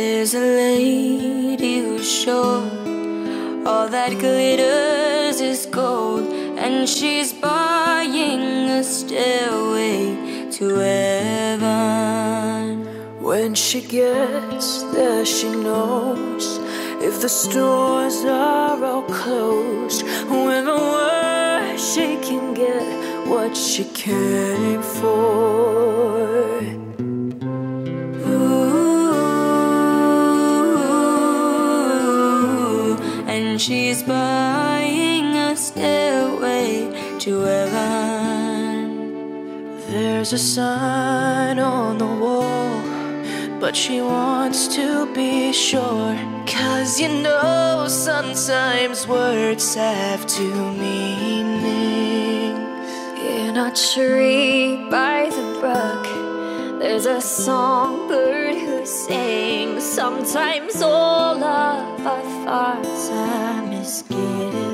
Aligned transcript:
There's 0.00 0.32
a 0.34 0.40
lady 0.40 1.74
who's 1.80 2.10
sure 2.10 2.62
all 3.66 3.86
that 3.96 4.12
glitters 4.18 5.42
is 5.42 5.66
gold, 5.66 6.26
and 6.56 6.88
she's 6.88 7.34
buying 7.34 8.70
a 8.80 8.82
stairway 8.82 10.48
to 10.52 10.64
heaven. 10.92 11.76
When 13.20 13.54
she 13.54 13.82
gets 13.82 14.84
there, 14.94 15.26
she 15.26 15.50
knows 15.50 16.46
if 17.08 17.20
the 17.20 17.28
stores 17.28 18.24
are 18.24 18.82
all 18.82 19.02
closed. 19.02 20.02
With 20.02 20.66
a 20.76 20.80
word, 20.94 21.78
she 21.78 22.16
can 22.26 22.54
get 22.54 22.86
what 23.28 23.54
she 23.54 23.84
came 23.84 24.82
for. 24.82 25.69
And 34.00 34.08
buying 34.08 35.36
a 35.36 35.56
stairway 35.56 37.18
to 37.18 37.40
heaven. 37.40 38.96
There's 39.88 40.32
a 40.32 40.38
sign 40.38 41.58
on 41.58 41.98
the 41.98 42.06
wall, 42.06 42.82
but 43.60 43.76
she 43.76 44.00
wants 44.00 44.68
to 44.76 45.12
be 45.14 45.52
sure. 45.52 46.16
Cause 46.46 47.00
you 47.00 47.08
know, 47.22 47.86
sometimes 47.88 49.06
words 49.06 49.74
have 49.74 50.26
two 50.26 50.72
meanings. 50.74 52.58
In 53.18 53.56
a 53.56 53.72
tree 53.74 54.88
by 54.90 55.30
the 55.30 55.58
brook, 55.60 56.06
there's 56.80 57.06
a 57.06 57.20
songbird 57.20 58.54
who 58.54 58.86
sings. 58.86 59.84
Sometimes 59.84 60.80
all 60.82 61.42
of 61.42 62.06
our 62.06 62.22
thoughts 62.44 63.10
are 63.10 63.59
just 63.90 64.08
get 64.08 64.54
it. 64.54 64.69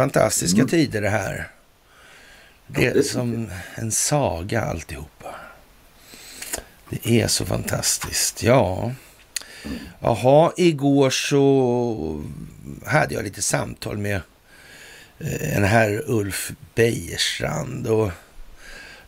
Fantastiska 0.00 0.56
Mm. 0.56 0.68
tider 0.68 1.00
det 1.02 1.08
här. 1.08 1.48
Det 2.66 2.86
är 2.86 3.02
som 3.02 3.50
en 3.74 3.92
saga 3.92 4.60
alltihopa. 4.62 5.34
Det 6.88 7.20
är 7.20 7.26
så 7.28 7.46
fantastiskt. 7.46 8.42
Ja. 8.42 8.92
Jaha, 10.00 10.52
igår 10.56 11.10
så 11.10 12.24
hade 12.86 13.14
jag 13.14 13.24
lite 13.24 13.42
samtal 13.42 13.98
med 13.98 14.20
eh, 15.18 15.56
en 15.56 15.64
herr 15.64 16.02
Ulf 16.06 16.52
Bejerstrand 16.74 17.86
och 17.86 18.10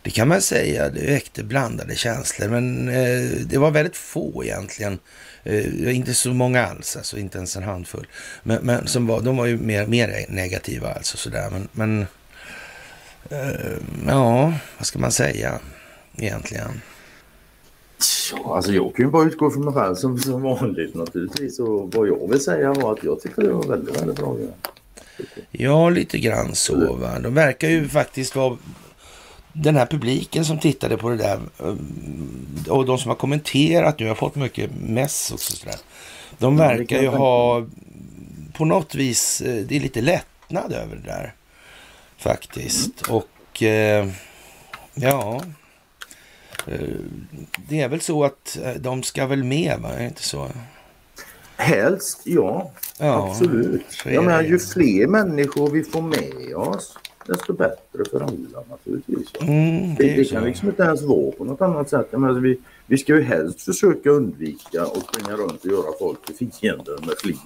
det 0.03 0.09
kan 0.11 0.27
man 0.27 0.41
säga, 0.41 0.89
det 0.89 1.05
väckte 1.05 1.43
blandade 1.43 1.95
känslor, 1.95 2.47
men 2.49 2.89
eh, 2.89 3.29
det 3.45 3.57
var 3.57 3.71
väldigt 3.71 3.97
få 3.97 4.43
egentligen. 4.43 4.99
Eh, 5.43 5.95
inte 5.95 6.13
så 6.13 6.33
många 6.33 6.65
alls, 6.65 6.97
alltså 6.97 7.17
inte 7.17 7.37
ens 7.37 7.55
en 7.55 7.63
handfull. 7.63 8.07
Men, 8.43 8.65
men 8.65 8.87
som 8.87 9.07
var, 9.07 9.21
de 9.21 9.37
var 9.37 9.45
ju 9.45 9.57
mer, 9.57 9.87
mer 9.87 10.25
negativa 10.29 10.93
alltså 10.93 11.17
sådär. 11.17 11.49
Men, 11.51 11.67
men 11.71 12.05
eh, 13.29 13.77
ja, 14.07 14.53
vad 14.77 14.87
ska 14.87 14.99
man 14.99 15.11
säga 15.11 15.59
egentligen? 16.17 16.81
Ja, 18.31 18.55
alltså 18.55 18.71
jag 18.71 18.95
kan 18.95 19.05
ju 19.05 19.11
bara 19.11 19.25
utgå 19.25 19.51
från 19.51 19.65
mig 19.65 19.73
själv 19.73 19.95
som, 19.95 20.19
som 20.19 20.41
vanligt 20.41 20.95
naturligtvis. 20.95 21.59
Och 21.59 21.93
vad 21.93 22.07
jag 22.07 22.29
vill 22.29 22.39
säga 22.39 22.73
var 22.73 22.93
att 22.93 23.03
jag 23.03 23.21
tycker 23.21 23.41
det 23.41 23.53
var 23.53 23.67
väldigt, 23.67 24.01
väldigt 24.01 24.17
bra. 24.17 24.37
Ja, 25.51 25.89
lite 25.89 26.19
grann 26.19 26.55
så. 26.55 26.95
Va? 26.95 27.19
De 27.19 27.33
verkar 27.33 27.69
ju 27.69 27.87
faktiskt 27.89 28.35
vara 28.35 28.57
den 29.53 29.75
här 29.75 29.85
publiken 29.85 30.45
som 30.45 30.59
tittade 30.59 30.97
på 30.97 31.09
det 31.09 31.17
där 31.17 31.39
eh, 31.59 31.75
och 32.71 32.85
de 32.85 32.97
som 32.97 33.09
har 33.09 33.15
kommenterat 33.15 33.99
nu, 33.99 34.05
jag 34.05 34.11
har 34.11 34.15
fått 34.15 34.35
mycket 34.35 34.71
mess 34.81 35.31
också 35.31 35.55
sådär. 35.55 35.75
De 36.37 36.57
det 36.57 36.63
verkar 36.63 37.01
ju 37.01 37.07
ha 37.07 37.65
på 38.53 38.65
något 38.65 38.95
vis, 38.95 39.41
eh, 39.41 39.65
det 39.65 39.75
är 39.75 39.79
lite 39.79 40.01
lättnad 40.01 40.73
över 40.73 40.95
det 40.95 41.09
där 41.09 41.33
faktiskt. 42.17 43.01
Och 43.01 43.63
eh, 43.63 44.07
ja, 44.93 45.41
det 47.69 47.81
är 47.81 47.87
väl 47.87 48.01
så 48.01 48.23
att 48.23 48.57
de 48.79 49.03
ska 49.03 49.25
väl 49.25 49.43
med, 49.43 49.79
va? 49.79 49.89
Är 49.89 49.99
det 49.99 50.05
inte 50.05 50.23
så? 50.23 50.49
Helst, 51.57 52.21
ja. 52.23 52.71
Ja, 52.97 53.29
absolut. 53.29 53.85
Jag 54.05 54.23
menar, 54.23 54.43
ju 54.43 54.59
fler 54.59 55.07
människor 55.07 55.69
vi 55.69 55.83
får 55.83 56.01
med 56.01 56.55
oss, 56.55 56.97
desto 57.27 57.53
bättre 57.53 58.05
för 58.11 58.19
alla 58.19 58.63
naturligtvis. 58.69 59.27
Mm, 59.41 59.95
Det, 59.95 60.15
det 60.15 60.25
kan 60.31 60.43
liksom 60.43 60.69
inte 60.69 60.83
ens 60.83 61.01
vara 61.01 61.31
på 61.31 61.43
något 61.45 61.61
annat 61.61 61.89
sätt. 61.89 62.07
Jag 62.11 62.21
menar, 62.21 62.33
vi, 62.39 62.59
vi 62.87 62.97
ska 62.97 63.15
ju 63.15 63.21
helst 63.21 63.61
försöka 63.61 64.09
undvika 64.09 64.81
att 64.81 64.97
springa 65.03 65.37
runt 65.37 65.65
och 65.65 65.71
göra 65.71 65.91
folk 65.99 66.25
till 66.25 66.35
fiender 66.51 67.05
med 67.07 67.15
flit. 67.17 67.39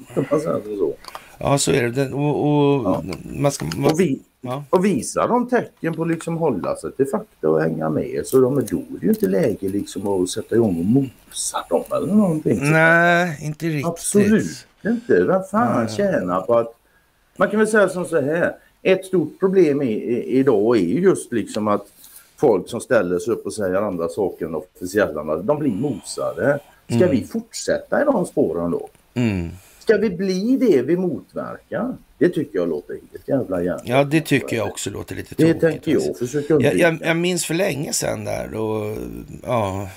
så. 0.77 0.93
Ja, 1.39 1.57
så 1.57 1.71
är 1.71 1.89
det. 1.89 2.13
Och, 2.13 2.47
och 2.47 2.83
Ja. 2.85 3.03
man 3.39 3.51
ska... 3.51 3.65
Man, 3.65 3.91
Och, 3.91 3.99
vi, 3.99 4.21
ja. 4.41 4.63
och 4.69 4.85
visar 4.85 5.27
de 5.27 5.49
tecken 5.49 5.93
på 5.93 6.05
liksom 6.05 6.37
hålla 6.37 6.75
sig 6.75 6.91
till 6.91 7.05
fakta 7.07 7.49
och 7.49 7.61
hänga 7.61 7.89
med 7.89 8.21
så 8.25 8.39
de, 8.41 8.55
då 8.55 8.59
är 8.59 8.99
det 8.99 9.05
ju 9.05 9.09
inte 9.09 9.27
läge 9.27 9.69
liksom 9.69 10.07
att 10.07 10.29
sätta 10.29 10.55
igång 10.55 10.79
och 10.79 10.85
mosa 10.85 11.65
dem 11.69 11.83
eller 11.97 12.13
någonting. 12.13 12.71
Nej, 12.71 13.37
inte 13.41 13.65
riktigt. 13.65 13.85
Absolut 13.85 14.67
inte. 14.85 15.23
Vem 15.23 15.41
fan 15.51 15.87
tjänar 15.89 16.41
på 16.41 16.57
att... 16.57 16.73
Man 17.37 17.49
kan 17.49 17.59
väl 17.59 17.67
säga 17.67 17.89
som 17.89 18.05
så 18.05 18.21
här. 18.21 18.55
Ett 18.81 19.05
stort 19.05 19.39
problem 19.39 19.81
i, 19.81 19.91
i, 19.91 20.23
idag 20.39 20.77
är 20.77 20.81
ju 20.81 20.99
just 20.99 21.31
liksom 21.31 21.67
att 21.67 21.85
folk 22.37 22.69
som 22.69 22.81
ställer 22.81 23.19
sig 23.19 23.33
upp 23.33 23.45
och 23.45 23.53
säger 23.53 23.75
andra 23.75 24.09
saker 24.09 24.45
än 24.45 24.55
officiella, 24.55 25.35
de 25.35 25.59
blir 25.59 25.71
mosade. 25.71 26.59
Ska 26.89 27.07
vi 27.07 27.23
fortsätta 27.23 28.01
i 28.01 28.05
de 28.05 28.25
spåren 28.25 28.71
då? 28.71 28.89
Mm. 29.13 29.49
Ska 29.79 29.97
vi 29.97 30.09
bli 30.09 30.57
det 30.57 30.81
vi 30.81 30.97
motverkar? 30.97 31.95
Det 32.17 32.29
tycker 32.29 32.59
jag 32.59 32.69
låter 32.69 32.93
helt 32.93 33.27
jävla 33.27 33.63
gärna. 33.63 33.81
Ja, 33.83 34.03
det 34.03 34.21
tycker 34.21 34.55
jag 34.57 34.67
också 34.67 34.89
låter 34.89 35.15
lite 35.15 35.35
Det 35.37 35.43
tråkigt. 35.43 35.61
tänker 35.61 35.93
alltså. 35.95 36.09
jag 36.09 36.17
försöka 36.17 36.53
Jag, 36.59 36.75
jag, 36.77 36.97
jag 37.01 37.17
minns 37.17 37.45
för 37.45 37.53
länge 37.53 37.93
sedan 37.93 38.25
där 38.25 38.53
och 38.55 38.97
ja, 39.43 39.89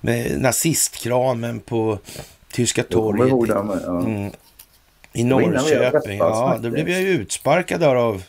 med 0.00 0.40
nazistkramen 0.40 1.60
på 1.60 1.98
Tyska 2.52 2.84
Jag 2.88 2.90
kommer 3.02 3.26
ihåg 3.28 3.48
torget 3.48 3.56
det 3.56 3.62
med. 3.62 3.78
Ja. 3.86 4.00
mm, 4.00 4.30
i 5.18 5.24
Norrköping. 5.24 6.18
Ja, 6.18 6.58
då 6.62 6.70
blev 6.70 6.88
jag 6.88 7.00
ju 7.00 7.08
utspärkad 7.08 7.80
där 7.80 7.94
av 7.94 8.22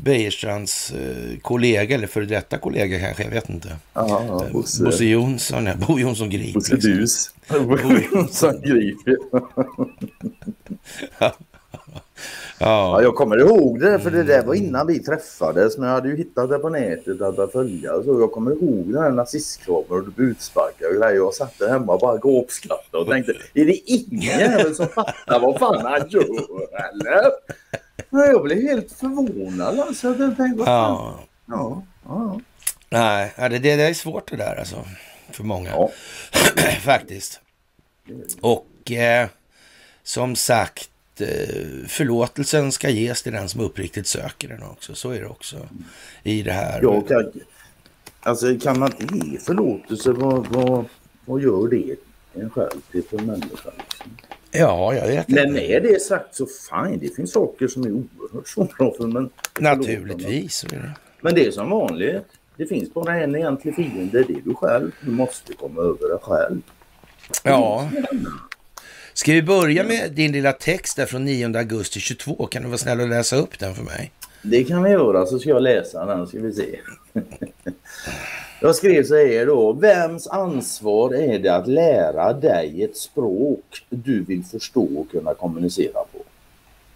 Bejerstrands 0.00 0.90
eh, 0.90 1.38
kollega, 1.42 1.94
eller 1.94 2.06
före 2.06 2.24
detta 2.24 2.58
kollega 2.58 3.00
kanske, 3.00 3.22
jag 3.22 3.30
vet 3.30 3.50
inte. 3.50 3.68
Ja, 3.92 4.24
ja, 4.28 4.46
Bosse. 4.52 4.84
Bosse 4.84 5.04
Jonsson, 5.04 5.66
ja, 5.66 5.74
Bo 5.88 5.98
Jonsson 5.98 6.30
Grip. 6.30 6.54
Bosse 6.54 6.74
liksom. 6.74 6.90
Dus. 6.90 7.30
Jonsson 8.12 8.60
Grip. 8.62 8.96
Ja, 12.58 12.66
Ja, 12.68 13.02
jag 13.02 13.14
kommer 13.14 13.38
ihåg 13.38 13.80
det, 13.80 13.98
för 14.00 14.10
det 14.10 14.22
där 14.22 14.42
var 14.42 14.54
innan 14.54 14.86
vi 14.86 14.98
träffades. 14.98 15.78
Men 15.78 15.88
jag 15.88 15.94
hade 15.94 16.08
ju 16.08 16.16
hittat 16.16 16.50
det 16.50 16.58
på 16.58 16.68
nätet 16.68 17.20
att 17.20 17.52
följa. 17.52 18.02
Så 18.02 18.20
jag 18.20 18.32
kommer 18.32 18.50
ihåg 18.50 18.92
den 18.92 19.02
här 19.02 19.10
nazistkraven 19.10 19.98
och 20.06 20.12
butsparkar 20.12 20.88
och 20.88 21.02
grejer. 21.02 21.16
Jag 21.16 21.34
satt 21.34 21.58
där 21.58 21.68
hemma 21.68 21.92
och 21.92 22.00
bara 22.00 22.18
gråpskrattade 22.18 23.04
och 23.04 23.10
tänkte, 23.10 23.32
är 23.54 23.64
det 23.64 23.76
ingen 23.90 24.38
jävel 24.38 24.74
som 24.74 24.88
fattar 24.88 25.40
vad 25.40 25.58
fan 25.58 25.84
han 25.86 26.08
gör 26.08 26.22
eller? 26.90 27.30
Men 28.10 28.20
jag 28.26 28.42
blev 28.42 28.62
helt 28.62 28.92
förvånad 28.92 29.80
alltså. 29.80 30.06
Jag 30.06 30.36
tänkte, 30.36 30.54
vad 30.56 30.66
fan? 30.66 31.14
ja. 31.46 31.82
Ja, 32.06 32.40
Nej, 32.90 33.32
ja, 33.36 33.48
det, 33.48 33.58
det 33.58 33.70
är 33.72 33.94
svårt 33.94 34.30
det 34.30 34.36
där 34.36 34.56
alltså. 34.58 34.76
För 35.30 35.44
många. 35.44 35.70
ja. 35.70 35.90
Faktiskt. 36.84 37.40
Och 38.40 38.92
eh, 38.92 39.28
som 40.02 40.36
sagt, 40.36 40.90
eh, 41.20 41.28
förlåtelsen 41.88 42.72
ska 42.72 42.90
ges 42.90 43.22
till 43.22 43.32
den 43.32 43.48
som 43.48 43.60
uppriktigt 43.60 44.06
söker 44.06 44.48
den 44.48 44.62
också. 44.62 44.94
Så 44.94 45.10
är 45.10 45.20
det 45.20 45.26
också 45.26 45.56
i 46.22 46.42
det 46.42 46.52
här. 46.52 46.82
Jag 46.82 47.08
kan, 47.08 47.32
alltså 48.20 48.58
kan 48.58 48.78
man 48.78 48.92
inte 49.00 49.26
ge 49.28 49.38
förlåtelse, 49.38 50.12
vad, 50.12 50.46
vad, 50.46 50.84
vad 51.24 51.42
gör 51.42 51.68
det 51.68 51.96
en 52.42 52.50
själv 52.50 52.80
till 52.90 53.02
för 53.10 53.18
människa? 53.18 53.70
Liksom? 53.78 54.10
Ja, 54.50 54.94
jag 54.94 55.06
vet 55.06 55.28
Men 55.28 55.52
med 55.52 55.82
det 55.82 56.02
sagt 56.02 56.34
så 56.34 56.46
fine, 56.46 56.98
det 56.98 57.16
finns 57.16 57.32
saker 57.32 57.68
som 57.68 57.84
är 57.84 57.90
oerhört 57.90 58.48
svåra 58.48 58.96
för 58.96 59.06
men 59.06 59.30
Naturligtvis. 59.60 60.64
det. 60.70 60.90
Men 61.20 61.34
det 61.34 61.46
är 61.46 61.50
som 61.50 61.70
vanligt. 61.70 62.26
Det 62.56 62.66
finns 62.66 62.94
bara 62.94 63.16
en 63.16 63.34
egentlig 63.34 63.74
fiende, 63.74 64.22
det 64.22 64.32
är 64.32 64.40
du 64.44 64.54
själv. 64.54 64.90
Du 65.00 65.10
måste 65.10 65.52
komma 65.52 65.80
över 65.80 66.12
det 66.12 66.18
själv. 66.22 66.60
Ja. 67.42 67.90
Ska 69.16 69.32
vi 69.32 69.42
börja 69.42 69.84
med 69.84 70.12
din 70.12 70.32
lilla 70.32 70.52
text 70.52 70.96
där 70.96 71.06
från 71.06 71.24
9 71.24 71.58
augusti 71.58 72.00
22? 72.00 72.46
Kan 72.46 72.62
du 72.62 72.68
vara 72.68 72.78
snäll 72.78 73.00
och 73.00 73.08
läsa 73.08 73.36
upp 73.36 73.58
den 73.58 73.74
för 73.74 73.82
mig? 73.82 74.12
Det 74.42 74.64
kan 74.64 74.82
vi 74.82 74.90
göra 74.90 75.26
så 75.26 75.38
ska 75.38 75.48
jag 75.48 75.62
läsa 75.62 76.06
den 76.06 76.26
ska 76.26 76.38
vi 76.38 76.52
se. 76.52 76.78
Jag 78.60 78.74
skrev 78.74 79.04
så 79.04 79.14
här 79.14 79.46
då. 79.46 79.72
Vems 79.72 80.26
ansvar 80.26 81.14
är 81.14 81.38
det 81.38 81.48
att 81.48 81.66
lära 81.66 82.32
dig 82.32 82.82
ett 82.82 82.96
språk 82.96 83.86
du 83.88 84.24
vill 84.24 84.44
förstå 84.44 84.88
och 84.96 85.10
kunna 85.10 85.34
kommunicera 85.34 86.00
på? 86.12 86.18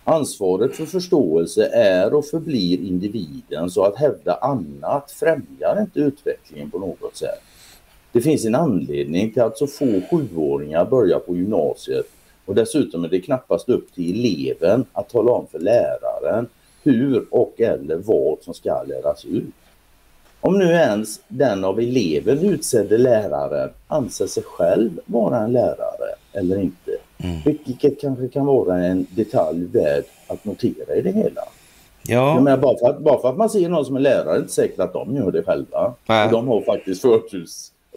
Ansvaret 0.04 0.76
för 0.76 0.86
förståelse 0.86 1.66
är 1.72 2.14
och 2.14 2.26
förblir 2.26 2.78
individen 2.78 3.70
så 3.70 3.84
att 3.84 3.96
hävda 3.96 4.34
annat 4.34 5.10
främjar 5.10 5.80
inte 5.80 6.00
utvecklingen 6.00 6.70
på 6.70 6.78
något 6.78 7.16
sätt. 7.16 7.42
Det 8.12 8.20
finns 8.20 8.44
en 8.44 8.54
anledning 8.54 9.32
till 9.32 9.42
att 9.42 9.58
så 9.58 9.66
få 9.66 10.00
sjuåringar 10.10 10.84
börjar 10.84 11.18
på 11.18 11.36
gymnasiet 11.36 12.06
och 12.44 12.54
dessutom 12.54 13.04
är 13.04 13.08
det 13.08 13.20
knappast 13.20 13.68
upp 13.68 13.94
till 13.94 14.18
eleven 14.20 14.84
att 14.92 15.08
tala 15.08 15.30
om 15.32 15.46
för 15.46 15.58
läraren 15.58 16.46
hur 16.82 17.26
och 17.30 17.60
eller 17.60 17.96
vad 17.96 18.38
som 18.42 18.54
ska 18.54 18.82
läras 18.82 19.24
ut. 19.24 19.44
Om 20.40 20.58
nu 20.58 20.64
ens 20.64 21.20
den 21.28 21.64
av 21.64 21.78
eleven 21.80 22.38
utsedde 22.38 22.98
läraren 22.98 23.70
anser 23.88 24.26
sig 24.26 24.42
själv 24.42 25.00
vara 25.06 25.38
en 25.38 25.52
lärare 25.52 26.14
eller 26.32 26.58
inte. 26.58 26.90
Vilket 27.44 28.00
kanske 28.00 28.28
kan 28.28 28.46
vara 28.46 28.84
en 28.84 29.06
detalj 29.10 29.64
värd 29.64 30.04
att 30.28 30.44
notera 30.44 30.94
i 30.94 31.02
det 31.02 31.12
hela. 31.12 31.42
Jag 32.06 32.36
Ja, 32.36 32.40
menar, 32.40 32.56
bara, 32.58 32.78
för 32.78 32.88
att, 32.88 32.98
bara 33.00 33.20
för 33.20 33.28
att 33.28 33.36
man 33.36 33.50
ser 33.50 33.68
någon 33.68 33.84
som 33.84 33.96
är 33.96 34.00
lärare 34.00 34.30
är 34.30 34.34
det 34.34 34.38
inte 34.40 34.52
säkert 34.52 34.78
att 34.78 34.92
de 34.92 35.16
gör 35.16 35.30
det 35.32 35.42
själva. 35.42 35.94
De 36.30 36.48
har 36.48 36.60
faktiskt 36.60 37.00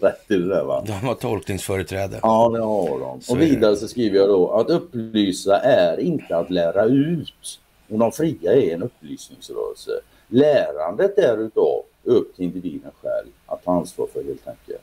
förtursrätt 0.02 0.28
till 0.28 0.48
det. 0.48 0.64
Va? 0.64 0.84
de 0.86 0.92
har 0.92 1.16
tolkningsföreträde. 1.16 2.20
Ja, 2.24 2.50
det 2.50 2.60
har 2.60 3.00
de. 3.00 3.22
Så 3.22 3.34
och 3.34 3.42
vidare 3.42 3.76
så 3.76 3.88
skriver 3.88 4.18
jag 4.18 4.30
då 4.30 4.52
att 4.52 4.70
upplysa 4.70 5.60
är 5.60 6.00
inte 6.00 6.38
att 6.38 6.50
lära 6.50 6.86
ut. 6.86 7.60
Och 7.90 8.00
de 8.00 8.12
fria 8.12 8.54
är 8.54 8.74
en 8.74 8.84
upplysningsrörelse. 8.84 9.92
Lärandet 10.28 11.16
därutav 11.16 11.84
är 12.06 12.10
upp 12.12 12.36
till 12.36 12.46
individen 12.46 12.92
själv 13.02 13.28
att 13.46 13.64
ta 13.64 13.72
ansvar 13.72 14.08
för 14.14 14.24
helt 14.24 14.48
enkelt. 14.48 14.82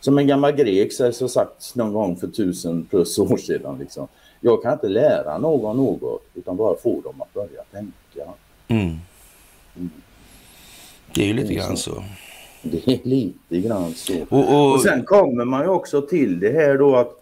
Som 0.00 0.18
en 0.18 0.26
gammal 0.26 0.52
grek 0.52 0.92
så 0.92 1.28
sagt 1.28 1.74
någon 1.74 1.92
gång 1.92 2.16
för 2.16 2.26
tusen 2.26 2.84
plus 2.84 3.18
år 3.18 3.36
sedan. 3.36 3.78
Liksom. 3.78 4.08
Jag 4.40 4.62
kan 4.62 4.72
inte 4.72 4.88
lära 4.88 5.38
någon 5.38 5.76
något 5.76 6.22
utan 6.34 6.56
bara 6.56 6.76
få 6.76 7.00
dem 7.00 7.22
att 7.22 7.34
börja 7.34 7.62
tänka. 7.72 8.32
Mm. 8.68 8.96
Det 11.14 11.22
är 11.22 11.26
ju 11.26 11.32
lite 11.32 11.54
grann 11.54 11.76
så. 11.76 12.02
Det 12.62 12.88
är 12.88 13.00
lite 13.08 13.60
grann 13.68 13.94
så. 13.94 14.14
Och, 14.28 14.54
och, 14.54 14.72
Och 14.72 14.80
sen 14.80 15.04
kommer 15.04 15.44
man 15.44 15.62
ju 15.62 15.68
också 15.68 16.02
till 16.02 16.40
det 16.40 16.50
här 16.50 16.78
då 16.78 16.96
att 16.96 17.18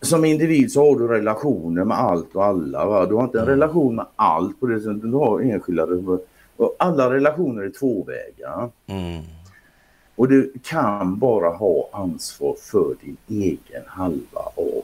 som 0.00 0.24
individ 0.24 0.72
så 0.72 0.80
har 0.90 0.98
du 0.98 1.08
relationer 1.08 1.84
med 1.84 1.98
allt 1.98 2.34
och 2.36 2.44
alla. 2.44 2.86
Va? 2.86 3.06
Du 3.06 3.14
har 3.14 3.24
inte 3.24 3.40
en 3.40 3.46
relation 3.46 3.94
med 3.94 4.06
allt 4.16 4.60
på 4.60 4.66
det 4.66 4.80
sättet. 4.80 5.02
Du 5.02 5.12
har 5.12 5.40
enskilda. 5.40 5.86
Och 6.56 6.76
alla 6.78 7.14
relationer 7.14 7.62
är 7.62 7.70
tvåvägar. 7.70 8.70
mm. 8.86 9.22
Och 10.16 10.28
du 10.28 10.52
kan 10.62 11.18
bara 11.18 11.48
ha 11.48 11.88
ansvar 11.92 12.56
för 12.60 12.94
din 13.00 13.16
egen 13.28 13.82
halva 13.86 14.40
av 14.54 14.82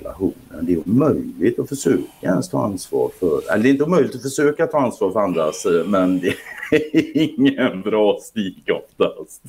relationen. 0.00 0.34
Det 0.62 0.72
är 0.72 0.88
omöjligt 0.88 1.58
att 1.58 1.68
försöka 1.68 2.02
ens 2.22 2.48
ta 2.48 2.64
ansvar 2.64 3.10
för, 3.20 3.52
eller 3.52 3.62
det 3.62 3.68
är 3.68 3.70
inte 3.70 3.84
omöjligt 3.84 4.14
att 4.14 4.22
försöka 4.22 4.66
ta 4.66 4.78
ansvar 4.78 5.10
för 5.10 5.20
andras 5.20 5.66
men 5.86 6.20
det 6.20 6.34
är 6.70 7.16
ingen 7.40 7.82
bra 7.82 8.18
stig 8.22 8.64
oftast. 8.70 9.42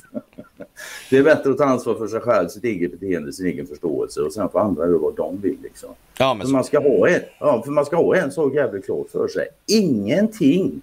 Det 1.10 1.16
är 1.16 1.22
bättre 1.22 1.50
att 1.50 1.58
ta 1.58 1.64
ansvar 1.64 1.94
för 1.94 2.06
sig 2.06 2.20
själv, 2.20 2.48
sitt 2.48 2.64
eget 2.64 3.00
beteende, 3.00 3.32
sin 3.32 3.46
egen 3.46 3.66
förståelse 3.66 4.20
och 4.20 4.32
sen 4.32 4.48
får 4.48 4.60
andra 4.60 4.86
göra 4.86 4.98
vad 4.98 5.16
de 5.16 5.40
vill. 5.40 5.58
Liksom. 5.62 5.90
ja, 6.18 6.34
men 6.34 6.46
För 6.46 6.52
man, 6.52 6.64
ska 6.64 6.80
ha 6.80 7.08
en, 7.08 7.20
ja, 7.40 7.62
för 7.62 7.70
man 7.70 7.86
ska 7.86 7.96
ha 7.96 8.16
en 8.16 8.32
sak 8.32 8.54
jävligt 8.54 8.84
klart 8.84 9.10
för 9.10 9.28
sig. 9.28 9.48
Ingenting 9.66 10.80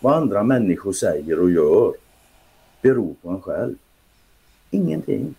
vad 0.00 0.14
andra 0.14 0.42
människor 0.42 0.92
säger 0.92 1.40
och 1.40 1.50
gör 1.50 1.92
beror 2.82 3.14
på 3.22 3.28
en 3.28 3.40
själv. 3.40 3.74
Ingenting. 4.70 5.34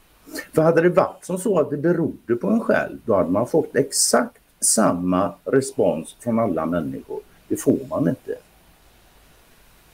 För 0.54 0.62
hade 0.62 0.82
det 0.82 0.90
varit 0.90 1.26
som 1.26 1.38
så 1.38 1.60
att 1.60 1.70
det 1.70 1.78
berodde 1.78 2.36
på 2.36 2.48
en 2.48 2.60
själv, 2.60 2.98
då 3.06 3.16
hade 3.16 3.30
man 3.30 3.48
fått 3.48 3.76
exakt 3.76 4.38
samma 4.62 5.34
respons 5.44 6.16
från 6.20 6.40
alla 6.40 6.66
människor. 6.66 7.20
Det 7.48 7.56
får 7.56 7.80
man 7.90 8.10
inte. 8.10 8.36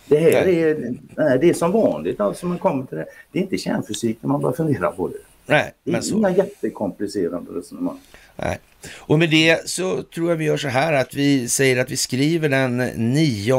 Det 0.08 0.20
här 0.20 0.46
Nej. 0.46 0.62
är, 0.62 0.96
nej, 1.16 1.40
det 1.40 1.50
är 1.50 1.54
som 1.54 1.72
vanligt 1.72 2.20
alltså 2.20 2.46
man 2.46 2.58
kommer 2.58 2.86
till 2.86 2.98
det. 2.98 3.06
Det 3.32 3.40
är 3.40 3.44
inte 3.44 3.58
kärnfysik 3.58 4.18
när 4.22 4.28
man 4.28 4.42
börjar 4.42 4.56
fundera 4.56 4.92
på 4.92 5.08
det. 5.08 5.18
nej, 5.46 5.74
Det 5.84 5.92
är 5.92 6.14
inga 6.14 6.30
jättekomplicerade 6.30 7.60
resonemang. 7.60 8.00
Nej. 8.36 8.60
Och 8.98 9.20
med 9.20 9.30
det 9.30 9.70
så 9.70 10.04
tror 10.04 10.30
jag 10.30 10.36
vi 10.38 10.46
gör 10.46 10.58
så 10.58 10.68
här 10.68 10.94
att 10.94 11.14
vi 11.14 11.50
säger 11.50 11.82
att 11.82 11.92
vi 11.92 11.98
skriver 11.98 12.50
den 12.50 12.78
9 12.96 13.56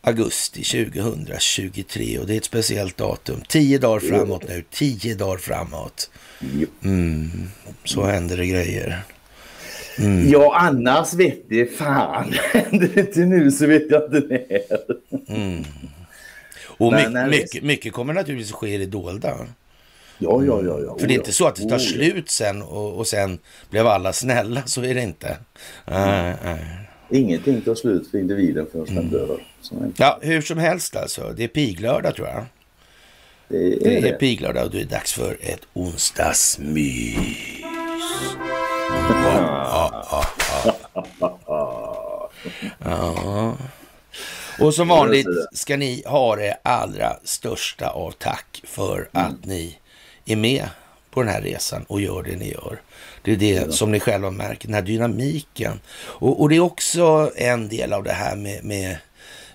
augusti 0.00 0.62
2023 0.62 2.18
och 2.18 2.26
det 2.26 2.34
är 2.34 2.36
ett 2.36 2.44
speciellt 2.44 2.96
datum. 2.96 3.42
Tio 3.48 3.78
dagar 3.78 4.00
framåt 4.00 4.48
nu, 4.48 4.64
tio 4.70 5.14
dagar 5.14 5.38
framåt. 5.38 6.10
Mm, 6.84 7.30
så 7.84 8.04
händer 8.04 8.36
det 8.36 8.46
grejer. 8.46 9.02
Mm. 9.98 10.30
Ja, 10.30 10.56
annars 10.56 11.14
vet 11.14 11.48
det 11.48 11.66
fan. 11.76 12.34
Händer 12.52 12.90
det 12.94 13.00
inte 13.00 13.20
nu 13.20 13.50
så 13.50 13.66
vet 13.66 13.90
jag 13.90 14.04
inte 14.04 14.20
när. 14.28 15.36
Mm. 15.36 15.64
Och 16.64 16.92
mycket, 16.92 17.12
när 17.12 17.28
mycket, 17.28 17.62
mycket, 17.62 17.92
kommer 17.92 18.14
naturligtvis 18.14 18.52
att 18.52 18.58
ske 18.58 18.68
i 18.68 18.78
det 18.78 18.86
dolda. 18.86 19.36
Ja, 20.18 20.44
ja, 20.44 20.62
ja. 20.64 20.80
ja. 20.80 20.98
För 20.98 21.06
det 21.06 21.14
är 21.14 21.18
inte 21.18 21.32
så 21.32 21.46
att 21.46 21.56
det 21.56 21.68
tar 21.68 21.76
oh, 21.76 21.80
slut 21.80 22.30
sen 22.30 22.62
och, 22.62 22.98
och 22.98 23.06
sen 23.06 23.38
blev 23.70 23.86
alla 23.86 24.12
snälla, 24.12 24.62
så 24.66 24.84
är 24.84 24.94
det 24.94 25.02
inte. 25.02 25.36
Uh, 25.88 26.28
uh. 26.50 26.89
Ingenting 27.10 27.60
tar 27.60 27.74
slut 27.74 28.10
för 28.10 28.18
individen 28.18 28.66
förrän 28.72 28.88
mm. 28.88 29.10
den 29.10 29.20
dör. 29.20 29.44
Ja, 29.96 30.18
hur 30.22 30.40
som 30.40 30.58
helst 30.58 30.96
alltså. 30.96 31.32
Det 31.36 31.44
är 31.44 31.48
piglördag 31.48 32.14
tror 32.14 32.28
jag. 32.28 32.44
Det 33.48 33.96
är, 33.96 34.02
det 34.02 34.08
är 34.08 34.18
piglördag 34.18 34.64
och 34.64 34.70
det 34.70 34.80
är 34.80 34.84
dags 34.84 35.12
för 35.12 35.36
ett 35.40 35.60
onsdagsmys. 35.72 37.16
Ja. 42.84 43.56
Och 44.60 44.74
som 44.74 44.88
vanligt 44.88 45.26
ska 45.52 45.76
ni 45.76 46.02
ha 46.06 46.36
det 46.36 46.56
allra 46.62 47.16
största 47.24 47.88
av 47.88 48.10
tack 48.10 48.62
för 48.64 49.08
att 49.12 49.44
ni 49.44 49.78
är 50.24 50.36
med 50.36 50.68
på 51.10 51.22
den 51.22 51.32
här 51.32 51.42
resan 51.42 51.84
och 51.88 52.00
gör 52.00 52.22
det 52.22 52.36
ni 52.36 52.50
gör. 52.52 52.80
Det 53.22 53.32
är 53.32 53.36
det 53.36 53.74
som 53.74 53.92
ni 53.92 54.00
själva 54.00 54.30
märker, 54.30 54.66
den 54.66 54.74
här 54.74 54.82
dynamiken. 54.82 55.80
Och, 55.96 56.40
och 56.40 56.48
det 56.48 56.56
är 56.56 56.60
också 56.60 57.32
en 57.36 57.68
del 57.68 57.92
av 57.92 58.04
det 58.04 58.12
här 58.12 58.36
med, 58.36 58.64
med 58.64 58.96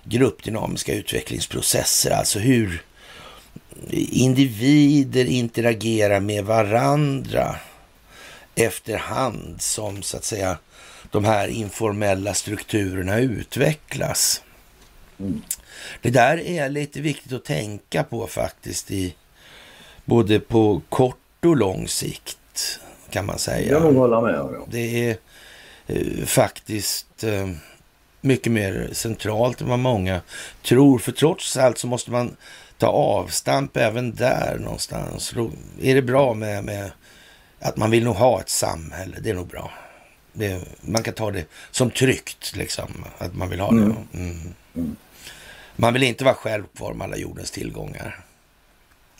gruppdynamiska 0.04 0.94
utvecklingsprocesser, 0.94 2.10
alltså 2.10 2.38
hur 2.38 2.82
individer 3.90 5.24
interagerar 5.24 6.20
med 6.20 6.44
varandra 6.44 7.56
efterhand 8.54 9.62
som 9.62 10.02
så 10.02 10.16
att 10.16 10.24
säga 10.24 10.58
de 11.10 11.24
här 11.24 11.48
informella 11.48 12.34
strukturerna 12.34 13.18
utvecklas. 13.18 14.42
Mm. 15.18 15.42
Det 16.02 16.10
där 16.10 16.38
är 16.38 16.68
lite 16.68 17.00
viktigt 17.00 17.32
att 17.32 17.44
tänka 17.44 18.04
på 18.04 18.26
faktiskt 18.26 18.90
i 18.90 19.14
både 20.04 20.40
på 20.40 20.82
kort 20.88 21.44
och 21.44 21.56
lång 21.56 21.88
sikt 21.88 22.80
kan 23.16 23.26
man 23.26 23.38
säga. 23.38 23.72
Jag 23.72 23.80
hålla 23.80 24.20
med. 24.20 24.34
Ja. 24.34 24.66
Det 24.70 25.10
är 25.10 25.16
eh, 25.86 26.24
faktiskt 26.24 27.24
eh, 27.24 27.50
mycket 28.20 28.52
mer 28.52 28.88
centralt 28.92 29.60
än 29.60 29.68
vad 29.68 29.78
många 29.78 30.20
tror. 30.62 30.98
För 30.98 31.12
trots 31.12 31.56
allt 31.56 31.78
så 31.78 31.86
måste 31.86 32.10
man 32.10 32.36
ta 32.78 32.86
avstamp 32.86 33.76
även 33.76 34.14
där 34.14 34.58
någonstans. 34.58 35.32
Då 35.34 35.50
är 35.80 35.94
det 35.94 36.02
bra 36.02 36.34
med, 36.34 36.64
med 36.64 36.90
att 37.60 37.76
man 37.76 37.90
vill 37.90 38.04
nog 38.04 38.16
ha 38.16 38.40
ett 38.40 38.48
samhälle. 38.48 39.16
Det 39.20 39.30
är 39.30 39.34
nog 39.34 39.48
bra. 39.48 39.70
Det, 40.32 40.60
man 40.80 41.02
kan 41.02 41.14
ta 41.14 41.30
det 41.30 41.44
som 41.70 41.90
tryggt, 41.90 42.56
liksom, 42.56 43.04
att 43.18 43.34
man 43.34 43.50
vill 43.50 43.60
ha 43.60 43.70
mm. 43.70 43.88
det. 43.88 44.18
Mm. 44.18 44.54
Mm. 44.74 44.96
Man 45.76 45.92
vill 45.92 46.02
inte 46.02 46.24
vara 46.24 46.34
själv 46.34 46.64
kvar 46.76 46.94
med 46.94 47.04
alla 47.04 47.16
jordens 47.16 47.50
tillgångar. 47.50 48.25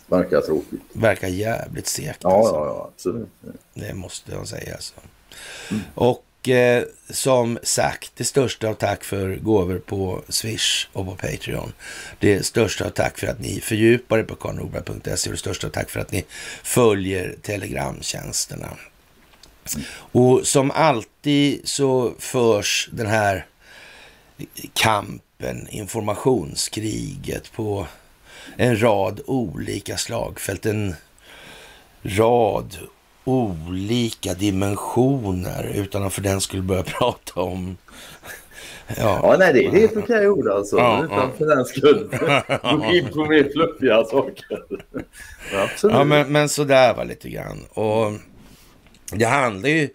Verkar 0.07 0.41
tråkigt. 0.41 0.81
Verkar 0.93 1.27
jävligt 1.27 1.87
segt. 1.87 2.19
Ja, 2.23 2.37
alltså. 2.37 2.55
ja, 2.55 2.65
ja, 2.65 2.89
absolut. 2.95 3.29
Det 3.73 3.93
måste 3.93 4.31
jag 4.31 4.47
säga. 4.47 4.73
Alltså. 4.73 4.93
Mm. 5.71 5.83
Och 5.95 6.49
eh, 6.49 6.83
som 7.09 7.59
sagt, 7.63 8.11
det 8.15 8.23
största 8.23 8.69
av 8.69 8.73
tack 8.73 9.03
för 9.03 9.35
gåvor 9.35 9.79
på 9.79 10.21
Swish 10.29 10.87
och 10.93 11.05
på 11.05 11.15
Patreon. 11.15 11.73
Det 12.19 12.45
största 12.45 12.85
av 12.85 12.89
tack 12.89 13.17
för 13.17 13.27
att 13.27 13.39
ni 13.39 13.61
fördjupar 13.61 14.19
er 14.19 14.23
på 14.23 14.35
karlnorberg.se 14.35 15.29
och 15.29 15.33
det 15.33 15.37
största 15.37 15.67
av 15.67 15.71
tack 15.71 15.89
för 15.89 15.99
att 15.99 16.11
ni 16.11 16.25
följer 16.63 17.35
telegramtjänsterna. 17.41 18.77
Och 20.11 20.47
som 20.47 20.71
alltid 20.71 21.67
så 21.67 22.13
förs 22.19 22.89
den 22.91 23.07
här 23.07 23.45
kampen, 24.73 25.67
informationskriget 25.69 27.51
på 27.51 27.87
en 28.55 28.81
rad 28.81 29.21
olika 29.25 29.97
slagfält. 29.97 30.65
En 30.65 30.95
rad 32.03 32.77
olika 33.23 34.33
dimensioner 34.33 35.71
utan 35.75 36.03
att 36.03 36.13
för 36.13 36.21
den 36.21 36.41
skulle 36.41 36.61
börja 36.61 36.83
prata 36.99 37.41
om 37.41 37.77
Ja, 38.97 39.19
ja 39.23 39.35
nej, 39.39 39.53
det 39.53 39.65
är 39.65 39.71
helt 39.71 39.97
okej 39.97 40.29
ord 40.29 40.47
alltså. 40.47 40.77
Ja, 40.77 41.05
utan 41.05 41.17
ja. 41.17 41.29
för 41.37 41.45
den 41.45 41.65
skull 41.65 42.09
gå 42.79 42.93
in 42.93 43.07
på 43.13 43.25
mer 43.25 43.49
fluffiga 43.53 44.03
saker. 44.03 44.63
Absolut. 45.55 45.95
Ja, 45.95 46.03
men, 46.03 46.31
men 46.31 46.49
sådär 46.49 46.93
var 46.93 47.05
lite 47.05 47.29
grann. 47.29 47.65
Och 47.73 48.11
det 49.11 49.25
handlar 49.25 49.69
ju 49.69 49.89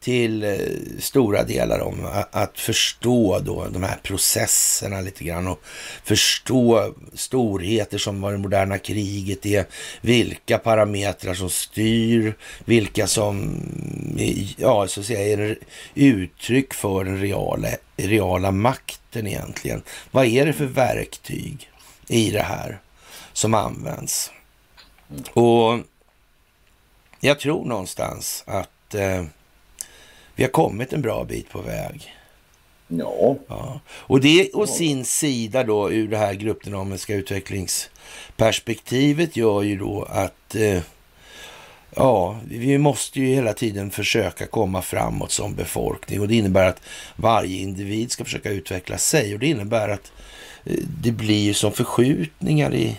till 0.00 0.44
eh, 0.44 0.56
stora 0.98 1.42
delar 1.42 1.80
om 1.80 2.08
att 2.30 2.58
förstå 2.58 3.38
då 3.38 3.66
de 3.68 3.82
här 3.82 3.96
processerna 4.02 5.00
lite 5.00 5.24
grann 5.24 5.46
och 5.46 5.60
förstå 6.04 6.94
storheter 7.14 7.98
som 7.98 8.20
vad 8.20 8.32
det 8.32 8.38
moderna 8.38 8.78
kriget 8.78 9.46
är, 9.46 9.66
vilka 10.00 10.58
parametrar 10.58 11.34
som 11.34 11.50
styr, 11.50 12.34
vilka 12.64 13.06
som 13.06 13.60
ja, 14.56 14.88
så 14.88 15.00
att 15.00 15.06
säga, 15.06 15.20
är 15.20 15.58
uttryck 15.94 16.74
för 16.74 17.04
den 17.04 17.20
reala, 17.20 17.68
reala 17.96 18.50
makten 18.50 19.26
egentligen. 19.26 19.82
Vad 20.10 20.26
är 20.26 20.46
det 20.46 20.52
för 20.52 20.64
verktyg 20.64 21.70
i 22.08 22.30
det 22.30 22.42
här 22.42 22.78
som 23.32 23.54
används? 23.54 24.30
Och 25.32 25.78
jag 27.20 27.40
tror 27.40 27.64
någonstans 27.64 28.44
att 28.46 28.94
eh, 28.94 29.24
vi 30.36 30.42
har 30.42 30.50
kommit 30.50 30.92
en 30.92 31.02
bra 31.02 31.24
bit 31.24 31.50
på 31.50 31.60
väg. 31.60 32.14
Ja. 32.88 33.36
ja. 33.48 33.80
Och 33.88 34.20
det 34.20 34.50
å 34.54 34.62
ja. 34.62 34.66
sin 34.66 35.04
sida 35.04 35.64
då 35.64 35.92
ur 35.92 36.08
det 36.08 36.18
här 36.18 36.34
gruppdynamiska 36.34 37.14
utvecklingsperspektivet 37.14 39.36
gör 39.36 39.62
ju 39.62 39.76
då 39.76 40.02
att 40.02 40.54
eh, 40.54 40.82
ja, 41.96 42.36
vi 42.48 42.78
måste 42.78 43.20
ju 43.20 43.26
hela 43.26 43.52
tiden 43.52 43.90
försöka 43.90 44.46
komma 44.46 44.82
framåt 44.82 45.32
som 45.32 45.54
befolkning 45.54 46.20
och 46.20 46.28
det 46.28 46.36
innebär 46.36 46.68
att 46.68 46.80
varje 47.16 47.58
individ 47.58 48.12
ska 48.12 48.24
försöka 48.24 48.50
utveckla 48.50 48.98
sig 48.98 49.34
och 49.34 49.40
det 49.40 49.46
innebär 49.46 49.88
att 49.88 50.12
eh, 50.64 50.78
det 51.02 51.12
blir 51.12 51.54
som 51.54 51.72
förskjutningar 51.72 52.74
i 52.74 52.96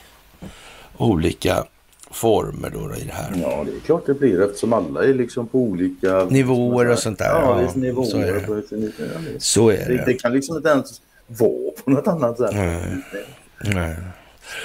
olika 0.98 1.66
former 2.12 2.70
då 2.70 2.96
i 2.96 3.04
det 3.04 3.14
här. 3.14 3.32
Ja, 3.42 3.66
det 3.66 3.72
är 3.72 3.80
klart 3.80 4.06
det 4.06 4.14
blir 4.14 4.42
eftersom 4.42 4.74
alla 4.74 5.04
är 5.04 5.14
liksom 5.14 5.48
på 5.48 5.60
olika 5.60 6.26
nivåer 6.26 6.92
och 6.92 7.00
sånt 7.00 7.20
där. 7.20 7.26
Ja, 7.26 7.62
ja 7.62 7.72
nivåer 7.76 8.06
så 8.06 8.18
är 8.18 8.34
det. 8.34 9.40
Så 9.40 9.70
är 9.70 9.90
det. 9.90 10.04
Det 10.06 10.14
kan 10.14 10.34
liksom 10.34 10.58
inte 10.58 10.70
ens 10.70 11.02
vara 11.28 11.72
på 11.84 11.92
något 11.92 12.08
annat 12.08 12.38
sätt. 12.38 12.52
Nej. 12.54 13.04
Nej. 13.74 13.96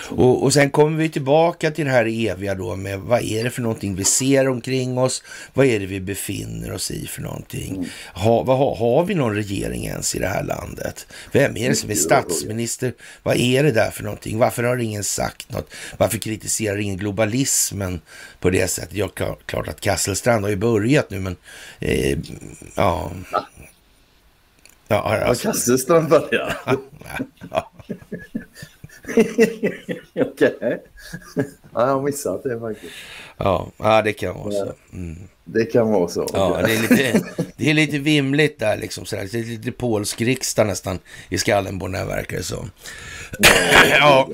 Och, 0.08 0.42
och 0.42 0.52
sen 0.52 0.70
kommer 0.70 0.98
vi 0.98 1.08
tillbaka 1.08 1.70
till 1.70 1.84
det 1.84 1.90
här 1.90 2.30
eviga 2.30 2.54
då 2.54 2.76
med 2.76 3.00
vad 3.00 3.22
är 3.22 3.44
det 3.44 3.50
för 3.50 3.62
någonting 3.62 3.94
vi 3.94 4.04
ser 4.04 4.48
omkring 4.48 4.98
oss? 4.98 5.22
Vad 5.52 5.66
är 5.66 5.80
det 5.80 5.86
vi 5.86 6.00
befinner 6.00 6.72
oss 6.72 6.90
i 6.90 7.06
för 7.06 7.22
någonting? 7.22 7.76
Mm. 7.76 7.88
Ha, 8.14 8.42
vad, 8.42 8.58
ha, 8.58 8.76
har 8.76 9.04
vi 9.04 9.14
någon 9.14 9.34
regering 9.34 9.86
ens 9.86 10.14
i 10.14 10.18
det 10.18 10.28
här 10.28 10.44
landet? 10.44 11.06
Vem 11.32 11.56
är 11.56 11.68
det 11.68 11.74
som 11.74 11.90
är 11.90 11.94
statsminister? 11.94 12.94
Vad 13.22 13.36
är 13.36 13.62
det 13.62 13.72
där 13.72 13.90
för 13.90 14.02
någonting? 14.02 14.38
Varför 14.38 14.62
har 14.62 14.76
ingen 14.76 15.04
sagt 15.04 15.52
något? 15.52 15.74
Varför 15.96 16.18
kritiserar 16.18 16.78
ingen 16.78 16.96
globalismen 16.96 18.00
på 18.40 18.50
det 18.50 18.68
sättet? 18.68 18.94
Ja, 18.94 19.08
klart 19.46 19.68
att 19.68 19.80
Kasselstrand 19.80 20.44
har 20.44 20.50
ju 20.50 20.56
börjat 20.56 21.10
nu, 21.10 21.20
men 21.20 21.36
eh, 21.80 22.18
ja. 22.74 23.12
Ja, 24.88 25.18
alltså. 25.18 25.48
Kasselstrand 25.48 26.08
börjar? 26.08 26.56
ja. 29.06 29.12
Okej. 30.23 30.56
Okay. 30.56 30.78
Ja, 31.75 31.87
jag 31.87 31.94
har 31.94 32.02
missat 32.02 32.42
det 32.42 32.61
faktiskt. 32.61 32.92
Ja, 33.37 33.71
ja 33.76 34.02
det 34.02 34.12
kan 34.12 34.35
vara 34.35 34.52
så. 34.52 34.73
Mm. 34.92 35.16
Det 35.44 35.64
kan 35.64 35.90
vara 35.90 36.09
så. 36.09 36.26
Ja, 36.32 36.61
det, 36.66 36.75
är 36.75 36.82
lite, 36.82 37.25
det 37.56 37.71
är 37.71 37.75
lite 37.75 37.99
vimligt 37.99 38.59
där 38.59 38.76
liksom. 38.76 39.04
Sådär. 39.04 39.28
Det 39.32 39.38
är 39.38 39.44
lite 39.44 39.73
polsk 39.73 40.21
riksdag 40.21 40.66
nästan 40.66 40.99
i 41.28 41.38
skallen 41.38 41.78
på 41.78 41.87
den 41.87 41.94
här 41.94 42.06
verkar 42.06 42.37
det 42.37 42.42
som. 42.42 42.71
Ja. 43.90 44.28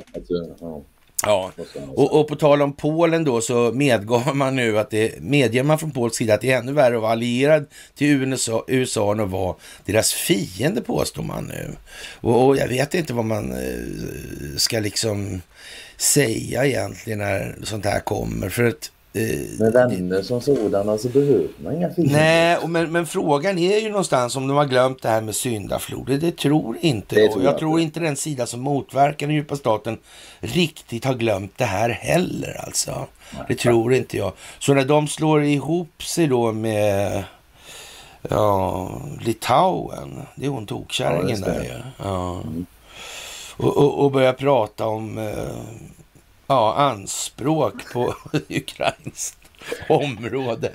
ja. 0.61 0.83
Ja, 1.23 1.53
och, 1.95 2.21
och, 2.21 2.29
på 2.29 2.37
tal 2.37 2.63
om 2.63 2.73
Polen 2.73 3.25
då 3.25 3.41
så 3.41 3.73
medgav 3.75 4.31
man 4.37 4.57
nu 4.57 4.79
att 4.79 4.91
det 4.91 5.21
medger 5.21 5.63
man 5.63 5.79
från 5.79 5.91
polsk 5.91 6.17
sida 6.17 6.35
att 6.35 6.41
det 6.41 6.53
är 6.53 6.59
ännu 6.59 6.73
värre 6.73 6.97
att 6.97 7.03
vara 7.03 7.13
allierad 7.13 7.67
till 7.95 8.07
USA, 8.07 8.65
USA 8.69 9.13
än 9.13 9.21
att 9.21 9.31
vara 9.31 9.57
deras 9.85 10.13
fiende 10.13 10.81
påstår 10.81 11.23
man 11.23 11.45
nu. 11.45 11.77
Och, 12.21 12.47
och 12.47 12.57
jag 12.57 12.69
vet 12.69 12.95
inte 12.95 13.13
vad 13.13 13.25
man 13.25 13.53
eh, 13.53 14.57
ska 14.57 14.81
liksom 14.81 15.43
säga 15.97 16.67
egentligen 16.67 17.19
när 17.19 17.57
sånt 17.63 17.85
här 17.85 18.01
kommer. 18.01 18.49
För 18.49 18.65
att 18.65 18.91
med 19.12 19.73
vänner 19.73 20.23
som 20.23 20.41
sådana 20.41 20.99
så 20.99 21.09
behöver 21.09 21.49
man 21.65 21.77
inga 21.77 21.91
fiender. 21.91 22.15
Nej, 22.15 22.59
men, 22.69 22.93
men 22.93 23.07
frågan 23.07 23.59
är 23.59 23.79
ju 23.79 23.88
någonstans 23.88 24.37
om 24.37 24.49
de 24.49 24.57
har 24.57 24.65
glömt 24.65 25.03
det 25.03 25.09
här 25.09 25.21
med 25.21 25.35
syndafloden. 25.35 26.21
Det 26.21 26.37
tror 26.37 26.77
inte 26.81 27.15
det 27.15 27.21
jag. 27.21 27.33
Tror 27.33 27.45
jag, 27.45 27.53
jag 27.53 27.59
tror 27.59 27.81
inte 27.81 28.00
den 28.00 28.17
sida 28.17 28.47
som 28.47 28.61
motverkar 28.61 29.27
den 29.27 29.37
djupa 29.37 29.57
staten 29.57 29.99
riktigt 30.41 31.05
har 31.05 31.15
glömt 31.15 31.59
det 31.59 31.65
här 31.65 31.91
heller 31.91 32.65
alltså. 32.67 33.07
Nej, 33.35 33.45
det 33.49 33.55
tror 33.55 33.95
inte 33.95 34.17
jag. 34.17 34.33
Så 34.59 34.75
när 34.75 34.85
de 34.85 35.09
slår 35.09 35.45
ihop 35.45 36.03
sig 36.03 36.27
då 36.27 36.53
med 36.53 37.25
Ja, 38.31 38.91
Litauen. 39.21 40.23
Det 40.35 40.47
är 40.47 40.50
hon 40.50 40.67
tokkärringen 40.67 41.41
Ja, 41.41 41.47
där 41.47 41.62
ju. 41.62 42.05
Ja. 42.09 42.43
Och, 43.57 43.77
och, 43.77 44.05
och 44.05 44.11
börja 44.11 44.33
prata 44.33 44.87
om 44.87 45.19
eh, 45.19 45.35
ja, 46.49 46.75
anspråk 46.75 47.93
på 47.93 48.14
ukrainskt 48.49 49.38
område. 49.88 50.71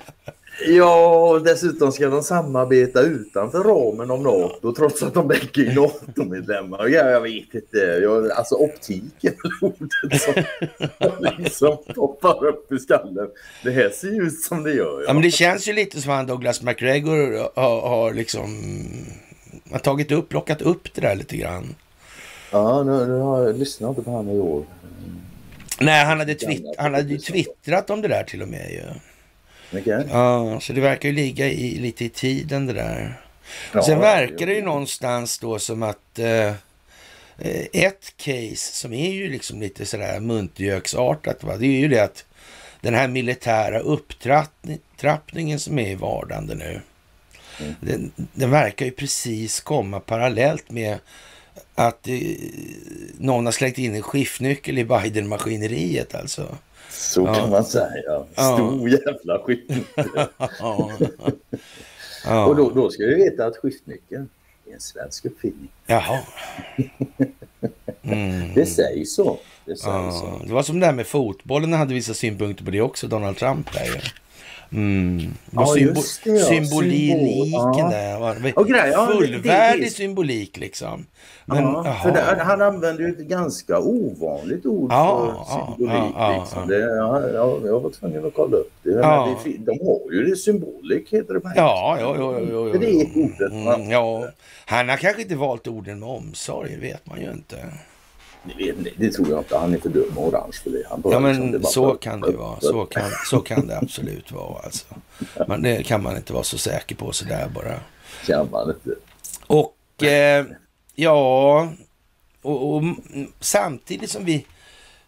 Ja, 0.66 1.28
och 1.30 1.42
dessutom 1.44 1.92
ska 1.92 2.08
de 2.08 2.22
samarbeta 2.22 3.00
utanför 3.02 3.58
ramen 3.64 4.10
om 4.10 4.22
NATO 4.22 4.72
trots 4.74 5.02
att 5.02 5.14
de 5.14 5.28
bägge 5.28 5.70
är 5.70 5.74
NATO-medlemmar. 5.74 6.86
Ja, 6.88 7.10
jag 7.10 7.20
vet 7.20 7.54
inte. 7.54 7.76
Jag, 8.02 8.30
alltså 8.30 8.54
optik 8.54 9.24
är 9.24 9.34
ordet 9.60 10.20
som 10.22 10.34
liksom 11.44 11.76
poppar 11.94 12.46
upp 12.46 12.72
i 12.72 12.78
skallen. 12.78 13.28
Det 13.64 13.70
här 13.70 13.88
ser 13.90 14.08
ju 14.10 14.22
ut 14.22 14.40
som 14.40 14.62
det 14.62 14.72
gör. 14.74 15.00
Ja, 15.00 15.04
Ja. 15.06 15.12
men 15.12 15.22
det 15.22 15.30
känns 15.30 15.68
ju 15.68 15.72
lite 15.72 16.00
som 16.00 16.12
att 16.12 16.26
Douglas 16.28 16.62
McGregor 16.62 17.48
har, 17.60 17.80
har 17.88 18.12
liksom 18.12 18.62
har 19.72 19.78
tagit 19.78 20.12
upp, 20.12 20.28
plockat 20.28 20.62
upp 20.62 20.94
det 20.94 21.00
där 21.00 21.14
lite 21.16 21.36
grann. 21.36 21.74
Ja, 22.50 22.82
nu, 22.82 23.06
nu 23.06 23.18
har 23.18 23.42
jag 23.46 23.58
lyssnat 23.58 24.04
på 24.04 24.10
honom 24.10 24.36
i 24.36 24.40
år. 24.40 24.64
Nej, 25.80 26.04
han 26.04 26.18
hade, 26.18 26.34
twitt, 26.34 26.64
han 26.78 26.94
hade 26.94 27.08
ju 27.08 27.18
twittrat 27.18 27.90
om 27.90 28.02
det 28.02 28.08
där 28.08 28.24
till 28.24 28.42
och 28.42 28.48
med 28.48 28.70
ju. 28.70 28.82
Okej? 29.80 30.06
Ja, 30.10 30.60
så 30.60 30.72
det 30.72 30.80
verkar 30.80 31.08
ju 31.08 31.14
ligga 31.14 31.46
i, 31.48 31.78
lite 31.78 32.04
i 32.04 32.08
tiden 32.08 32.66
det 32.66 32.72
där. 32.72 33.20
Ja, 33.72 33.82
Sen 33.82 34.00
verkar 34.00 34.46
det 34.46 34.54
ju 34.54 34.62
någonstans 34.62 35.38
då 35.38 35.58
som 35.58 35.82
att 35.82 36.18
eh, 36.18 36.48
eh, 37.38 37.66
ett 37.72 38.14
case 38.16 38.56
som 38.56 38.92
är 38.92 39.10
ju 39.10 39.28
liksom 39.28 39.60
lite 39.60 39.86
sådär 39.86 40.20
muntgöksartat, 40.20 41.44
va? 41.44 41.56
det 41.56 41.66
är 41.66 41.80
ju 41.80 41.88
det 41.88 42.00
att 42.00 42.24
den 42.80 42.94
här 42.94 43.08
militära 43.08 43.78
upptrappningen 43.78 45.60
som 45.60 45.78
är 45.78 45.90
i 45.90 45.94
vardande 45.94 46.54
nu, 46.54 46.80
Mm. 47.60 47.74
den, 47.80 48.12
den 48.32 48.50
verkar 48.50 48.86
ju 48.86 48.92
precis 48.92 49.60
komma 49.60 50.00
parallellt 50.00 50.70
med 50.70 50.98
att 51.74 52.08
eh, 52.08 52.14
någon 53.18 53.44
har 53.46 53.52
släckt 53.52 53.78
in 53.78 53.94
en 53.94 54.02
skiftnyckel 54.02 54.78
i 54.78 54.84
Biden-maskineriet 54.84 56.14
alltså. 56.14 56.56
Så 56.90 57.20
Ja. 57.26 57.34
kan 57.34 57.50
man 57.50 57.64
säga. 57.64 58.24
Stor 58.32 58.88
jävla 58.88 59.38
skiftnyckel. 59.44 60.04
Ja. 60.60 60.90
Ja. 62.26 62.44
Och 62.46 62.56
då, 62.56 62.70
då 62.70 62.90
ska 62.90 63.02
du 63.02 63.14
veta 63.14 63.46
att 63.46 63.56
skiftnyckeln 63.56 64.28
är 64.70 64.74
en 64.74 64.80
svensk 64.80 65.24
uppfinning. 65.24 65.68
Jaha. 65.86 66.18
Mm. 68.02 68.54
Det 68.54 68.66
sägs 68.66 69.14
så. 69.14 69.38
Det 69.64 69.76
sägs 69.76 69.84
Ja, 69.86 70.10
så. 70.40 70.46
det 70.46 70.52
var 70.52 70.62
som 70.62 70.80
det 70.80 70.86
här 70.86 70.92
med 70.92 71.06
fotbollen, 71.06 71.72
hade 71.72 71.94
vissa 71.94 72.14
synpunkter 72.14 72.64
på 72.64 72.70
det 72.70 72.80
också, 72.80 73.06
Donald 73.06 73.36
Trump 73.36 73.72
där. 73.72 74.14
Mm. 74.72 75.20
Ja, 75.50 75.60
symbo- 75.64 75.78
just 75.78 76.24
det, 76.24 76.30
ja. 76.30 76.44
symboliken 76.44 77.18
Symbol, 77.18 77.48
ja. 77.78 77.88
där. 77.90 78.18
Var 78.20 78.64
grej, 78.64 78.90
ja, 78.92 79.06
fullvärdig 79.12 79.84
det- 79.84 79.90
symbolik 79.90 80.56
liksom. 80.56 81.06
Men, 81.46 81.72
det, 82.14 82.20
han 82.40 82.62
använder 82.62 83.02
ju 83.04 83.08
ett 83.10 83.18
ganska 83.18 83.78
ovanligt 83.78 84.66
ord 84.66 84.90
för 84.92 85.34
symbolik. 85.54 86.14
liksom. 86.40 86.68
Det, 86.68 86.78
ja, 86.78 87.20
ja, 87.34 87.58
jag 87.64 87.80
var 87.80 87.90
tvungen 87.90 88.26
att 88.26 88.34
kolla 88.34 88.56
upp 88.56 88.72
det. 88.82 88.90
Ja. 88.90 89.24
Men 89.26 89.34
det 89.34 89.40
fin- 89.42 89.64
de 89.64 89.70
har 89.86 90.12
ju 90.12 90.24
det 90.30 90.36
symbolik 90.36 91.12
heter 91.12 91.34
det 91.34 91.40
på 91.40 91.50
Ja, 91.56 91.96
ja, 92.00 92.16
ja, 92.18 92.40
ja, 92.40 92.68
ja. 92.68 92.78
Det 92.78 92.90
är 92.90 93.06
ordet. 93.24 93.52
Mm, 93.52 93.90
ja. 93.90 94.24
Han 94.66 94.88
har 94.88 94.96
kanske 94.96 95.22
inte 95.22 95.34
valt 95.36 95.66
orden 95.68 95.98
med 95.98 96.08
omsorg, 96.08 96.76
vet 96.80 97.06
man 97.06 97.20
ju 97.20 97.30
inte. 97.32 97.56
Det, 98.96 99.10
tror 99.10 99.28
jag 99.30 99.38
inte. 99.38 99.58
Han 99.58 99.74
är 99.74 99.78
för 99.78 99.88
dum 99.88 100.18
och 100.18 100.28
orange 100.28 100.52
för 100.62 100.70
det. 100.70 100.82
Han 100.90 101.00
bara 101.00 101.12
Ja, 101.14 101.18
liksom, 101.20 101.50
men 101.50 101.60
bara- 101.62 101.70
så 101.72 101.94
kan 101.94 102.20
det 102.20 102.32
vara. 102.36 102.60
Så 102.60 102.84
kan, 102.90 103.10
så 103.30 103.40
kan 103.40 103.66
det 103.66 103.78
absolut 103.78 104.32
vara 104.32 104.58
alltså. 104.64 104.86
Men 105.48 105.62
det 105.62 105.82
kan 105.86 106.02
man 106.02 106.16
inte 106.16 106.32
vara 106.32 106.42
så 106.44 106.58
säker 106.58 106.94
på 106.96 107.12
sådär 107.12 107.48
bara. 107.54 107.80
Kan 108.26 108.50
man 108.50 108.68
inte. 108.70 108.90
Och 109.46 110.02
eh, 110.02 110.44
ja, 110.94 111.68
och, 112.42 112.74
och 112.76 112.82
samtidigt 113.40 114.10
som 114.10 114.24
vi 114.24 114.46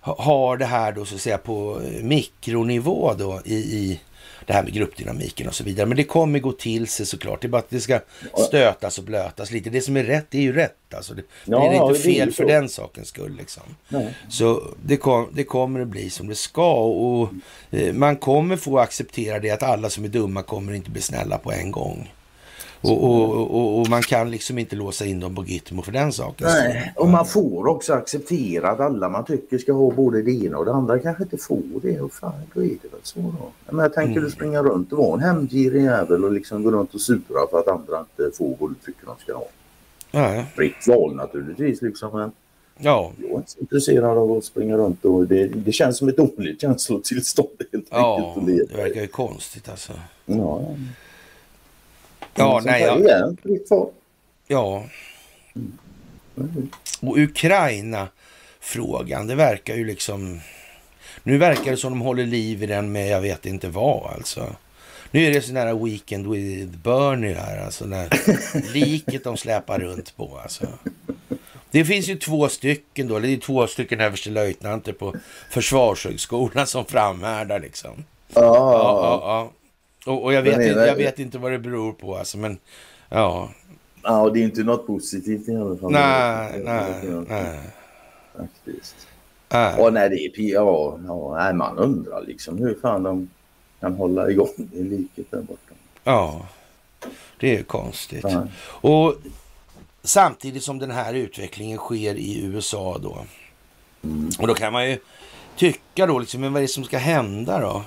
ha- 0.01 0.22
har 0.22 0.57
det 0.57 0.64
här 0.64 0.92
då 0.92 1.05
så 1.05 1.14
att 1.14 1.20
säga 1.20 1.38
på 1.38 1.81
eh, 1.85 2.03
mikronivå 2.05 3.14
då 3.18 3.40
i, 3.44 3.55
i 3.55 4.01
det 4.47 4.53
här 4.53 4.63
med 4.63 4.73
gruppdynamiken 4.73 5.49
och 5.49 5.55
så 5.55 5.65
vidare. 5.65 5.87
Men 5.87 5.97
det 5.97 6.05
kommer 6.05 6.39
gå 6.39 6.53
till 6.53 6.87
sig 6.87 7.07
såklart. 7.07 7.41
Det 7.41 7.47
är 7.47 7.49
bara 7.49 7.59
att 7.59 7.71
det 7.71 7.81
ska 7.81 8.01
stötas 8.47 8.99
och 8.99 9.05
blötas 9.05 9.51
lite. 9.51 9.71
Det 9.71 9.81
som 9.81 9.97
är 9.97 10.05
rätt 10.05 10.35
är 10.35 10.41
ju 10.41 10.53
rätt. 10.53 10.95
Alltså 10.95 11.15
det, 11.15 11.23
Ja, 11.45 11.59
det 11.59 11.67
är 11.67 11.71
det 11.71 11.77
är 11.77 11.89
inte 11.89 12.01
fel 12.01 12.33
för 12.33 12.45
den 12.45 12.69
sakens 12.69 13.09
skull. 13.09 13.37
Liksom. 13.37 13.63
Nej. 13.89 14.15
Så 14.29 14.63
det, 14.83 14.97
kom, 14.97 15.29
det 15.33 15.45
kommer 15.45 15.81
att 15.81 15.89
bli 15.89 16.11
som 16.11 16.29
det 16.29 16.35
ska 16.35 16.75
och 16.85 17.29
eh, 17.71 17.93
man 17.93 18.17
kommer 18.17 18.57
få 18.57 18.79
acceptera 18.79 19.39
det 19.39 19.51
att 19.51 19.63
alla 19.63 19.91
som 19.91 20.05
är 20.05 20.09
dumma 20.09 20.43
kommer 20.43 20.73
inte 20.73 20.91
bli 20.91 21.01
snälla 21.01 21.39
på 21.39 21.53
en 21.53 21.71
gång. 21.71 22.13
Och, 22.81 23.05
och, 23.05 23.51
och, 23.51 23.81
och 23.81 23.89
man 23.89 24.03
kan 24.03 24.31
liksom 24.31 24.59
inte 24.59 24.77
låsa 24.77 25.05
in 25.05 25.21
dem 25.21 25.35
på 25.35 25.45
Gitmo 25.45 25.83
för 25.83 25.93
den 25.93 26.12
saken. 26.12 26.47
Nej, 26.51 26.93
och 26.97 27.09
man 27.09 27.27
får 27.27 27.67
också 27.67 27.93
acceptera 27.93 28.71
att 28.71 28.81
alla 28.81 29.09
man 29.09 29.25
tycker 29.25 29.59
ska 29.59 29.73
ha 29.73 29.91
både 29.91 30.23
det 30.23 30.31
ena 30.45 30.59
och 30.59 30.65
det 30.65 30.73
andra 30.73 30.99
kanske 30.99 31.23
inte 31.23 31.37
får 31.39 31.62
det. 31.83 32.01
Och 32.01 32.12
fan, 32.12 32.33
då 32.55 32.61
är 32.62 32.69
det 32.69 32.89
väl 32.93 33.01
så 33.03 33.21
då. 33.21 33.51
Men 33.71 33.79
jag 33.83 33.95
tänker 33.95 34.12
Mm. 34.12 34.25
du 34.25 34.31
springa 34.31 34.62
runt 34.62 34.93
och 34.93 34.99
vara 34.99 35.15
en 35.15 35.21
hämndgirig 35.21 35.83
jävel 35.83 36.25
och 36.25 36.33
liksom 36.33 36.62
gå 36.62 36.71
runt 36.71 36.95
och 36.95 37.01
sura 37.01 37.47
för 37.51 37.59
att 37.61 37.69
andra 37.69 37.99
inte 38.01 38.37
får 38.37 38.57
vad 38.61 38.71
du 38.71 38.75
tycker 38.85 39.07
de 39.07 39.15
ska 39.19 39.35
ha. 39.35 39.47
Ja, 40.11 40.45
Fritt 40.57 40.87
val 40.89 41.15
naturligtvis 41.15 41.83
liksom. 41.83 42.11
Men 42.19 42.33
ja, 42.79 43.12
jag 43.21 43.31
är 43.31 43.37
inte 43.37 43.51
så 43.51 43.59
intresserad 43.61 44.19
av 44.19 44.33
att 44.33 44.45
springa 44.45 44.77
runt 44.77 45.05
och 45.05 45.27
det, 45.27 45.47
det 45.47 45.73
känns 45.73 45.99
som 45.99 46.09
ett 46.09 46.17
dåligt 46.17 46.61
känslotillstånd 46.61 47.49
helt 47.73 47.87
ja, 47.91 48.35
enkelt. 48.37 48.69
det 48.71 48.77
verkar 48.77 49.01
ju 49.01 49.07
konstigt 49.07 49.69
alltså. 49.69 49.93
Ja, 50.27 50.61
ja. 52.37 52.61
Nej, 52.64 52.83
ja, 52.83 52.94
är 52.94 53.37
fritt 53.42 53.68
ja. 54.46 54.85
Och 57.01 57.18
Ukraina-frågan, 57.18 59.27
det 59.27 59.35
verkar 59.35 59.75
ju 59.75 59.85
liksom... 59.85 60.40
Nu 61.22 61.38
verkar 61.38 61.70
det 61.70 61.77
som 61.77 61.92
de 61.92 62.01
håller 62.01 62.27
liv 62.27 62.62
i 62.62 62.66
den 62.66 62.92
med 62.92 63.09
jag 63.09 63.20
vet 63.20 63.46
inte 63.46 63.68
vad 63.68 64.14
alltså. 64.14 64.57
Nu 65.11 65.27
är 65.27 65.33
det 65.33 65.42
sån 65.42 65.57
här 65.57 65.85
Weekend 65.85 66.27
with 66.27 66.79
Bernie 66.79 67.35
här, 67.35 67.64
alltså 67.64 67.85
när 67.85 68.09
liket 68.72 69.25
de 69.25 69.37
släpar 69.37 69.79
runt 69.79 70.16
på 70.16 70.38
alltså. 70.42 70.66
Det 71.70 71.85
finns 71.85 72.09
ju 72.09 72.16
två 72.16 72.49
stycken 72.49 73.09
då, 73.09 73.18
det 73.18 73.29
är 73.29 73.37
två 73.37 73.66
stycken 73.66 74.01
överstelöjtnanter 74.01 74.92
på 74.92 75.14
Försvarshögskolan 75.51 76.66
som 76.66 76.85
framhärdar 76.85 77.61
liksom. 77.61 78.05
Ja, 78.35 78.42
ja, 78.42 79.20
ja. 79.22 79.51
Och, 80.07 80.25
och 80.25 80.33
jag, 80.33 80.42
vet, 80.42 80.53
inte, 80.53 80.75
det- 80.75 80.87
jag 80.87 80.95
vet 80.97 81.19
inte 81.19 81.38
vad 81.38 81.53
det 81.53 81.59
beror 81.59 81.92
på 81.92 82.16
alltså, 82.16 82.38
men 82.38 82.59
ja. 83.09 83.51
ja, 84.03 84.21
och 84.23 84.33
det 84.33 84.40
är 84.40 84.45
inte 84.45 84.62
något 84.62 84.87
positivt 84.87 85.49
i 85.49 85.57
alla 85.57 85.77
fall. 85.77 85.90
Nej, 85.92 86.61
nej, 86.64 87.25
nej. 87.29 87.61
Faktiskt. 88.37 88.97
nej. 89.53 89.75
Ja, 89.79 89.90
nej, 89.90 90.09
det 90.11 90.16
är 90.16 90.29
P- 90.31 90.42
ja, 90.53 90.99
nej, 91.37 91.55
man 91.55 91.79
undrar 91.79 92.23
liksom 92.23 92.59
hur 92.59 92.79
fan 92.83 93.03
de 93.03 93.31
kan 93.81 93.95
hålla 93.95 94.31
igång 94.31 94.69
i 94.73 94.83
liket 94.83 95.27
där 95.31 95.42
borta. 95.42 95.75
Ja, 96.05 96.47
det 97.40 97.57
är 97.59 97.62
konstigt. 97.62 98.25
Ja. 98.25 98.47
Och 98.66 99.14
samtidigt 100.03 100.62
som 100.62 100.79
den 100.79 100.90
här 100.90 101.14
utvecklingen 101.14 101.79
sker 101.79 102.14
i 102.14 102.45
USA 102.45 102.99
då. 103.03 103.19
Och 104.38 104.47
då 104.47 104.55
kan 104.55 104.73
man 104.73 104.90
ju 104.90 104.99
tycka 105.57 106.07
då, 106.07 106.19
liksom, 106.19 106.40
men 106.40 106.53
vad 106.53 106.62
är 106.62 106.66
det 106.66 106.69
som 106.73 106.85
ska 106.85 106.99
hända 106.99 107.61
då? 107.61 107.83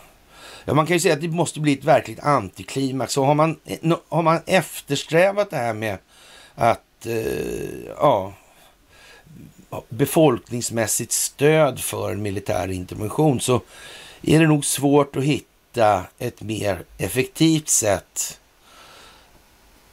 Ja, 0.65 0.73
man 0.73 0.85
kan 0.85 0.95
ju 0.95 0.99
säga 0.99 1.13
att 1.13 1.21
det 1.21 1.27
måste 1.27 1.59
bli 1.59 1.73
ett 1.73 1.83
verkligt 1.83 2.19
antiklimax. 2.19 3.17
Och 3.17 3.25
har 3.25 3.35
man, 3.35 3.59
har 4.09 4.21
man 4.21 4.39
eftersträvat 4.45 5.49
det 5.49 5.57
här 5.57 5.73
med 5.73 5.97
att 6.55 7.05
eh, 7.05 7.79
ja, 7.97 8.33
befolkningsmässigt 9.89 11.11
stöd 11.11 11.79
för 11.79 12.11
en 12.11 12.21
militär 12.21 12.71
intervention 12.71 13.39
så 13.39 13.61
är 14.21 14.39
det 14.39 14.47
nog 14.47 14.65
svårt 14.65 15.15
att 15.15 15.23
hitta 15.23 16.03
ett 16.17 16.41
mer 16.41 16.83
effektivt 16.97 17.69
sätt 17.69 18.39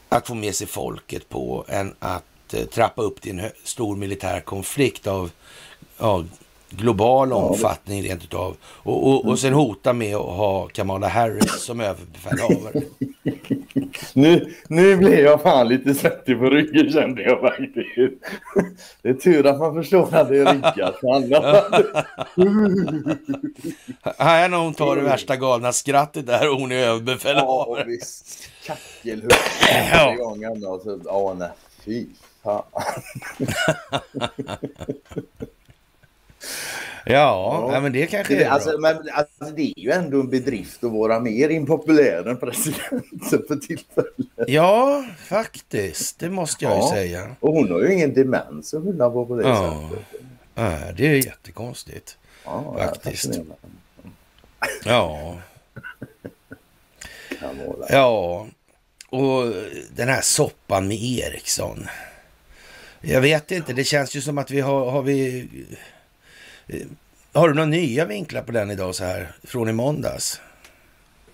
att 0.09 0.26
få 0.26 0.35
med 0.35 0.55
sig 0.55 0.66
folket 0.66 1.29
på 1.29 1.64
än 1.68 1.94
att 1.98 2.55
eh, 2.55 2.64
trappa 2.64 3.02
upp 3.02 3.20
till 3.20 3.38
en 3.38 3.50
stor 3.64 3.96
militär 3.96 4.40
konflikt 4.40 5.07
av 5.07 5.31
av 5.98 6.29
global 6.70 7.33
omfattning 7.33 8.02
rent 8.02 8.24
utav. 8.24 8.57
Och, 8.62 9.07
och, 9.09 9.24
och 9.24 9.38
sen 9.38 9.52
hota 9.52 9.92
med 9.92 10.16
att 10.16 10.22
ha 10.37 10.66
Kamala 10.72 11.09
Harris 11.09 11.61
som 11.64 11.81
överbefälhavare. 11.81 12.83
Nu, 14.14 14.55
nu 14.68 14.96
blev 14.96 15.18
jag 15.18 15.42
fan 15.42 15.68
lite 15.68 15.94
svettig 15.94 16.38
på 16.38 16.50
ryggen 16.50 16.92
kände 16.92 17.22
jag 17.22 17.40
faktiskt. 17.40 17.76
Det 19.02 19.09
är 19.09 19.14
tur 19.14 19.46
att 19.46 19.59
man 19.59 19.74
förstår 19.74 20.14
att 20.14 20.29
det 20.29 20.38
är 20.38 20.52
riggat. 20.52 21.00
Här 24.18 24.44
är 24.44 24.48
när 24.48 24.59
hon 24.59 24.74
tar 24.74 24.96
det 24.96 25.02
värsta 25.02 25.37
galna 25.37 25.72
skrattet 25.72 26.26
där 26.26 26.50
och 26.50 26.61
hon 26.61 26.72
är 26.72 26.76
Ja, 26.76 26.83
överbefälhavare. 26.83 27.85
visst. 27.85 28.48
Kackelhugg 28.66 29.33
Ja. 29.92 30.16
Och 30.68 30.81
så, 30.83 31.00
ja, 31.05 31.35
nej, 31.38 31.50
fy 31.85 32.07
fan. 32.42 32.62
Ja, 37.09 37.70
ja, 37.72 37.80
men 37.80 37.92
det 37.92 38.06
kanske 38.06 38.35
Det, 38.35 38.44
är 38.44 38.50
alltså, 38.50 38.78
men, 38.78 38.96
alltså, 39.12 39.54
det 39.56 39.62
är 39.62 39.78
ju 39.80 39.90
ändå 39.90 40.20
en 40.20 40.30
bedrift 40.30 40.85
att 40.85 40.92
vara 40.92 41.20
mer 41.20 41.48
impopulär 41.48 42.24
än 42.28 42.37
presidenten 42.37 43.42
för 43.48 43.56
tillfället. 43.56 44.14
Ja, 44.46 45.04
faktiskt. 45.24 46.18
Det 46.18 46.30
måste 46.30 46.64
jag 46.64 46.72
ju 46.74 46.78
Ja. 46.82 46.90
säga. 46.90 47.37
Och 47.40 47.52
hon 47.52 47.70
har 47.72 47.80
ju 47.80 47.92
ingen 47.94 48.14
demens 48.14 48.74
att 48.74 48.82
skylla 48.85 49.11
på 49.11 49.26
på 49.26 49.37
det 49.37 49.48
Ja. 49.48 49.88
sättet. 49.90 50.04
Ja, 50.54 50.78
det 50.96 51.06
är 51.06 51.14
jättekonstigt. 51.26 52.18
Ja, 52.44 52.76
Faktiskt. 52.78 53.30
Ja, 54.85 55.35
ja. 57.88 58.46
Och 59.11 59.52
den 59.96 60.09
här 60.09 60.20
soppan 60.20 60.88
med 60.88 60.96
Eriksson. 61.02 61.87
Jag 63.00 63.20
vet 63.20 63.50
inte, 63.52 63.72
det 63.72 63.85
känns 63.85 64.16
ju 64.16 64.20
som 64.20 64.38
att 64.38 64.50
vi 64.50 64.61
har, 64.61 64.90
har 64.90 65.02
vi... 65.02 65.48
eh, 66.68 66.81
Har 67.33 67.48
du 67.48 67.55
några 67.55 67.66
nya 67.68 68.05
vinklar 68.05 68.42
på 68.42 68.52
den 68.52 68.70
idag 68.70 68.94
så 68.94 69.05
här 69.05 69.33
från 69.44 69.68
i 69.68 69.72
måndags? 69.72 70.40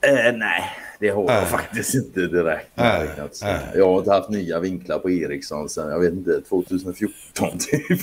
Eh, 0.01 0.37
nej, 0.37 0.63
det 1.01 1.09
har 1.09 1.23
jag 1.23 1.27
Nej. 1.27 1.47
faktiskt 1.47 1.95
inte 1.95 2.21
direkt. 2.21 2.69
Nej, 2.75 3.09
Nej, 3.43 3.61
jag, 3.75 3.87
har 3.87 3.99
inte 3.99 4.11
haft 4.11 4.29
nya 4.29 4.61
vinklar 4.61 4.99
på 4.99 5.11
Ericsson 5.11 5.69
sedan, 5.69 5.91
jag 5.91 6.01
vet 6.01 6.13
inte, 6.13 6.41
2014 6.41 7.59
typ. 7.59 8.01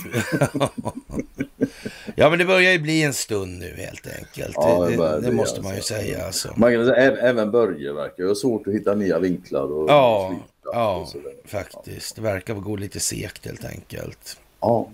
Ja, 2.14 2.30
men 2.30 2.38
det 2.38 2.44
börjar 2.44 2.72
ju 2.72 2.78
bli 2.78 3.02
en 3.02 3.14
stund 3.14 3.58
nu 3.58 3.74
helt 3.78 4.06
enkelt. 4.18 4.54
Ja, 4.54 4.86
det 4.88 4.96
det, 4.96 5.20
det, 5.20 5.32
måste 5.32 5.60
man 5.60 5.70
ju 5.70 5.76
alltså. 5.76 5.94
säga 5.94 6.26
alltså. 6.26 6.52
Man 6.56 6.72
kan 6.72 6.86
säga, 6.86 7.16
även 7.16 7.50
Börje 7.50 7.92
verkar 7.92 8.24
ha 8.24 8.34
svårt 8.34 8.66
att 8.66 8.74
hitta 8.74 8.94
nya 8.94 9.18
vinklar. 9.18 9.72
Och 9.72 9.90
Ja, 9.90 10.34
ja, 10.64 10.96
och 10.96 11.50
faktiskt. 11.50 12.16
Det 12.16 12.22
verkar 12.22 12.54
gå 12.54 12.76
lite 12.76 13.00
segt 13.00 13.46
helt 13.46 13.64
enkelt. 13.64 14.36
Ja, 14.60 14.88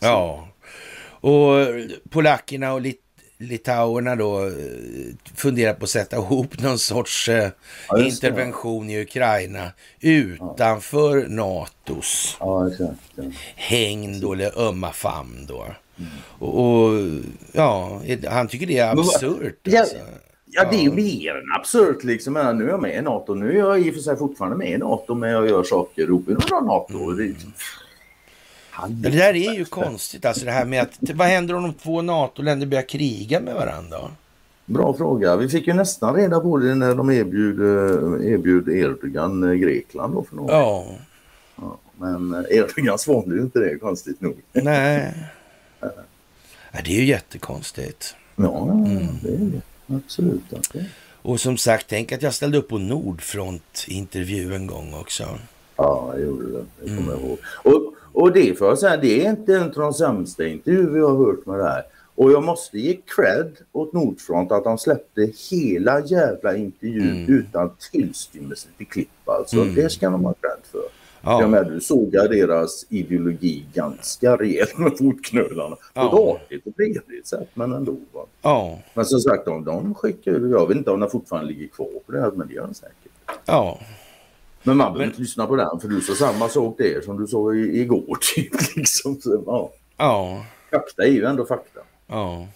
Ja, 0.00 0.48
och 1.22 1.56
polackerna 2.10 2.72
och 2.72 2.80
lit 2.80 2.98
litauerna 3.38 4.16
då 4.16 4.46
eh, 4.46 4.52
funderar 5.34 5.74
på 5.74 5.84
att 5.84 5.90
sätta 5.90 6.16
ihop 6.16 6.60
någon 6.62 6.78
sorts 6.78 7.28
eh, 7.28 7.48
Ja, 7.88 7.96
det. 7.96 8.04
intervention 8.04 8.90
i 8.90 9.02
Ukraina 9.02 9.70
utanför 10.00 11.26
NATOs 11.28 12.36
ja 12.40 12.68
exakt. 12.68 12.92
Ja. 13.14 13.22
hägn 13.56 14.20
då, 14.20 14.32
eller 14.32 14.68
ömma 14.68 14.92
famn 14.92 15.46
då. 15.48 15.66
Och, 16.38 16.64
och 16.64 17.00
ja, 17.52 18.00
han 18.30 18.48
tycker 18.48 18.66
det 18.66 18.78
är 18.78 18.90
absurt. 18.92 19.58
Ja, 19.62 19.80
Alltså. 19.80 19.96
Ja, 20.54 20.68
det 20.70 20.76
är 20.76 20.82
ju 20.82 20.92
mer 20.92 21.30
än 21.30 21.58
absurt 21.60 22.04
liksom. 22.04 22.32
Men 22.32 22.58
nu 22.58 22.64
är 22.64 22.68
jag 22.68 22.82
med 22.82 22.98
i 22.98 23.02
NATO. 23.02 23.34
Nu 23.34 23.52
är 23.52 23.58
jag 23.58 23.80
i 23.80 23.90
och 23.90 23.94
för 23.94 24.00
sig 24.00 24.16
fortfarande 24.16 24.56
med 24.56 24.70
i 24.70 24.78
NATO, 24.78 25.14
men 25.14 25.30
jag 25.30 25.48
gör 25.48 25.62
saker 25.62 26.02
ihop 26.02 26.28
inom 26.28 26.66
NATO. 26.66 27.14
Ja, 27.18 27.34
Det 28.88 29.08
där 29.10 29.34
är 29.36 29.52
ju 29.54 29.64
konstigt, 29.64 30.24
alltså 30.24 30.44
det 30.44 30.50
här 30.50 30.64
med 30.64 30.82
att 30.82 30.98
vad 31.14 31.26
händer 31.26 31.54
om 31.54 31.62
de 31.62 31.74
två 31.74 32.02
NATO-länder 32.02 32.66
börjar 32.66 32.88
kriga 32.88 33.40
med 33.40 33.54
varandra? 33.54 33.98
Bra 34.66 34.94
fråga. 34.94 35.36
Vi 35.36 35.48
fick 35.48 35.66
ju 35.66 35.72
nästan 35.72 36.14
reda 36.14 36.40
på 36.40 36.56
det 36.58 36.74
när 36.74 36.94
de 36.94 37.10
erbjöd, 37.10 37.60
eh, 37.60 38.32
erbjöd 38.32 38.68
Erdogan 38.68 39.42
eh, 39.42 39.54
Grekland 39.54 40.14
då 40.14 40.24
för 40.24 40.36
några 40.36 40.52
Ja, 40.54 40.86
Ja, 41.56 41.78
Men 41.98 42.34
eh, 42.34 42.56
Erdogan 42.58 42.98
svalde 42.98 43.34
ju 43.34 43.40
inte 43.42 43.58
det 43.58 43.78
konstigt 43.78 44.20
nog. 44.20 44.36
nej. 44.52 45.14
Ja, 46.74 46.78
det 46.84 46.90
är 46.90 46.96
ju 47.00 47.04
jättekonstigt. 47.04 48.14
Ja, 48.36 48.62
Mm. 48.72 49.06
det 49.22 49.28
är 49.34 49.38
det. 49.38 49.94
Absolut. 49.96 50.52
Okay. 50.52 50.84
Och 51.22 51.40
som 51.40 51.56
sagt, 51.56 51.86
tänk 51.88 52.12
att 52.12 52.22
jag 52.22 52.34
ställde 52.34 52.58
upp 52.58 52.68
på 52.68 52.78
Nordfront-intervju 52.78 54.54
en 54.54 54.66
gång 54.66 54.94
också. 54.94 55.24
Ja, 55.76 56.10
jag 56.12 56.22
gjorde 56.22 56.46
det. 56.52 56.64
Det 56.80 56.86
kommer 56.96 57.00
Mm. 57.00 57.08
jag 57.10 57.20
ihåg. 57.20 57.38
Och, 57.62 57.94
och 58.12 58.32
det 58.32 58.58
får 58.58 58.68
jag 58.68 58.78
säga, 58.78 58.96
det 58.96 59.26
är 59.26 59.30
inte 59.30 59.54
en 59.56 59.62
av 59.62 59.70
de 59.72 59.92
sämsta 59.94 60.46
intervjuer 60.46 60.90
vi 60.90 61.00
har 61.00 61.16
hört 61.16 61.46
med 61.46 61.58
det 61.58 61.64
här. 61.68 61.82
Och 62.14 62.32
jag 62.32 62.42
måste 62.44 62.78
ge 62.78 62.98
cred 63.16 63.52
åt 63.72 63.92
Nordfront 63.92 64.52
att 64.52 64.64
de 64.64 64.78
släppte 64.78 65.30
hela 65.50 66.00
jävla 66.00 66.56
intervjun 66.56 67.10
Mm. 67.10 67.34
utan 67.34 67.70
tillstymmelse 67.92 68.68
till 68.76 68.86
klipp. 68.86 69.08
Alltså, 69.24 69.64
det 69.64 69.92
ska 69.92 70.10
de 70.10 70.24
ha 70.24 70.32
cred 70.32 70.58
för. 70.72 70.80
Ja. 71.24 71.40
Jag 71.40 71.50
med, 71.50 71.66
du 71.66 71.80
sågar 71.80 72.28
deras 72.28 72.86
ideologi 72.88 73.64
ganska 73.74 74.36
rejält 74.36 74.78
med 74.78 74.98
fotknölarna. 74.98 75.76
På 75.76 75.80
Ja. 75.94 76.06
ett 76.36 76.42
artigt 76.42 76.66
och 76.66 76.76
trevligt 76.76 77.26
sätt, 77.26 77.48
men 77.54 77.72
ändå. 77.72 77.92
Va? 78.12 78.20
Ja, 78.42 78.78
Men 78.94 79.04
som 79.04 79.20
sagt, 79.20 79.44
de, 79.44 79.64
de 79.64 79.94
skickar 79.94 80.32
jag 80.32 80.68
vet 80.68 80.76
inte 80.76 80.90
om 80.90 81.00
den 81.00 81.10
fortfarande 81.10 81.48
ligger 81.52 81.66
kvar 81.68 81.88
på 82.06 82.12
det 82.12 82.20
här, 82.20 82.30
men 82.30 82.48
det 82.48 82.54
gör 82.54 82.64
den 82.64 82.74
säkert. 82.74 83.12
ja, 83.46 83.78
Men 84.62 84.76
man 84.76 84.92
behöver 84.92 85.10
inte 85.10 85.20
lyssna 85.20 85.46
på 85.46 85.56
den, 85.56 85.80
för 85.80 85.88
du 85.88 86.00
sa 86.00 86.14
samma 86.14 86.48
sak 86.48 86.74
där 86.78 87.00
som 87.00 87.20
du 87.20 87.26
sa 87.26 87.54
i, 87.54 87.80
igår. 87.80 88.18
Typ, 88.34 88.76
liksom. 88.76 89.20
Så, 89.20 89.42
ja. 89.46 89.72
ja, 89.96 90.46
Fakta 90.70 91.02
är 91.02 91.10
ju 91.10 91.24
ändå 91.24 91.46
fakta. 91.46 91.80
ja. 92.06 92.46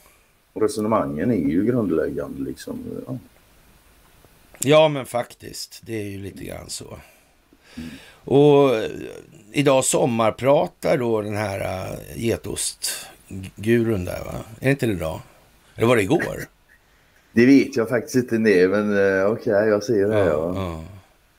Och 0.53 0.62
resonemangen 0.62 1.31
är 1.31 1.51
ju 1.51 1.64
grundläggande. 1.64 2.42
Liksom. 2.51 2.79
Ja. 3.07 3.19
Ja, 4.59 4.88
men 4.88 5.07
faktiskt. 5.07 5.81
Det 5.87 6.01
är 6.01 6.05
ju 6.05 6.19
lite 6.19 6.45
grann 6.45 6.71
så. 6.71 6.99
Och 8.25 8.75
eh, 8.75 8.90
idag 9.53 9.85
sommarpratar 9.85 10.99
då 10.99 11.23
den 11.23 11.37
här 11.37 11.61
uh, 11.61 11.99
getostgurun 12.16 14.05
där, 14.05 14.25
va? 14.25 14.35
Är 14.61 14.64
det 14.64 14.71
inte 14.71 14.87
det 14.87 14.92
idag? 14.92 15.21
Eller 15.77 15.87
var 15.87 15.97
det 15.97 16.03
igår? 16.03 16.49
Det 17.33 17.47
vet 17.47 17.77
jag 17.77 17.88
faktiskt 17.88 18.14
inte, 18.16 18.38
nej, 18.38 18.69
men 18.69 18.92
uh, 18.92 19.27
okej, 19.27 19.69
jag 19.69 19.85
ser 19.85 20.09
det. 20.09 20.19
Ja, 20.19 20.53
ja. 20.55 20.85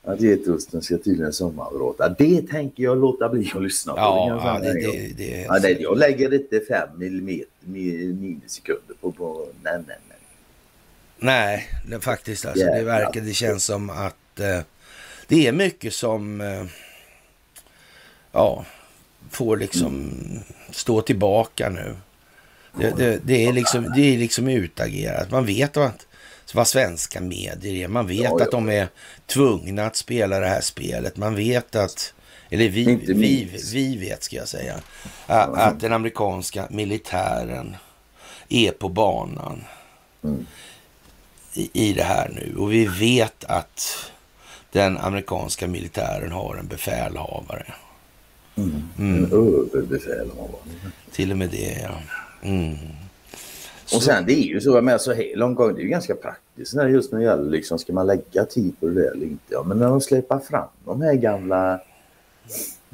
Att 0.08 0.20
getosten 0.20 0.82
ska 0.82 0.98
tydligen 0.98 1.32
sommarvråta. 1.32 2.08
Det 2.18 2.42
tänker 2.42 2.82
jag 2.82 2.98
låta 2.98 3.28
bli 3.28 3.52
att 3.54 3.62
lyssna 3.62 3.92
på. 3.92 3.98
Ja, 3.98 4.58
det, 4.62 4.72
det, 4.72 5.12
det 5.16 5.42
är 5.42 5.44
Ja, 5.44 5.58
nej, 5.62 5.76
jag 5.80 5.98
lägger 5.98 6.34
inte 6.34 6.60
fem 6.68 6.88
millimeter, 6.96 7.46
mi- 7.64 8.20
minisekunder 8.20 8.94
på, 9.00 9.12
på 9.12 9.48
nej, 9.62 9.72
nej, 9.86 9.96
nej. 10.08 10.18
Nej, 11.18 11.68
det, 11.88 12.00
faktiskt 12.00 12.46
alltså. 12.46 12.64
Det 12.64 12.76
Jävlar. 12.76 13.00
verkar, 13.00 13.20
det 13.20 13.32
känns 13.32 13.64
som 13.64 13.90
att 13.90 14.40
eh, 14.40 14.60
det 15.26 15.46
är 15.46 15.52
mycket 15.52 15.94
som 15.94 16.40
eh, 16.40 16.64
ja, 18.32 18.64
får 19.30 19.56
liksom 19.56 20.12
stå 20.70 21.00
tillbaka 21.00 21.68
nu. 21.68 21.96
Det, 22.80 22.96
det, 22.96 23.20
det, 23.24 23.46
är 23.46 23.52
liksom, 23.52 23.92
det 23.96 24.14
är 24.14 24.18
liksom 24.18 24.48
utagerat. 24.48 25.30
Man 25.30 25.46
vet 25.46 25.76
vad, 25.76 25.90
vad 26.54 26.68
svenska 26.68 27.20
medier 27.20 27.84
är. 27.84 27.88
Man 27.88 28.06
vet 28.06 28.22
Ja, 28.22 28.42
att 28.42 28.50
de 28.50 28.68
är 28.68 28.88
tvungna 29.26 29.86
att 29.86 29.96
spela 29.96 30.40
det 30.40 30.46
här 30.46 30.60
spelet. 30.60 31.16
Man 31.16 31.34
vet 31.34 31.76
att, 31.76 32.14
eller 32.50 32.68
vi, 32.68 32.96
vi, 33.06 33.60
vi 33.72 33.96
vet 33.96 34.22
ska 34.22 34.36
jag 34.36 34.48
säga, 34.48 34.74
att, 35.26 35.80
den 35.80 35.92
amerikanska 35.92 36.66
militären 36.70 37.76
är 38.48 38.70
på 38.70 38.88
banan 38.88 39.64
i, 41.54 41.70
i 41.72 41.92
det 41.92 42.02
här 42.02 42.28
nu. 42.28 42.56
Och 42.58 42.72
vi 42.72 42.86
vet 42.86 43.44
att 43.44 44.10
den 44.72 44.98
amerikanska 44.98 45.66
militären 45.66 46.32
har 46.32 46.56
en 46.56 46.66
befälhavare. 46.66 47.74
En 48.98 49.28
överbefälhavare. 49.32 50.60
Till 51.12 51.30
och 51.30 51.38
med 51.38 51.50
det, 51.50 51.78
ja. 51.82 52.00
Mm. 52.42 52.76
Och 53.94 54.02
sen 54.02 54.26
det 54.26 54.32
är 54.32 54.44
ju 54.44 54.60
så, 54.60 54.82
med 54.82 55.00
så 55.00 55.12
här 55.12 55.36
långt 55.36 55.56
gång, 55.56 55.74
det 55.74 55.80
är 55.80 55.82
ju 55.82 55.88
ganska 55.88 56.14
praktiskt 56.14 56.74
när 56.74 56.88
just 56.88 57.12
när 57.12 57.18
det 57.18 57.24
gäller 57.24 57.50
liksom, 57.50 57.78
ska 57.78 57.92
man 57.92 58.06
lägga 58.06 58.44
tid 58.44 58.80
på 58.80 58.86
det 58.86 58.94
där 58.94 59.10
eller 59.10 59.26
inte? 59.26 59.44
Ja, 59.48 59.62
men 59.62 59.78
när 59.78 59.88
de 59.88 60.00
släpper 60.00 60.38
fram 60.38 60.68
de 60.84 61.02
här 61.02 61.14
gamla 61.14 61.80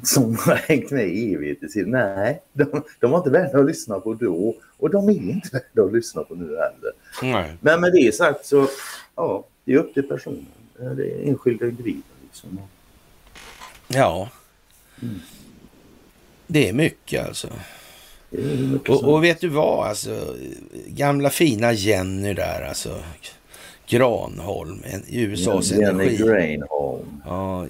som 0.03 0.35
har 0.45 0.55
hängt 0.55 0.91
med 0.91 1.07
i 1.07 1.33
evigheter 1.33 1.85
nej, 1.85 2.41
de, 2.53 2.83
de 2.99 3.11
var 3.11 3.17
inte 3.17 3.29
värda 3.29 3.59
att 3.59 3.65
lyssna 3.65 3.99
på 3.99 4.13
då 4.13 4.55
och 4.77 4.89
de 4.89 5.09
är 5.09 5.13
inte 5.13 5.49
värda 5.51 5.87
att 5.87 5.93
lyssna 5.93 6.23
på 6.23 6.35
nu 6.35 6.45
heller. 6.45 6.91
Nej. 7.21 7.57
Men 7.61 7.81
med 7.81 7.91
det 7.91 8.15
sagt 8.15 8.45
så, 8.45 8.67
ja, 9.15 9.45
det 9.65 9.73
är 9.73 9.77
upp 9.77 9.93
till 9.93 10.03
personen. 10.03 10.45
Det 10.77 11.11
är 11.11 11.29
enskilda 11.29 11.65
individer 11.65 12.01
liksom. 12.23 12.59
Ja. 13.87 14.29
Det 16.47 16.69
är 16.69 16.73
mycket 16.73 17.27
alltså. 17.27 17.47
Mycket 18.29 18.89
Och, 18.89 19.03
och 19.13 19.23
vet 19.23 19.41
du 19.41 19.47
vad, 19.47 19.87
alltså, 19.87 20.35
gamla 20.87 21.29
fina 21.29 21.73
Jenny 21.73 22.33
där, 22.33 22.61
alltså. 22.67 22.99
Granholm, 23.87 24.83
en, 24.85 25.03
USAs 25.09 25.71
Jenny 25.71 25.83
energi... 25.83 26.17
Grainholm. 26.17 27.21
Ja, 27.25 27.65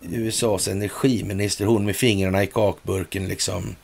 USAs 0.00 0.68
energiminister, 0.68 1.64
hon 1.64 1.84
med 1.84 1.96
fingrarna 1.96 2.42
i 2.42 2.46
kakburken 2.46 3.28
liksom. 3.28 3.74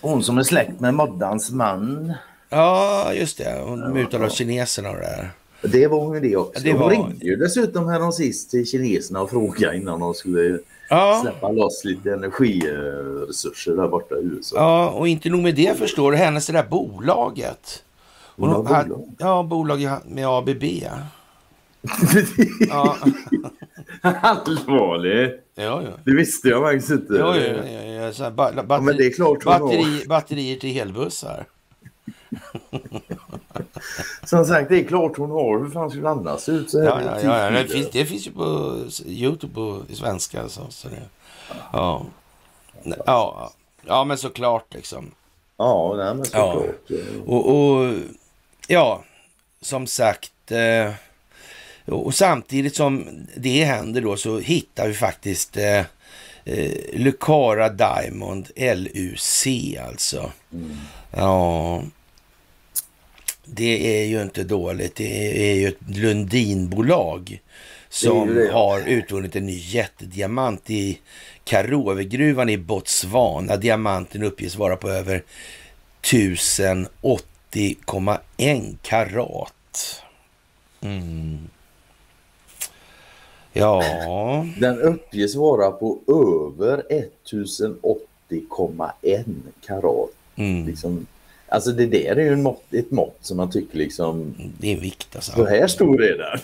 Hon 0.00 0.22
som 0.24 0.38
är 0.38 0.42
släkt 0.42 0.80
med 0.80 0.94
Moddans 0.94 1.50
man. 1.50 2.12
Ja, 2.48 3.12
just 3.14 3.38
det. 3.38 3.60
Hon 3.64 3.92
mutade 3.92 4.24
av 4.24 4.28
kineserna 4.28 4.90
och 4.90 4.96
det 4.96 5.02
där. 5.02 5.30
Det 5.62 5.86
var 5.86 6.00
hon 6.00 6.14
ju 6.14 6.20
det 6.20 6.36
också. 6.36 6.62
Det 6.62 6.72
Hon 6.72 6.80
var- 6.80 6.90
ringde 6.90 7.26
ju 7.26 7.36
dessutom 7.36 7.88
här 7.88 8.10
sist 8.10 8.50
till 8.50 8.66
kineserna 8.66 9.22
och 9.22 9.30
frågade 9.30 9.76
innan 9.76 10.00
de 10.00 10.14
skulle 10.14 10.58
Ja, 10.88 11.20
släppa 11.22 11.48
loss 11.52 11.84
lite 11.84 12.12
energiresurser 12.12 13.76
där 13.76 13.88
borta 13.88 14.14
i 14.14 14.22
USA. 14.24 14.56
ja, 14.56 14.90
och 14.90 15.08
inte 15.08 15.28
nog 15.30 15.42
med 15.42 15.54
det 15.54 15.78
förstår 15.78 16.12
du, 16.12 16.18
hennes 16.18 16.46
det 16.46 16.52
där 16.52 16.66
bolaget. 16.68 17.84
Hon 18.36 18.48
Hon 18.48 18.64
bolag. 18.64 19.14
Ja, 19.18 19.42
bolag 19.42 19.88
med 20.06 20.26
ABB. 20.26 20.62
Ja, 22.68 22.96
Allvarligt? 24.02 25.40
ja, 25.54 25.82
ja. 25.82 25.90
Det 26.04 26.14
visste 26.14 26.48
jag 26.48 26.62
faktiskt 26.62 26.90
inte. 26.90 27.14
Ja, 27.14 27.36
ja, 27.36 27.54
ja, 27.66 27.82
ja, 27.82 28.12
så 28.12 28.22
här, 28.24 28.30
ba- 28.30 28.50
Ja, 28.56 28.62
batteri, 28.62 28.84
men 28.86 28.96
det 28.96 29.06
är 29.06 29.10
klart 29.12 29.44
batteri, 29.44 30.04
batterier 30.08 30.56
till 30.56 30.78
elbussar. 30.80 31.44
Som 34.24 34.44
sagt, 34.44 34.68
det 34.68 34.80
är 34.80 34.84
klart 34.84 35.16
hon 35.16 35.30
har. 35.30 35.58
Hur 35.58 35.70
fan 35.70 35.90
skulle 35.90 36.02
det 36.02 36.10
annars 36.10 36.40
se 36.40 36.52
ut 36.52 36.70
så? 36.70 36.78
Ja, 36.78 37.00
ja, 37.02 37.20
ja. 37.22 37.50
Det, 37.50 37.68
finns, 37.68 37.90
det 37.90 38.04
finns 38.04 38.26
ju 38.26 38.30
på 38.30 38.76
Youtube 39.06 39.54
på 39.54 39.82
svenska. 39.94 40.48
Så, 40.48 40.60
så 40.70 40.88
det, 40.88 41.02
ja. 41.72 42.06
Ja, 43.06 43.52
ja, 43.86 44.04
men 44.04 44.18
såklart 44.18 44.74
liksom. 44.74 45.10
Ja, 45.56 45.94
nej, 45.96 46.14
men 46.14 46.24
såklart. 46.24 46.64
Ja. 46.86 46.96
Och, 47.26 47.50
och 47.50 47.94
ja, 48.66 49.02
som 49.60 49.86
sagt. 49.86 50.32
Eh, 50.50 50.92
och 51.86 52.14
samtidigt 52.14 52.76
som 52.76 53.06
det 53.36 53.64
händer 53.64 54.00
då 54.00 54.16
så 54.16 54.38
hittar 54.38 54.88
vi 54.88 54.94
faktiskt 54.94 55.56
eh, 55.56 55.84
eh, 56.44 56.72
Lucara 56.92 57.68
Diamond, 57.68 58.50
LUC 58.56 59.46
alltså. 59.88 60.32
Mm. 60.52 60.76
Ja, 61.10 61.82
det 63.54 64.02
är 64.02 64.06
ju 64.06 64.22
inte 64.22 64.44
dåligt. 64.44 64.94
Det 64.94 65.50
är 65.50 65.54
ju 65.54 65.68
ett 65.68 65.96
Lundinbolag 65.96 67.40
som 67.88 68.28
det 68.28 68.46
det, 68.46 68.52
har 68.52 68.80
utvunnit 68.80 69.36
en 69.36 69.46
ny 69.46 69.58
jättediamant 69.58 70.70
i 70.70 70.98
Karovegruvan 71.44 72.48
i 72.48 72.58
Botswana. 72.58 73.56
Diamanten 73.56 74.22
uppges 74.22 74.56
vara 74.56 74.76
på 74.76 74.90
över 74.90 75.22
1080,1 76.02 78.76
karat. 78.82 80.02
Mm. 80.80 81.38
Ja. 83.52 83.82
Den 84.58 84.80
uppges 84.80 85.34
vara 85.34 85.70
på 85.70 85.98
över 86.08 86.82
1080,1 86.90 89.24
karat. 89.66 90.10
Mm. 90.36 90.66
Liksom, 90.66 91.06
alltså 91.52 91.72
det 91.72 91.86
där 91.86 92.16
är 92.16 92.24
ju 92.24 92.32
en 92.32 92.42
mått, 92.42 92.74
ett 92.74 92.90
mått 92.90 93.18
som 93.20 93.36
man 93.36 93.50
tycker 93.50 93.78
liksom... 93.78 94.34
Det 94.58 94.72
är 94.72 94.80
vikt 94.80 95.16
alltså. 95.16 95.32
Så 95.32 95.46
här 95.46 95.66
stor 95.66 96.02
är 96.02 96.18
den. 96.18 96.38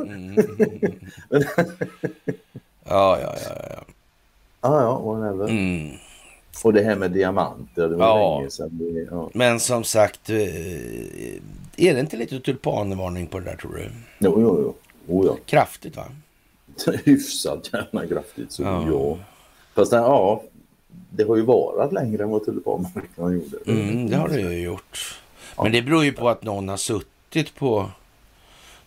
Mm. 0.10 0.36
ja, 2.84 3.18
ja, 3.20 3.36
ja, 3.44 3.54
ja. 3.70 3.84
Ja, 4.60 4.82
ja, 4.82 4.98
whatever. 4.98 5.48
Mm. 5.48 5.96
Och 6.64 6.72
det 6.72 6.82
här 6.82 6.96
med 6.96 7.10
diamanter, 7.10 7.88
det 7.88 7.96
var 7.96 8.06
ja. 8.06 8.38
länge 8.38 8.50
sedan. 8.50 8.68
Det, 8.72 9.08
ja. 9.10 9.30
Men 9.34 9.60
som 9.60 9.84
sagt, 9.84 10.30
eh, 10.30 10.36
är 11.76 11.94
det 11.94 12.00
inte 12.00 12.16
lite 12.16 12.40
tulpanvarning 12.40 13.26
på 13.26 13.38
det 13.38 13.44
där 13.44 13.56
tror 13.56 13.74
du? 13.74 13.90
Jo, 14.18 14.34
jo, 14.40 14.62
jo. 14.62 14.74
Oh, 15.18 15.26
ja. 15.26 15.36
Kraftigt 15.46 15.96
va? 15.96 16.04
Hyfsat 17.04 17.70
gärna 17.72 18.06
kraftigt, 18.06 18.52
så 18.52 18.62
ja. 18.62 18.86
ja. 18.88 19.18
Fast 19.74 19.92
ja, 19.92 20.42
det 21.10 21.24
har 21.24 21.36
ju 21.36 21.42
varit 21.42 21.92
längre 21.92 22.22
än 22.22 22.30
vad 22.30 22.44
tulpanmarknaden 22.44 23.34
gjorde. 23.34 23.56
Mm, 23.66 24.10
det 24.10 24.16
har 24.16 24.28
det 24.28 24.40
ju 24.40 24.62
gjort. 24.62 25.20
Men 25.62 25.72
det 25.72 25.82
beror 25.82 26.04
ju 26.04 26.12
på 26.12 26.28
att 26.28 26.42
någon 26.42 26.68
har 26.68 26.76
suttit 26.76 27.54
på 27.54 27.90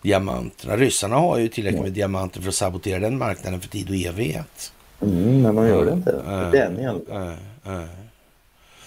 diamanterna. 0.02 0.76
Ryssarna 0.76 1.16
har 1.16 1.38
ju 1.38 1.48
tillräckligt 1.48 1.82
med 1.82 1.92
diamanter 1.92 2.40
för 2.40 2.48
att 2.48 2.54
sabotera 2.54 2.98
den 2.98 3.18
marknaden 3.18 3.60
för 3.60 3.68
tid 3.68 3.90
och 3.90 3.96
evighet. 3.96 4.72
Mm, 5.00 5.42
men 5.42 5.54
man 5.54 5.68
gör 5.68 5.84
det 5.84 5.92
inte. 5.92 6.10
Äh, 6.12 6.50
den 6.50 6.80
i 6.80 6.86
alla 6.86 7.00
fall. 7.00 7.36
Äh, 7.66 7.82
äh. 7.82 7.88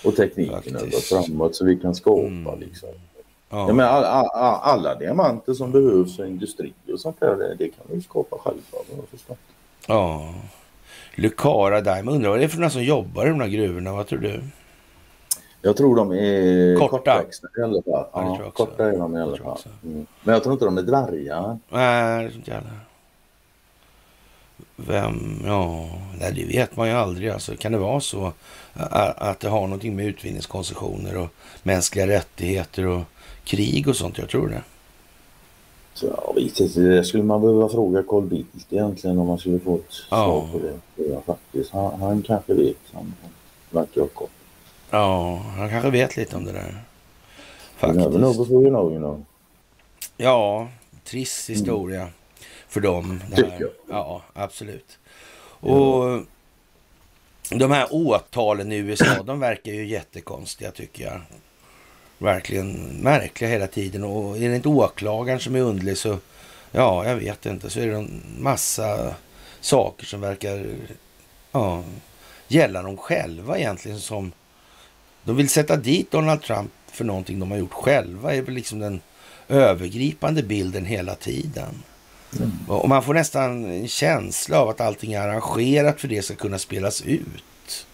Och 0.04 0.16
tekniken 0.16 0.76
har 0.76 0.86
gått 0.86 1.04
framåt 1.04 1.56
så 1.56 1.66
vi 1.66 1.78
kan 1.78 1.96
skapa 1.96 2.28
mm. 2.28 2.60
liksom. 2.60 2.90
Ja. 3.50 3.74
men 3.74 3.86
alla, 3.86 4.08
alla, 4.08 4.58
alla 4.58 4.96
diamanter 4.96 5.54
som 5.54 5.72
behövs 5.72 6.16
för 6.16 6.26
industri 6.26 6.74
och 6.94 7.00
sånt 7.00 7.20
där, 7.20 7.36
det, 7.36 7.56
det 7.56 7.70
kan 7.70 7.86
vi 7.90 8.02
skapa 8.02 8.38
själva. 8.38 8.62
Ja. 9.88 10.34
Lucara 11.18 11.82
Diamond, 11.82 12.16
undrar 12.16 12.30
vad 12.30 12.40
det 12.40 12.44
är 12.44 12.48
för 12.48 12.58
några 12.58 12.70
som 12.70 12.84
jobbar 12.84 13.26
i 13.26 13.30
de 13.30 13.40
här 13.40 13.48
gruvorna, 13.48 13.94
vad 13.94 14.08
tror 14.08 14.20
du? 14.20 14.42
Jag 15.62 15.78
tror 15.78 15.96
de 15.96 16.12
är 16.12 16.76
korta, 16.76 16.98
kortväxta 16.98 17.48
i 17.58 17.62
alla 17.62 17.82
fall. 17.82 18.06
Ja, 18.14 18.40
ja 18.44 18.52
korta 18.52 18.86
är 18.86 18.98
de 18.98 19.16
i 19.16 19.22
alla 19.22 19.38
fall. 19.38 19.60
Mm. 19.84 20.06
Men 20.24 20.34
jag 20.34 20.44
tror 20.44 20.54
inte 20.54 20.66
de 20.66 20.78
är 20.78 20.82
dvärgar. 20.82 21.60
Nej, 21.70 22.24
det 22.24 22.30
tror 22.30 22.40
inte 22.40 22.52
jag 22.52 22.58
heller. 22.58 22.80
Vem, 24.76 25.42
ja, 25.46 25.90
nej, 26.20 26.34
det 26.34 26.46
vet 26.46 26.76
man 26.76 26.88
ju 26.88 26.94
aldrig. 26.94 27.30
Alltså, 27.30 27.56
kan 27.56 27.72
det 27.72 27.78
vara 27.78 28.00
så 28.00 28.34
att 28.74 29.40
det 29.40 29.50
har 29.50 29.62
någonting 29.62 29.96
med 29.96 30.06
utvinningskoncessioner 30.06 31.18
och 31.18 31.30
mänskliga 31.64 32.08
rättigheter 32.08 32.86
och 32.86 33.02
krig 33.44 33.88
och 33.88 33.96
sånt? 33.96 34.18
Jag 34.18 34.30
tror 34.30 34.48
det. 34.48 34.62
Jag 36.02 36.36
vet 36.36 36.60
inte, 36.60 36.80
det 36.80 37.04
skulle 37.04 37.24
man 37.24 37.42
behöva 37.42 37.70
fråga 37.70 38.04
Carl 38.04 38.24
Bildt 38.24 38.68
egentligen 38.70 39.20
om 39.20 39.28
man 39.28 39.38
skulle 39.38 39.60
få 39.60 39.76
ett 39.76 39.94
ja. 40.10 40.26
svar 40.26 40.48
på 40.52 40.60
det. 40.60 41.04
Ja, 41.04 41.22
faktiskt. 41.26 41.72
Han, 41.72 42.02
han 42.02 42.22
kanske 42.22 42.54
vet. 42.54 42.78
Han 42.94 43.14
verkar 43.70 44.02
ha 44.02 44.08
koll. 44.08 44.28
Ja, 44.90 45.36
han 45.58 45.70
kanske 45.70 45.90
vet 45.90 46.18
lite 46.18 46.36
om 46.36 46.46
det 46.46 46.52
där. 46.52 46.84
Faktiskt. 47.78 48.06
You 48.06 48.12
never 48.12 48.20
know 48.20 48.38
before 48.38 48.62
you 48.62 48.70
know, 48.70 48.92
you 48.92 49.00
know. 49.00 49.26
Ja, 50.18 50.68
trist 51.04 51.50
historia. 51.50 52.02
Mm 52.02 52.12
för 52.68 52.82
dem. 52.82 53.22
Tycker 53.36 53.70
Ja, 53.90 54.22
absolut. 54.34 55.00
Och 55.60 56.22
de 57.50 57.72
här 57.72 57.88
åtalen 57.92 58.72
i 58.72 58.76
USA, 58.76 59.24
de 59.26 59.40
verkar 59.40 59.72
ju 59.72 59.88
jättekonstiga 59.88 60.72
tycker 60.72 61.04
jag. 61.04 61.22
Verkligen 62.18 62.74
märkliga 63.02 63.50
hela 63.50 63.68
tiden. 63.68 64.04
Och 64.04 64.38
är 64.38 64.50
det 64.50 64.56
inte 64.56 64.70
åklagaren 64.70 65.40
som 65.40 65.56
är 65.56 65.62
underlig 65.62 65.98
så, 65.98 66.18
ja, 66.72 67.06
jag 67.06 67.16
vet 67.16 67.46
inte, 67.46 67.70
så 67.70 67.80
är 67.80 67.88
det 67.88 67.96
en 67.96 68.24
massa 68.40 69.16
saker 69.62 70.06
som 70.06 70.22
verkar 70.22 70.66
ja, 71.52 71.84
gälla 72.48 72.82
dem 72.82 72.98
själva 72.98 73.58
egentligen 73.58 74.00
som 74.00 74.32
de 75.24 75.36
vill 75.36 75.50
sätta 75.50 75.76
dit 75.76 76.12
Donald 76.12 76.42
Trump 76.42 76.72
för 76.92 77.06
någonting 77.06 77.40
de 77.40 77.52
har 77.52 77.58
gjort 77.58 77.74
själva 77.74 78.36
är 78.36 78.42
väl 78.42 78.54
liksom 78.54 78.80
den 78.80 79.02
övergripande 79.48 80.44
bilden 80.44 80.86
hela 80.86 81.16
tiden. 81.16 81.84
Mm. 82.36 82.52
Och 82.68 82.90
man 82.90 83.04
får 83.04 83.14
nästan 83.14 83.66
en 83.66 83.88
känsla 83.88 84.60
av 84.60 84.70
att 84.70 84.82
allting 84.82 85.14
är 85.14 85.22
arrangerat 85.22 86.02
för 86.02 86.08
det 86.08 86.22
ska 86.22 86.36
kunna 86.36 86.60
spelas 86.60 87.02
ut. 87.02 87.88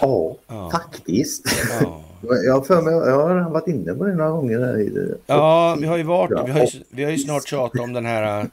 Ja, 0.00 0.36
ja. 0.46 0.70
faktiskt. 0.70 1.46
Ja. 1.80 2.02
Jag, 2.20 2.52
har 2.52 2.62
för 2.62 2.82
mig, 2.82 2.94
jag 2.94 3.28
har 3.28 3.50
varit 3.50 3.68
inne 3.68 3.94
på 3.94 4.04
det 4.04 4.14
några 4.14 4.30
gånger. 4.30 4.58
Här 4.58 4.80
i 4.80 5.14
Ja, 5.26 5.76
vi 5.80 5.86
har 5.86 5.96
ju 5.96 6.02
varit 6.02 6.46
vi 6.46 6.50
har 6.50 6.60
ju, 6.60 6.66
vi 6.90 7.04
har 7.04 7.10
ju 7.10 7.18
snart 7.18 7.48
tjatat 7.48 7.80
om 7.80 7.92
den 7.92 8.06
här, 8.06 8.46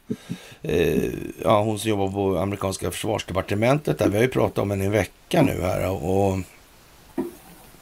eh, 0.62 1.04
ja, 1.44 1.62
hon 1.62 1.80
som 1.80 1.90
jobbar 1.90 2.08
på 2.08 2.38
amerikanska 2.38 2.92
försvarsdepartementet 2.92 4.00
där. 4.00 4.10
Vi 4.10 4.16
har 4.16 4.24
ju 4.24 4.30
pratat 4.30 4.58
om 4.58 4.72
henne 4.72 4.84
i 4.84 4.88
en 4.88 4.92
vecka 4.92 5.42
nu 5.42 5.62
här 5.62 5.90
och 5.90 6.38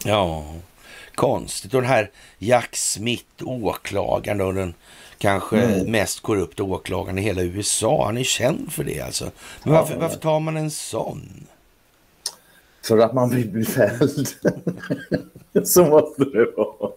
ja, 0.06 0.46
konstigt. 1.16 1.74
Och 1.74 1.82
den 1.82 1.90
här 1.90 2.10
Jack 2.38 2.76
Smith, 2.76 3.26
åklagaren 3.44 4.38
då, 4.38 4.52
den 4.52 4.74
kanske 5.18 5.62
mm. 5.62 5.92
mest 5.92 6.22
korrupta 6.22 6.64
åklagaren 6.64 7.18
i 7.18 7.22
hela 7.22 7.42
USA. 7.42 8.06
Han 8.06 8.18
är 8.18 8.24
känd 8.24 8.72
för 8.72 8.84
det 8.84 9.02
alltså. 9.02 9.32
Men 9.64 9.74
varför, 9.74 9.96
varför 9.96 10.18
tar 10.18 10.40
man 10.40 10.58
en 10.58 10.72
sån? 10.72 11.48
För 12.84 12.98
att 12.98 13.14
man 13.14 13.30
vill 13.30 13.50
bli 13.50 13.66
fälld. 13.66 14.28
Så 15.64 15.86
måste 15.86 16.24
det 16.24 16.52
vara. 16.58 16.92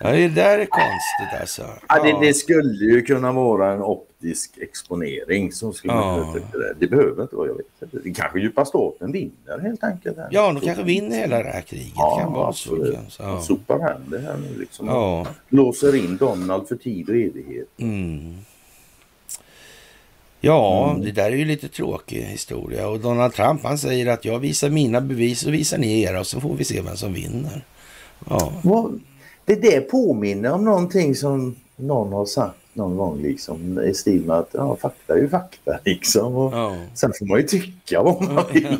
Ja, 0.00 0.12
det 0.12 0.28
där 0.28 0.58
är 0.58 0.66
konstigt 0.66 1.40
alltså. 1.40 1.62
Ja, 1.88 2.02
det, 2.02 2.26
det, 2.26 2.34
skulle 2.34 2.84
ju 2.84 3.02
kunna 3.02 3.32
vara 3.32 3.72
en 3.72 3.82
optisk 3.82 4.58
exponering 4.58 5.52
som 5.52 5.72
skulle 5.72 5.94
ja. 5.94 6.34
det. 6.52 6.74
det 6.78 6.86
behöver 6.86 7.22
inte 7.22 7.36
vara, 7.36 7.46
jag 7.46 7.54
vet 7.54 7.66
inte. 7.82 7.98
Det 7.98 8.10
kanske 8.10 8.40
djupa 8.40 8.64
staten 8.64 9.12
vinner 9.12 9.58
helt 9.62 9.84
enkelt. 9.84 10.16
Här. 10.16 10.28
Ja, 10.30 10.52
de 10.52 10.60
kanske 10.60 10.82
vinner 10.82 11.16
hela 11.16 11.42
det 11.42 11.50
här 11.50 11.60
kriget. 11.60 11.92
Ja, 11.96 12.18
kan 12.20 12.32
vara 12.32 12.52
så. 12.52 12.96
Ja. 13.18 13.40
Sopar 13.40 13.78
hem 13.78 14.02
det 14.06 14.18
här 14.18 14.36
nu 14.36 14.58
liksom. 14.58 14.86
Ja. 14.86 15.26
Låser 15.48 15.94
in 15.94 16.16
Donald 16.16 16.68
för 16.68 16.76
tid 16.76 17.08
och 17.08 17.16
evighet. 17.16 17.68
Mm. 17.78 18.34
Ja, 20.46 20.90
mm. 20.90 21.04
det 21.04 21.12
där 21.12 21.24
är 21.24 21.36
ju 21.36 21.44
lite 21.44 21.68
tråkig 21.68 22.22
historia. 22.22 22.88
Och 22.88 23.00
Donald 23.00 23.34
Trump 23.34 23.62
han 23.62 23.78
säger 23.78 24.06
att 24.06 24.24
jag 24.24 24.38
visar 24.38 24.70
mina 24.70 25.00
bevis 25.00 25.46
och 25.46 25.54
visar 25.54 25.78
ni 25.78 26.02
era 26.02 26.20
och 26.20 26.26
så 26.26 26.40
får 26.40 26.54
vi 26.54 26.64
se 26.64 26.80
vem 26.80 26.96
som 26.96 27.12
vinner. 27.12 27.64
Ja. 28.28 28.52
Det 29.44 29.54
där 29.54 29.80
påminner 29.80 30.52
om 30.52 30.64
någonting 30.64 31.14
som 31.14 31.56
någon 31.76 32.12
har 32.12 32.26
sagt 32.26 32.56
någon 32.72 32.96
gång 32.96 33.22
liksom 33.22 33.80
i 33.80 33.94
stil 33.94 34.24
med 34.24 34.36
att 34.36 34.48
ja, 34.52 34.76
fakta 34.76 35.14
är 35.14 35.18
ju 35.18 35.28
fakta 35.28 35.78
liksom. 35.84 36.36
Och 36.36 36.54
ja. 36.54 36.76
Sen 36.94 37.12
får 37.18 37.26
man 37.26 37.38
ju 37.38 37.46
tycka 37.46 38.02
vad 38.02 38.22
man 38.22 38.44
vill. 38.52 38.78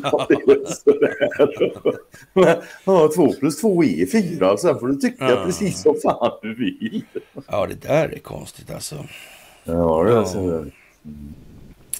ja, 2.85 3.11
två 3.15 3.33
plus 3.33 3.61
två 3.61 3.83
är 3.83 4.05
fyra. 4.05 4.57
Sen 4.57 4.79
får 4.79 4.87
du 4.87 4.95
tycka 4.95 5.29
ja. 5.29 5.43
precis 5.45 5.81
som 5.81 5.95
fan 6.03 6.31
du 6.41 6.55
vill. 6.55 7.03
Ja, 7.47 7.67
det 7.67 7.87
där 7.87 8.09
är 8.09 8.19
konstigt 8.19 8.71
alltså. 8.71 8.95
Ja, 9.63 10.03
det 10.03 10.17
är 10.17 10.23
så. 10.23 10.39
Mm. 10.39 10.71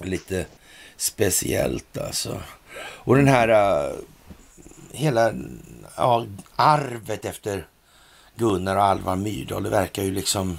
Lite 0.03 0.45
speciellt 0.97 1.97
alltså. 1.97 2.41
Och 2.79 3.15
den 3.15 3.27
här 3.27 3.49
uh, 3.49 3.95
hela 4.91 5.33
ja, 5.97 6.25
arvet 6.55 7.25
efter 7.25 7.67
Gunnar 8.35 8.75
och 8.75 8.83
Alvar 8.83 9.15
Myrdal. 9.15 9.63
Det 9.63 9.69
verkar 9.69 10.03
ju 10.03 10.11
liksom 10.11 10.57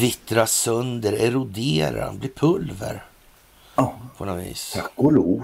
vittra 0.00 0.46
sönder, 0.46 1.12
erodera, 1.12 2.12
bli 2.12 2.28
pulver. 2.28 3.04
Ja. 3.74 3.94
På 4.16 4.24
något 4.24 4.44
vis. 4.44 4.72
Tack 4.74 4.92
och 4.94 5.12
lov. 5.12 5.42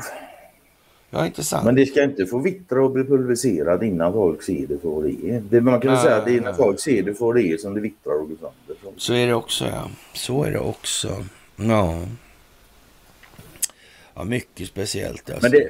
Ja, 1.11 1.27
intressant. 1.27 1.64
Men 1.64 1.75
det 1.75 1.87
ska 1.87 2.05
inte 2.05 2.27
få 2.27 2.38
vittra 2.38 2.85
och 2.85 2.90
bli 2.90 3.05
pulveriserat 3.05 3.83
innan 3.83 4.12
folk 4.12 4.43
ser 4.43 4.67
det 4.67 4.79
för 4.79 4.88
vad 4.88 5.05
det 5.05 5.31
är. 5.31 5.40
Det, 5.40 5.61
man 5.61 5.81
kan 5.81 5.90
väl 5.90 6.01
säga 6.01 6.17
att 6.17 6.25
det 6.25 6.37
är 6.37 6.40
när 6.40 6.53
folk 6.53 6.81
ser 6.81 7.03
det 7.03 7.14
för 7.14 7.27
vad 7.27 7.35
det 7.35 7.43
är 7.43 7.57
som 7.57 7.75
det 7.75 7.81
vittrar 7.81 8.21
och 8.21 8.29
går 8.29 8.37
sönder. 8.37 9.01
Så 9.01 9.14
är 9.14 9.27
det 9.27 9.35
också, 9.35 9.64
ja. 9.64 9.90
Så 10.12 10.45
är 10.45 10.51
det 10.51 10.59
också. 10.59 11.25
Ja. 11.57 12.03
Ja, 14.14 14.24
mycket 14.24 14.68
speciellt 14.68 15.31
alltså. 15.31 15.42
Men 15.42 15.50
det, 15.50 15.68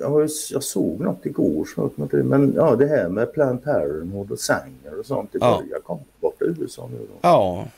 jag, 0.00 0.28
jag 0.50 0.62
såg 0.62 1.00
något 1.00 1.26
igår, 1.26 2.22
men 2.22 2.52
ja, 2.56 2.76
det 2.76 2.86
här 2.86 3.08
med 3.08 3.32
Planned 3.32 3.64
Parenthood 3.64 4.30
och 4.30 4.38
Sanger 4.38 4.98
och 4.98 5.06
sånt, 5.06 5.32
det 5.32 5.38
Ja. 5.40 5.62
börjar 5.66 5.80
komma 5.80 6.00
bort 6.20 6.42
i 6.42 6.44
USA 6.44 6.88
nu. 6.92 6.98
Då. 6.98 7.18
Ja, 7.20 7.68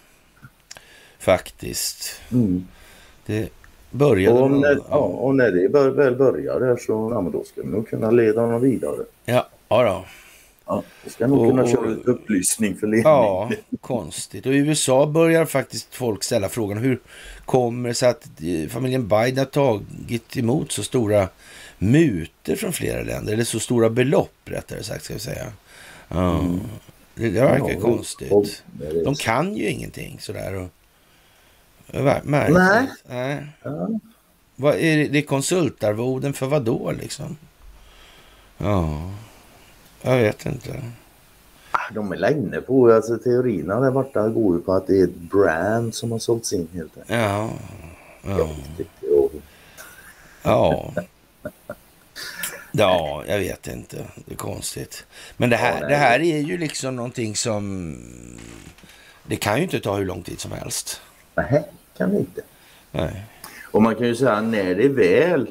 faktiskt. 1.19 2.21
Mm. 2.33 2.67
Det 3.27 3.49
började... 3.91 4.41
Och, 4.41 4.51
när, 4.51 4.81
ja, 4.91 4.97
och 4.97 5.35
när 5.35 5.51
det 5.51 5.69
väl 5.91 6.17
börjar 6.17 6.61
där 6.61 6.77
så 6.77 7.11
ja, 7.15 7.21
men 7.21 7.33
då 7.33 7.45
ska 7.45 7.63
vi 7.63 7.69
nog 7.69 7.89
kunna 7.89 8.11
leda 8.11 8.41
honom 8.41 8.61
vidare. 8.61 9.05
ja, 9.25 9.49
ja 9.69 9.83
då. 9.85 10.05
Ja, 10.67 10.83
vi 11.05 11.11
ska 11.11 11.27
nog 11.27 11.39
Och- 11.41 11.51
kunna 11.51 11.67
köra 11.69 11.87
lite 11.87 12.11
upplysning 12.11 12.77
för 12.77 12.87
ledning. 12.87 13.03
Ja, 13.13 13.51
konstigt. 13.81 14.47
Och 14.47 14.53
i 14.55 14.57
USA 14.57 15.07
börjar 15.07 15.45
faktiskt 15.47 15.95
folk 15.95 16.25
ställa 16.25 16.49
frågan 16.49 16.79
hur 16.79 17.01
kommer 17.45 17.89
det 17.89 17.95
sig 17.95 18.09
att 18.09 18.25
eh, 18.41 18.69
familjen 18.69 19.09
Biden 19.09 19.39
har 19.39 19.45
tagit 19.45 20.37
emot 20.37 20.73
så 20.73 20.83
stora 20.83 21.29
mutor 21.79 22.55
från 22.57 22.73
flera 22.73 23.03
länder, 23.03 23.33
eller 23.33 23.45
så 23.45 23.61
stora 23.61 23.91
belopp 23.91 24.33
rättare 24.45 24.83
sagt 24.83 25.05
ska 25.05 25.15
vi 25.15 25.21
säga. 25.21 25.53
Ja, 26.09 26.45
det, 27.15 27.31
det 27.31 27.41
verkar 27.41 27.71
Ja, 27.71 27.81
konstigt. 27.81 28.33
och- 28.33 28.47
det 28.73 29.05
De 29.05 29.15
kan 29.15 29.57
ju 29.57 29.69
ingenting 29.71 30.17
sådär. 30.21 30.55
Och, 30.55 30.69
Mär- 31.87 32.21
märkligt. 32.25 32.57
Nej. 32.59 32.87
Nej. 33.09 33.47
Ja. 33.63 33.89
Vad 34.57 34.75
är 34.75 34.97
det, 34.97 35.09
det 35.09 35.19
är 35.19 35.23
konsultarvoden 35.23 36.33
för 36.33 36.47
vad 36.47 36.63
då 36.65 36.93
liksom? 36.93 37.37
Ja, 38.59 39.11
jag 40.03 40.17
vet 40.17 40.47
inte. 40.47 40.83
Ah, 41.71 41.79
De 41.95 42.13
är 42.13 42.31
inne 42.33 42.61
på, 42.61 42.93
alltså 42.93 43.19
teorierna 43.19 43.81
där 43.81 43.91
borta 43.91 44.29
går 44.29 44.57
ju 44.57 44.63
på 44.63 44.73
att 44.73 44.87
det 44.87 45.01
är 45.01 45.05
ett 45.05 45.15
brand 45.17 45.95
som 45.95 46.13
har 46.13 46.19
sålts 46.19 46.53
in 46.53 46.69
helt 46.75 46.97
enkelt. 46.99 47.11
Ja, 47.21 47.51
ja, 48.23 48.49
ja. 50.43 50.93
Ja, 52.73 53.25
jag 53.27 53.39
vet 53.39 53.67
inte. 53.67 53.97
Det 54.25 54.33
är 54.33 54.37
konstigt. 54.37 55.05
Men 55.37 55.51
det 55.51 55.57
Ja, 55.57 55.61
här, 55.63 55.81
nej. 55.81 55.91
det 55.91 55.97
här 55.97 56.21
är 56.21 56.39
ju 56.39 56.59
liksom 56.59 56.97
någonting 56.97 57.37
som... 57.37 57.97
Det 59.27 59.37
kan 59.37 59.57
ju 59.57 59.63
inte 59.63 59.81
ta 59.81 59.97
hur 59.97 60.05
lång 60.05 60.23
tid 60.23 60.41
som 60.41 60.53
helst. 60.53 61.01
nej, 61.35 61.63
kan 61.97 62.11
det 62.13 62.19
inte. 62.19 62.41
Nej. 62.91 63.25
Och 63.71 63.83
man 63.83 63.95
kan 63.95 64.07
ju 64.07 64.17
säga 64.17 64.41
när 64.41 64.75
det 64.75 64.89
väl 64.89 65.51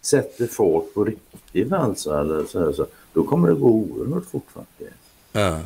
sätter 0.00 0.46
fart 0.46 0.94
på 0.94 1.04
riktigt 1.04 1.72
alltså, 1.72 2.20
eller 2.20 2.44
så, 2.44 2.72
så, 2.72 2.86
då 3.16 3.24
kommer 3.24 3.48
det 3.48 3.54
gå 3.54 3.68
oerhört 3.68 4.26
fort 4.26 4.46
faktiskt. 4.54 4.90
Ja. 5.32 5.60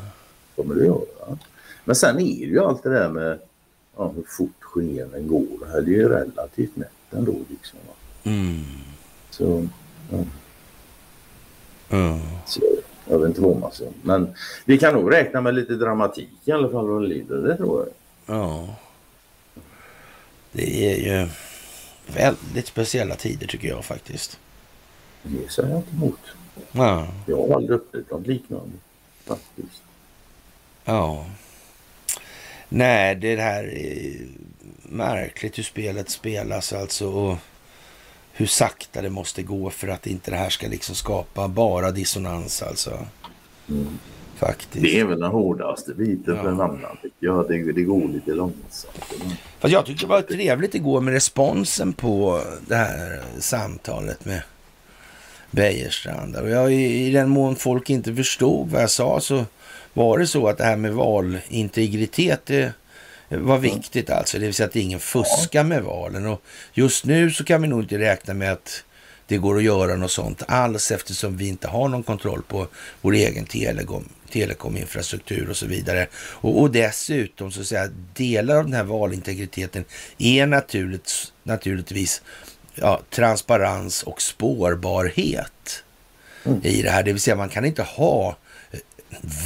kommer 0.56 0.74
det 0.74 0.84
göra. 0.84 1.38
Men 1.84 1.96
sen 1.96 2.16
är 2.16 2.46
det 2.46 2.52
ju 2.52 2.60
allt 2.60 2.82
det 2.82 2.90
där 2.90 3.08
med 3.08 3.38
ja, 3.96 4.12
hur 4.16 4.22
fort 4.22 4.60
skenen 4.60 5.28
går. 5.28 5.46
Det 5.60 5.66
här 5.66 5.78
är 5.78 5.82
ju 5.86 6.08
relativt 6.08 6.76
nätt 6.76 6.88
ändå. 7.10 7.34
Liksom. 7.48 7.78
Mm. 8.24 8.64
Så, 9.30 9.68
ja, 10.10 10.18
Ja. 11.88 12.18
så 12.46 12.60
jag 13.08 13.18
vet 13.18 13.28
inte 13.28 13.40
vad 13.40 13.58
man 13.60 13.72
ska. 13.72 13.84
Men 14.02 14.34
vi 14.64 14.78
kan 14.78 14.94
nog 14.94 15.12
räkna 15.12 15.40
med 15.40 15.54
lite 15.54 15.74
dramatik 15.74 16.30
i 16.44 16.52
alla 16.52 16.68
fall 16.70 16.88
vad 16.88 17.02
det 17.02 17.08
lider. 17.08 17.36
Det 17.36 17.56
tror 17.56 17.86
jag. 18.26 18.36
ja. 18.36 18.76
Det 20.52 20.92
är 20.92 20.96
ju 21.22 21.28
väldigt 22.06 22.66
speciella 22.66 23.14
tider 23.14 23.46
tycker 23.46 23.68
jag 23.68 23.84
faktiskt. 23.84 24.38
Det 25.22 25.50
säger 25.50 25.68
jag 25.68 25.78
inte 25.78 25.96
emot. 25.96 26.20
Ja. 26.72 27.06
Jag 27.26 27.36
har 27.36 27.54
aldrig 27.56 27.70
upplevt 27.78 28.10
något 28.10 28.26
liknande. 28.26 28.72
Faktiskt. 29.24 29.82
Ja. 30.84 31.26
Nej, 32.68 33.14
det 33.14 33.36
här 33.36 33.64
är 33.64 34.16
märkligt 34.82 35.58
hur 35.58 35.62
spelet 35.62 36.10
spelas 36.10 36.72
alltså 36.72 37.08
och 37.08 37.36
hur 38.32 38.46
sakta 38.46 39.02
det 39.02 39.10
måste 39.10 39.42
gå 39.42 39.70
för 39.70 39.88
att 39.88 40.06
inte 40.06 40.30
det 40.30 40.36
här 40.36 40.50
ska 40.50 40.68
liksom 40.68 40.94
skapa 40.94 41.48
bara 41.48 41.90
dissonans 41.90 42.62
alltså. 42.62 42.98
Faktiskt. 44.36 44.82
Det 44.82 45.00
är 45.00 45.04
väl 45.04 45.20
den 45.20 45.30
hårdaste 45.30 45.94
biten 45.94 46.34
Ja. 46.36 46.42
för 46.42 46.48
en 46.50 46.60
annan 46.60 46.96
tycker 47.02 47.26
jag. 47.26 47.48
Det, 47.48 47.72
det 47.72 47.82
går 47.82 48.08
lite 48.08 48.30
långsamt. 48.30 48.94
Fast 49.58 49.72
jag 49.72 49.86
tyckte 49.86 50.04
det 50.06 50.08
var 50.08 50.22
trevligt 50.22 50.74
igår 50.74 51.00
med 51.00 51.14
responsen 51.14 51.92
på 51.92 52.42
det 52.68 52.74
här 52.76 53.22
samtalet 53.38 54.24
med 54.24 54.42
Bejerstrand. 55.50 56.36
Och 56.36 56.50
jag, 56.50 56.72
i, 56.72 57.06
I 57.06 57.10
den 57.10 57.28
mån 57.28 57.56
folk 57.56 57.90
inte 57.90 58.14
förstod 58.14 58.70
vad 58.70 58.82
jag 58.82 58.90
sa 58.90 59.20
så 59.20 59.44
var 59.92 60.18
det 60.18 60.26
så 60.26 60.48
att 60.48 60.58
det 60.58 60.64
här 60.64 60.76
med 60.76 60.92
valintegritet 60.92 62.46
det 62.46 62.72
var 63.36 63.58
viktigt 63.58 64.10
alltså. 64.10 64.38
Det 64.38 64.44
vill 64.44 64.54
säga 64.54 64.68
att 64.68 64.76
ingen 64.76 65.00
fuskar 65.00 65.64
med 65.64 65.82
valen. 65.82 66.26
Och 66.26 66.42
just 66.72 67.04
nu 67.04 67.30
så 67.30 67.44
kan 67.44 67.62
vi 67.62 67.68
nog 67.68 67.82
inte 67.82 67.98
räkna 67.98 68.34
med 68.34 68.52
att 68.52 68.84
det 69.26 69.36
går 69.36 69.56
att 69.56 69.62
göra 69.62 69.96
något 69.96 70.10
sånt 70.10 70.42
alls 70.48 70.90
eftersom 70.90 71.36
vi 71.36 71.48
inte 71.48 71.68
har 71.68 71.88
någon 71.88 72.02
kontroll 72.02 72.42
på 72.42 72.66
vår 73.00 73.12
egen 73.12 73.44
telekom, 73.44 74.08
telekominfrastruktur 74.32 75.50
och 75.50 75.56
så 75.56 75.66
vidare. 75.66 76.06
Och, 76.14 76.60
och 76.60 76.70
dessutom 76.70 77.52
så 77.52 77.60
att 77.60 77.66
säga 77.66 77.88
delar 78.14 78.56
av 78.56 78.64
den 78.64 78.74
här 78.74 78.84
valintegriteten 78.84 79.84
är 80.18 80.46
naturligt, 80.46 81.32
naturligtvis 81.42 82.22
ja, 82.74 83.00
transparens 83.10 84.02
och 84.02 84.22
spårbarhet 84.22 85.84
i 86.62 86.82
det 86.82 86.90
här. 86.90 87.02
Det 87.02 87.12
vill 87.12 87.22
säga 87.22 87.36
man 87.36 87.48
kan 87.48 87.64
inte 87.64 87.82
ha 87.82 88.36
eh, 88.70 88.78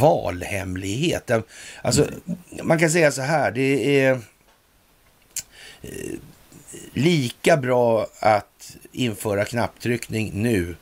valhemlighet. 0.00 1.30
Alltså, 1.82 2.06
man 2.62 2.78
kan 2.78 2.90
säga 2.90 3.12
så 3.12 3.22
här, 3.22 3.50
det 3.50 4.00
är 4.00 4.12
eh, 5.82 6.18
lika 6.92 7.56
bra 7.56 8.06
att 8.20 8.76
införa 8.92 9.44
knapptryckning 9.44 10.30
nu 10.42 10.76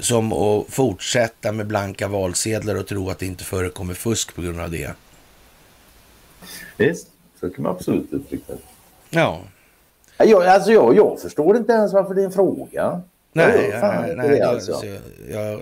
som 0.00 0.32
att 0.32 0.66
fortsätta 0.68 1.52
med 1.52 1.66
blanka 1.66 2.08
valsedlar 2.08 2.74
och 2.74 2.86
tro 2.86 3.10
att 3.10 3.18
det 3.18 3.26
inte 3.26 3.44
förekommer 3.44 3.94
fusk 3.94 4.34
på 4.34 4.42
grund 4.42 4.60
av 4.60 4.70
det. 4.70 4.94
Visst, 6.76 7.08
så 7.40 7.50
kan 7.50 7.62
man 7.62 7.72
absolut 7.72 8.12
uttrycka 8.12 8.52
det. 8.52 8.58
Ja, 9.10 9.40
Jag, 10.18 10.46
alltså 10.46 10.72
jag, 10.72 10.96
jag 10.96 11.20
förstår 11.20 11.56
inte 11.56 11.72
ens 11.72 11.92
varför 11.92 12.14
det 12.14 12.20
är 12.22 12.26
en 12.26 12.32
fråga. 12.32 12.70
Jag 12.72 13.00
nej, 13.32 13.68
gör 13.70 13.80
fan 13.80 14.02
nej, 14.02 14.16
nej, 14.16 14.28
det, 14.28 14.42
alltså. 14.42 14.82
jag, 15.30 15.60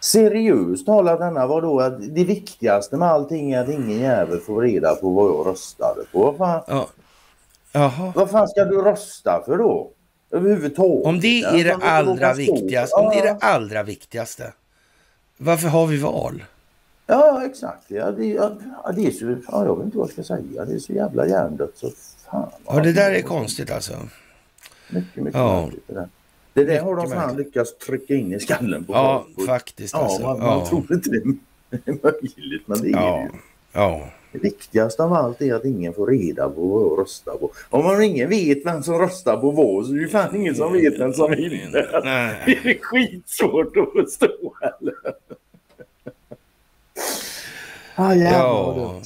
Seriöst 0.00 0.86
talat 0.86 1.18
denna 1.18 1.46
var 1.46 1.62
då 1.62 1.80
att 1.80 2.14
det 2.14 2.24
viktigaste 2.24 2.96
med 2.96 3.08
allting 3.08 3.52
är 3.52 3.60
att 3.60 3.68
ingen 3.68 3.98
jävel 3.98 4.40
får 4.40 4.62
reda 4.62 4.94
på 4.94 5.10
vad 5.10 5.26
jag 5.26 5.46
röstade 5.46 6.04
på. 6.12 6.34
Fan, 6.38 6.62
ja, 6.66 6.88
jaha. 7.72 8.12
vad 8.14 8.30
fan 8.30 8.48
ska 8.48 8.64
du 8.64 8.82
rösta 8.82 9.42
för 9.46 9.58
då? 9.58 9.90
Överhuvudtaget. 10.30 11.06
Om 11.06 11.20
det 11.20 11.40
är 11.42 11.64
det 11.64 11.74
allra 11.74 12.34
viktigaste, 12.34 12.96
om 12.96 13.10
det 13.10 13.18
är 13.18 13.22
det 13.22 13.38
allra 13.40 13.82
viktigaste, 13.82 14.52
varför 15.36 15.68
har 15.68 15.86
vi 15.86 15.96
val? 15.98 16.44
Ja, 17.06 17.44
exakt. 17.44 17.84
Ja, 17.90 18.10
det, 18.10 18.26
ja, 18.26 18.50
det 18.96 19.06
är 19.06 19.10
så, 19.10 19.36
ja, 19.48 19.64
jag 19.64 19.76
vet 19.76 19.84
inte 19.84 19.98
vad 19.98 20.06
jag 20.06 20.12
ska 20.12 20.22
säga. 20.22 20.64
Det 20.64 20.74
är 20.74 20.78
så 20.78 20.92
jävla 20.92 21.26
hjärndött 21.26 21.72
så 21.74 21.90
fan. 22.30 22.50
Ja, 22.66 22.80
det 22.80 22.92
där 22.92 23.10
är 23.12 23.22
konstigt 23.22 23.70
alltså. 23.70 23.92
Mycket, 24.90 25.16
mycket 25.16 25.34
Ja. 25.34 25.62
märkligt 25.62 25.84
det 25.86 25.94
där. 25.94 26.08
Det 26.52 26.64
där 26.64 26.80
har 26.80 26.96
de 26.96 27.06
fan 27.10 27.16
märkligt. 27.18 27.46
lyckats 27.46 27.78
trycka 27.78 28.14
in 28.14 28.32
i 28.32 28.40
skallen 28.40 28.84
på 28.84 28.92
Ja, 28.92 29.26
folk. 29.36 29.48
faktiskt 29.48 29.94
Ja, 29.94 30.00
alltså. 30.00 30.22
man, 30.22 30.38
man 30.38 30.58
Ja, 30.58 30.66
tror 30.66 30.92
inte 30.92 31.10
det 31.10 31.16
är 31.16 32.02
möjligt, 32.02 32.62
men 32.68 32.80
det 32.80 32.88
är 32.88 32.92
det 32.92 32.98
ja, 33.00 33.22
ju. 33.22 33.28
ja. 33.72 34.08
Det 34.32 34.38
viktigaste 34.38 35.02
av 35.04 35.12
allt 35.12 35.42
är 35.42 35.54
att 35.54 35.64
ingen 35.64 35.94
får 35.94 36.06
reda 36.06 36.48
på 36.50 36.66
vad 36.66 36.82
jag 36.82 36.98
röstar 37.00 37.32
på. 37.36 37.50
Om 37.70 37.84
man 37.84 38.02
ingen 38.02 38.28
vet 38.28 38.66
vem 38.66 38.82
som 38.82 38.98
röstar 38.98 39.36
på 39.36 39.50
vad 39.50 39.86
så 39.86 39.94
är 39.94 39.98
det 39.98 40.08
fan 40.08 40.36
ingen 40.36 40.54
som 40.54 40.72
vet 40.72 41.00
vem 41.00 41.12
som 41.12 41.30
vinner. 41.30 42.02
Det 42.46 42.70
är 42.70 42.78
skitsvårt 42.82 43.76
att 43.76 43.92
förstå. 43.92 44.54
Eller? 44.80 44.94
Ah, 47.94 48.14
jävlar. 48.14 48.38
Ja, 48.38 49.00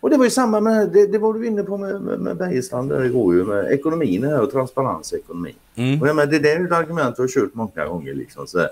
Och 0.00 0.10
det 0.10 0.16
var 0.16 0.24
ju 0.24 0.30
samma 0.30 0.60
med, 0.60 0.90
det, 0.92 1.06
det 1.06 1.18
var 1.18 1.34
du 1.34 1.46
inne 1.46 1.62
på 1.62 1.76
med, 1.76 2.00
med, 2.00 2.20
med 2.20 2.36
Bergstrand 2.36 2.88
där 2.90 3.04
igår 3.04 3.34
ju, 3.34 3.44
med 3.44 3.72
ekonomin 3.72 4.24
här 4.24 4.40
och 4.40 4.50
transparens 4.50 5.12
i 5.12 5.16
ekonomin. 5.16 5.54
Mm. 5.74 6.02
Och 6.02 6.08
jag 6.08 6.16
menar, 6.16 6.32
det 6.32 6.38
där 6.38 6.60
är 6.60 6.64
ett 6.64 6.72
argument 6.72 7.14
vi 7.18 7.22
har 7.22 7.28
kört 7.28 7.54
många 7.54 7.86
gånger. 7.86 8.14
Liksom, 8.14 8.46
så 8.46 8.58
här. 8.58 8.68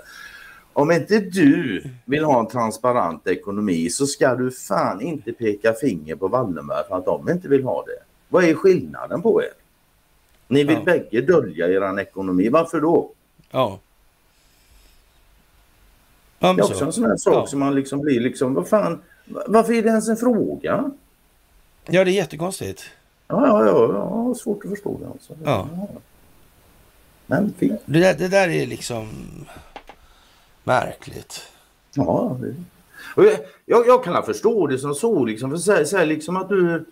Om 0.73 0.91
inte 0.91 1.19
du 1.19 1.83
vill 2.05 2.23
ha 2.23 2.39
en 2.39 2.47
transparent 2.47 3.27
ekonomi 3.27 3.89
så 3.89 4.07
ska 4.07 4.35
du 4.35 4.51
fan 4.51 5.01
inte 5.01 5.33
peka 5.33 5.73
finger 5.73 6.15
på 6.15 6.27
Wallenberg 6.27 6.87
för 6.89 6.97
att 6.97 7.05
de 7.05 7.29
inte 7.29 7.47
vill 7.47 7.63
ha 7.63 7.83
det. 7.85 8.03
Vad 8.29 8.43
är 8.43 8.53
skillnaden 8.53 9.21
på 9.21 9.43
er? 9.43 9.49
Ni 10.47 10.63
vill 10.63 10.75
Ja. 10.75 10.83
bägge 10.85 11.21
dölja 11.21 11.67
er 11.67 11.99
ekonomi. 11.99 12.49
Varför 12.49 12.81
då? 12.81 13.11
ja. 13.51 13.79
Det 16.39 16.47
är 16.47 16.61
också 16.63 16.73
så. 16.73 16.85
en 16.85 16.93
sån 16.93 17.03
här 17.05 17.17
sak 17.17 17.33
Ja. 17.33 17.47
som 17.47 17.59
man 17.59 17.75
liksom 17.75 17.99
blir 17.99 18.19
liksom, 18.19 18.53
vad 18.53 18.67
fan, 18.67 19.01
varför 19.47 19.73
är 19.73 19.81
det 19.81 19.89
ens 19.89 20.09
en 20.09 20.17
fråga? 20.17 20.91
Ja, 21.87 22.03
det 22.03 22.11
är 22.11 22.13
jättekonstigt. 22.13 22.83
Ja, 23.27 23.47
ja, 23.47 23.65
ja, 23.65 24.05
har 24.09 24.33
svårt 24.33 24.63
att 24.63 24.69
förstå 24.69 24.97
det. 25.01 25.07
Alltså. 25.07 25.33
Ja. 25.43 25.69
Men 27.25 27.53
fint. 27.57 27.81
Det 27.85 27.99
där, 27.99 28.13
det 28.13 28.27
där 28.27 28.49
är 28.49 28.67
liksom 28.67 29.07
märkligt. 30.63 31.41
Ja, 31.93 32.37
det... 32.41 32.55
jag, 33.15 33.33
jag, 33.65 33.87
jag 33.87 34.03
kan 34.03 34.23
förstå 34.23 34.67
det 34.67 34.77
som 34.77 34.95
så 34.95 35.25
liksom. 35.25 35.51
För 35.51 35.57
säg, 35.57 35.85
säg 35.85 36.05
liksom 36.05 36.37
att 36.37 36.49
du... 36.49 36.85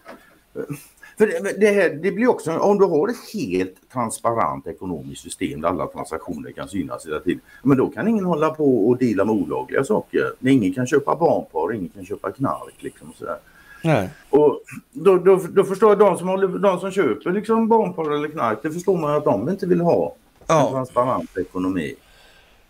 För 1.18 1.28
det, 1.28 1.60
det, 1.60 1.72
här, 1.72 1.90
det 1.90 2.12
blir 2.12 2.28
också, 2.28 2.58
om 2.58 2.78
du 2.78 2.86
har 2.86 3.08
ett 3.08 3.34
helt 3.34 3.76
transparent 3.94 4.68
ekonomiskt 4.68 5.22
system 5.22 5.62
där 5.62 5.70
alla 5.70 5.88
transaktioner 5.88 6.52
kan 6.52 6.68
synas 6.68 7.06
hela 7.06 7.20
tiden. 7.20 7.42
Men 7.64 7.78
då 7.78 7.88
kan 7.88 8.08
ingen 8.08 8.26
hålla 8.26 8.50
på 8.50 8.88
och 8.88 8.98
dela 8.98 9.26
med 9.26 9.36
olagliga 9.36 9.84
saker. 9.84 10.34
Ingen 10.40 10.74
kan 10.74 10.88
köpa 10.88 11.16
barnporr, 11.16 11.74
ingen 11.74 11.90
kan 11.90 12.06
köpa 12.06 12.32
knark 12.32 12.74
liksom 12.80 13.14
sådär. 13.18 13.38
Nej. 13.84 14.10
Och 14.30 14.62
då, 14.92 15.18
då, 15.18 15.40
då 15.50 15.64
förstår 15.64 15.90
jag 15.90 16.00
de 16.00 16.18
som, 16.18 16.28
håller, 16.28 16.48
de 16.48 16.80
som 16.80 16.92
köper 16.92 17.32
liksom 17.32 17.68
barnporr 17.68 18.14
eller 18.14 18.28
knark, 18.28 18.60
det 18.64 18.72
förstår 18.72 18.98
man 18.98 19.16
att 19.16 19.24
de 19.26 19.50
inte 19.50 19.66
vill 19.66 19.82
ha 19.82 20.16
Ja. 20.48 20.66
en 20.68 20.72
transparent 20.74 21.38
ekonomi. 21.38 21.96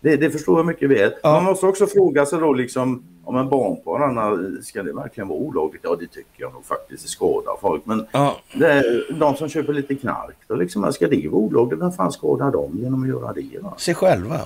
Det, 0.00 0.16
det 0.16 0.30
förstår 0.30 0.58
jag 0.58 0.66
mycket 0.66 0.90
väl. 0.90 1.12
Ja. 1.22 1.32
Man 1.32 1.44
måste 1.44 1.66
också 1.66 1.86
fråga 1.86 2.26
sig 2.26 2.38
då 2.38 2.52
liksom 2.52 3.04
om 3.24 3.36
en 3.36 3.48
barnporr, 3.48 4.62
ska 4.62 4.82
det 4.82 4.92
verkligen 4.92 5.28
vara 5.28 5.38
olagligt? 5.38 5.80
Ja, 5.84 5.96
det 6.00 6.06
tycker 6.06 6.42
jag 6.42 6.52
nog 6.52 6.64
faktiskt. 6.64 7.02
Det 7.02 7.08
skadar 7.08 7.56
folk. 7.60 7.86
Men 7.86 8.06
Ja. 8.12 8.36
det 8.54 9.04
de 9.18 9.36
som 9.36 9.48
köper 9.48 9.72
lite 9.72 9.94
knark, 9.94 10.36
då 10.48 10.54
liksom, 10.54 10.92
ska 10.92 11.08
det 11.08 11.28
vara 11.28 11.40
olagligt? 11.42 11.80
Vem 11.82 11.92
fan 11.92 12.12
skadar 12.12 12.50
dem 12.50 12.70
genom 12.82 13.02
att 13.02 13.08
göra 13.08 13.32
det? 13.32 13.58
Va? 13.62 13.74
Sig 13.78 13.94
själva. 13.94 14.40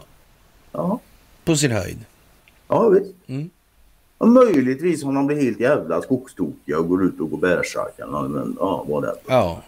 Ja, 0.73 0.99
På 1.45 1.57
sin 1.57 1.71
höjd. 1.71 1.99
ja 2.69 2.89
visst. 2.89 3.15
Mm. 3.27 3.51
Och 4.19 4.29
möjligtvis 4.29 5.05
om 5.05 5.15
de 5.15 5.27
blir 5.27 5.43
helt 5.43 5.61
jävla 5.61 6.03
skogstokiga 6.03 6.79
och 6.79 6.89
går 6.89 7.05
ut 7.05 7.21
och 7.21 7.31
går 7.31 7.39
bärsärk 7.39 7.99
eller 7.99 8.13
något, 8.13 8.31
men 8.31 8.57
ja, 8.61 8.85
vad 8.89 9.03
det. 9.03 9.15
Ja. 9.27 9.63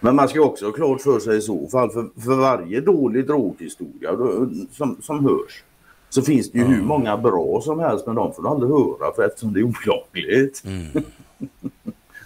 Men 0.00 0.16
man 0.16 0.28
ska 0.28 0.40
också 0.40 0.64
ha 0.64 0.72
klart 0.72 1.00
för 1.00 1.20
sig 1.20 1.36
i 1.36 1.40
så 1.40 1.68
fall, 1.68 1.90
för, 1.90 2.08
för 2.20 2.36
varje 2.36 2.80
dålig 2.80 3.26
droghistoria 3.26 4.12
då, 4.16 4.48
som, 4.72 4.96
som 5.02 5.24
hörs 5.24 5.64
så 6.08 6.22
finns 6.22 6.50
det 6.50 6.58
ju 6.58 6.64
hur 6.64 6.82
många 6.82 7.16
bra 7.16 7.60
som 7.60 7.80
helst 7.80 8.06
men 8.06 8.14
de 8.14 8.34
får 8.34 8.42
du 8.42 8.48
aldrig 8.48 8.70
höra 8.70 9.14
för 9.14 9.26
eftersom 9.26 9.52
det 9.52 9.60
är 9.60 9.64
olagligt. 9.64 10.62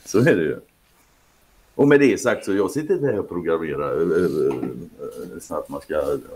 så 0.05 0.18
är 0.18 0.37
det 0.37 0.43
ju. 0.43 0.61
Och 1.74 1.89
med 1.89 2.01
det 2.01 2.20
sagt 2.20 2.45
så 2.45 2.55
jag 2.55 2.70
sitter 2.70 2.95
inte 2.95 3.07
här 3.07 3.18
och 3.18 3.29
programmerar 3.29 4.01
eh, 4.01 4.24
eh, 4.24 4.57
eh, 4.57 5.41
så 5.41 5.55
att 5.55 5.68
man 5.68 5.81
ska 5.81 5.95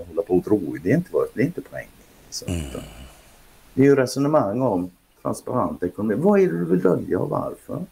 hålla 0.09 0.23
på 0.27 0.35
och 0.37 0.45
tro. 0.45 0.77
Det 0.83 0.91
är 0.91 0.97
inte, 0.97 1.11
det 1.35 1.43
är 1.43 1.47
inte 1.47 1.61
poängen. 1.61 1.89
Så, 2.31 2.45
att, 2.45 2.85
Det 3.75 3.83
är 3.83 3.87
ju 3.87 3.97
resonemang 3.97 4.61
om 4.63 4.91
transparent 5.23 5.83
ekonomi. 5.83 6.15
Vad 6.19 6.41
är 6.41 6.47
det 6.47 6.59
du 6.59 6.65
vill 6.65 6.81
dölja 6.83 7.19
och 7.19 7.29
varför? 7.31 7.85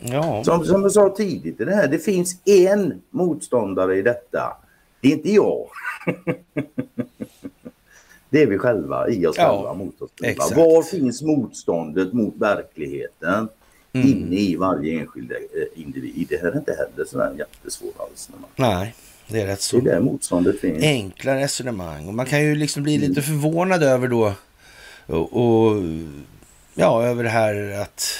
Ja. 0.00 0.44
Som, 0.44 0.64
som 0.64 0.82
jag 0.82 0.92
sa 0.92 1.14
tidigt 1.16 1.60
i 1.60 1.64
det 1.64 1.74
här, 1.74 1.88
det 1.88 1.98
finns 1.98 2.36
en 2.44 3.02
motståndare 3.10 3.96
i 3.98 4.02
detta. 4.02 4.56
Det 5.00 5.08
är 5.08 5.12
inte 5.12 5.30
jag. 5.32 5.66
det 8.30 8.42
är 8.42 8.46
vi 8.46 8.58
själva, 8.58 9.08
i 9.08 9.26
oss 9.26 9.36
Ja, 9.38 9.54
själva, 9.56 9.74
mot 9.74 10.02
oss 10.02 10.10
själva. 10.20 10.32
exakt. 10.32 10.56
Var 10.56 10.82
finns 10.82 11.22
motståndet 11.22 12.12
mot 12.12 12.34
verkligheten? 12.36 13.48
Mm. 13.92 14.08
Inne 14.08 14.36
i 14.36 14.56
varje 14.56 15.00
enskild 15.00 15.32
eh, 15.32 15.82
individ. 15.82 16.26
Det 16.28 16.36
här 16.36 16.52
är 16.52 16.56
inte 16.58 16.72
heller 16.72 17.04
sådär 17.08 17.34
jättesvårt 17.38 18.00
alls. 18.00 18.30
Nej, 18.56 18.94
det 19.28 19.40
är 19.40 19.46
rätt 19.46 19.70
Det 19.70 19.76
är 19.76 19.80
så. 19.80 19.86
där 19.86 20.00
motståndet 20.00 20.60
finns. 20.60 20.82
Enkla 20.82 21.36
resonemang. 21.36 22.08
Och 22.08 22.14
man 22.14 22.26
kan 22.26 22.42
ju 22.44 22.54
liksom 22.54 22.82
bli 22.82 22.98
lite 22.98 23.22
förvånad 23.22 23.82
över 23.82 24.08
då 24.08 24.32
och, 25.06 25.36
och 25.36 25.82
ja, 26.74 27.02
över 27.02 27.24
det 27.24 27.30
här 27.30 27.80
att 27.82 28.18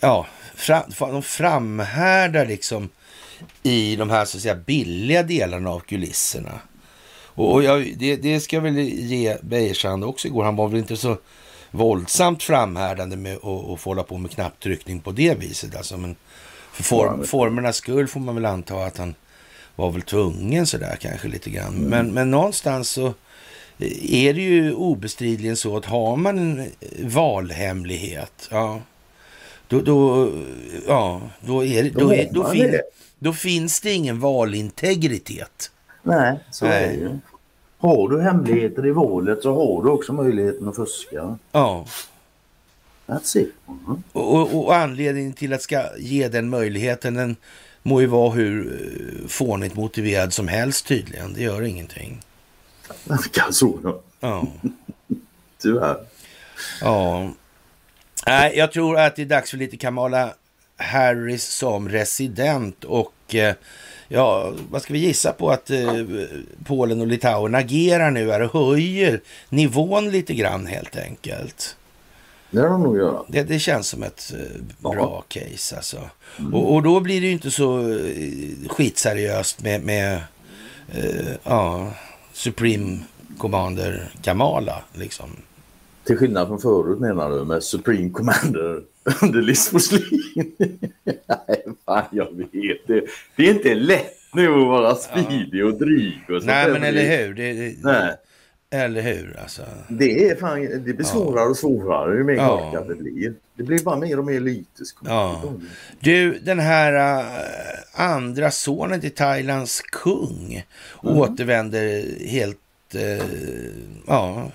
ja, 0.00 0.26
fram, 0.54 0.82
de 0.98 1.22
framhärdar 1.22 2.46
liksom 2.46 2.88
i 3.62 3.96
de 3.96 4.10
här 4.10 4.24
så 4.24 4.36
att 4.36 4.42
säga 4.42 4.54
billiga 4.54 5.22
delarna 5.22 5.70
av 5.70 5.80
kulisserna. 5.80 6.60
Och, 7.36 7.64
jag, 7.64 7.94
det, 7.96 8.16
det 8.16 8.40
ska 8.40 8.56
jag 8.56 8.62
väl 8.62 8.78
ge 8.78 9.36
Bejersand 9.42 10.04
också 10.04 10.28
igår. 10.28 10.44
Han 10.44 10.56
var 10.56 10.68
väl 10.68 10.78
inte 10.78 10.96
så 10.96 11.16
våldsamt 11.70 12.42
framhärdande 12.42 13.16
med 13.16 13.36
att 13.36 13.80
få 13.80 13.90
hålla 13.90 14.02
på 14.02 14.18
med 14.18 14.30
knapptryckning 14.30 15.00
på 15.00 15.10
det 15.12 15.34
viset. 15.34 15.76
Alltså, 15.76 15.96
men 15.96 16.16
för 16.72 16.82
form, 16.82 17.24
formernas 17.24 17.76
skull 17.76 18.08
får 18.08 18.20
man 18.20 18.34
väl 18.34 18.44
anta 18.44 18.84
att 18.84 18.98
han 18.98 19.14
var 19.76 19.90
väl 19.90 20.02
tvungen 20.02 20.66
sådär 20.66 20.96
kanske 21.00 21.28
lite 21.28 21.50
grann. 21.50 21.74
Men, 21.74 22.12
men 22.12 22.30
någonstans 22.30 22.88
så 22.90 23.14
är 23.78 24.34
det 24.34 24.40
ju 24.40 24.74
obestridligen 24.74 25.56
så 25.56 25.76
att 25.76 25.84
har 25.84 26.16
man 26.16 26.38
en 26.38 26.70
valhemlighet, 27.02 28.48
ja, 28.50 28.80
då, 29.68 29.80
då, 29.80 30.30
ja, 30.86 31.20
då, 31.40 31.64
är 31.64 31.90
Då 31.90 32.14
är, 32.14 32.28
då, 32.32 32.50
fin, 32.50 32.80
då 33.18 33.32
finns 33.32 33.80
det 33.80 33.92
ingen 33.92 34.20
valintegritet. 34.20 35.70
Nej, 36.02 36.38
så 36.50 36.66
är 36.66 36.70
Nej. 36.70 36.88
det 36.88 36.94
ju. 36.94 37.18
Har 37.78 38.08
du 38.08 38.20
hemligheter 38.20 38.86
i 38.86 38.90
valet 38.90 39.42
så 39.42 39.54
har 39.54 39.84
du 39.84 39.90
också 39.90 40.12
möjligheten 40.12 40.68
att 40.68 40.76
fuska. 40.76 41.38
Ja, 41.52 41.86
That's 43.06 43.38
it. 43.38 43.54
Och, 44.12 44.34
och, 44.34 44.64
och 44.64 44.74
anledningen 44.76 45.32
till 45.32 45.52
att 45.52 45.62
ska 45.62 45.82
ge 45.98 46.28
den 46.28 46.48
möjligheten, 46.48 47.14
den 47.14 47.36
må 47.82 48.00
ju 48.00 48.06
vara 48.06 48.30
hur 48.30 48.72
eh, 48.72 49.28
fånigt 49.28 49.74
motiverad 49.74 50.32
som 50.32 50.48
helst 50.48 50.86
tydligen. 50.86 51.34
Det 51.34 51.42
gör 51.42 51.62
ingenting. 51.62 52.20
Verkar 53.04 53.50
så. 53.50 53.78
då. 53.82 54.00
Ja. 54.20 54.46
Tyvärr. 55.62 55.96
Ja. 56.80 57.30
Nej, 58.26 58.52
jag 58.56 58.72
tror 58.72 58.98
att 58.98 59.16
det 59.16 59.22
är 59.22 59.26
dags 59.26 59.50
för 59.50 59.56
lite 59.56 59.76
Kamala 59.76 60.34
Harris 60.76 61.44
som 61.44 61.88
resident 61.88 62.84
och 62.84 63.34
eh, 63.34 63.54
ja, 64.08 64.52
vad 64.70 64.82
ska 64.82 64.92
vi 64.92 64.98
gissa 64.98 65.32
på 65.32 65.50
att 65.50 65.70
eh, 65.70 66.04
Polen 66.66 67.00
och 67.00 67.06
Litauen 67.06 67.54
agerar 67.54 68.10
nu 68.10 68.30
här 68.30 68.42
och 68.42 68.68
höjer 68.68 69.20
nivån 69.48 70.10
lite 70.10 70.34
grann 70.34 70.66
helt 70.66 70.96
enkelt. 70.96 71.76
Det 72.50 72.60
har 72.60 72.68
de 72.68 72.82
nog 72.82 72.96
göra. 72.96 73.22
Det, 73.28 73.42
det 73.42 73.58
känns 73.58 73.88
som 73.88 74.02
ett 74.02 74.34
eh, 74.34 74.60
bra 74.78 75.24
case 75.28 75.76
alltså. 75.76 76.00
Och, 76.52 76.74
och 76.74 76.82
då 76.82 77.00
blir 77.00 77.20
det 77.20 77.26
ju 77.26 77.32
inte 77.32 77.50
så 77.50 77.80
eh, 77.80 78.68
skitseriöst 78.68 79.62
med, 79.62 79.82
med 79.82 80.20
eh, 80.94 81.32
ja, 81.44 81.92
Supreme 82.34 82.98
Commander 83.38 84.10
Kamala 84.22 84.82
liksom. 84.92 85.30
Till 86.04 86.16
skillnad 86.16 86.48
från 86.48 86.60
förut 86.60 87.00
menar 87.00 87.30
du 87.30 87.44
med 87.44 87.62
Supreme 87.62 88.10
Commander 88.10 88.82
under 89.22 89.42
Liz 89.42 89.68
Forslin. 89.68 90.22
Nej, 91.04 91.64
fan 91.86 92.04
jag 92.10 92.36
vet. 92.36 92.86
Det, 92.86 93.04
det 93.36 93.48
är 93.48 93.54
inte 93.54 93.74
lätt 93.74 94.14
nu 94.32 94.48
att 94.48 94.66
vara 94.66 94.94
speedig 94.94 95.64
och 95.64 95.74
dryg. 95.78 96.20
Och 96.28 96.44
Nej, 96.44 96.72
men 96.72 96.82
eller 96.82 97.18
hur? 97.18 97.34
Det, 97.34 97.52
det, 97.52 97.74
Nej. 97.82 98.16
Eller 98.74 99.02
hur 99.02 99.38
alltså? 99.42 99.62
Det, 99.88 100.28
är 100.28 100.36
fan, 100.36 100.60
det 100.60 100.92
blir 100.94 101.04
svårare 101.04 101.48
och 101.48 101.56
svårare 101.56 102.16
ju 102.16 102.24
mer 102.24 102.34
Ja. 102.34 102.70
korkat 102.70 102.88
det 102.88 102.94
blir. 102.94 103.34
Det 103.56 103.62
blir 103.62 103.78
bara 103.84 103.96
mer 103.96 104.18
och 104.18 104.24
mer 104.24 104.40
lytisk. 104.40 104.96
Ja. 105.04 105.42
Du, 106.00 106.38
den 106.38 106.58
här 106.58 107.18
äh, 107.20 107.26
andra 107.94 108.50
sonen 108.50 109.00
till 109.00 109.10
Thailands 109.14 109.80
kung 109.80 110.64
återvänder 111.02 112.04
helt, 112.28 112.58
äh, 112.94 113.24
ja, 114.06 114.50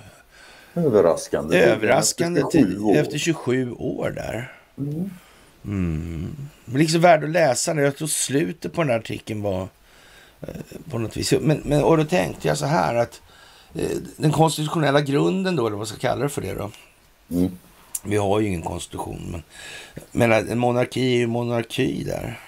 Överraskande. 0.74 1.58
överraskande 1.60 2.42
Efter 2.42 2.60
sju 2.60 2.66
till, 2.66 2.80
år. 2.80 2.96
efter 2.96 3.18
27 3.18 3.72
år 3.72 4.10
där. 4.16 4.52
Mm. 5.66 6.36
Men 6.66 6.80
liksom 6.80 7.02
värd 7.02 7.24
att 7.24 7.30
läsa. 7.30 7.74
när 7.74 7.84
Jag 7.84 7.96
tror 7.96 8.08
slutet 8.08 8.74
på 8.74 8.82
den 8.82 8.90
här 8.92 8.98
artikeln 9.00 9.42
var 9.42 9.68
eh, 10.42 10.48
på 10.90 10.98
något 10.98 11.18
vis. 11.18 11.34
Men, 11.42 11.62
men, 11.66 11.84
och 11.84 11.98
då 11.98 12.04
tänkte 12.04 12.48
jag 12.48 12.58
så 12.58 12.66
här 12.66 12.96
att 12.96 13.22
den 14.18 14.32
konstitutionella 14.32 15.02
grunden 15.02 15.56
då, 15.56 15.68
eller 15.68 15.78
vad 15.78 15.88
ska 15.88 15.96
jag 15.96 16.02
kalla 16.02 16.24
det 16.24 16.30
för 16.30 16.42
det 16.42 16.54
då? 16.54 16.72
Mm. 17.32 17.58
Vi 18.04 18.18
har 18.18 18.40
ju 18.40 18.48
ingen 18.48 18.62
konstitution, 18.62 19.32
men, 19.32 19.44
men 20.30 20.50
en 20.50 20.60
monarki 20.60 21.14
är 21.14 21.18
ju 21.18 21.28
monarki 21.28 22.04
där. 22.04 22.40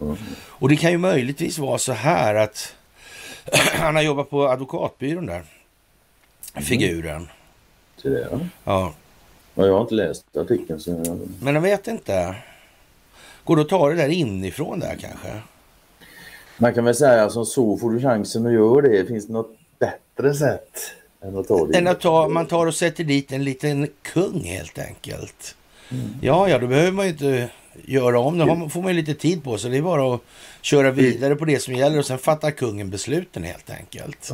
Mm. 0.00 0.16
Och 0.46 0.68
det 0.68 0.76
kan 0.76 0.90
ju 0.90 0.98
möjligtvis 0.98 1.58
vara 1.58 1.78
så 1.78 1.92
här 1.92 2.34
att 2.34 2.74
han 3.74 3.94
har 3.94 4.02
jobbat 4.02 4.30
på 4.30 4.48
advokatbyrån 4.48 5.26
där, 5.26 5.44
figuren. 6.54 7.28
Till 8.00 8.10
det, 8.10 8.28
ja. 8.30 8.38
Ja, 8.64 8.92
Ja, 9.54 9.66
jag 9.66 9.74
har 9.74 9.80
inte 9.80 9.94
läst 9.94 10.36
artikeln 10.36 10.80
så 10.80 10.90
jag... 10.90 11.18
men 11.42 11.54
jag 11.54 11.62
vet 11.62 11.86
inte. 11.88 12.34
Går 13.44 13.56
det 13.56 13.62
att 13.62 13.68
ta 13.68 13.88
det 13.88 13.96
där 13.96 14.08
inifrån 14.08 14.80
där 14.80 14.96
kanske? 15.00 15.42
Man 16.58 16.74
kan 16.74 16.84
väl 16.84 16.94
säga 16.94 17.30
som 17.30 17.46
så, 17.46 17.76
får 17.76 17.90
du 17.90 18.00
chansen 18.00 18.46
att 18.46 18.52
göra 18.52 18.80
det, 18.80 19.06
finns 19.06 19.26
det 19.26 19.32
något 19.32 19.56
bättre 20.22 20.34
sätt 20.34 20.70
än 21.22 21.38
att 21.38 21.48
ta 21.48 21.66
det? 21.66 21.78
Än 21.78 21.86
att 21.86 22.00
ta, 22.00 22.28
man 22.28 22.46
tar 22.46 22.66
och 22.66 22.74
sätter 22.74 23.04
dit 23.04 23.32
en 23.32 23.44
liten 23.44 23.88
kung 24.02 24.44
helt 24.44 24.78
enkelt. 24.78 25.56
Ja, 26.20 26.48
ja, 26.48 26.58
då 26.58 26.66
behöver 26.66 26.92
man 26.92 27.04
ju 27.04 27.10
inte 27.12 27.50
göra 27.84 28.20
om 28.20 28.38
det. 28.38 28.44
Har 28.44 28.68
får 28.68 28.82
man 28.82 28.90
ju 28.90 28.96
lite 28.96 29.14
tid 29.14 29.44
på 29.44 29.58
sig. 29.58 29.70
Det 29.70 29.76
är 29.76 29.82
bara 29.82 30.14
att 30.14 30.20
köra 30.62 30.90
vidare 30.90 31.36
på 31.36 31.44
det 31.44 31.62
som 31.62 31.74
gäller 31.74 31.98
och 31.98 32.06
sen 32.06 32.18
fattar 32.18 32.50
kungen 32.50 32.90
besluten 32.90 33.44
helt 33.44 33.70
enkelt. 33.70 34.32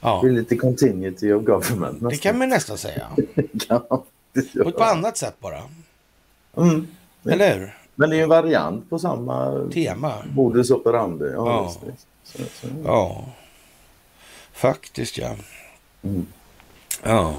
Ja, 0.00 0.20
Det 0.22 0.28
är 0.28 0.32
lite 0.32 0.56
continuity 0.56 1.32
of 1.32 1.44
government 1.44 2.10
det 2.10 2.16
kan 2.16 2.38
man 2.38 2.48
nästan 2.48 2.78
säga. 2.78 3.06
inte 3.36 3.80
På 4.62 4.68
ett 4.68 4.80
annat 4.80 5.16
sätt 5.16 5.34
bara. 5.40 5.62
Mm. 6.56 6.86
Eller 7.24 7.58
hur? 7.58 7.76
Men 7.94 8.10
det 8.10 8.16
är 8.16 8.22
en 8.22 8.28
variant 8.28 8.90
på 8.90 8.98
samma 8.98 9.68
Tema. 9.72 10.12
modus 10.34 10.70
operandi. 10.70 11.24
Ja, 11.24 11.72
Ja. 11.82 11.90
Så, 12.24 12.38
så. 12.38 12.66
Ja, 12.84 13.24
faktiskt 14.52 15.18
ja. 15.18 15.36
Mm. 16.02 16.26
Ja. 17.02 17.34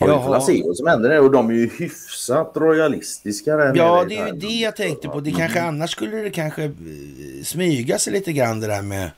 Ja, 0.00 0.06
vi 0.06 0.24
får 0.26 0.40
se 0.40 0.62
vad 0.66 0.76
som 0.76 0.86
händer 0.86 1.08
där 1.08 1.20
och 1.20 1.30
de 1.30 1.48
är 1.50 1.54
ju 1.54 1.70
hyfsat 1.78 2.52
royalistiska 2.54 3.56
där 3.56 3.72
Ja, 3.76 4.04
det 4.08 4.16
är 4.16 4.26
ju 4.26 4.32
det 4.32 4.46
jag 4.46 4.76
tänkte 4.76 5.08
på. 5.08 5.20
Det 5.20 5.30
kanske 5.30 5.62
annars 5.62 5.90
skulle 5.90 6.16
det 6.16 6.30
kanske 6.30 6.64
eh, 6.64 6.70
smyga 7.44 7.98
sig 7.98 8.12
lite 8.12 8.32
grann 8.32 8.60
det 8.60 8.66
där 8.66 8.82
med 8.82 9.10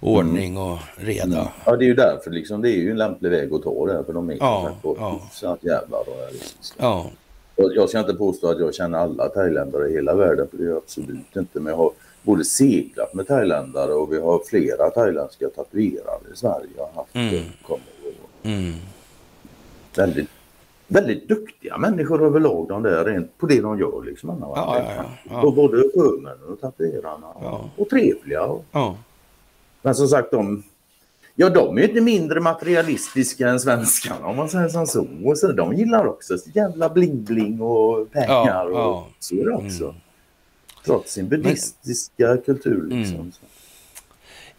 ordning 0.00 0.56
och 0.58 0.78
reda. 0.96 1.48
Ja, 1.64 1.76
det 1.76 1.84
är 1.84 1.86
ju 1.86 1.94
därför 1.94 2.30
liksom. 2.30 2.62
Det 2.62 2.70
är 2.70 2.76
ju 2.76 2.90
en 2.90 2.96
lämplig 2.98 3.30
väg 3.30 3.52
att 3.52 3.62
ta 3.62 3.86
där 3.86 4.02
för 4.02 4.12
de 4.12 4.30
är 4.30 4.36
Ja, 4.40 4.76
ja. 4.82 5.20
hyfsat 5.24 5.58
jävla 5.62 5.96
royalistiska. 5.98 6.74
Ja, 6.78 7.10
Jag 7.56 7.88
ska 7.88 7.98
inte 8.00 8.14
påstå 8.14 8.50
att 8.50 8.58
jag 8.60 8.74
känner 8.74 8.98
alla 8.98 9.28
thailändare 9.28 9.88
i 9.88 9.92
hela 9.92 10.14
världen, 10.14 10.48
för 10.50 10.56
det 10.56 10.62
gör 10.64 10.70
jag 10.70 10.78
absolut 10.78 11.36
inte. 11.36 11.60
Men 11.60 11.70
jag 11.70 11.76
har 11.76 11.90
både 12.24 12.44
seglat 12.44 13.14
med 13.14 13.26
thailändare 13.26 13.92
och 13.92 14.12
vi 14.12 14.20
har 14.20 14.40
flera 14.46 14.90
thailändska 14.90 15.48
tatuerare 15.48 16.32
i 16.32 16.36
Sverige. 16.36 16.68
Har 16.78 16.92
haft 16.94 17.14
Mm. 17.14 17.34
ihåg. 17.34 17.80
mm. 18.42 18.72
väldigt, 19.96 20.28
väldigt 20.86 21.28
duktiga 21.28 21.78
människor 21.78 22.26
överlag 22.26 22.68
de 22.68 22.82
där 22.82 23.04
rent 23.04 23.38
på 23.38 23.46
det 23.46 23.60
de 23.60 23.78
gör 23.78 24.02
liksom. 24.06 24.30
Anna? 24.30 24.46
Ja, 24.46 24.78
ja, 24.96 25.04
ja. 25.30 25.42
Och 25.42 25.54
både 25.54 25.82
sjömännen 25.94 26.48
och 26.48 26.60
tatuerarna. 26.60 27.26
Ja. 27.42 27.70
Och 27.76 27.88
trevliga. 27.90 28.42
Och, 28.42 28.64
ja. 28.72 28.96
men 29.82 29.94
som 29.94 30.08
sagt 30.08 30.30
de 30.30 30.62
Ja, 31.36 31.50
de 31.50 31.78
är 31.78 31.88
inte 31.88 32.00
mindre 32.00 32.40
materialistiska 32.40 33.48
än 33.48 33.60
svenskarna 33.60 34.26
om 34.26 34.36
man 34.36 34.48
säger 34.48 34.68
som 34.68 34.86
så. 34.86 35.06
Och 35.24 35.38
så 35.38 35.52
de 35.52 35.72
gillar 35.74 36.06
också 36.06 36.38
så 36.38 36.50
jävla 36.54 36.88
bling-bling 36.88 37.60
och 37.60 38.12
pengar. 38.12 38.46
Ja, 38.46 38.62
och 38.64 38.72
ja. 38.72 39.06
Så 39.18 39.34
är 39.34 39.44
det 39.44 39.52
också. 39.54 39.84
Mm. 39.84 39.96
Trots 40.84 41.12
sin 41.12 41.28
buddhistiska 41.28 42.36
kultur. 42.36 42.86
Liksom. 42.90 43.20
Mm. 43.20 43.32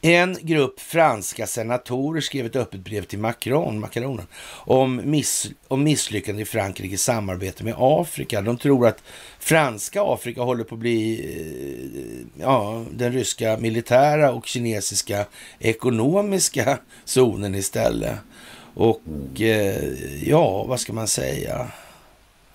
En 0.01 0.37
grupp 0.41 0.79
franska 0.79 1.47
senatorer 1.47 2.21
skrev 2.21 2.45
ett 2.45 2.55
öppet 2.55 2.79
brev 2.79 3.03
till 3.03 3.19
Macron, 3.19 3.79
Macronen 3.79 4.27
om, 4.65 5.01
miss, 5.03 5.47
om 5.67 5.83
misslyckande 5.83 6.41
i 6.41 6.45
Frankrikes 6.45 7.03
samarbete 7.03 7.63
med 7.63 7.73
Afrika. 7.77 8.41
De 8.41 8.57
tror 8.57 8.87
att 8.87 9.03
franska 9.39 10.03
Afrika 10.03 10.41
håller 10.41 10.63
på 10.63 10.75
att 10.75 10.79
bli 10.79 11.19
eh, 11.19 12.41
ja, 12.41 12.85
den 12.91 13.13
ryska 13.13 13.57
militära 13.57 14.31
och 14.31 14.45
kinesiska 14.45 15.25
ekonomiska 15.59 16.79
zonen 17.05 17.55
istället. 17.55 18.15
Och 18.73 19.41
eh, 19.41 19.93
ja, 20.23 20.63
vad 20.63 20.79
ska 20.79 20.93
man 20.93 21.07
säga? 21.07 21.71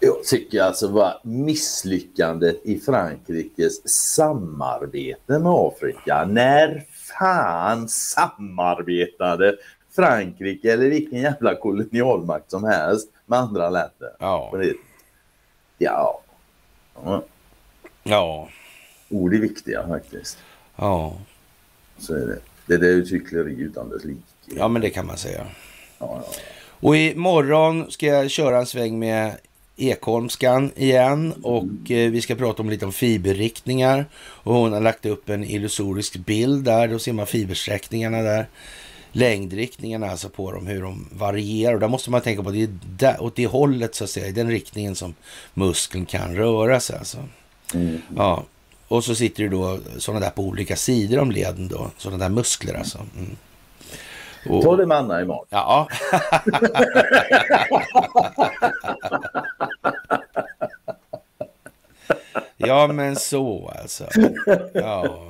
Jag 0.02 0.24
tycker 0.24 0.62
alltså 0.62 0.88
vad 0.88 1.20
misslyckandet 1.22 2.60
i 2.64 2.80
Frankrikes 2.80 3.88
samarbete 3.88 5.38
med 5.38 5.52
Afrika. 5.52 6.24
När 6.24 6.84
fan 7.18 7.88
samarbetade 7.88 9.56
Frankrike 9.96 10.72
eller 10.72 10.90
vilken 10.90 11.20
jävla 11.20 11.54
kolonialmakt 11.54 12.50
som 12.50 12.64
helst 12.64 13.08
med 13.26 13.38
andra 13.38 13.70
länder? 13.70 14.10
Ja. 14.18 14.52
ja. 15.78 16.20
ja, 18.02 18.48
Ord 19.08 19.34
är 19.34 19.38
viktiga 19.38 19.88
faktiskt. 19.88 20.38
ja, 20.76 21.16
Så 21.98 22.14
är 22.14 22.26
det. 22.26 22.38
Det 22.66 22.76
där 22.76 22.88
är 22.88 22.92
ju 22.92 23.04
hyckleri 23.04 23.60
utan 23.60 23.88
dess 23.88 24.04
like. 24.04 24.20
ja, 24.46 24.68
men 24.68 24.82
det 24.82 24.90
kan 24.90 25.06
man 25.06 25.16
säga. 25.16 25.46
Ja, 25.98 26.22
ja. 26.26 26.32
Och 26.82 26.96
imorgon 26.96 27.90
ska 27.90 28.06
jag 28.06 28.30
köra 28.30 28.58
en 28.58 28.66
sväng 28.66 28.98
med 28.98 29.36
Ekholmskan 29.80 30.70
igen 30.76 31.32
och 31.42 31.90
eh, 31.90 32.10
vi 32.10 32.20
ska 32.22 32.34
prata 32.34 32.62
om 32.62 32.70
lite 32.70 32.86
om 32.86 32.92
fiberriktningar. 32.92 34.06
Och 34.16 34.54
hon 34.54 34.72
har 34.72 34.80
lagt 34.80 35.06
upp 35.06 35.28
en 35.28 35.44
illusorisk 35.44 36.16
bild 36.16 36.64
där, 36.64 36.88
då 36.88 36.98
ser 36.98 37.12
man 37.12 37.26
fibersträckningarna 37.26 38.22
där. 38.22 38.46
Längdriktningarna 39.12 40.10
alltså 40.10 40.28
på 40.28 40.52
dem, 40.52 40.66
hur 40.66 40.82
de 40.82 41.08
varierar. 41.12 41.74
Och 41.74 41.80
där 41.80 41.88
måste 41.88 42.10
man 42.10 42.20
tänka 42.20 42.42
på 42.42 42.48
att 42.48 42.54
det 42.54 42.62
är 42.62 42.78
där, 42.98 43.22
åt 43.22 43.36
det 43.36 43.46
hållet 43.46 43.94
så 43.94 44.04
att 44.04 44.10
säga, 44.10 44.26
i 44.26 44.32
den 44.32 44.50
riktningen 44.50 44.94
som 44.94 45.14
muskeln 45.54 46.06
kan 46.06 46.34
röra 46.36 46.80
sig 46.80 46.96
alltså. 46.98 47.18
Mm. 47.74 48.02
Ja, 48.16 48.44
och 48.88 49.04
så 49.04 49.14
sitter 49.14 49.42
det 49.42 49.48
då 49.48 49.78
sådana 49.98 50.20
där 50.20 50.30
på 50.30 50.42
olika 50.42 50.76
sidor 50.76 51.18
om 51.18 51.30
leden 51.30 51.68
då, 51.68 51.90
sådana 51.96 52.18
där 52.24 52.28
muskler 52.34 52.74
alltså. 52.74 52.98
Mm. 53.18 53.36
Och- 54.48 54.62
Ta 54.62 54.76
det 54.76 54.86
med 54.86 54.96
Anna 54.98 55.22
imorgon. 55.22 55.46
Ja. 55.50 55.88
ja, 62.66 62.86
men 62.86 63.16
så 63.16 63.72
alltså. 63.82 64.08
Ja, 64.74 65.28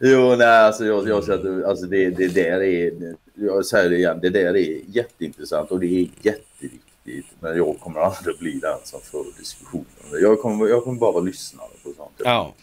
Jo, 0.00 0.36
nej, 0.36 0.46
alltså 0.46 0.84
jag, 0.84 1.08
jag 1.08 1.24
sätter, 1.24 1.62
alltså 1.62 1.86
det, 1.86 2.10
det 2.10 2.28
där 2.28 2.62
är, 2.62 2.92
jag 3.34 3.66
säger 3.66 3.90
det 3.90 3.96
igen, 3.96 4.18
det 4.22 4.30
där 4.30 4.56
är 4.56 4.80
jätteintressant 4.86 5.70
och 5.70 5.80
det 5.80 5.86
är 5.86 6.08
jätteviktigt. 6.22 7.26
Men 7.40 7.56
jag 7.56 7.80
kommer 7.80 8.00
aldrig 8.00 8.38
bli 8.38 8.52
den 8.52 8.78
som 8.84 9.00
för 9.00 9.24
diskussionen. 9.38 9.86
Jag 10.22 10.40
kommer, 10.40 10.68
jag 10.68 10.84
kommer 10.84 10.98
bara 10.98 11.12
vara 11.12 11.24
lyssnare 11.24 11.68
på 11.82 11.92
sånt. 11.96 12.12
ja. 12.24 12.54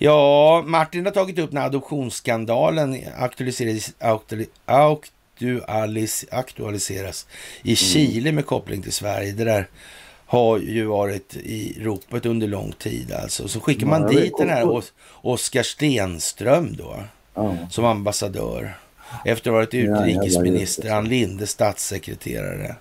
Ja, 0.00 0.64
Martin 0.66 1.04
har 1.04 1.12
tagit 1.12 1.38
upp 1.38 1.52
när 1.52 1.66
adoptionsskandalen 1.66 2.96
aktualiseras, 3.18 3.94
aktuali, 3.98 4.46
aktualis, 4.64 6.24
aktualiseras 6.30 7.26
i 7.62 7.76
Chile 7.76 8.32
med 8.32 8.46
koppling 8.46 8.82
till 8.82 8.92
Sverige. 8.92 9.32
Det 9.32 9.44
där 9.44 9.68
har 10.30 10.58
ju 10.58 10.84
varit 10.84 11.36
i 11.36 11.78
ropet 11.80 12.26
under 12.26 12.46
lång 12.48 12.72
tid 12.72 13.12
alltså. 13.22 13.48
Så 13.48 13.60
skickar 13.60 13.86
man 13.86 14.02
Ja, 14.02 14.08
dit 14.08 14.32
den 14.38 14.48
här 14.48 14.68
Os- 14.70 14.92
Oskar 15.22 15.62
Stenström 15.62 16.76
då. 16.78 16.96
Ja. 17.34 17.56
som 17.70 17.84
ambassadör. 17.84 18.76
Efter 19.24 19.50
att 19.50 19.54
ha 19.54 19.58
varit 19.58 19.74
utrikesminister. 19.74 20.90
Ann 20.94 21.04
Linde 21.08 21.46
statssekreterare. 21.46 22.74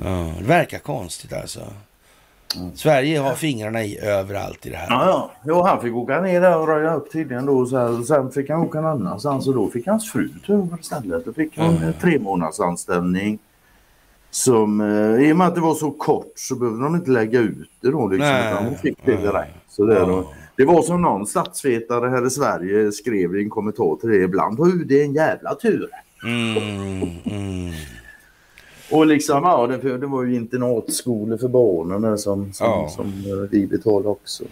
Ja, 0.00 0.32
det 0.38 0.44
verkar 0.44 0.78
konstigt 0.78 1.32
alltså. 1.32 1.60
Sverige 2.74 3.18
har 3.18 3.34
fingrarna 3.34 3.84
i 3.84 3.98
överallt 3.98 4.66
i 4.66 4.70
det 4.70 4.76
här. 4.76 4.86
Ja, 4.90 5.06
ja. 5.06 5.30
Jo, 5.44 5.62
han 5.62 5.80
fick 5.82 5.94
åka 5.94 6.20
ner 6.20 6.40
där 6.40 6.58
och 6.58 6.68
röja 6.68 6.94
upp 6.94 7.12
tydligen 7.12 7.46
då. 7.46 7.66
Så 7.66 7.78
här, 7.78 8.02
sen 8.04 8.30
fick 8.32 8.50
han 8.50 8.60
åka 8.60 8.80
någon 8.80 8.90
annanstans 9.06 9.46
och 9.48 9.54
då 9.54 9.70
fick 9.70 9.86
hans 9.86 10.12
fru 10.12 10.28
ta 10.46 10.52
över 10.52 10.78
istället. 10.80 11.24
Då 11.24 11.32
fick 11.32 11.58
han 11.58 11.70
Mm. 11.76 11.82
en 11.82 11.92
tre 12.00 12.18
månaders 12.18 12.60
anställning. 12.60 13.38
Som, 14.36 14.80
eh, 14.80 15.28
I 15.28 15.32
och 15.32 15.36
med 15.36 15.46
att 15.46 15.54
det 15.54 15.60
var 15.60 15.74
så 15.74 15.90
kort 15.90 16.32
så 16.34 16.54
behövde 16.56 16.84
de 16.84 16.94
inte 16.94 17.10
lägga 17.10 17.40
ut 17.40 17.70
det 17.80 17.90
då. 17.90 18.08
Liksom, 18.08 18.28
Nej. 18.28 18.52
utan 18.52 18.64
hon 18.66 18.76
fick 18.76 18.98
det 19.04 19.16
direkt. 19.16 19.54
Så 19.68 19.84
det, 19.86 19.94
Ja. 19.94 20.04
då, 20.06 20.32
det 20.56 20.64
var 20.64 20.82
som 20.82 21.02
någon 21.02 21.26
statsvetare 21.26 22.08
här 22.08 22.26
i 22.26 22.30
Sverige 22.30 22.92
skrev 22.92 23.36
i 23.36 23.42
en 23.42 23.50
kommentar 23.50 23.96
till 24.00 24.08
det 24.08 24.16
ibland. 24.16 24.58
Hur 24.58 24.84
det 24.84 25.00
är 25.00 25.04
en 25.04 25.14
jävla 25.14 25.54
tur. 25.54 25.88
Mm, 26.24 26.56
mm. 27.24 27.72
Och 28.90 29.06
liksom, 29.06 29.42
ja, 29.44 29.66
det, 29.66 29.98
det 29.98 30.06
var 30.06 30.22
ju 30.24 30.34
internatskolor 30.34 31.36
för 31.36 31.48
barnen 31.48 32.18
som, 32.18 32.52
som, 32.52 32.66
Ja. 32.66 32.88
som 32.88 33.06
eh, 33.06 33.48
vi 33.50 33.66
betalade 33.66 34.08
också. 34.08 34.44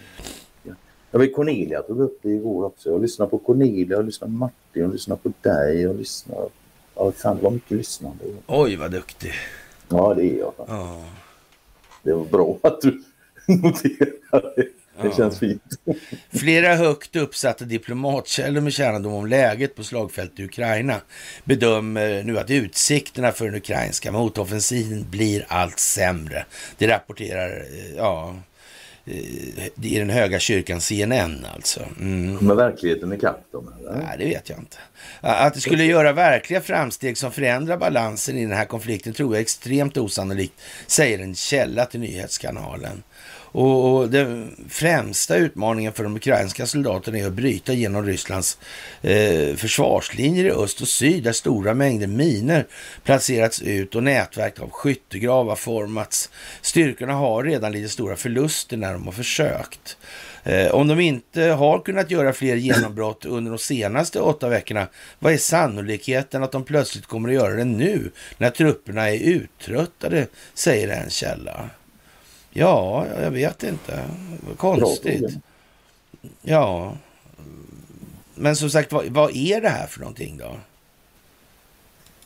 Ja. 0.62 0.72
Jag 1.10 1.18
vet 1.18 1.34
Cornelia 1.34 1.82
tog 1.82 2.00
upp 2.00 2.18
det 2.22 2.30
igår 2.30 2.64
också. 2.64 2.90
Jag 2.90 3.02
lyssnar 3.02 3.26
på 3.26 3.38
Cornelia, 3.38 3.96
jag 3.96 4.04
lyssnar 4.06 4.28
på 4.28 4.32
Martin, 4.34 4.82
jag 4.82 4.92
lyssnar 4.92 5.16
på 5.16 5.32
dig, 5.42 5.82
jag 5.82 5.96
lyssnar... 5.96 6.48
Ja, 6.96 7.12
fan 7.12 7.38
var 7.42 7.50
mycket 7.50 7.70
lyssnande. 7.76 8.24
Oj, 8.46 8.76
vad 8.76 8.90
duktig. 8.90 9.32
Ja, 9.88 10.14
det 10.14 10.22
är 10.22 10.38
jag. 10.38 10.52
Ja. 10.68 11.04
Det 12.02 12.12
var 12.12 12.24
bra 12.24 12.58
att 12.62 12.80
du 12.80 13.02
noterade 13.48 14.52
det. 14.56 14.66
Det 15.02 15.08
Ja. 15.08 15.16
känns 15.16 15.38
fint. 15.38 15.62
Flera 16.32 16.74
högt 16.74 17.16
uppsatta 17.16 17.64
diplomatkällor 17.64 18.60
med 18.60 18.72
kännedom 18.72 19.12
om 19.14 19.26
läget 19.26 19.74
på 19.76 19.84
slagfältet 19.84 20.40
i 20.40 20.44
Ukraina 20.44 21.00
bedömer 21.44 22.22
nu 22.22 22.38
att 22.38 22.50
utsikterna 22.50 23.32
för 23.32 23.44
den 23.44 23.54
ukrainska 23.54 24.12
motoffensiven 24.12 25.06
blir 25.10 25.46
allt 25.48 25.78
sämre. 25.78 26.46
Det 26.78 26.88
rapporterar 26.88 27.50
eh, 27.60 27.94
ja, 27.96 28.34
i 29.82 29.98
den 29.98 30.10
höga 30.10 30.38
kyrkan 30.38 30.80
CNN 30.80 31.46
alltså. 31.54 31.80
Mm. 32.00 32.38
Kommer 32.38 32.54
verkligheten 32.54 33.12
ikapp 33.12 33.52
dem? 33.52 33.74
Eller? 33.80 33.92
Nej, 33.92 34.16
det 34.18 34.24
vet 34.24 34.48
jag 34.48 34.58
inte. 34.58 34.76
Att 35.20 35.54
det 35.54 35.60
skulle 35.60 35.84
göra 35.84 36.12
verkliga 36.12 36.60
framsteg 36.60 37.18
som 37.18 37.32
förändrar 37.32 37.76
balansen 37.76 38.38
i 38.38 38.42
den 38.42 38.56
här 38.56 38.64
konflikten 38.64 39.12
tror 39.12 39.34
jag 39.34 39.38
är 39.38 39.42
extremt 39.42 39.96
osannolikt, 39.96 40.54
säger 40.86 41.18
en 41.18 41.34
källa 41.34 41.86
till 41.86 42.00
nyhetskanalen. 42.00 43.02
Och 43.54 43.84
och 44.04 44.10
den 44.10 44.56
främsta 44.68 45.36
utmaningen 45.36 45.92
för 45.92 46.04
de 46.04 46.16
ukrainska 46.16 46.66
soldaterna 46.66 47.18
är 47.18 47.26
att 47.26 47.32
bryta 47.32 47.72
genom 47.72 48.06
Rysslands 48.06 48.58
eh, 49.02 49.56
försvarslinjer 49.56 50.44
i 50.44 50.50
öst 50.50 50.80
och 50.80 50.88
syd 50.88 51.24
där 51.24 51.32
stora 51.32 51.74
mängder 51.74 52.06
miner 52.06 52.66
placerats 53.04 53.62
ut 53.62 53.94
och 53.94 54.02
nätverk 54.02 54.60
av 54.60 54.70
skyttegravar 54.70 55.56
formats. 55.56 56.30
Styrkorna 56.62 57.12
har 57.12 57.44
redan 57.44 57.72
lite 57.72 57.88
stora 57.88 58.16
förluster 58.16 58.76
när 58.76 58.92
de 58.92 59.04
har 59.04 59.12
försökt. 59.12 59.96
Eh, 60.44 60.70
om 60.70 60.88
de 60.88 61.00
inte 61.00 61.42
har 61.42 61.78
kunnat 61.78 62.10
göra 62.10 62.32
fler 62.32 62.56
genombrott 62.56 63.24
under 63.24 63.50
de 63.50 63.58
senaste 63.58 64.20
åtta 64.20 64.48
veckorna, 64.48 64.86
vad 65.18 65.32
är 65.32 65.38
sannolikheten 65.38 66.42
att 66.42 66.52
de 66.52 66.64
plötsligt 66.64 67.06
kommer 67.06 67.28
att 67.28 67.34
göra 67.34 67.54
det 67.54 67.64
nu 67.64 68.10
när 68.38 68.50
trupperna 68.50 69.10
är 69.10 69.18
uttröttade, 69.18 70.26
säger 70.54 70.88
en 70.88 71.10
källa. 71.10 71.70
Ja, 72.56 73.06
jag 73.22 73.30
vet 73.30 73.62
inte. 73.62 74.04
Konstigt. 74.56 75.34
Ja. 76.42 76.92
men 78.34 78.56
som 78.56 78.70
sagt, 78.70 78.92
vad, 78.92 79.06
vad 79.06 79.36
är 79.36 79.60
det 79.60 79.68
här 79.68 79.86
för 79.86 80.00
någonting 80.00 80.36
då? 80.36 80.56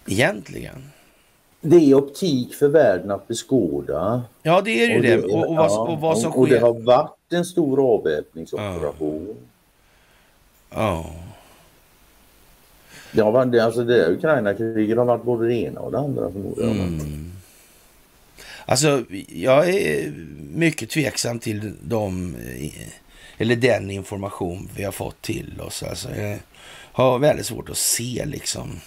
Egentligen. 0.06 0.90
Det 1.60 1.76
är 1.76 1.94
optik 1.94 2.54
för 2.54 2.68
världen 2.68 3.10
att 3.10 3.28
beskåda. 3.28 4.22
Ja, 4.42 4.60
det 4.60 4.84
är 4.84 4.88
ju 4.88 4.96
Och 4.96 5.02
det. 5.02 5.16
det- 5.16 5.22
Och, 5.22 5.48
och, 5.50 5.56
vad, 5.56 5.70
ja, 5.70 5.78
och 5.88 6.00
vad 6.00 6.18
som 6.18 6.32
och 6.32 6.46
det 6.48 6.52
sker. 6.56 6.60
har 6.66 6.72
varit 6.80 7.32
en 7.32 7.44
stor 7.44 7.94
avväpningsoperation. 7.94 9.36
Ja. 10.70 11.10
Det 13.12 13.20
har 13.20 13.32
varit, 13.32 13.52
det- 13.52 13.64
alltså 13.64 13.84
det 13.84 14.08
Ukraina-kriget 14.10 14.98
har 14.98 15.04
varit 15.04 15.22
både 15.24 15.46
det 15.48 15.54
ena 15.54 15.80
och 15.80 15.92
det 15.92 15.98
andra 15.98 16.32
förmodligen. 16.32 16.78
Mm. 16.80 17.32
Alltså, 18.70 19.04
jag 19.28 19.68
är 19.68 20.12
mycket 20.52 20.90
tveksam 20.90 21.38
till 21.38 21.74
de, 21.82 22.34
eh, 22.34 22.88
eller 23.38 23.56
den 23.56 23.90
information 23.90 24.70
vi 24.76 24.84
har 24.84 24.92
fått 24.92 25.22
till 25.22 25.60
oss. 25.60 25.82
Alltså, 25.82 26.16
jag 26.16 26.38
har 26.92 27.18
väldigt 27.18 27.46
svårt 27.46 27.70
att 27.70 27.78
se 27.78 28.24
liksom 28.26 28.80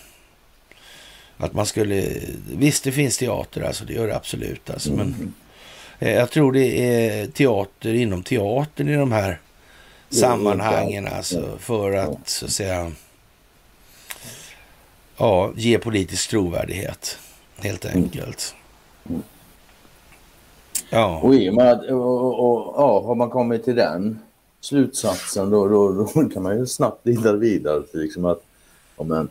att 1.38 1.54
man 1.54 1.66
skulle... 1.66 2.14
Visst, 2.52 2.84
det 2.84 2.92
finns 2.92 3.18
teater, 3.18 3.62
alltså, 3.62 3.86
det 3.86 3.94
gör 3.94 4.08
det 4.08 4.16
absolut. 4.16 4.70
Alltså, 4.70 4.92
men 4.92 5.34
eh, 6.00 6.12
jag 6.12 6.32
tror 6.32 6.52
det 6.52 6.96
är 6.96 7.28
teater 7.28 7.94
inom 7.94 8.24
teatern 8.24 8.90
i 8.90 8.96
de 8.96 9.12
här 9.12 9.40
sammanhangen, 10.10 11.08
alltså, 11.08 11.58
för 11.60 11.92
att 11.92 12.30
så 12.30 12.46
att 12.46 12.52
säga 12.52 12.92
ja, 15.18 15.52
ge 15.56 15.80
politisk 15.80 16.30
trovärdighet, 16.30 17.20
helt 17.58 17.86
enkelt. 17.86 18.56
Ja, 20.94 21.20
Och 21.24 21.36
i 21.36 21.50
och 21.50 21.54
med 21.54 21.72
att, 21.72 21.90
och, 21.90 22.22
och, 22.22 22.40
och, 22.40 22.74
ja, 22.78 23.04
har 23.06 23.16
man 23.16 23.30
kommit 23.30 23.64
till 23.64 23.76
den 23.76 24.20
slutsatsen 24.62 25.50
då, 25.50 25.68
då, 25.68 25.92
då 26.14 26.30
kan 26.30 26.44
man 26.44 26.58
ju 26.58 26.66
snabbt 26.66 27.06
leda 27.08 27.34
vidare 27.34 27.84
till 27.84 28.00
liksom 28.00 28.26
att 28.26 28.42
ja, 28.98 29.04
men, 29.04 29.30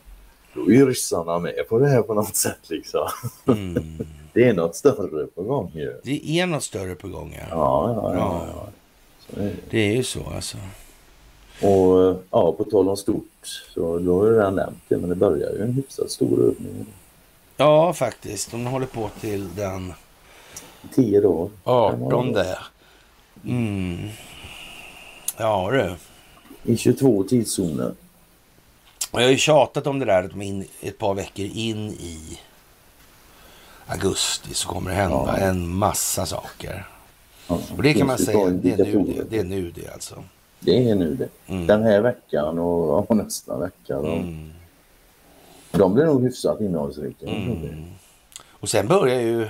då 0.54 0.60
är 0.60 0.74
ju 0.74 0.86
ryssarna 0.86 1.38
med 1.38 1.68
på 1.68 1.78
det 1.78 1.88
här 1.88 2.02
på 2.02 2.14
något 2.14 2.36
sätt 2.36 2.70
liksom. 2.70 3.08
mm. 3.46 3.98
Det 4.32 4.48
är 4.48 4.54
något 4.54 4.76
större 4.76 5.26
på 5.26 5.42
gång 5.42 5.70
ju. 5.74 6.00
det 6.04 6.40
är 6.40 6.46
något 6.46 6.62
större 6.62 6.94
på 6.94 7.08
gång. 7.08 7.38
Ja. 7.40 7.46
Ja, 7.50 7.92
ja, 7.94 8.14
ja. 8.14 8.46
ja. 8.54 9.42
Är 9.42 9.46
det. 9.46 9.56
Det 9.70 9.78
är 9.78 9.96
ju 9.96 10.02
så 10.02 10.20
alltså. 10.34 10.56
Och 11.62 12.22
ja, 12.30 12.52
på 12.52 12.64
tal 12.64 12.88
om 12.88 12.96
stort 12.96 13.46
så 13.74 13.98
då 13.98 14.18
har 14.18 14.26
jag 14.26 14.34
redan 14.34 14.54
nämnt 14.54 14.82
det 14.88 14.96
men 14.96 15.08
det 15.08 15.16
börjar 15.16 15.50
ju 15.52 15.62
en 15.62 15.72
hyfsat 15.72 16.10
stor 16.10 16.40
övning. 16.44 16.86
Ja, 17.56 17.92
faktiskt. 17.92 18.50
De 18.50 18.66
håller 18.66 18.86
på 18.86 19.10
till 19.20 19.54
den 19.54 19.92
Tio 20.94 21.20
dagar. 21.20 21.50
18. 21.64 22.34
Mm. 23.44 24.08
Ja 25.36 25.70
du. 25.72 25.94
I 26.72 26.76
22 26.76 27.22
tidszoner. 27.24 27.92
Jag 29.12 29.20
har 29.20 29.28
ju 29.30 29.36
tjatat 29.36 29.86
om 29.86 29.98
det 29.98 30.04
där 30.04 30.22
att 30.24 30.36
in, 30.36 30.64
ett 30.80 30.98
par 30.98 31.14
veckor 31.14 31.44
in 31.46 31.88
i 31.90 32.38
augusti 33.86 34.54
så 34.54 34.68
kommer 34.68 34.90
det 34.90 34.96
hända 34.96 35.24
Ja. 35.26 35.36
en 35.36 35.68
massa 35.68 36.26
saker. 36.26 36.86
Ja, 37.48 37.58
Och 37.76 37.82
det 37.82 37.94
kan 37.94 38.06
man 38.06 38.18
säga, 38.18 38.46
det 38.46 38.70
är 38.72 38.76
nu 38.76 39.04
det, 39.04 39.24
det, 39.30 39.38
är 39.38 39.44
nu 39.44 39.70
det 39.70 39.88
alltså. 39.92 40.24
Det 40.60 40.90
är 40.90 40.94
nu 40.94 41.14
det. 41.14 41.52
Mm. 41.52 41.66
Den 41.66 41.82
här 41.82 42.00
veckan 42.00 42.58
och, 42.58 43.10
och 43.10 43.16
nästa 43.16 43.58
vecka. 43.58 43.96
De, 44.02 44.18
Mm. 44.18 44.52
de 45.70 45.94
blir 45.94 46.04
nog 46.04 46.22
hyfsat 46.22 46.60
innehållsrika. 46.60 47.26
Mm. 47.26 47.84
Och 48.50 48.68
sen 48.68 48.88
börjar 48.88 49.20
ju... 49.20 49.48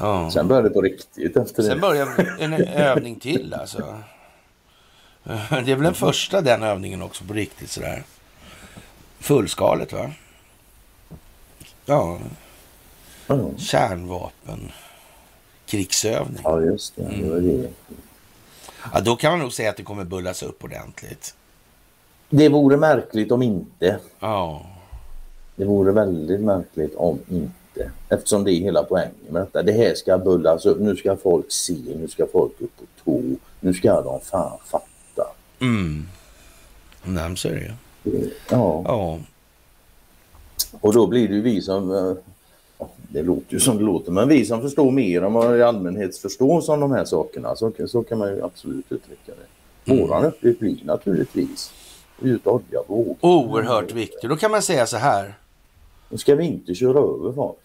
Ja. 0.00 0.30
Sen 0.30 0.48
börjar 0.48 0.62
det 0.62 0.70
på 0.70 0.80
riktigt 0.82 1.36
efter 1.36 1.62
Sen 1.62 1.74
det. 1.74 1.80
börjar 1.80 2.36
en 2.40 2.52
övning 2.68 3.16
till 3.20 3.54
alltså. 3.54 3.98
Det 5.24 5.32
är 5.54 5.62
väl 5.74 5.82
den 5.82 5.94
första 5.94 6.40
den 6.40 6.62
övningen 6.62 7.02
också 7.02 7.24
på 7.24 7.32
riktigt 7.32 7.70
sådär. 7.70 8.02
Fullskaligt 9.18 9.92
va? 9.92 10.10
Ja, 11.86 12.18
Ja, 13.26 13.50
kärnvapen. 13.56 14.72
Krigsövning. 15.66 16.40
Ja, 16.44 16.60
just 16.60 16.96
det. 16.96 17.02
det, 17.02 17.28
var 17.30 17.36
Mm. 17.38 17.62
det. 17.62 17.68
Ja, 18.92 19.00
då 19.00 19.16
kan 19.16 19.30
man 19.30 19.38
nog 19.40 19.52
säga 19.52 19.70
att 19.70 19.76
det 19.76 19.82
kommer 19.82 20.04
bullas 20.04 20.42
upp 20.42 20.64
ordentligt. 20.64 21.34
det 22.30 22.48
vore 22.48 22.76
märkligt 22.76 23.32
om 23.32 23.42
inte. 23.42 23.98
Ja, 24.20 24.66
Det 25.56 25.64
vore 25.64 25.92
väldigt 25.92 26.40
märkligt 26.40 26.94
om 26.94 27.18
inte. 27.28 27.52
Eftersom 28.08 28.44
det 28.44 28.52
är 28.52 28.60
hela 28.60 28.82
poängen 28.82 29.14
med 29.30 29.42
detta. 29.42 29.62
Det 29.62 29.72
här 29.72 29.94
ska 29.94 30.18
bullas 30.18 30.66
upp. 30.66 30.80
Nu 30.80 30.96
ska 30.96 31.16
folk 31.16 31.52
se. 31.52 31.74
Nu 32.00 32.08
ska 32.08 32.26
folk 32.26 32.52
upp 32.60 32.76
på 32.76 32.84
tå. 33.04 33.22
Nu 33.60 33.74
ska 33.74 34.02
de 34.02 34.20
fan 34.20 34.58
fatta. 34.64 35.26
mm. 35.60 36.06
Nej, 37.04 37.22
men 37.28 37.36
så 37.36 37.48
är 37.48 37.52
det 37.52 38.10
ju. 38.10 38.30
Ja, 38.50 38.82
Ja, 38.84 39.18
och 40.80 40.92
då 40.92 41.06
blir 41.06 41.28
det 41.28 41.34
ju 41.34 41.40
vi 41.42 41.60
som... 41.62 41.90
eh, 41.94 42.12
Det 43.12 43.22
låter 43.22 43.52
ju 43.54 43.60
som 43.60 43.76
det 43.76 43.82
låter, 43.82 44.12
men 44.12 44.28
vi 44.28 44.44
som 44.44 44.62
förstår 44.62 44.90
mer 44.90 45.22
än 45.22 45.32
vad 45.32 45.58
i 45.58 45.62
allmänhet 45.62 46.16
förstår 46.16 46.70
om 46.70 46.80
de 46.80 46.92
här 46.92 47.04
sakerna. 47.04 47.56
Så, 47.56 47.72
så 47.88 48.02
kan 48.02 48.18
man 48.18 48.28
ju 48.36 48.42
absolut 48.44 48.92
uttrycka 48.92 49.32
det. 49.84 49.94
Våran 49.96 50.24
uppgift 50.24 50.60
blir 50.60 50.84
naturligtvis 50.84 51.72
att 52.20 52.26
gjuta 52.26 52.50
olja 52.50 52.80
på 52.86 52.94
vågen. 52.94 53.16
oerhört 53.20 53.92
viktigt. 53.92 54.30
Då 54.30 54.36
kan 54.36 54.50
man 54.50 54.62
säga 54.62 54.86
så 54.86 54.96
här. 54.96 55.34
Då 56.08 56.16
ska 56.18 56.34
vi 56.34 56.44
inte 56.44 56.74
köra 56.74 56.98
över 56.98 57.32
folk. 57.32 57.58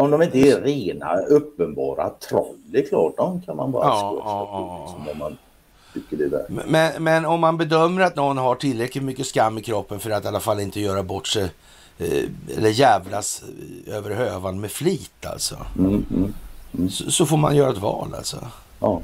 Om 0.00 0.10
de 0.10 0.22
inte 0.22 0.38
är 0.38 0.60
rena 0.60 1.16
uppenbara 1.16 2.10
troll, 2.10 2.56
det 2.64 2.78
är 2.78 2.88
klart, 2.88 3.16
de 3.16 3.42
kan 3.42 3.56
man 3.56 3.72
bara 3.72 3.84
Ja, 3.86 4.14
ja, 4.24 4.46
på 4.86 4.92
liksom, 4.92 5.12
om 5.12 5.18
man 5.18 5.38
tycker 5.94 6.16
det 6.16 6.24
är 6.24 6.28
värt. 6.28 6.66
Men, 6.68 7.04
men 7.04 7.24
om 7.26 7.40
man 7.40 7.56
bedömer 7.56 8.02
att 8.02 8.16
någon 8.16 8.38
har 8.38 8.54
tillräckligt 8.54 9.04
mycket 9.04 9.26
skam 9.26 9.58
i 9.58 9.62
kroppen 9.62 10.00
för 10.00 10.10
att 10.10 10.24
i 10.24 10.28
alla 10.28 10.40
fall 10.40 10.60
inte 10.60 10.80
göra 10.80 11.02
bort 11.02 11.26
sig 11.26 11.42
eh, 11.98 12.24
eller 12.56 12.68
jävlas 12.70 13.42
eh, 13.86 13.96
över 13.96 14.10
hövan 14.10 14.60
med 14.60 14.70
flit 14.70 15.26
alltså. 15.26 15.56
Mm, 15.78 16.04
mm, 16.74 16.90
Så, 16.90 17.10
så 17.10 17.26
får 17.26 17.36
man 17.36 17.56
göra 17.56 17.70
ett 17.70 17.78
val 17.78 18.14
alltså. 18.16 18.36
ja. 18.80 19.00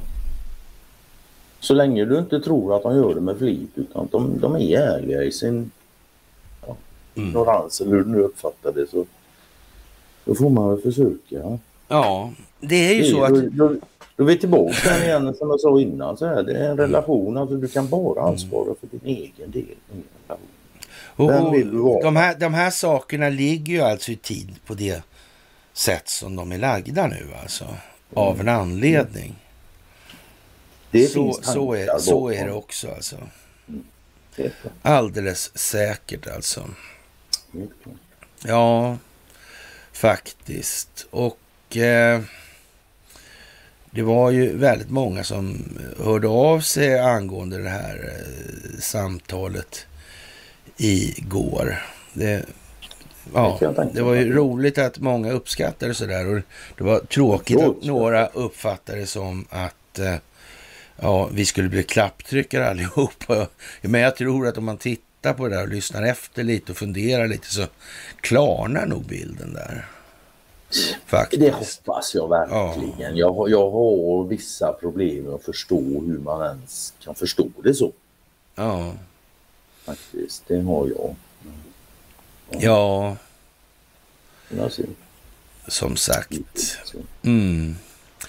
Så 1.61 1.75
länge 1.75 2.05
du 2.05 2.19
inte 2.19 2.41
tror 2.41 2.77
att 2.77 2.83
de 2.83 2.97
gör 2.97 3.15
det 3.15 3.21
med 3.21 3.39
flit 3.39 3.71
utan 3.75 4.09
de, 4.13 4.39
de 4.41 4.57
är 4.57 4.79
ärliga 4.81 5.23
i 5.23 5.33
sin 5.33 5.71
ja, 6.67 6.77
Mm. 7.15 7.29
ignorans 7.29 7.81
eller 7.81 7.91
hur 7.91 8.05
du 8.05 8.11
nu 8.11 8.21
uppfattar 8.23 8.73
det 8.73 8.91
så 8.91 9.05
då 10.27 10.35
får 10.35 10.51
man 10.51 10.69
väl 10.71 10.83
försöka. 10.83 11.59
Ja, 11.89 12.33
det 12.61 12.77
är 12.91 12.95
ju 12.95 13.03
Det- 13.03 13.09
så 13.11 13.25
att... 13.25 13.33
då, 13.35 13.69
då, 13.69 13.75
då 14.17 14.25
är 14.25 14.27
vi 14.29 14.39
tillbaka 14.39 15.05
igen 15.05 15.35
som 15.35 15.51
jag 15.51 15.61
sa 15.61 15.81
innan. 15.81 16.17
Så 16.17 16.27
här, 16.27 16.43
det 16.43 16.53
är 16.59 16.71
en 16.71 16.77
relation, 16.77 17.37
alltså 17.37 17.57
du 17.57 17.69
kan 17.69 17.89
bara 17.89 18.23
ansvara 18.23 18.75
för 18.81 18.87
din 18.99 19.17
egen 19.17 19.51
del. 19.51 19.65
Och, 21.19 21.25
och, 21.25 22.03
de, 22.03 22.17
här, 22.17 22.35
de 22.39 22.55
här 22.55 22.71
sakerna 22.71 23.29
ligger 23.29 23.73
ju 23.73 23.81
alltså 23.81 24.13
i 24.13 24.17
tid 24.17 24.55
på 24.67 24.75
det 24.75 25.03
sätt 25.73 26.09
som 26.09 26.37
de 26.37 26.53
är 26.53 26.59
lagda 26.59 27.07
nu 27.07 27.27
alltså. 27.43 27.65
Av 28.15 28.41
en 28.41 28.49
anledning. 28.49 29.35
Det 30.91 31.07
så, 31.07 31.33
så, 31.43 31.73
är, 31.75 31.99
så 31.99 32.29
är 32.31 32.47
det 32.47 32.53
också 32.53 32.89
alltså. 32.89 33.17
Klart, 34.37 34.51
Alldeles 34.83 35.59
säkert 35.59 36.27
alltså. 36.27 36.65
Ja, 38.45 38.97
faktiskt. 39.97 41.07
Och 41.11 41.77
eh, 41.77 42.21
det 43.91 44.03
var 44.03 44.31
ju 44.31 44.57
väldigt 44.57 44.91
många 44.91 45.25
som 45.25 45.65
hörde 46.05 46.29
av 46.29 46.61
sig 46.61 46.99
angående 46.99 47.63
det 47.63 47.69
här 47.69 48.13
eh, 48.13 48.81
samtalet 48.81 49.87
igår. 50.77 51.83
Det, 52.13 52.25
Det 52.25 52.45
ja, 53.35 53.59
det 53.93 54.03
var 54.03 54.15
ju 54.15 54.33
roligt 54.33 54.79
att 54.79 54.99
många 54.99 55.33
uppskattade 55.33 55.95
sådär 55.95 56.27
och 56.27 56.41
det 56.79 56.85
var 56.85 56.99
tråkigt 56.99 57.59
Tråkigt. 57.59 57.81
att 57.81 57.87
några 57.87 58.27
uppfattade 58.27 58.99
det 58.99 59.07
som 59.07 59.47
att 59.51 59.99
eh, 59.99 60.15
ja, 61.01 61.29
vi 61.33 61.45
skulle 61.45 61.69
bli 61.69 61.83
klapptryckare 61.83 62.69
allihopa. 62.71 63.47
Men 63.83 64.01
jag 64.01 64.17
tror 64.17 64.47
att 64.47 64.59
om 64.59 64.65
man 64.65 64.77
tittar 64.79 65.07
på 65.35 65.49
det 65.49 65.55
där 65.57 65.63
och 65.63 65.69
lyssnar 65.69 66.03
efter 66.03 66.45
lite 66.45 66.73
och 66.73 66.79
funderar 66.79 67.29
lite 67.29 67.47
så 67.55 67.67
klarnar 68.21 68.87
nog 68.87 69.05
bilden 69.05 69.53
där. 69.53 69.89
Faktiskt. 71.07 71.41
Det 71.43 71.51
hoppas 71.51 72.15
jag 72.15 72.29
verkligen. 72.29 73.17
Jag, 73.17 73.33
har- 73.33 73.49
jag 73.49 73.71
har 73.71 74.25
vissa 74.25 74.73
problem 74.73 75.25
med 75.25 75.35
att 75.35 75.45
förstå 75.45 75.81
hur 76.07 76.19
man 76.19 76.47
ens 76.47 76.95
kan 77.05 77.15
förstå 77.15 77.49
det 77.65 77.75
så. 77.75 77.93
Ja, 78.55 78.93
Faktiskt, 79.85 80.43
det 80.47 80.61
har 80.61 80.89
jag. 80.89 81.15
ja, 82.51 83.17
Jag 84.49 84.73
ser. 84.73 84.87
som 85.69 85.97
sagt. 85.97 86.33
Mm. 87.23 87.77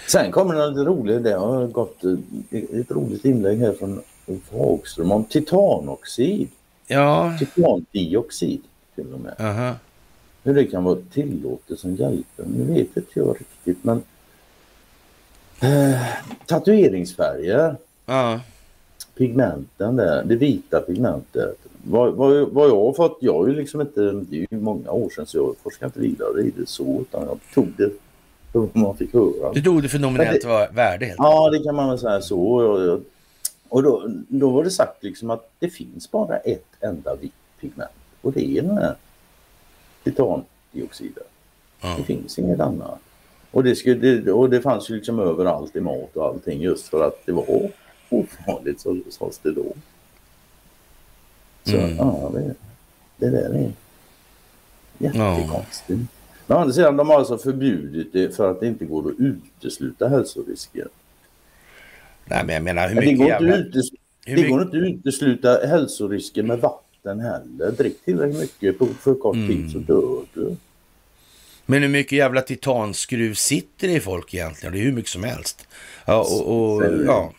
Sen 0.08 0.32
kommer 0.32 0.56
det 0.56 0.68
lite 0.70 0.82
roligt. 0.82 1.24
Det 1.24 1.34
har 1.34 1.68
gått 1.68 2.04
eh, 2.04 2.60
ett 2.80 2.92
roligt 2.92 3.26
inlägg 3.26 3.60
här 3.60 3.74
från 3.74 4.02
Ulf 4.26 4.52
Hagström 4.52 5.12
om 5.12 5.26
titanoxid. 5.26 6.48
Ja, 6.88 7.36
Titandioxid 7.40 8.62
till 8.96 9.14
och 9.14 9.20
med. 9.20 9.34
aha. 9.40 9.74
Hur 10.44 10.54
det 10.54 10.66
kan 10.66 10.84
vara 10.84 10.98
tillåtet 11.14 11.80
som 11.80 11.96
hjälper. 11.96 12.46
Nu 12.46 12.64
vet 12.64 12.98
inte 12.98 13.10
jag 13.14 13.38
riktigt 13.40 13.84
men 13.84 14.04
eh, 15.62 16.02
tatueringsfärger 16.46 17.76
Ja, 18.06 18.40
pigmenten 19.18 19.96
där, 19.96 20.24
det 20.24 20.36
vita 20.36 20.80
pigmentet. 20.80 21.58
Vad, 21.84 22.14
vad, 22.14 22.50
vad 22.50 22.70
jag 22.70 22.76
har 22.76 22.94
fått, 22.94 23.18
jag 23.22 23.34
har 23.34 23.48
ju 23.48 23.56
liksom 23.56 23.82
inte, 23.82 24.02
det 24.02 24.38
är 24.38 24.48
ju 24.52 24.60
många 24.60 24.92
år 24.92 25.10
sedan 25.10 25.26
så 25.26 25.38
jag 25.38 25.56
forskar 25.64 25.86
inte 25.86 26.00
vidare 26.00 26.42
i 26.42 26.54
det 26.58 26.70
så 26.70 27.02
utan 27.02 27.26
jag 27.26 27.40
tog 27.54 27.68
det 27.78 27.92
man 28.74 28.98
fick 28.98 29.14
höra. 29.14 29.54
Du 29.54 29.62
tog 29.62 29.82
det 29.82 29.90
för 29.90 30.00
nominellt 30.00 30.42
det, 30.42 30.70
värde 30.74 31.06
helt 31.06 31.18
Ja, 31.18 31.50
det 31.50 31.60
kan 31.64 31.76
man 31.76 31.90
väl 31.90 32.00
säga 32.00 32.22
så. 32.22 32.40
Och, 32.42 33.00
och 33.70 33.84
då, 33.84 34.10
då 34.28 34.50
var 34.50 34.64
det 34.64 34.72
sagt 34.72 35.04
liksom 35.04 35.30
att 35.30 35.52
det 35.60 35.70
finns 35.70 36.12
bara 36.12 36.38
ett 36.38 36.68
enda 36.80 37.16
vitt 37.16 37.34
pigment 37.60 37.92
och 38.22 38.32
det 38.32 38.58
är 38.58 38.62
den 38.62 38.78
här 38.78 38.96
titandioxiden. 40.04 41.24
Mm. 41.82 41.98
Det 41.98 42.04
finns 42.04 42.40
inget 42.40 42.60
annat. 42.60 43.00
Och 43.52 43.64
det, 43.64 43.76
skulle, 43.76 44.32
och 44.32 44.50
det 44.50 44.62
fanns 44.62 44.90
ju 44.90 44.96
liksom 44.96 45.20
överallt 45.20 45.76
i 45.76 45.82
mat 45.82 46.16
och 46.16 46.26
allting 46.26 46.62
just 46.62 46.88
för 46.88 47.08
att 47.08 47.26
det 47.26 47.32
var 47.32 47.72
ofarligt 48.10 48.80
så 48.80 48.98
sades 49.10 49.40
det 49.40 49.52
då. 49.52 49.74
Så 51.64 51.78
mm. 51.78 51.98
ja, 51.98 52.32
det, 52.34 52.56
det 53.18 53.30
där 53.30 53.50
är 53.50 53.72
jättekonstigt. 54.98 56.00
Ja. 56.00 56.08
Men 56.48 56.58
å 56.58 56.60
andra 56.60 56.74
sidan, 56.74 56.98
de 56.98 57.10
har 57.10 57.20
alltså 57.20 57.38
förbjudit 57.38 58.14
det 58.14 58.36
för 58.36 58.52
att 58.52 58.60
det 58.60 58.68
inte 58.68 58.86
går 58.86 59.10
att 59.10 59.20
utesluta 59.20 60.08
hälsorisker. 60.08 60.88
Nej, 62.30 62.46
men 62.46 62.56
jag 62.56 62.64
menar 62.64 62.88
hur 62.88 62.96
mycket 62.96 63.10
det 63.10 63.16
går, 63.16 63.28
jävla... 63.28 63.58
inte, 63.58 63.82
hur 64.26 64.36
det 64.36 64.50
går 64.50 64.62
inte 64.62 64.78
att 64.78 64.84
utesluta 64.84 65.68
hälsorisker 65.68 66.44
med 66.44 66.60
vatten 66.60 67.20
heller. 67.20 67.72
Drick 67.72 68.06
tillräckligt 68.06 68.40
mycket 68.40 68.80
på 68.80 68.86
för 68.86 69.16
kort 69.16 69.36
mm. 69.36 69.48
tid 69.48 69.72
så 69.72 69.78
dör 69.80 70.22
du. 70.34 70.56
Men 71.66 71.82
hur 71.82 71.90
mycket 71.90 72.18
jävla 72.18 72.42
titanskruv 72.42 73.34
sitter 73.34 73.88
det 73.88 73.94
i 73.94 74.00
folk 74.00 74.34
egentligen? 74.34 74.74
Det 74.74 74.80
är 74.80 74.84
hur 74.84 74.92
mycket 74.92 75.12
som 75.12 75.24
helst. 75.24 75.68
Ja, 76.06 76.20
och, 76.20 76.76
och, 76.76 76.84
ja. 77.06 77.32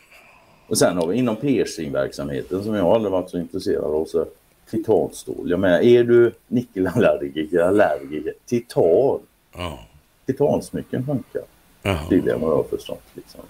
och 0.67 0.79
sen 0.79 0.97
har 0.97 1.07
vi 1.07 1.17
inom 1.17 1.37
piercingverksamheten 1.37 2.65
som 2.65 2.75
jag 2.75 2.87
aldrig 2.87 3.13
varit 3.13 3.31
så 3.31 3.39
intresserad 3.39 3.85
av. 3.85 4.05
Så 4.05 4.27
titanstål. 4.71 5.51
Jag 5.51 5.61
menar, 5.61 5.79
är 5.79 6.05
du 6.05 6.33
nickelallergiker, 6.47 7.59
allergiker, 7.59 8.33
titan. 8.47 9.21
Ja. 9.57 9.87
Titansmycken 10.27 11.07
funkar. 11.07 11.43
Det 11.83 12.17
är 12.17 12.23
det 12.23 12.35
vad 12.35 12.51
jag 12.51 12.57
har 12.57 12.67
förstått. 12.71 13.05
Liksom. 13.15 13.41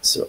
Så, 0.00 0.24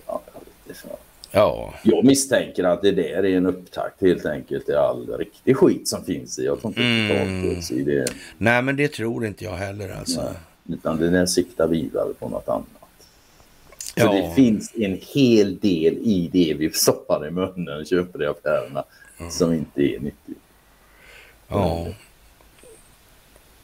ja. 1.32 1.74
Jag 1.84 2.06
misstänker 2.06 2.64
att 2.64 2.82
det 2.82 2.92
där 2.92 3.26
är 3.26 3.38
en 3.38 3.46
upptakt 3.46 4.02
helt 4.02 4.26
enkelt 4.26 4.66
till 4.66 4.76
all 4.76 5.18
riktig 5.18 5.58
skit 5.58 5.88
som 5.88 6.06
finns 6.06 6.40
i. 6.40 6.46
Jag 6.46 6.62
tror 6.62 6.72
inte 6.72 6.82
mm. 6.82 7.86
det. 7.86 8.06
Nej, 8.38 8.62
men 8.62 8.76
det 8.76 8.88
tror 8.88 9.26
inte 9.26 9.44
jag 9.44 9.56
heller 9.56 9.90
alltså. 9.90 10.22
Nej, 10.22 10.34
utan 10.78 10.98
det 10.98 11.10
där 11.10 11.26
siktar 11.26 11.68
vidare 11.68 12.14
på 12.20 12.30
något 12.30 12.50
annat. 12.50 12.66
Så 13.78 14.06
ja. 14.06 14.12
det 14.12 14.34
finns 14.36 14.72
en 14.76 15.00
hel 15.02 15.60
del 15.60 15.94
i 15.94 16.30
det 16.34 16.56
vi 16.60 16.72
stoppar 16.72 17.28
i 17.28 17.32
munnen 17.32 17.80
och 17.80 17.86
köper 17.86 18.24
i 18.24 18.26
affärerna 18.26 18.84
mm. 19.20 19.32
som 19.32 19.54
inte 19.54 19.82
är 19.82 20.00
nyttigt. 20.00 20.38
Ja. 21.48 21.88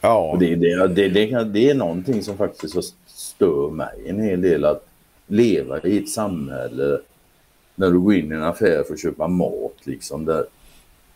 Ja. 0.02 0.38
Det, 0.40 0.56
det, 0.56 0.88
det, 0.88 1.10
det, 1.10 1.44
det 1.44 1.70
är 1.70 1.76
någonting 1.76 2.24
som 2.24 2.38
faktiskt 2.38 2.96
stör 3.08 3.70
mig 3.70 4.04
en 4.06 4.20
hel 4.20 4.42
del 4.42 4.66
att 4.66 4.88
leva 5.28 5.82
i 5.82 5.98
ett 5.98 6.10
samhälle 6.10 7.00
när 7.76 7.92
du 7.92 8.00
går 8.00 8.14
in 8.14 8.32
i 8.32 8.36
en 8.36 8.44
affär 8.44 8.84
för 8.84 8.94
att 8.94 9.02
köpa 9.02 9.28
mat 9.28 9.78
liksom 9.84 10.26
där 10.26 10.46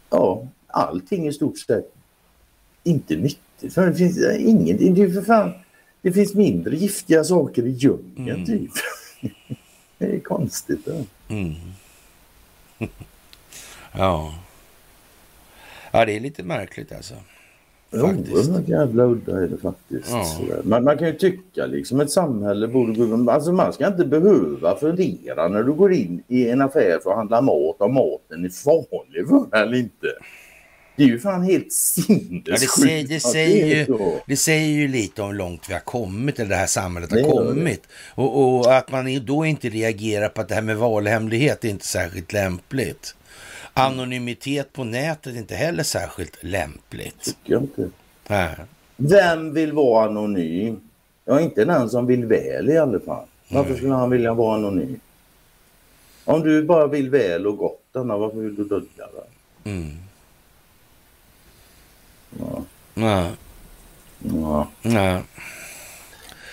ja, 0.10 0.48
allting 0.68 1.28
i 1.28 1.34
stort 1.34 1.58
sett 1.58 1.94
inte 2.84 3.16
nyttigt. 3.16 3.74
För 3.74 3.88
det 3.88 3.96
finns 3.96 4.18
ingenting, 4.40 4.94
det, 4.94 5.14
för 5.14 5.22
fan, 5.22 5.52
det 6.02 6.12
finns 6.12 6.34
mindre 6.34 6.76
giftiga 6.76 7.24
saker 7.24 7.66
i 7.66 7.70
djungeln 7.70 8.30
mm. 8.30 8.46
typ. 8.46 8.72
det 9.98 10.06
är 10.06 10.20
konstigt. 10.20 10.86
Det. 10.86 11.06
Mm. 11.28 11.56
ja. 13.92 14.34
Ja, 15.92 16.06
det 16.06 16.16
är 16.16 16.20
lite 16.20 16.44
märkligt 16.44 16.92
alltså. 16.92 17.16
Oerhört 17.92 18.68
jävla 18.68 19.04
udda 19.04 19.42
är 19.44 19.48
det 19.48 19.58
faktiskt. 19.58 20.10
Ja. 20.12 20.56
Man, 20.64 20.84
man, 20.84 20.98
kan 20.98 21.08
ju 21.08 21.14
tycka 21.14 21.66
liksom 21.66 22.02
ett 22.02 22.12
samhälle 22.12 22.68
borde 22.68 22.94
gå... 22.94 23.32
Alltså 23.32 23.52
man 23.52 23.74
ska 23.74 23.88
inte 23.88 24.06
behöva 24.06 24.76
fundera 24.76 25.48
när 25.48 25.64
du 25.64 25.74
går 25.74 25.94
in 25.94 26.24
i 26.28 26.50
en 26.50 26.62
affär 26.62 27.00
för 27.04 27.10
att 27.10 27.18
handla 27.18 27.42
mat 27.42 27.76
om 27.82 27.94
maten 27.94 28.46
är 28.46 28.50
farlig 28.50 29.28
för 29.28 29.58
eller 29.58 29.78
inte. 29.78 30.08
Det 31.00 31.04
är 31.04 31.08
ju 31.08 31.20
fan 31.20 31.44
helt 31.44 31.74
sinnessjukt. 31.74 32.48
Ja, 32.48 32.54
det, 32.54 32.68
säger, 32.68 33.08
det, 33.08 33.20
säger 33.20 33.76
ju, 33.76 33.96
det 34.28 34.38
säger 34.38 34.68
ju 34.68 34.88
lite 34.88 35.22
om 35.22 35.28
hur 35.28 35.36
långt 35.36 35.70
vi 35.70 35.74
har 35.74 35.80
kommit, 35.80 36.40
eller 36.40 36.50
det 36.50 36.56
här 36.56 36.68
samhället 36.68 37.12
har 37.12 37.18
det 37.18 37.24
kommit. 37.24 37.82
Och, 38.16 38.58
och, 38.58 38.78
att 38.78 38.92
man 38.92 39.26
då 39.26 39.46
inte 39.46 39.70
reagerar 39.70 40.30
på 40.30 40.42
att 40.42 40.48
det 40.48 40.56
här 40.56 40.62
med 40.62 40.78
valhemlighet 40.78 41.66
är 41.66 41.70
inte 41.70 41.86
särskilt 41.86 42.34
lämpligt. 42.34 43.16
Anonymitet 43.80 44.74
på 44.74 44.84
nätet 44.84 45.34
är 45.34 45.38
inte 45.38 45.56
heller 45.56 45.84
särskilt 45.84 46.38
lämpligt. 46.44 47.24
Tycker 47.24 47.54
jag 47.54 47.62
inte. 47.62 47.90
Nej. 48.28 48.56
Vem 48.98 49.54
vill 49.54 49.74
vara 49.74 50.06
anonym? 50.06 50.82
Ja, 51.26 51.42
inte 51.42 51.66
den 51.66 51.90
som 51.90 52.06
vill 52.06 52.26
väl 52.26 52.70
i 52.70 52.78
alla 52.78 53.00
fall. 53.00 53.26
Varför 53.50 53.76
skulle 53.76 53.94
han 53.94 54.10
vilja 54.10 54.34
vara 54.34 54.56
anonym? 54.56 55.00
Om 56.26 56.42
du 56.42 56.64
bara 56.64 56.88
vill 56.88 57.10
väl 57.10 57.48
och 57.48 57.58
gott, 57.58 57.82
Anna, 57.94 58.18
varför 58.18 58.38
vill 58.38 58.56
du 58.56 58.64
dölja 58.64 58.88
det? 59.14 59.70
Mm. 59.70 59.98
Ja. 62.40 62.64
Nej. 62.94 63.32
Ja. 64.20 64.68
Nej. 64.82 65.22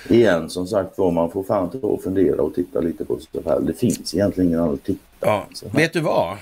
Igen, 0.08 0.50
som 0.50 0.66
sagt 0.66 0.98
var, 0.98 1.10
man 1.10 1.30
får 1.30 1.42
fan 1.42 1.70
ta 1.70 1.78
och 1.78 2.02
fundera 2.02 2.42
och 2.42 2.54
titta 2.54 2.80
lite 2.80 3.04
på 3.04 3.18
sig 3.18 3.42
själv. 3.44 3.66
Det 3.66 3.74
finns 3.74 4.14
egentligen 4.14 4.48
ingen 4.48 4.60
annan 4.60 4.74
att 4.74 4.84
titta 4.84 5.00
ja. 5.20 5.48
Vet 5.72 5.92
du 5.92 6.00
vad? 6.00 6.36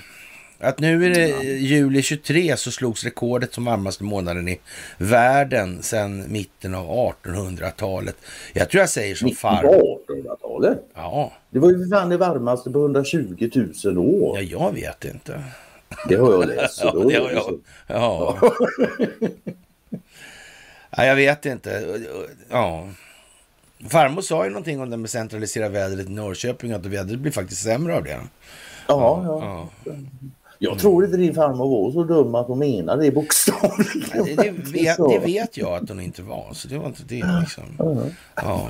Att 0.59 0.79
nu 0.79 1.05
är 1.05 1.09
det 1.09 1.27
juli 1.43 2.01
23 2.01 2.57
så 2.57 2.71
slogs 2.71 3.03
rekordet 3.03 3.53
som 3.53 3.65
varmaste 3.65 4.03
månaden 4.03 4.47
i 4.47 4.59
världen 4.97 5.83
sedan 5.83 6.31
mitten 6.31 6.75
av 6.75 7.13
1800-talet. 7.23 8.15
Jag 8.53 8.69
tror 8.69 8.79
jag 8.79 8.89
säger 8.89 9.15
som 9.15 9.29
far. 9.29 9.63
Mitten 9.63 9.79
av 9.79 10.37
1800-talet? 10.39 10.79
Ja. 10.93 11.33
Det 11.49 11.59
var 11.59 11.71
ju 11.71 11.89
fan 11.89 12.09
det 12.09 12.17
varmaste 12.17 12.71
på 12.71 12.79
120 12.79 13.49
000 13.85 13.97
år. 13.97 14.39
Ja, 14.39 14.41
jag 14.41 14.73
vet 14.73 15.05
inte. 15.05 15.43
Det 16.09 16.15
har 16.15 16.31
jag 16.31 16.47
läst. 16.47 16.81
ja, 16.83 16.91
det 16.91 17.19
har 17.19 17.31
jag. 17.31 17.59
Ja. 17.87 18.37
ja, 20.89 21.05
jag 21.05 21.15
vet 21.15 21.45
inte. 21.45 21.99
Ja. 22.49 22.89
Farmor 23.89 24.21
sa 24.21 24.43
ju 24.43 24.49
någonting 24.49 24.81
om 24.81 24.89
det 24.89 24.97
med 24.97 25.09
centralisera 25.09 25.69
vädret 25.69 26.07
i 26.07 26.11
Norrköping, 26.11 26.71
att 26.71 26.85
vädret 26.85 27.19
blir 27.19 27.31
faktiskt 27.31 27.63
sämre 27.63 27.95
av 27.95 28.03
det. 28.03 28.19
Ja, 28.87 29.23
ja. 29.25 29.69
ja. 29.85 29.93
Jag 30.59 30.79
tror 30.79 31.05
inte 31.05 31.17
din 31.17 31.35
farmor 31.35 31.69
var 31.69 31.91
så 31.91 32.03
dum 32.03 32.35
att 32.35 32.47
hon 32.47 32.59
menade 32.59 33.03
det 33.03 33.11
bokstavligen. 33.11 34.25
Det, 34.25 34.43
det, 34.43 34.51
vet, 34.51 34.97
det 34.97 35.19
vet 35.25 35.57
jag 35.57 35.83
att 35.83 35.89
hon 35.89 36.01
inte 36.01 36.21
var, 36.21 36.53
så 36.53 36.67
det 36.67 36.77
var 36.77 36.87
inte 36.87 37.03
det. 37.07 37.23
Liksom. 37.41 37.63
Ja. 38.35 38.69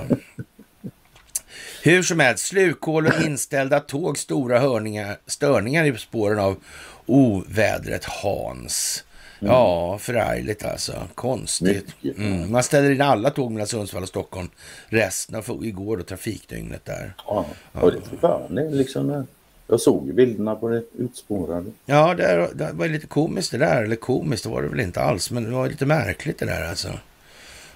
Hur 1.83 2.03
som 2.03 2.19
helst, 2.19 2.45
slukhål 2.45 3.07
och 3.07 3.25
inställda 3.25 3.79
tåg, 3.79 4.17
stora 4.17 4.59
hörningar, 4.59 5.17
störningar 5.25 5.85
i 5.85 5.97
spåren 5.97 6.39
av 6.39 6.57
ovädret 7.05 8.05
Hans. 8.05 9.03
Mm. 9.39 9.53
Ja, 9.53 9.97
förargligt 9.97 10.65
alltså. 10.65 10.93
Konstigt. 11.15 11.95
Mm. 12.17 12.51
Man 12.51 12.63
ställer 12.63 12.91
in 12.91 13.01
alla 13.01 13.29
tåg 13.29 13.51
mellan 13.51 13.67
Sundsvall 13.67 14.03
och 14.03 14.09
Stockholm 14.09 14.49
resten 14.87 15.35
av 15.35 15.65
igår 15.65 15.97
och 15.97 16.07
trafikdygnet 16.07 16.85
där. 16.85 17.13
Ja, 17.27 17.45
och 17.71 17.91
det 17.91 17.97
är 17.97 18.17
fan 18.17 18.55
liksom 18.77 19.27
jag 19.67 19.81
såg 19.81 20.07
ju 20.07 20.13
bilderna 20.13 20.55
på 20.55 20.69
det 20.69 20.83
utspårade. 20.97 21.71
Ja, 21.85 22.13
det, 22.13 22.49
det 22.53 22.71
var 22.73 22.87
lite 22.87 23.07
komiskt 23.07 23.51
det 23.51 23.57
där. 23.57 23.83
Eller 23.83 23.95
komiskt 23.95 24.43
det 24.43 24.49
var 24.49 24.61
det 24.61 24.67
väl 24.67 24.79
inte 24.79 25.01
alls, 25.01 25.31
men 25.31 25.43
det 25.43 25.49
var 25.49 25.69
lite 25.69 25.85
märkligt 25.85 26.39
det 26.39 26.45
där 26.45 26.69
alltså. 26.69 26.89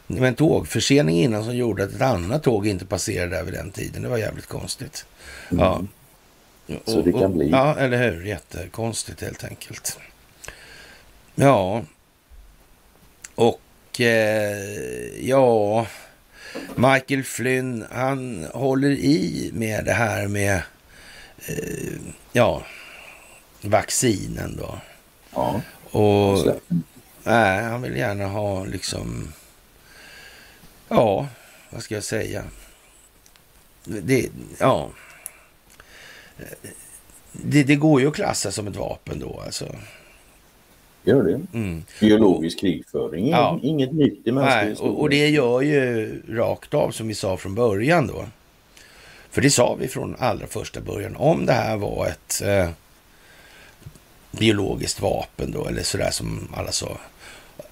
Det 0.07 0.19
var 0.19 0.27
en 0.27 0.35
tågförsening 0.35 1.19
innan 1.19 1.43
som 1.43 1.55
gjorde 1.55 1.83
att 1.83 1.93
ett 1.93 2.01
annat 2.01 2.43
tåg 2.43 2.67
inte 2.67 2.85
passerade 2.85 3.35
där 3.35 3.43
vid 3.43 3.53
den 3.53 3.71
tiden. 3.71 4.01
Det 4.01 4.09
var 4.09 4.17
jävligt 4.17 4.47
konstigt. 4.47 5.05
Mm. 5.51 5.87
Ja. 6.67 6.77
Så 6.85 7.01
det 7.01 7.11
kan 7.11 7.37
bli. 7.37 7.49
Ja, 7.49 7.75
eller 7.75 8.11
hur? 8.11 8.25
Jättekonstigt 8.25 9.21
helt 9.21 9.43
enkelt. 9.43 9.99
Ja. 11.35 11.83
Och 13.35 14.01
eh, 14.01 15.27
ja, 15.29 15.87
Michael 16.75 17.23
Flynn, 17.23 17.85
han 17.91 18.47
håller 18.53 18.89
i 18.89 19.51
med 19.53 19.85
det 19.85 19.93
här 19.93 20.27
med 20.27 20.61
ja, 22.31 22.63
vaccinen 23.61 24.57
då. 24.57 24.77
Ja. 25.33 25.61
Och 25.91 26.37
nej, 27.23 27.63
han 27.63 27.81
vill 27.81 27.95
gärna 27.95 28.27
ha 28.27 28.65
liksom, 28.65 29.33
ja, 30.89 31.27
vad 31.69 31.83
ska 31.83 31.95
jag 31.95 32.03
säga? 32.03 32.43
Det, 33.83 34.29
ja. 34.59 34.89
Det, 37.31 37.63
det 37.63 37.75
går 37.75 38.01
ju 38.01 38.07
att 38.07 38.15
klassa 38.15 38.51
som 38.51 38.67
ett 38.67 38.75
vapen 38.75 39.19
då 39.19 39.41
alltså. 39.45 39.75
Gör 41.03 41.23
det. 41.23 41.57
Mm. 41.57 41.83
Biologisk 41.99 42.59
krigföring, 42.59 43.29
ja. 43.29 43.59
inget 43.61 43.93
nytt 43.93 44.27
i 44.27 44.31
mänsklig 44.31 44.87
och, 44.87 45.01
och 45.01 45.09
det 45.09 45.27
gör 45.27 45.61
ju 45.61 46.21
rakt 46.29 46.73
av 46.73 46.91
som 46.91 47.07
vi 47.07 47.13
sa 47.13 47.37
från 47.37 47.55
början 47.55 48.07
då. 48.07 48.25
För 49.31 49.41
det 49.41 49.49
sa 49.49 49.75
vi 49.75 49.87
från 49.87 50.15
allra 50.19 50.47
första 50.47 50.81
början. 50.81 51.15
Om 51.15 51.45
det 51.45 51.53
här 51.53 51.77
var 51.77 52.07
ett 52.07 52.41
eh, 52.41 52.69
biologiskt 54.31 55.01
vapen 55.01 55.51
då, 55.51 55.67
eller 55.67 55.83
sådär 55.83 56.11
som 56.11 56.47
alla 56.53 56.71
sa. 56.71 56.97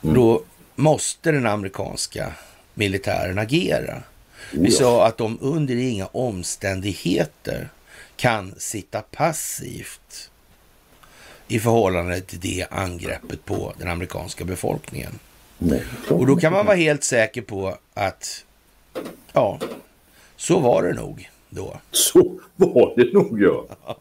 Mm. 0.03 0.15
Då 0.15 0.43
måste 0.75 1.31
den 1.31 1.45
amerikanska 1.45 2.31
militären 2.73 3.39
agera. 3.39 4.03
Vi 4.51 4.71
sa 4.71 5.07
att 5.07 5.17
de 5.17 5.37
under 5.41 5.75
inga 5.75 6.05
omständigheter 6.05 7.69
kan 8.15 8.53
sitta 8.57 9.01
passivt 9.01 10.29
i 11.47 11.59
förhållande 11.59 12.21
till 12.21 12.39
det 12.39 12.67
angreppet 12.71 13.45
på 13.45 13.73
den 13.77 13.87
amerikanska 13.87 14.45
befolkningen. 14.45 15.19
Nej, 15.57 15.83
och 16.09 16.27
då 16.27 16.35
kan 16.35 16.53
man 16.53 16.65
vara 16.65 16.75
helt 16.75 17.03
säker 17.03 17.41
på 17.41 17.77
att, 17.93 18.45
ja, 19.33 19.59
så 20.35 20.59
var 20.59 20.83
det 20.83 20.93
nog 20.93 21.29
då. 21.49 21.77
Så 21.91 22.39
var 22.55 22.93
det 22.95 23.13
nog, 23.13 23.41
ja. 23.41 23.65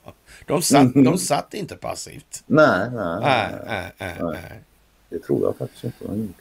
De 0.46 0.62
satt, 0.62 0.94
mm. 0.94 1.04
de 1.04 1.18
satt 1.18 1.54
inte 1.54 1.76
passivt. 1.76 2.42
Nej, 2.46 2.90
nej, 2.90 3.20
nej. 3.20 3.54
nej, 3.66 3.92
nej, 3.98 4.16
nej. 4.22 4.60
Det 5.08 5.18
tror 5.18 5.42
jag 5.42 5.56
faktiskt 5.56 5.84
inte 5.84 6.04
de 6.04 6.16
gjorde. 6.18 6.32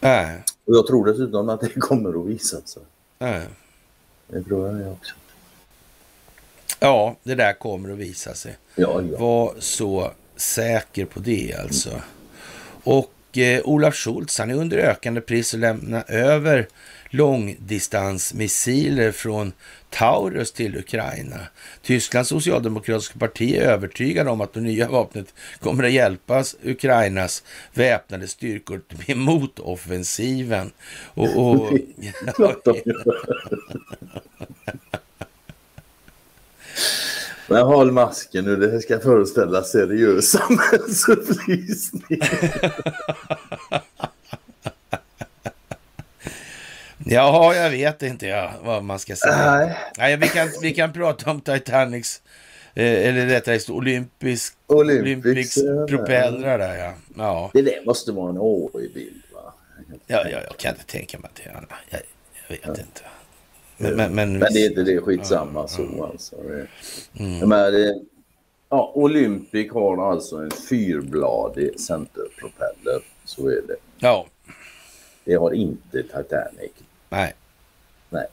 Nej. 0.00 0.42
Och 0.64 0.74
jag 0.74 0.86
tror 0.86 1.06
dessutom 1.06 1.48
att 1.48 1.60
det 1.60 1.68
kommer 1.68 2.20
att 2.20 2.26
visa 2.26 2.60
sig. 2.60 2.82
Nej. 3.18 3.46
Det 4.28 4.42
tror 4.42 4.80
jag 4.80 4.92
också. 4.92 5.14
Ja, 6.78 7.16
det 7.22 7.34
där 7.34 7.52
kommer 7.52 7.92
att 7.92 7.98
visa 7.98 8.34
sig. 8.34 8.56
Ja, 8.74 9.02
ja. 9.02 9.18
Var 9.18 9.54
så 9.58 10.10
säker 10.36 11.04
på 11.04 11.20
det 11.20 11.54
alltså. 11.62 11.90
Och 12.84 13.38
eh, 13.38 13.60
Olaf 13.64 13.94
Schultz, 13.94 14.38
han 14.38 14.50
är 14.50 14.54
under 14.54 14.78
ökande 14.78 15.20
pris 15.20 15.54
att 15.54 15.60
lämna 15.60 16.02
över 16.02 16.68
långdistansmissiler 17.14 19.12
från 19.12 19.52
Taurus 19.90 20.52
till 20.52 20.76
Ukraina. 20.76 21.40
Tysklands 21.82 22.28
socialdemokratiska 22.28 23.18
parti 23.18 23.54
är 23.54 23.62
övertygade 23.62 24.30
om 24.30 24.40
att 24.40 24.52
det 24.52 24.60
nya 24.60 24.88
vapnet 24.88 25.34
kommer 25.60 25.84
att 25.84 25.92
hjälpa 25.92 26.44
Ukrainas 26.62 27.42
väpnade 27.74 28.28
styrkor 28.28 28.80
med 29.06 29.16
motoffensiven. 29.16 30.70
Och, 31.14 31.36
och... 31.36 31.72
Men 37.48 37.62
håll 37.62 37.92
masken 37.92 38.44
nu, 38.44 38.56
det 38.56 38.80
ska 38.80 39.00
föreställa 39.00 39.62
seriös 39.62 40.30
samhällsupplysning. 40.30 42.20
Jaha, 47.06 47.54
jag 47.54 47.70
vet 47.70 48.02
inte 48.02 48.26
ja, 48.26 48.52
vad 48.64 48.84
man 48.84 48.98
ska 48.98 49.16
säga. 49.16 49.56
Nej. 49.56 49.76
Nej, 49.98 50.16
vi, 50.16 50.28
kan, 50.28 50.48
vi 50.62 50.74
kan 50.74 50.92
prata 50.92 51.30
om 51.30 51.40
Titanics, 51.40 52.22
eh, 52.74 53.08
eller 53.08 53.26
rättare 53.26 53.58
sagt 53.58 53.70
Olympisk, 53.70 54.56
Olympics, 54.66 55.26
Olympics 55.26 55.54
propellrar 55.88 56.58
där 56.58 56.76
ja. 56.78 56.92
ja. 57.16 57.50
Det 57.52 57.62
där 57.62 57.86
måste 57.86 58.12
vara 58.12 58.30
en 58.30 58.38
årig 58.38 58.94
bild 58.94 59.22
va? 59.32 59.54
Ja, 60.06 60.28
ja, 60.28 60.38
jag 60.48 60.56
kan 60.56 60.70
inte 60.70 60.84
tänka 60.86 61.18
mig 61.18 61.30
att 61.32 61.40
det 61.44 61.50
är 61.50 61.66
jag, 61.90 62.00
jag 62.48 62.56
vet 62.56 62.60
ja. 62.62 62.70
inte. 62.70 63.02
Men, 63.76 63.96
men, 63.96 64.14
men, 64.14 64.38
men, 64.38 64.52
det 64.52 64.60
är 64.60 64.68
inte 64.68 64.82
det, 64.82 65.00
skitsamma 65.00 65.60
ja, 65.60 65.68
så 65.68 65.88
ja. 65.96 66.06
alltså. 66.06 66.36
Mm. 67.18 67.48
men 67.48 68.02
ja, 68.68 68.92
Olympic 68.94 69.72
har 69.72 70.12
alltså 70.12 70.36
en 70.36 70.50
fyrbladig 70.50 71.80
centerpropeller, 71.80 73.00
så 73.24 73.48
är 73.48 73.62
det. 73.68 73.76
Ja. 73.98 74.26
Det 75.24 75.34
har 75.34 75.52
inte 75.52 76.02
Titanic. 76.02 76.72
Nej. 77.14 77.32
Nej. 78.10 78.26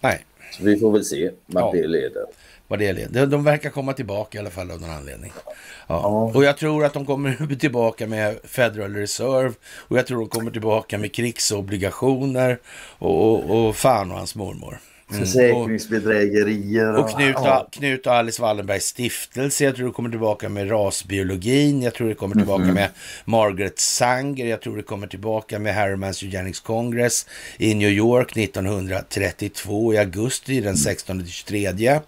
Nej. 0.00 0.24
Så 0.52 0.64
vi 0.64 0.78
får 0.78 0.92
väl 0.92 1.04
se 1.04 1.30
vad 1.46 1.62
ja. 1.62 1.80
det 1.80 1.86
leder. 1.86 2.24
Vad 2.68 2.78
det 2.78 2.92
leder. 2.92 3.26
De 3.26 3.44
verkar 3.44 3.70
komma 3.70 3.92
tillbaka 3.92 4.38
i 4.38 4.40
alla 4.40 4.50
fall 4.50 4.70
av 4.70 4.80
någon 4.80 4.90
anledning. 4.90 5.32
Ja. 5.36 5.52
ja. 5.86 6.32
Och 6.34 6.44
jag 6.44 6.56
tror 6.56 6.84
att 6.84 6.92
de 6.92 7.06
kommer 7.06 7.56
tillbaka 7.60 8.06
med 8.06 8.38
Federal 8.44 8.94
Reserve 8.94 9.54
och 9.62 9.98
jag 9.98 10.06
tror 10.06 10.20
de 10.20 10.28
kommer 10.28 10.50
tillbaka 10.50 10.98
med 10.98 11.14
krigsobligationer 11.14 12.58
och, 12.98 13.32
och, 13.32 13.68
och 13.68 13.76
fan 13.76 14.10
och 14.10 14.16
hans 14.16 14.34
mormor. 14.34 14.78
Mm. 15.10 15.24
Försäkringsbedrägerier. 15.24 16.94
Och, 16.94 17.04
och 17.04 17.10
Knut, 17.10 17.36
ja. 17.36 17.68
Knut 17.72 18.06
och 18.06 18.12
Alice 18.12 18.42
Wallenbergs 18.42 18.86
stiftelse. 18.86 19.64
Jag 19.64 19.76
tror 19.76 19.86
det 19.86 19.92
kommer 19.92 20.10
tillbaka 20.10 20.48
med 20.48 20.70
rasbiologin. 20.70 21.82
Jag 21.82 21.94
tror 21.94 22.08
det 22.08 22.14
kommer 22.14 22.34
tillbaka 22.34 22.62
mm. 22.62 22.74
med 22.74 22.88
Margaret 23.24 23.78
Sanger. 23.78 24.46
Jag 24.46 24.60
tror 24.60 24.76
det 24.76 24.82
kommer 24.82 25.06
tillbaka 25.06 25.58
med 25.58 25.74
Harrimans 25.74 26.22
Eugenics 26.22 26.60
Congress 26.60 27.26
i 27.58 27.74
New 27.74 27.90
York 27.90 28.36
1932 28.36 29.94
i 29.94 29.98
augusti 29.98 30.60
den 30.60 30.74
16-23. 30.74 32.00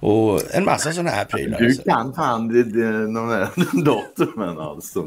Och 0.00 0.54
en 0.54 0.64
massa 0.64 0.92
sådana 0.92 1.10
här 1.10 1.24
prylar. 1.24 1.58
Du 1.58 1.76
kan 1.76 2.14
fan 2.14 2.48
de 2.48 3.28
här 3.28 3.82
datumen 3.84 4.58
alltså. 4.58 5.06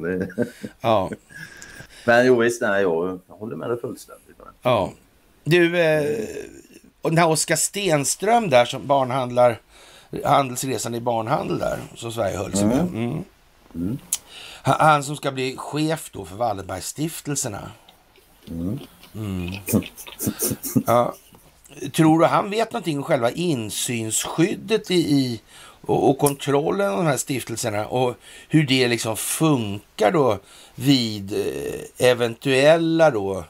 Ja. 0.81 1.11
Men 2.05 2.25
jo 2.25 2.35
visst, 2.39 2.61
nej, 2.61 2.81
jag 2.81 3.19
håller 3.27 3.55
med 3.55 3.69
dig 3.69 3.79
fullständigt. 3.81 4.23
Ja. 4.61 4.93
Du, 5.43 5.79
eh, 5.79 6.03
och 7.03 7.09
den 7.09 7.17
här 7.17 7.29
Oskar 7.29 7.55
Stenström 7.55 8.49
där 8.49 8.65
som 8.65 8.87
barnhandlar, 8.87 9.59
handelsresan 10.25 10.95
i 10.95 11.01
barnhandel 11.01 11.59
där, 11.59 11.79
som 11.95 12.11
Sverige 12.11 12.37
höll 12.37 12.55
sig 12.55 12.67
med. 12.67 12.79
Mm. 12.79 12.93
mm. 12.93 13.23
Mm. 13.75 13.97
Han 14.63 15.03
som 15.03 15.15
ska 15.15 15.31
bli 15.31 15.55
chef 15.57 16.09
då 16.13 16.25
för 16.25 16.35
Wallenbergstiftelserna. 16.35 17.71
Mm. 18.49 18.79
mm. 19.15 19.51
Ja. 20.85 21.13
Tror 21.93 22.19
du 22.19 22.25
han 22.25 22.49
vet 22.49 22.73
någonting 22.73 22.97
om 22.97 23.03
själva 23.03 23.31
insynsskyddet 23.31 24.91
i, 24.91 24.95
i 24.95 25.41
och, 25.81 26.09
och, 26.09 26.17
kontrollen 26.17 26.91
av 26.91 26.97
de 26.97 27.05
här 27.05 27.17
stiftelserna 27.17 27.87
och 27.87 28.15
hur 28.47 28.63
det 28.63 28.87
liksom 28.87 29.17
funkar 29.17 30.11
då 30.11 30.39
vid 30.75 31.33
eh, 31.33 32.09
eventuella 32.09 33.11
då 33.11 33.43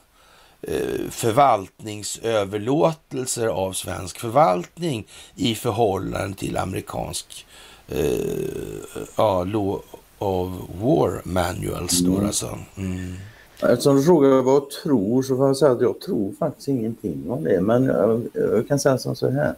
förvaltningsöverlåtelser 1.10 3.48
av 3.48 3.74
svensk 3.74 4.20
förvaltning 4.20 5.08
i 5.36 5.56
förhållande 5.56 6.38
till 6.38 6.58
amerikansk 6.58 7.46
eh, 7.88 8.78
ja, 9.16 9.44
Law 9.44 9.82
of 10.18 10.50
War 10.82 11.22
Manuals. 11.24 12.00
Då, 12.00 12.14
mm. 12.14 12.26
alltså. 12.26 12.60
Mm. 12.78 13.16
Eftersom 13.62 13.96
du 13.96 14.04
frågar 14.04 14.42
vad 14.42 14.56
jag 14.56 14.70
tror 14.70 15.24
så 15.24 15.38
får 15.38 15.48
jag 15.48 15.58
säga 15.58 15.72
att 15.72 15.82
jag 15.82 16.02
tror 16.02 16.34
faktiskt 16.40 16.68
ingenting 16.68 17.32
om 17.32 17.44
det. 17.44 17.62
Men 17.62 17.84
jag, 17.84 18.28
jag 18.34 18.68
kan 18.68 18.80
säga 18.80 18.98
som 18.98 19.16
så 19.16 19.30
här. 19.30 19.56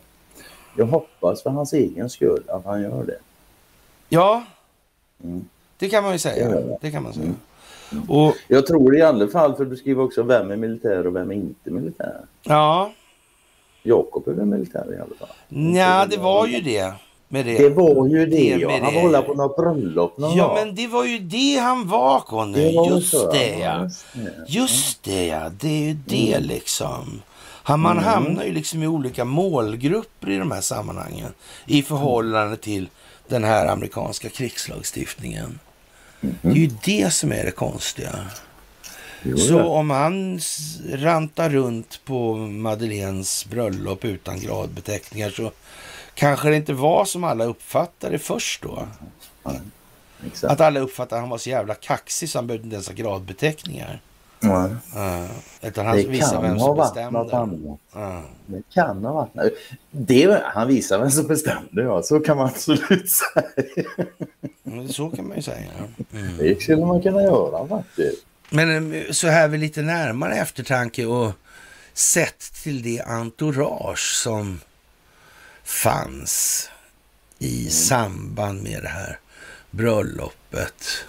Jag 0.78 0.86
hoppas 0.86 1.44
för 1.44 1.50
hans 1.50 1.74
egen 1.74 2.10
skull 2.10 2.44
att 2.48 2.66
han 2.66 2.82
gör 2.82 3.04
det. 3.04 3.18
Ja, 4.10 4.44
mm. 5.24 5.46
det 5.78 5.90
kan 5.90 6.04
man 6.04 6.14
ju 6.14 6.20
säga. 6.20 6.78
Det 6.82 6.92
kan 6.92 7.04
man 7.04 7.14
säga. 7.14 7.26
Mm. 7.26 7.38
Och, 8.08 8.36
jag 8.48 8.66
tror 8.66 8.98
i 8.98 9.02
alla 9.02 9.28
fall, 9.28 9.56
för 9.56 9.66
du 9.66 9.76
skriver 9.76 10.04
också 10.04 10.24
vem 10.24 10.52
är 10.52 10.56
militär 10.56 11.08
och 11.08 11.16
vem 11.16 11.32
är 11.32 11.36
inte 11.36 11.72
militär. 11.72 12.18
Ja. 12.44 12.92
Jakob 13.84 14.28
är 14.28 14.32
väl 14.32 14.46
militär 14.46 14.94
i 14.94 14.98
alla 14.98 15.16
fall? 15.20 15.76
Ja, 15.76 16.06
det 16.10 16.18
var 16.18 16.48
ju 16.48 16.62
det. 16.62 16.94
Med 17.28 17.46
det. 17.46 17.58
det 17.58 17.70
var 17.70 18.08
ju 18.08 18.26
det, 18.26 18.56
det 18.56 18.62
ja. 18.62 18.72
Han 18.72 18.94
var 18.94 19.02
hålla 19.02 19.22
på 19.22 19.34
något 19.34 19.56
bröllop 19.56 20.18
någon 20.18 20.38
Ja, 20.38 20.54
men 20.56 20.76
det 20.76 20.88
var 20.88 21.06
ju 21.06 21.20
det 21.20 21.56
han 21.56 21.88
var, 21.88 22.20
Conny. 22.20 22.72
Just 22.90 23.12
så. 23.12 23.32
det, 23.32 23.60
ja. 23.60 23.90
Just 24.48 25.04
det, 25.04 25.28
ja. 25.28 25.52
Det 25.60 25.68
är 25.68 25.88
ju 25.88 25.98
det 26.06 26.34
mm. 26.34 26.48
liksom. 26.48 27.22
Han, 27.64 27.80
man 27.80 27.92
mm. 27.92 28.04
hamnar 28.04 28.44
ju 28.44 28.52
liksom 28.52 28.84
i 28.84 28.88
olika 28.88 29.26
målgrupper 29.26 30.30
i 30.30 30.38
de 30.38 30.52
här 30.52 30.62
sammanhangen 30.62 31.34
i 31.66 31.82
förhållande 31.82 32.58
till 32.58 32.90
den 33.28 33.44
här 33.44 33.68
amerikanska 33.68 34.30
krigslagstiftningen. 34.30 35.60
Det 36.42 36.50
är 36.50 36.56
ju 36.56 36.72
det 36.84 37.14
som 37.14 37.32
är 37.32 37.46
det 37.46 37.52
konstiga. 37.52 38.28
Jo, 39.24 39.38
så 39.38 39.54
ja. 39.54 39.66
om 39.66 39.90
han 39.90 40.40
rantar 40.90 41.50
runt 41.50 42.02
på 42.06 42.36
Madeleines 42.36 43.46
bröllop 43.46 44.06
utan 44.06 44.40
gradbeteckningar 44.40 45.30
så 45.30 45.52
kanske 46.14 46.50
det 46.50 46.56
inte 46.56 46.74
var 46.74 47.06
som 47.06 47.24
alla 47.24 47.46
uppfattade 47.46 48.20
först 48.20 48.62
då. 48.62 48.88
Ja, 49.44 49.54
att 50.42 50.62
alla 50.62 50.80
uppfattade 50.80 51.16
att 51.16 51.22
han 51.22 51.30
var 51.30 51.38
så 51.38 51.50
jävla 51.50 51.74
kaxig 51.74 52.30
så 52.30 52.38
han 52.38 52.48
behövde 52.48 52.64
inte 52.64 52.76
ens 52.76 52.88
ha 52.88 52.96
gradbeteckningar. 52.96 54.02
Ja. 54.40 54.70
Uh, 54.96 55.32
utan 55.62 55.86
han 55.86 55.98
det 55.98 56.20
kan 56.20 56.42
vem 56.42 56.56
något 56.56 57.34
annat. 57.34 57.80
Uh. 57.96 58.20
Det 58.46 58.62
kan 58.74 59.06
ha 59.06 59.14
varit 59.14 59.54
det. 59.92 60.44
Han 60.46 60.68
visar 60.68 61.00
vem 61.00 61.12
som 61.12 61.28
bestämde, 61.28 61.82
ja. 61.82 62.04
Så 62.04 62.20
kan 62.20 62.38
man 62.38 62.46
absolut 62.46 63.10
säga. 63.12 63.66
Men 64.64 64.90
så 64.90 65.10
kan 65.10 65.28
man 65.28 65.38
ju 65.38 65.44
säga. 65.44 65.72
Mm. 66.14 66.38
Det 66.38 66.62
skulle 66.62 66.86
man 66.86 67.02
kunna 67.02 67.22
göra 67.22 67.68
faktiskt. 67.68 68.26
Men 68.50 68.94
eh, 68.94 69.12
så 69.12 69.28
här 69.28 69.48
vid 69.48 69.60
lite 69.60 69.82
närmare 69.82 70.36
eftertanke 70.36 71.06
och 71.06 71.32
sett 71.94 72.40
till 72.64 72.82
det 72.82 73.02
entourage 73.02 74.14
som 74.24 74.60
fanns 75.64 76.70
i 77.40 77.60
mm. 77.60 77.72
samband 77.72 78.64
med 78.64 78.84
det 78.84 78.90
här 78.90 79.20
bröllopet 79.72 81.06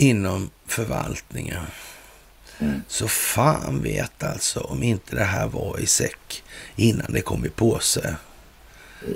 inom 0.00 0.50
förvaltningen. 0.66 1.62
Mm. 2.58 2.82
Så 2.88 3.08
fan 3.08 3.82
vet 3.82 4.22
alltså 4.24 4.60
om 4.60 4.82
inte 4.82 5.16
det 5.16 5.24
här 5.24 5.48
var 5.48 5.80
i 5.80 5.86
säck 5.86 6.42
innan 6.76 7.12
det 7.12 7.20
kom 7.20 7.44
i 7.44 7.48
påse. 7.48 8.16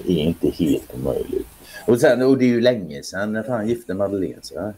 Det 0.07 0.13
är 0.13 0.19
inte 0.19 0.51
helt 0.51 0.95
omöjligt. 0.95 1.47
Och, 1.87 2.01
sen, 2.01 2.23
och 2.23 2.39
det 2.39 2.45
är 2.45 2.49
ju 2.49 2.61
länge 2.61 3.03
sedan 3.03 3.33
när 3.33 3.43
fan 3.43 3.69
gifte 3.69 3.95
Madeleine 3.95 4.43
sig. 4.43 4.73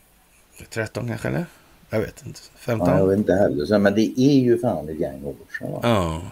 13 0.71 1.09
kanske 1.09 1.29
eller? 1.29 1.47
Jag 1.91 2.01
vet 2.01 2.27
inte. 2.27 2.41
15? 2.57 2.89
Ja, 2.89 2.99
jag 2.99 3.07
vet 3.07 3.19
inte 3.19 3.35
heller. 3.35 3.79
Men 3.79 3.95
det 3.95 4.21
är 4.21 4.41
ju 4.41 4.59
fan 4.59 4.89
ett 4.89 5.01
gäng 5.01 5.25
år 5.25 5.35
sedan. 5.59 5.73
Va? 5.73 5.81
Ja. 5.83 6.23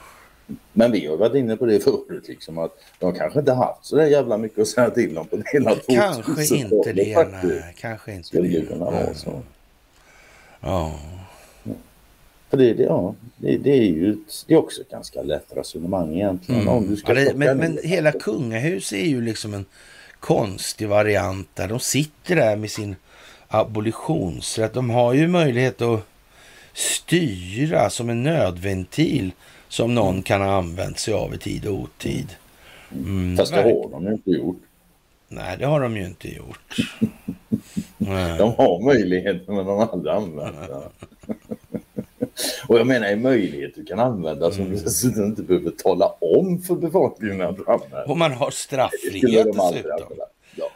Men 0.72 0.92
vi 0.92 1.06
har 1.06 1.16
varit 1.16 1.34
inne 1.34 1.56
på 1.56 1.66
det 1.66 1.80
förut, 1.80 2.28
liksom, 2.28 2.58
att 2.58 2.72
de 2.98 3.14
kanske 3.14 3.38
inte 3.38 3.52
haft 3.52 3.84
så 3.84 3.96
där 3.96 4.06
jävla 4.06 4.38
mycket 4.38 4.58
att 4.58 4.68
säga 4.68 4.90
till 4.90 5.18
om 5.18 5.26
på 5.26 5.42
hela 5.52 5.74
Kanske 5.86 6.56
inte 6.56 6.92
det, 6.92 7.28
nej. 7.42 7.74
Kanske 7.78 8.12
inte 8.12 8.28
Skulle 8.28 8.48
det. 8.48 8.60
det 8.60 8.66
kunna 8.66 8.84
vara 8.84 9.14
så. 9.14 9.42
Ja. 10.64 10.92
För 12.50 12.56
det, 12.56 12.74
det, 12.74 12.82
ja, 12.82 13.14
det, 13.36 13.56
det 13.56 13.70
är 13.70 13.82
ju 13.82 14.12
ett, 14.12 14.44
det 14.46 14.54
är 14.54 14.58
också 14.58 14.80
ett 14.80 14.90
ganska 14.90 15.22
lätt 15.22 15.46
resonemang 15.56 16.14
egentligen. 16.14 16.68
Om 16.68 16.86
du 16.88 16.96
ska 16.96 17.12
Mm. 17.12 17.24
Ja, 17.26 17.32
men, 17.34 17.58
men 17.58 17.78
hela 17.84 18.12
kungahuset 18.12 18.98
är 18.98 19.06
ju 19.06 19.20
liksom 19.20 19.54
en 19.54 19.64
konstig 20.20 20.88
variant 20.88 21.48
där. 21.54 21.68
De 21.68 21.80
sitter 21.80 22.36
där 22.36 22.56
med 22.56 22.70
sin 22.70 22.96
abolitionsrätt. 23.48 24.74
De 24.74 24.90
har 24.90 25.12
ju 25.14 25.28
möjlighet 25.28 25.82
att 25.82 26.00
styra 26.72 27.90
som 27.90 28.10
en 28.10 28.22
nödventil 28.22 29.32
som 29.68 29.94
någon 29.94 30.22
kan 30.22 30.40
ha 30.40 30.56
använt 30.56 30.98
sig 30.98 31.14
av 31.14 31.34
i 31.34 31.38
tid 31.38 31.66
och 31.66 31.74
otid. 31.74 32.26
Mm, 32.92 33.36
Fast 33.36 33.52
det 33.52 33.62
har 33.62 33.90
de 33.90 34.04
ju 34.04 34.12
inte 34.12 34.30
gjort. 34.30 34.62
Nej, 35.34 35.56
det 35.58 35.66
har 35.66 35.80
de 35.80 35.96
ju 35.96 36.04
inte 36.06 36.28
gjort. 36.28 36.76
Nej. 37.98 38.38
De 38.38 38.54
har 38.54 38.84
möjligheten 38.84 39.54
men 39.56 39.66
de 39.66 39.78
har 39.78 39.86
aldrig 39.92 40.14
använt 40.14 40.56
den. 40.68 40.82
Och 42.68 42.78
jag 42.78 42.86
menar 42.86 43.06
en 43.06 43.22
möjlighet 43.22 43.74
du 43.74 43.84
kan 43.84 44.00
använda 44.00 44.50
som 44.50 44.60
Mm. 44.64 44.76
du 44.76 44.82
dessutom 44.82 45.24
inte 45.24 45.42
behöver 45.42 45.70
tala 45.70 46.06
om 46.20 46.62
för 46.62 46.74
befolkningen 46.74 47.40
att 47.42 47.56
du 47.56 47.64
använder. 47.66 48.10
Och 48.10 48.16
man 48.18 48.32
har 48.32 48.50
straffrihet 48.50 49.22
de 49.22 49.72
dessutom. 49.72 50.16
Ja. 50.56 50.70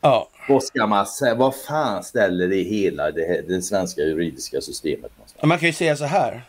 Ja, 0.00 0.28
Vad 0.48 0.62
ska 0.62 0.86
man 0.86 1.06
säga? 1.06 1.34
Vad 1.34 1.54
fan 1.56 2.04
ställer 2.04 2.48
det 2.48 2.62
hela 2.62 3.10
det, 3.10 3.24
här, 3.26 3.42
det 3.48 3.62
svenska 3.62 4.00
juridiska 4.00 4.60
systemet 4.60 5.10
någonstans? 5.16 5.42
man 5.48 5.58
kan 5.58 5.66
ju 5.68 5.72
säga 5.72 5.96
så 5.96 6.04
här. 6.04 6.42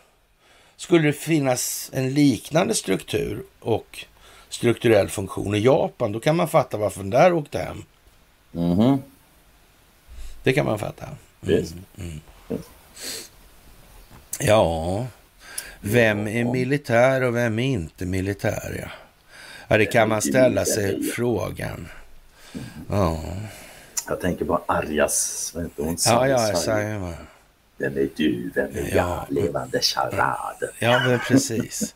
Skulle 0.76 1.06
det 1.06 1.12
finnas 1.12 1.90
en 1.94 2.14
liknande 2.14 2.74
struktur 2.74 3.42
och 3.60 4.04
strukturell 4.56 5.08
funktion 5.08 5.54
i 5.54 5.58
Japan, 5.58 6.12
då 6.12 6.20
kan 6.20 6.36
man 6.36 6.48
fatta 6.48 6.76
varför 6.76 7.00
den 7.00 7.10
där 7.10 7.32
åkte 7.32 7.58
hem. 7.58 7.82
Mhm. 8.52 9.02
Det 10.42 10.52
kan 10.52 10.66
man 10.66 10.78
fatta. 10.78 11.06
Visst. 11.40 11.74
Ja, 14.40 15.06
vem 15.80 16.28
är 16.28 16.44
militär 16.44 17.22
och 17.22 17.36
vem 17.36 17.58
är 17.58 17.64
inte 17.64 18.06
militär? 18.06 18.76
Ja, 18.82 18.88
ja 19.68 19.76
det 19.78 19.86
kan 19.86 20.08
man 20.08 20.22
ställa 20.22 20.64
sig 20.64 21.02
frågan. 21.02 21.88
Ja, 22.90 23.20
Jag 24.08 24.20
tänker 24.20 24.44
på 24.44 24.62
Arjas, 24.66 25.50
vad 25.54 25.62
heter 25.64 25.82
hon? 25.82 25.96
ja, 26.06 26.28
ja. 26.28 27.12
Vem 27.78 27.96
är 27.96 28.08
du? 28.16 28.50
Vem 28.54 28.70
är 28.76 28.96
Ja. 28.96 29.26
jag? 29.30 29.42
Levande 29.44 29.80
charad. 29.80 30.56
Ja, 30.78 30.98
men 31.06 31.18
precis. 31.18 31.94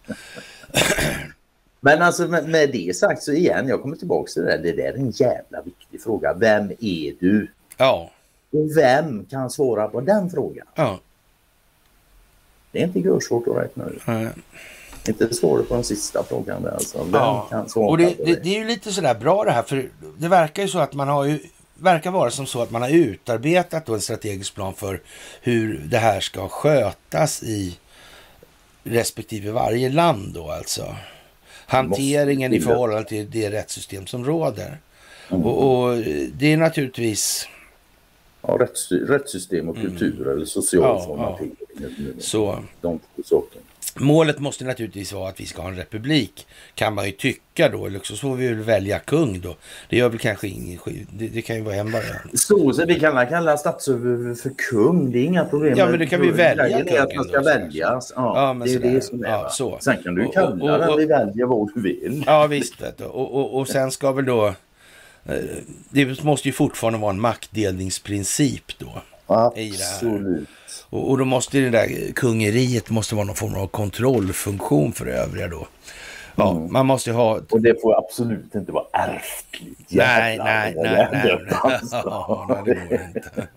Men 1.80 2.02
alltså 2.02 2.28
med, 2.28 2.48
med 2.48 2.70
det 2.72 2.96
sagt 2.96 3.22
så 3.22 3.32
igen, 3.32 3.68
jag 3.68 3.82
kommer 3.82 3.96
tillbaka 3.96 4.30
till 4.32 4.42
det 4.42 4.48
där. 4.56 4.58
Det 4.62 4.72
där 4.72 4.82
är 4.92 4.94
en 4.94 5.10
jävla 5.10 5.62
viktig 5.64 6.02
fråga. 6.02 6.34
Vem 6.34 6.70
är 6.80 7.14
du? 7.20 7.50
Ja, 7.76 8.10
Och 8.52 8.76
vem 8.76 9.24
kan 9.24 9.50
svara 9.50 9.88
på 9.88 10.00
den 10.00 10.30
frågan? 10.30 10.66
ja. 10.74 11.00
Det 12.72 12.80
är 12.82 12.84
inte 12.84 12.98
görsvårt 13.00 13.48
att 13.48 13.56
räkna 13.56 13.86
ut. 13.86 14.02
nej. 14.06 14.28
Inte 15.08 15.34
svaret 15.34 15.68
på 15.68 15.74
den 15.74 15.84
sista 15.84 16.24
frågan 16.24 16.62
där 16.62 16.70
alltså. 16.70 16.98
Vem 16.98 17.10
Ja, 17.14 17.46
kan 17.50 17.68
svara 17.68 17.86
och 17.88 17.98
det, 17.98 18.10
på 18.10 18.24
det, 18.24 18.34
det 18.42 18.48
är 18.56 18.58
ju 18.58 18.64
lite 18.64 18.92
sådär 18.92 19.14
bra 19.14 19.44
det 19.44 19.50
här, 19.50 19.62
för 19.62 19.90
det 20.18 20.28
verkar 20.28 20.62
ju 20.62 20.68
så 20.68 20.78
att 20.78 20.94
man 20.94 21.08
har 21.08 21.24
ju 21.24 21.38
verkar 21.74 22.10
vara 22.10 22.30
som 22.30 22.46
så 22.46 22.62
att 22.62 22.70
man 22.70 22.82
har 22.82 22.88
utarbetat 22.90 23.86
då 23.86 23.94
en 23.94 24.00
strategisk 24.00 24.54
plan 24.54 24.74
för 24.74 25.00
hur 25.42 25.78
det 25.78 25.98
här 25.98 26.20
ska 26.20 26.48
skötas 26.48 27.42
i 27.42 27.78
respektive 28.84 29.50
varje 29.50 29.88
land 29.88 30.32
då 30.34 30.50
alltså. 30.50 30.96
Hanteringen 31.70 32.52
i 32.52 32.60
förhållande 32.60 33.08
till 33.08 33.30
det 33.30 33.50
rättssystem 33.50 34.06
som 34.06 34.24
råder. 34.24 34.78
Mm. 35.30 35.42
Och, 35.44 35.82
och 35.88 35.96
det 36.38 36.52
är 36.52 36.56
naturligtvis 36.56 37.48
Ja, 38.42 38.48
rättssy- 38.60 39.06
rättssystem 39.06 39.68
och 39.68 39.76
kultur 39.76 40.28
eller 40.28 40.44
social 40.44 40.82
Mm. 40.84 40.96
Ja, 41.00 41.06
formatering. 41.06 41.56
så. 42.18 42.58
De 42.80 42.98
två 42.98 43.22
sakerna. 43.24 43.62
Målet 43.98 44.38
måste 44.38 44.64
naturligtvis 44.64 45.12
vara 45.12 45.28
att 45.28 45.40
vi 45.40 45.46
ska 45.46 45.62
ha 45.62 45.68
en 45.68 45.76
republik, 45.76 46.46
kan 46.74 46.94
man 46.94 47.06
ju 47.06 47.12
tycka 47.12 47.68
då. 47.68 47.86
Eller 47.86 48.00
så 48.02 48.16
får 48.16 48.34
vi 48.36 48.48
väl 48.48 48.56
välja 48.62 48.98
kung 48.98 49.40
då. 49.40 49.56
Det 49.88 49.96
gör 49.96 50.08
väl 50.08 50.18
kanske 50.18 50.48
ingen. 50.48 50.78
Det, 51.12 51.28
det 51.28 51.42
kan 51.42 51.56
ju 51.56 51.62
vara 51.62 51.74
en 51.74 51.92
variant. 51.92 52.40
Så, 52.40 52.72
så 52.72 52.86
vi 52.86 53.00
kan 53.00 53.26
kalla 53.26 53.56
statsöverhuvud 53.56 54.38
för 54.40 54.50
kung. 54.70 55.12
Det 55.12 55.18
är 55.18 55.24
inga 55.24 55.44
problem. 55.44 55.74
Ja, 55.78 55.86
men 55.86 55.98
det 55.98 56.06
kan 56.06 56.20
vi 56.20 56.30
välja 56.30 56.64
Grejen 56.68 56.88
är 56.88 56.92
att 57.00 57.08
kungen 57.10 57.16
man 57.16 57.24
ska 57.24 57.38
då, 57.38 57.44
väljas. 57.44 58.12
Ja, 58.16 58.56
Ja, 58.60 58.64
det 58.66 58.74
är 58.74 58.78
det 58.94 59.00
som 59.00 59.24
är. 59.24 59.28
Ja, 59.28 59.48
så. 59.50 59.78
Sen 59.80 60.02
kan 60.02 60.14
du 60.14 60.22
ju 60.22 60.28
Och- 60.28 60.34
kalla 60.34 60.48
och- 60.64 60.70
och- 60.70 60.78
den 60.78 60.96
vi 60.98 61.04
väljer 61.06 61.46
vad 61.46 61.70
du 61.74 61.80
vill. 61.80 62.24
Ja, 62.26 62.46
visst. 62.46 62.74
Och, 63.00 63.34
och, 63.34 63.58
och 63.58 63.68
sen 63.68 63.90
ska 63.90 64.12
väl 64.12 64.24
då... 64.24 64.46
eh, 65.26 65.34
Det 65.90 66.22
måste 66.24 66.48
ju 66.48 66.52
fortfarande 66.52 66.98
vara 66.98 67.10
en 67.10 67.20
maktdelningsprincip 67.20 68.78
då. 68.78 69.02
Absolut. 69.26 70.48
Och, 70.90 71.10
och 71.10 71.18
då 71.18 71.24
måste 71.24 71.58
det 71.58 71.70
där 71.70 72.12
kungeriet 72.12 72.90
måste 72.90 73.14
vara 73.14 73.24
någon 73.26 73.36
form 73.36 73.54
av 73.54 73.66
kontrollfunktion 73.66 74.92
för 74.92 75.06
övriga 75.06 75.48
då. 75.48 75.66
Ja, 76.36 76.50
Mm. 76.50 76.72
man 76.72 76.86
måste 76.86 77.10
ju 77.10 77.16
ha... 77.16 77.40
Och 77.50 77.60
det 77.60 77.82
får 77.82 77.98
absolut 77.98 78.54
inte 78.54 78.72
vara 78.72 78.84
ärftligt. 78.92 79.78
Nej, 79.88 80.38
nej, 80.38 80.74
nej, 80.76 80.84
nej. 80.84 81.08
nej. 81.12 81.40
alltså. 81.50 81.96
Ja, 82.04 82.46
nej, 82.48 82.74
det 82.74 82.74
går 82.88 83.00
inte. 83.06 83.48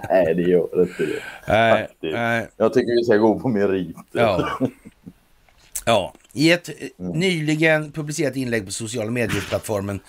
Nej, 0.10 0.34
det 0.34 0.42
gör 0.42 0.82
inte 0.82 1.02
det. 1.06 1.22
Nej, 1.48 1.88
nej. 2.00 2.48
Jag 2.56 2.72
tycker 2.74 2.96
vi 2.96 3.04
ska 3.04 3.16
gå 3.16 3.40
på 3.40 3.48
meriter. 3.48 4.02
Ja. 4.12 4.58
ja. 5.84 6.12
I 6.32 6.50
ett 6.52 6.68
eh, 6.68 6.74
nyligen 6.96 7.92
publicerat 7.92 8.36
inlägg 8.36 8.66
på 8.66 8.72
sociala 8.72 9.10
medieplattformen 9.10 10.00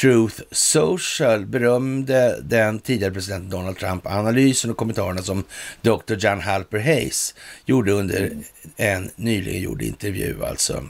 Truth 0.00 0.42
Social 0.50 1.46
berömde 1.46 2.40
den 2.42 2.78
tidigare 2.78 3.12
presidenten 3.12 3.50
Donald 3.50 3.78
Trump 3.78 4.06
analysen 4.06 4.70
och 4.70 4.76
kommentarerna 4.76 5.22
som 5.22 5.44
Dr. 5.80 6.14
John 6.18 6.40
Halper 6.40 6.78
Hayes 6.78 7.34
gjorde 7.64 7.92
under 7.92 8.30
en 8.76 9.10
nyligen 9.16 9.62
gjord 9.62 9.82
intervju 9.82 10.44
alltså. 10.44 10.84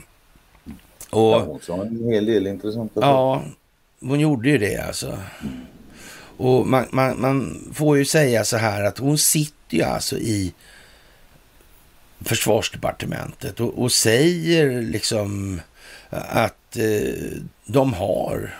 Ja, 1.11 1.35
Och 1.35 1.41
hon 1.41 1.59
sa 1.61 1.81
en 1.85 2.11
hel 2.11 2.25
del 2.25 2.47
intressanta 2.47 3.01
ja, 3.01 3.43
hon 3.99 4.19
gjorde 4.19 4.49
ju 4.49 4.57
det 4.57 4.77
alltså. 4.77 5.17
Och 6.37 6.67
man, 6.67 6.85
man, 6.91 7.21
man 7.21 7.67
får 7.73 7.97
ju 7.97 8.05
säga 8.05 8.45
så 8.45 8.57
här 8.57 8.83
att 8.83 8.97
hon 8.97 9.17
sitter 9.17 9.77
ju 9.77 9.83
alltså 9.83 10.17
i 10.17 10.53
försvarsdepartementet 12.25 13.59
och, 13.59 13.81
och 13.81 13.91
säger 13.91 14.81
liksom 14.81 15.61
att 16.09 16.77
eh, 16.77 17.37
de 17.65 17.93
har 17.93 18.55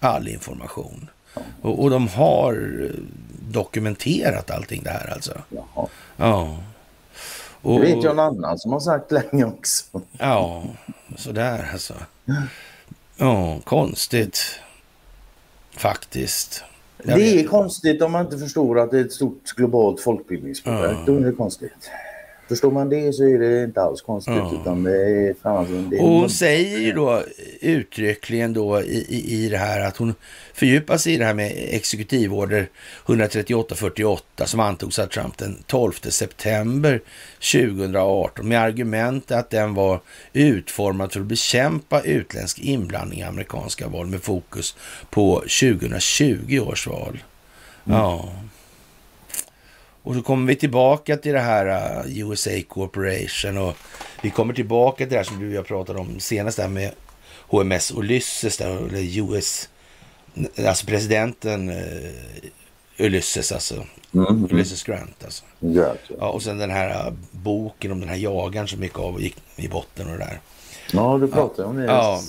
all 0.00 0.28
information. 0.28 1.10
Och, 1.62 1.82
och 1.82 1.90
de 1.90 2.08
har 2.08 2.80
eh, 2.84 2.90
dokumenterat 3.50 4.50
allting 4.50 4.82
det 4.82 4.90
här 4.90 5.12
alltså. 5.12 5.42
Jaha. 5.48 5.88
Ja. 6.16 6.58
Det 7.62 7.68
Och, 7.68 7.82
vet 7.82 8.04
jag 8.04 8.16
någon 8.16 8.36
annan 8.36 8.58
som 8.58 8.72
har 8.72 8.80
sagt 8.80 9.12
länge 9.12 9.44
också. 9.44 10.00
Ja, 10.18 10.64
sådär 11.16 11.70
alltså. 11.72 11.94
Ja, 13.16 13.60
konstigt. 13.64 14.60
Faktiskt. 15.76 16.64
Jag 17.04 17.18
det 17.18 17.40
är 17.40 17.44
konstigt 17.44 18.02
om 18.02 18.12
man 18.12 18.24
inte 18.24 18.38
förstår 18.38 18.80
att 18.80 18.90
det 18.90 18.98
är 18.98 19.04
ett 19.04 19.12
stort 19.12 19.52
globalt 19.56 20.00
folkbildningsprojekt. 20.00 21.00
Då 21.06 21.16
är 21.16 21.20
det 21.20 21.32
konstigt. 21.32 21.90
Förstår 22.48 22.70
man 22.70 22.88
det 22.88 23.12
så 23.12 23.24
är 23.28 23.38
det 23.38 23.64
inte 23.64 23.82
alls 23.82 24.02
konstigt. 24.02 24.34
Utan 24.60 24.82
det 24.82 25.28
är 25.28 25.34
fan 25.42 25.56
alltså, 25.56 25.74
det 25.74 25.96
är 25.96 26.02
Och 26.02 26.08
hon 26.08 26.30
säger 26.30 26.78
ju 26.78 26.92
då 26.92 27.22
uttryckligen 27.60 28.52
då 28.52 28.80
i, 28.80 29.06
i, 29.08 29.44
i 29.44 29.48
det 29.48 29.56
här 29.56 29.80
att 29.80 29.96
hon 29.96 30.14
fördjupar 30.54 30.96
sig 30.96 31.14
i 31.14 31.16
det 31.16 31.24
här 31.24 31.34
med 31.34 31.52
exekutivorder 31.56 32.68
13848 33.06 34.46
som 34.46 34.60
antogs 34.60 34.98
av 34.98 35.06
Trump 35.06 35.38
den 35.38 35.62
12 35.66 35.92
september 35.92 37.00
2018 37.52 38.48
med 38.48 38.60
argument 38.60 39.30
att 39.30 39.50
den 39.50 39.74
var 39.74 40.00
utformad 40.32 41.12
för 41.12 41.20
att 41.20 41.26
bekämpa 41.26 42.00
utländsk 42.00 42.58
inblandning 42.58 43.18
i 43.18 43.22
amerikanska 43.22 43.88
val 43.88 44.06
med 44.06 44.22
fokus 44.22 44.76
på 45.10 45.36
2020 45.36 46.58
års 46.58 46.86
val. 46.86 47.18
Ja. 47.84 48.28
Och 50.06 50.14
så 50.14 50.22
kommer 50.22 50.46
vi 50.46 50.56
tillbaka 50.56 51.16
till 51.16 51.32
det 51.32 51.40
här 51.40 51.66
uh, 52.06 52.18
USA 52.18 52.50
Corporation 52.68 53.58
och 53.58 53.76
vi 54.22 54.30
kommer 54.30 54.54
tillbaka 54.54 54.96
till 54.96 55.08
det 55.08 55.16
här 55.16 55.24
som 55.24 55.40
du 55.40 55.48
och 55.48 55.54
jag 55.54 55.66
pratade 55.66 55.98
om 55.98 56.20
senast 56.20 56.56
där 56.56 56.68
med 56.68 56.90
HMS 57.48 57.92
Ulysses 57.96 58.56
där, 58.56 58.88
eller 58.88 59.32
US, 59.32 59.68
alltså 60.66 60.86
presidenten 60.86 61.68
uh, 61.70 62.10
Ulysses 62.98 63.52
alltså. 63.52 63.86
Mm. 64.14 64.44
Ulysses 64.44 64.82
Grant 64.82 65.24
alltså. 65.24 65.44
Ja, 65.60 65.94
Ja, 66.18 66.28
och 66.28 66.42
sen 66.42 66.58
den 66.58 66.70
här 66.70 67.06
uh, 67.06 67.12
boken 67.30 67.92
om 67.92 68.00
den 68.00 68.08
här 68.08 68.16
jagaren 68.16 68.68
som 68.68 68.82
gick 68.82 68.98
av 68.98 69.14
och 69.14 69.20
gick 69.20 69.36
i 69.56 69.68
botten 69.68 70.06
och 70.06 70.12
det 70.12 70.18
där. 70.18 70.40
ja, 70.92 71.18
du 71.18 71.28
pratar 71.28 71.64
om 71.64 71.76
det. 71.76 71.84
Ja. 71.84 72.20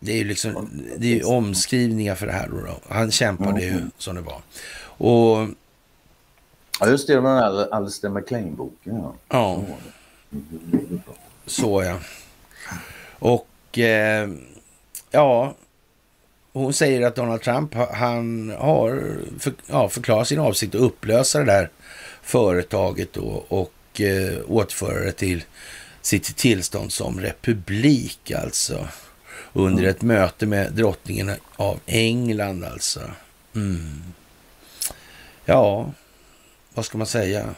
Det 0.00 0.12
är 0.12 0.16
ju 0.16 0.24
liksom, 0.24 0.70
det 0.96 1.06
är 1.06 1.14
ju 1.14 1.24
omskrivningar 1.24 2.14
för 2.14 2.26
det 2.26 2.32
här 2.32 2.48
då. 2.48 2.56
då. 2.56 2.94
Han 2.94 3.10
kämpade 3.10 3.60
ju 3.60 3.80
som 3.98 4.14
det 4.14 4.20
var. 4.20 4.42
Och 4.82 5.48
Ja, 6.80 6.88
just 6.88 7.06
det, 7.06 7.14
den 7.14 7.26
här 7.26 7.74
Alistair 7.74 8.10
MacLean-boken. 8.10 9.02
Ja. 9.02 9.14
ja, 9.28 9.64
så 11.46 11.82
ja. 11.82 11.98
Och 13.18 13.78
eh, 13.78 14.28
ja, 15.10 15.54
hon 16.52 16.72
säger 16.72 17.06
att 17.06 17.16
Donald 17.16 17.42
Trump 17.42 17.74
han 17.74 18.54
har 18.58 19.16
för, 19.38 19.52
ja, 19.66 19.88
förklarat 19.88 20.28
sin 20.28 20.38
avsikt 20.38 20.74
att 20.74 20.80
upplösa 20.80 21.38
det 21.38 21.44
där 21.44 21.70
företaget 22.22 23.12
då 23.12 23.44
och 23.48 24.00
eh, 24.00 24.38
återföra 24.48 25.04
det 25.04 25.12
till 25.12 25.44
sitt 26.02 26.36
tillstånd 26.36 26.92
som 26.92 27.20
republik 27.20 28.30
alltså. 28.30 28.88
Under 29.52 29.84
ett 29.84 30.02
möte 30.02 30.46
med 30.46 30.72
drottningen 30.72 31.32
av 31.56 31.80
England 31.86 32.64
alltså. 32.64 33.00
Mm. 33.54 34.02
Ja, 35.44 35.90
vad 36.74 36.84
ska 36.84 36.98
man 36.98 37.06
säga? 37.06 37.54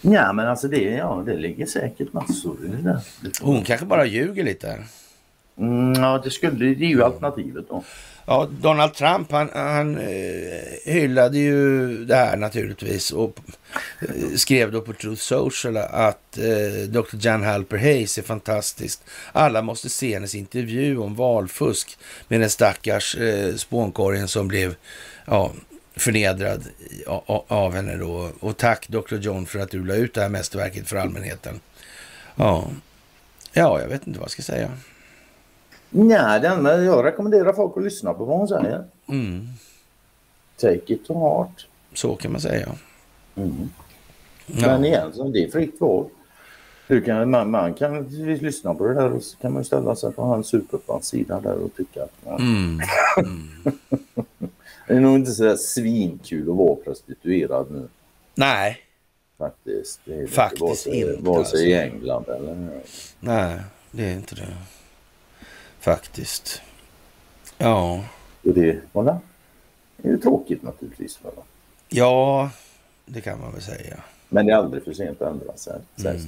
Ja 0.00 0.32
men 0.32 0.48
alltså 0.48 0.68
det, 0.68 0.80
ja, 0.80 1.22
det 1.26 1.36
ligger 1.36 1.66
säkert 1.66 2.12
massor 2.12 2.56
i 2.64 2.68
det 2.68 2.82
där. 2.82 3.00
Hon 3.42 3.64
kanske 3.64 3.86
bara 3.86 4.06
ljuger 4.06 4.44
lite. 4.44 4.84
Mm, 5.58 6.02
ja 6.02 6.20
det 6.24 6.30
skulle, 6.30 6.74
det 6.74 6.84
är 6.84 6.88
ju 6.88 7.02
alternativet 7.02 7.68
då. 7.68 7.84
Ja, 8.26 8.48
Donald 8.60 8.94
Trump 8.94 9.32
han, 9.32 9.50
han 9.52 9.98
eh, 9.98 10.92
hyllade 10.92 11.38
ju 11.38 12.04
det 12.04 12.14
här 12.14 12.36
naturligtvis 12.36 13.10
och 13.10 13.38
eh, 14.00 14.36
skrev 14.36 14.72
då 14.72 14.80
på 14.80 14.92
Truth 14.92 15.22
Social 15.22 15.76
att 15.76 16.38
eh, 16.38 16.88
Dr. 16.88 17.16
Jan 17.20 17.42
Halper 17.42 17.76
Hayes 17.78 18.18
är 18.18 18.22
fantastiskt. 18.22 19.04
Alla 19.32 19.62
måste 19.62 19.88
se 19.88 20.14
hennes 20.14 20.34
intervju 20.34 20.98
om 20.98 21.14
valfusk 21.14 21.98
med 22.28 22.40
den 22.40 22.50
stackars 22.50 23.16
eh, 23.16 23.54
spånkorgen 23.54 24.28
som 24.28 24.48
blev 24.48 24.74
ja, 25.26 25.52
förnedrad 25.96 26.62
av, 27.48 27.72
henne 27.72 27.96
då. 27.96 28.30
Och 28.40 28.56
tack 28.56 28.88
Dr. 28.88 29.14
John 29.14 29.46
för 29.46 29.58
att 29.58 29.70
du 29.70 29.84
la 29.86 29.94
ut 29.94 30.14
det 30.14 30.20
här 30.20 30.28
mästerverket 30.28 30.88
för 30.88 30.96
allmänheten. 30.96 31.60
Ja, 32.36 32.64
ja 33.52 33.80
jag 33.80 33.88
vet 33.88 34.06
inte 34.06 34.18
vad 34.18 34.26
jag 34.26 34.30
ska 34.30 34.42
säga. 34.42 34.70
Nej, 35.90 36.40
det 36.40 36.48
enda 36.48 36.82
jag 36.82 37.04
rekommenderar 37.04 37.52
folk 37.52 37.76
att 37.76 37.84
lyssna 37.84 38.14
på 38.14 38.24
vad 38.24 38.38
hon 38.38 38.48
säger. 38.48 38.84
Mm, 39.08 39.48
Take 40.56 40.80
it 40.86 41.06
to 41.06 41.14
heart. 41.14 41.66
så 41.94 42.16
kan 42.16 42.32
man 42.32 42.40
säga. 42.40 42.68
Mm. 43.34 43.70
Ja. 44.46 44.66
Men 44.66 44.84
igen, 44.84 45.32
det 45.32 45.44
är 45.44 45.50
fritt 45.50 45.80
val. 45.80 46.06
Du 46.88 47.00
kan, 47.00 47.30
man, 47.30 47.50
man 47.50 47.74
kan 47.74 48.08
lyssna 48.40 48.74
på 48.74 48.86
det 48.86 48.94
där 48.94 49.12
och 49.12 49.22
så 49.22 49.36
kan 49.36 49.52
man 49.52 49.64
ställa 49.64 49.96
sig 49.96 50.12
på 50.12 50.22
hans 50.22 50.46
superfans-sida 50.46 51.40
där 51.40 51.56
och 51.56 51.74
tycka 51.76 52.02
att 52.02 52.12
ja, 52.24 52.38
Mm. 52.38 52.80
det 54.88 54.94
är 54.94 55.00
nog 55.00 55.14
inte 55.14 55.32
så 55.32 55.42
där 55.42 55.56
svinkul 55.56 56.50
att 56.50 56.56
vara 56.56 56.76
prostituerad 56.76 57.70
nu 57.70 57.88
Nej, 58.34 58.78
faktiskt. 59.38 60.00
Det 60.04 60.14
är 60.14 60.26
Faktiskt 60.26 60.62
vare 60.62 60.76
sig, 60.76 61.00
inte, 61.00 61.22
Vare 61.22 61.44
sig 61.44 61.70
i 61.70 61.74
alltså. 61.74 61.96
England 61.96 62.24
eller... 62.28 62.80
nej, 63.20 63.60
det 63.90 64.04
är 64.04 64.12
inte 64.12 64.34
det. 64.34 64.56
Faktiskt. 65.80 66.62
Ja, 67.58 68.04
Och 68.42 68.54
det, 68.54 68.80
voilà. 68.92 69.18
det 69.96 70.08
är 70.08 70.12
ju 70.12 70.18
tråkigt 70.18 70.62
naturligtvis. 70.62 71.16
För 71.16 71.32
ja, 71.88 72.50
det 73.06 73.20
kan 73.20 73.40
man 73.40 73.52
väl 73.52 73.62
säga. 73.62 73.96
Men 74.28 74.46
det 74.46 74.52
är 74.52 74.56
aldrig 74.56 74.84
för 74.84 74.92
sent 74.92 75.22
att 75.22 75.32
ändra 75.32 75.56
sig. 75.56 75.80
det. 75.96 76.20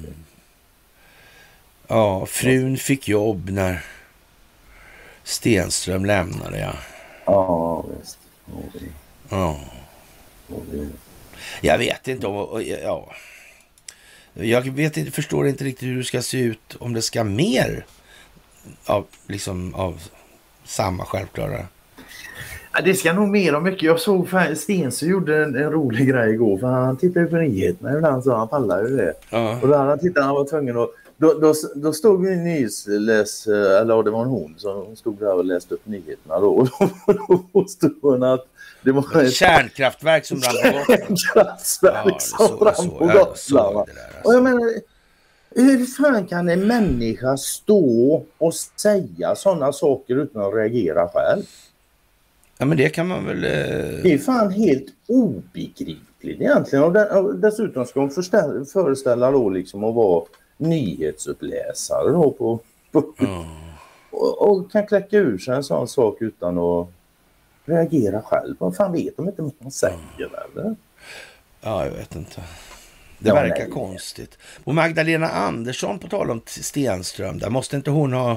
Ja, 1.88 2.26
frun 2.26 2.76
fick 2.76 3.08
jobb 3.08 3.50
när 3.50 3.84
Stenström 5.24 6.04
lämnade, 6.04 6.58
ja. 6.58 6.72
Ja, 7.24 7.84
visst. 8.00 8.18
Ja, 9.28 9.60
jag 11.60 11.78
vet 11.78 12.08
inte 12.08 12.26
om... 12.26 12.64
Ja. 12.82 13.12
Jag 14.34 14.62
vet 14.62 14.96
inte, 14.96 15.10
förstår 15.10 15.46
inte 15.46 15.64
riktigt 15.64 15.88
hur 15.88 15.98
det 15.98 16.04
ska 16.04 16.22
se 16.22 16.40
ut 16.40 16.76
om 16.80 16.92
det 16.92 17.02
ska 17.02 17.24
mer 17.24 17.84
av, 18.86 19.06
liksom, 19.26 19.74
av 19.74 20.02
samma 20.64 21.04
självklara... 21.04 21.66
Ja, 22.72 22.82
det 22.84 22.94
ska 22.94 23.12
nog 23.12 23.28
mer 23.28 23.54
och 23.54 23.62
mycket. 23.62 23.82
Jag 23.82 24.00
såg 24.00 24.28
Stensö 24.56 25.06
gjorde 25.06 25.44
en, 25.44 25.54
en 25.54 25.70
rolig 25.70 26.08
grej 26.08 26.32
igår 26.32 26.58
för 26.58 26.66
han 26.66 26.96
tittade 26.96 27.24
ju 27.24 27.30
på 27.30 27.36
nyheterna 27.36 27.96
ibland 27.96 28.24
så 28.24 28.36
han 28.36 28.48
pallar 28.48 28.82
ju 28.82 28.96
det. 28.96 29.14
Ja, 29.30 29.60
Och 29.62 29.68
då 29.68 29.76
hade 29.76 29.88
han 29.88 29.98
tittat, 29.98 30.24
han 30.24 30.34
var 30.34 30.44
tvungen 30.44 30.78
att... 30.78 30.90
Då, 31.18 31.34
då, 31.34 31.54
då 31.74 31.92
stod 31.92 32.20
nyhetsläs, 32.22 33.46
eller 33.46 34.02
det 34.02 34.10
var 34.10 34.22
en 34.22 34.28
hon 34.28 34.54
som 34.58 34.96
stod 34.96 35.18
där 35.18 35.34
och 35.34 35.44
läste 35.44 35.74
upp 35.74 35.86
nyheterna 35.86 36.40
då. 36.40 36.48
Och 37.06 37.14
då, 37.28 37.38
påstod 37.52 37.98
hon 38.02 38.22
att 38.22 38.46
det 38.82 38.92
var 38.92 39.20
ett 39.22 39.32
Kärnkraftverk 39.32 40.24
som 40.26 40.40
brann 40.40 40.72
på 40.72 40.78
Gotland. 40.92 41.18
kraftverk 41.34 42.04
Ja, 42.06 42.18
som 42.48 42.58
brann 42.58 42.90
på 42.98 43.04
Gotland. 43.06 43.16
det 43.86 43.92
alltså. 43.92 44.28
Och 44.28 44.34
jag 44.34 44.42
menar, 44.42 44.72
hur 45.50 45.86
fan 45.86 46.26
kan 46.26 46.48
en 46.48 46.66
människa 46.66 47.36
stå 47.36 48.22
och 48.38 48.54
säga 48.54 49.34
sådana 49.36 49.72
saker 49.72 50.16
utan 50.16 50.42
att 50.42 50.54
reagera 50.54 51.08
själv? 51.08 51.42
Ja, 52.58 52.64
men 52.66 52.76
det 52.76 52.88
kan 52.88 53.06
man 53.08 53.26
väl... 53.26 53.40
Det 53.40 54.00
Eh, 54.04 54.12
är 54.14 54.18
fan 54.18 54.50
helt 54.50 54.86
obegripligt 55.06 56.40
egentligen. 56.40 56.84
Och, 56.84 56.92
de- 56.92 57.04
och 57.18 57.34
dessutom 57.34 57.86
ska 57.86 58.00
hon 58.00 58.10
föreställa 58.72 59.30
då 59.30 59.48
liksom 59.50 59.84
att 59.84 59.94
vara 59.94 60.24
nyhetsuppläsare 60.56 62.10
då 62.12 62.30
på, 62.30 62.60
på, 62.92 63.12
och, 64.10 64.48
och 64.50 64.72
kan 64.72 64.86
kläcka 64.86 65.16
ur 65.16 65.38
sig 65.38 65.54
en 65.54 65.64
sån 65.64 65.88
sak 65.88 66.16
utan 66.20 66.58
att 66.58 66.88
reagera 67.64 68.22
själv. 68.22 68.56
Vad 68.58 68.76
fan 68.76 68.92
vet 68.92 69.16
de 69.16 69.28
inte 69.28 69.42
vad 69.42 69.52
man 69.58 69.70
säger 69.70 69.98
eller? 70.18 70.76
ja, 71.60 71.84
jag 71.84 71.92
vet 71.92 72.14
inte. 72.14 72.42
Det 73.18 73.28
Ja, 73.28 73.34
verkar 73.34 73.58
nej. 73.64 73.70
konstigt. 73.70 74.38
Och 74.64 74.74
Magdalena 74.74 75.28
Andersson, 75.28 75.98
på 75.98 76.08
tal 76.08 76.30
om 76.30 76.40
Stenström, 76.46 77.38
där 77.38 77.50
måste 77.50 77.76
inte 77.76 77.90
hon 77.90 78.12
ha 78.12 78.36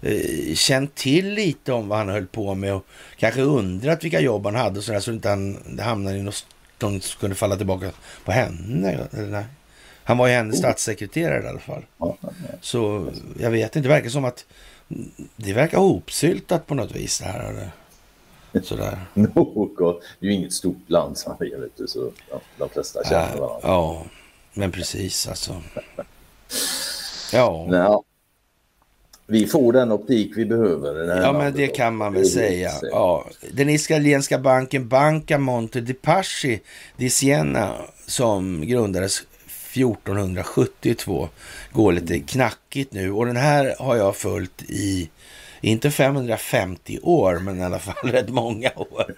eh, 0.00 0.54
känt 0.54 0.94
till 0.94 1.28
lite 1.34 1.72
om 1.72 1.88
vad 1.88 1.98
han 1.98 2.08
höll 2.08 2.26
på 2.26 2.54
med 2.54 2.74
och 2.74 2.84
kanske 3.16 3.42
undrat 3.42 4.04
vilka 4.04 4.20
jobb 4.20 4.44
han 4.44 4.54
hade 4.54 4.78
och 4.78 4.84
sådär 4.84 5.00
så 5.00 5.12
inte 5.12 5.28
han 5.28 5.56
det 5.76 5.82
hamnade 5.82 6.16
i 6.16 6.22
något 6.22 6.46
som 6.80 7.00
kunde 7.00 7.36
falla 7.36 7.56
tillbaka 7.56 7.90
på 8.24 8.32
henne? 8.32 9.08
Eller 9.12 9.26
nej? 9.30 9.44
Han 10.08 10.18
var 10.18 10.26
ju 10.26 10.32
hennes 10.34 10.58
statssekreterare 10.58 11.44
i 11.44 11.48
alla 11.48 11.58
fall. 11.58 11.82
Så 12.60 13.08
jag 13.40 13.50
vet 13.50 13.76
inte, 13.76 13.88
det 13.88 13.94
verkar 13.94 14.10
som 14.10 14.24
att 14.24 14.46
det 15.36 15.52
verkar 15.52 15.78
hopsyltat 15.78 16.66
på 16.66 16.74
något 16.74 16.96
vis 16.96 17.18
det 17.18 17.24
här. 17.24 17.70
Sådär. 18.62 18.98
något. 19.14 20.02
Det 20.20 20.26
är 20.26 20.30
ju 20.30 20.32
inget 20.32 20.52
stort 20.52 20.90
land 20.90 21.18
som 21.18 21.36
vi 21.40 21.50
vet 21.50 21.76
du, 21.76 21.86
så 21.86 22.10
de 22.58 22.68
flesta 22.68 23.04
känner 23.04 23.36
varandra. 23.36 23.58
ja, 23.62 24.04
men 24.54 24.72
precis 24.72 25.28
alltså. 25.28 25.62
Ja, 27.32 27.66
Nej, 27.68 27.98
vi 29.26 29.46
får 29.46 29.72
den 29.72 29.92
optik 29.92 30.32
vi 30.36 30.44
behöver. 30.46 31.22
ja 31.22 31.32
men 31.32 31.54
det 31.54 31.66
då. 31.66 31.74
kan 31.74 31.96
man 31.96 32.12
väl 32.12 32.26
säga. 32.26 32.70
Ja. 32.82 33.26
Den 33.52 33.68
italienska 33.68 34.38
banken 34.38 34.88
Banca 34.88 35.38
Monte 35.38 35.80
di 35.80 35.94
Paschi 35.94 36.60
di 36.96 37.10
Siena 37.10 37.74
som 38.06 38.66
grundades 38.66 39.22
1472 39.76 41.28
går 41.72 41.92
lite 41.92 42.18
knackigt 42.20 42.92
nu 42.92 43.12
och 43.12 43.26
den 43.26 43.36
här 43.36 43.74
har 43.78 43.96
jag 43.96 44.16
följt 44.16 44.62
i 44.62 45.10
inte 45.60 45.90
550 45.90 46.98
år, 47.02 47.38
men 47.38 47.60
i 47.60 47.64
alla 47.64 47.78
fall 47.78 48.10
rätt 48.12 48.28
många 48.28 48.70
år. 48.76 49.14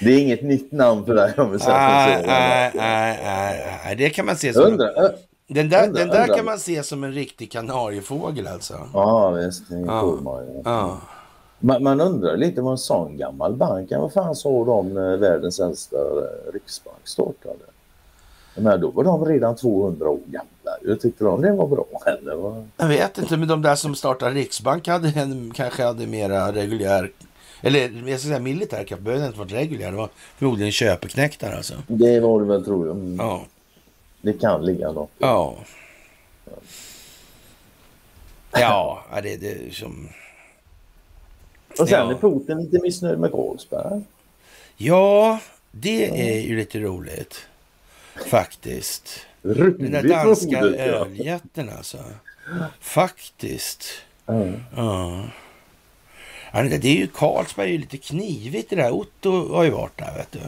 Det 0.00 0.10
är 0.12 0.18
inget 0.18 0.42
nytt 0.42 0.72
namn 0.72 1.04
för 1.04 1.14
dig 1.14 1.34
om 1.36 1.50
vi 1.52 1.58
säger 1.58 2.26
Nej, 2.26 2.70
så. 2.72 2.78
nej, 2.78 3.96
det 3.96 4.10
kan 4.10 4.26
man 4.26 4.36
se 4.36 4.52
som... 4.52 4.62
undrar, 4.62 5.04
äh, 5.04 5.10
Den 5.48 5.68
där, 5.68 5.86
undrar- 5.88 6.00
den 6.00 6.08
där 6.08 6.36
kan 6.36 6.44
man 6.44 6.58
se 6.58 6.82
som 6.82 7.04
en 7.04 7.12
riktig 7.12 7.52
kanariefågel 7.52 8.46
alltså. 8.46 8.88
Ja 8.94 9.30
visst, 9.30 9.68
det 9.68 9.74
är 9.76 9.86
Ja. 9.86 10.18
ja. 10.64 11.00
Man, 11.64 11.82
man 11.82 12.00
undrar 12.00 12.36
lite 12.36 12.60
vad 12.60 12.72
en 12.72 12.78
sån 12.78 13.16
gammal 13.16 13.56
bank, 13.56 13.90
vad 13.90 14.12
fan 14.12 14.34
sa 14.36 14.64
de 14.64 14.94
när 14.94 15.16
världens 15.16 15.60
äldsta 15.60 15.96
eh, 15.96 16.52
riksbank 16.52 16.98
startade? 17.04 17.64
Men 18.56 18.80
då 18.80 18.90
var 18.90 19.04
de 19.04 19.24
redan 19.24 19.56
200 19.56 20.08
år 20.08 20.20
gamla. 20.26 20.76
Jag 20.82 21.00
tyckte 21.00 21.24
de 21.24 21.42
det 21.42 21.52
var 21.52 21.66
bra. 21.66 21.86
Eller? 22.06 22.34
vad? 22.34 22.68
Jag 22.76 22.88
vet 22.88 23.18
inte, 23.18 23.36
men 23.36 23.48
de 23.48 23.62
där 23.62 23.74
som 23.74 23.94
startade 23.94 24.34
Riksbank 24.34 24.88
hade 24.88 25.08
en, 25.20 25.50
kanske 25.54 25.82
hade 25.84 26.06
mera 26.06 26.52
reguljär, 26.52 27.10
eller 27.60 28.08
jag 28.08 28.20
ska 28.20 28.28
säga 28.28 28.38
militär 28.40 28.76
kapital, 28.84 29.00
behövde 29.04 29.26
inte 29.26 29.38
varit 29.38 29.52
reguljär, 29.52 29.90
det 29.90 29.96
var 29.96 30.08
förmodligen 30.36 30.72
köpeknektar 30.72 31.52
alltså. 31.52 31.74
Det 31.86 32.20
var 32.20 32.40
det 32.40 32.46
väl 32.46 32.64
tror 32.64 32.86
jag. 32.86 32.96
Mm. 32.96 33.16
Ja, 33.18 33.42
Det 34.22 34.32
kan 34.32 34.64
ligga 34.64 34.92
något. 34.92 35.10
ja. 35.18 35.56
Ja, 38.52 39.04
ja, 39.12 39.20
det, 39.20 39.36
det 39.36 39.50
är 39.66 39.70
som... 39.70 40.08
Och 41.78 41.88
sen 41.88 41.88
Ja. 41.88 42.10
är 42.10 42.14
Putin 42.14 42.58
lite 42.58 42.78
missnöjd 42.82 43.18
med 43.18 43.32
Carlsberg. 43.32 44.00
Ja, 44.76 45.38
det 45.70 46.30
är 46.34 46.40
ju 46.40 46.56
lite 46.56 46.78
roligt. 46.78 47.36
Faktiskt. 48.26 49.26
Den 49.42 49.92
där 49.92 50.08
danska 50.08 50.60
ja. 50.60 50.66
öljätten 50.66 51.70
alltså. 51.76 51.98
Faktiskt. 52.80 53.84
Mm. 54.26 54.60
Ja. 54.76 55.24
Ja, 56.52 56.62
det 56.62 56.84
är 56.84 56.96
ju 56.96 57.06
Carlsberg 57.06 57.68
är 57.68 57.72
ju 57.72 57.78
lite 57.78 57.96
knivigt 57.96 58.70
det 58.70 58.76
där. 58.76 58.90
Otto 58.90 59.54
har 59.54 59.64
ju 59.64 59.70
varit 59.70 59.98
där 59.98 60.14
vet 60.16 60.32
du. 60.32 60.40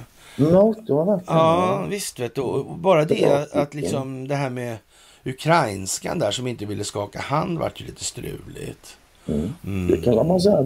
Otto 0.57 0.97
har 0.97 1.05
varit 1.05 1.23
Ja, 1.27 1.87
visst 1.91 2.21
vet 2.21 2.35
du. 2.35 2.41
Och 2.41 2.79
bara 2.79 3.05
det 3.05 3.55
att 3.55 3.75
liksom 3.75 4.29
det 4.29 4.35
här 4.35 4.51
med 4.51 4.77
ukrainskan 5.25 6.19
där 6.19 6.31
som 6.31 6.47
inte 6.47 6.67
ville 6.67 6.85
skaka 6.85 7.21
hand 7.21 7.59
vart 7.59 7.81
ju 7.81 7.87
lite 7.87 8.05
struligt. 8.05 8.97
Mm. 9.27 9.91
Det 9.91 9.97
kan 9.97 10.27
man 10.27 10.41
säga. 10.41 10.65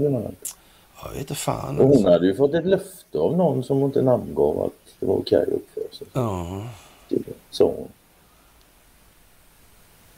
Jag 1.03 1.11
vet 1.11 1.21
inte 1.21 1.35
fan. 1.35 1.79
Och 1.79 1.85
hon 1.85 1.93
Alltså. 1.93 2.11
hade 2.11 2.27
ju 2.27 2.37
fått 2.37 2.55
ett 2.55 2.67
löfte 2.67 3.19
av 3.19 3.37
någon 3.37 3.65
som 3.65 3.77
hon 3.79 3.87
inte 3.87 4.03
namngav 4.03 4.63
att 4.63 4.95
det 5.01 5.07
var 5.07 5.15
okej 5.15 5.43
att 5.43 5.49
uppföra 5.49 5.85
sig. 5.93 6.07
Ja. 6.13 6.63
Så. 7.51 7.87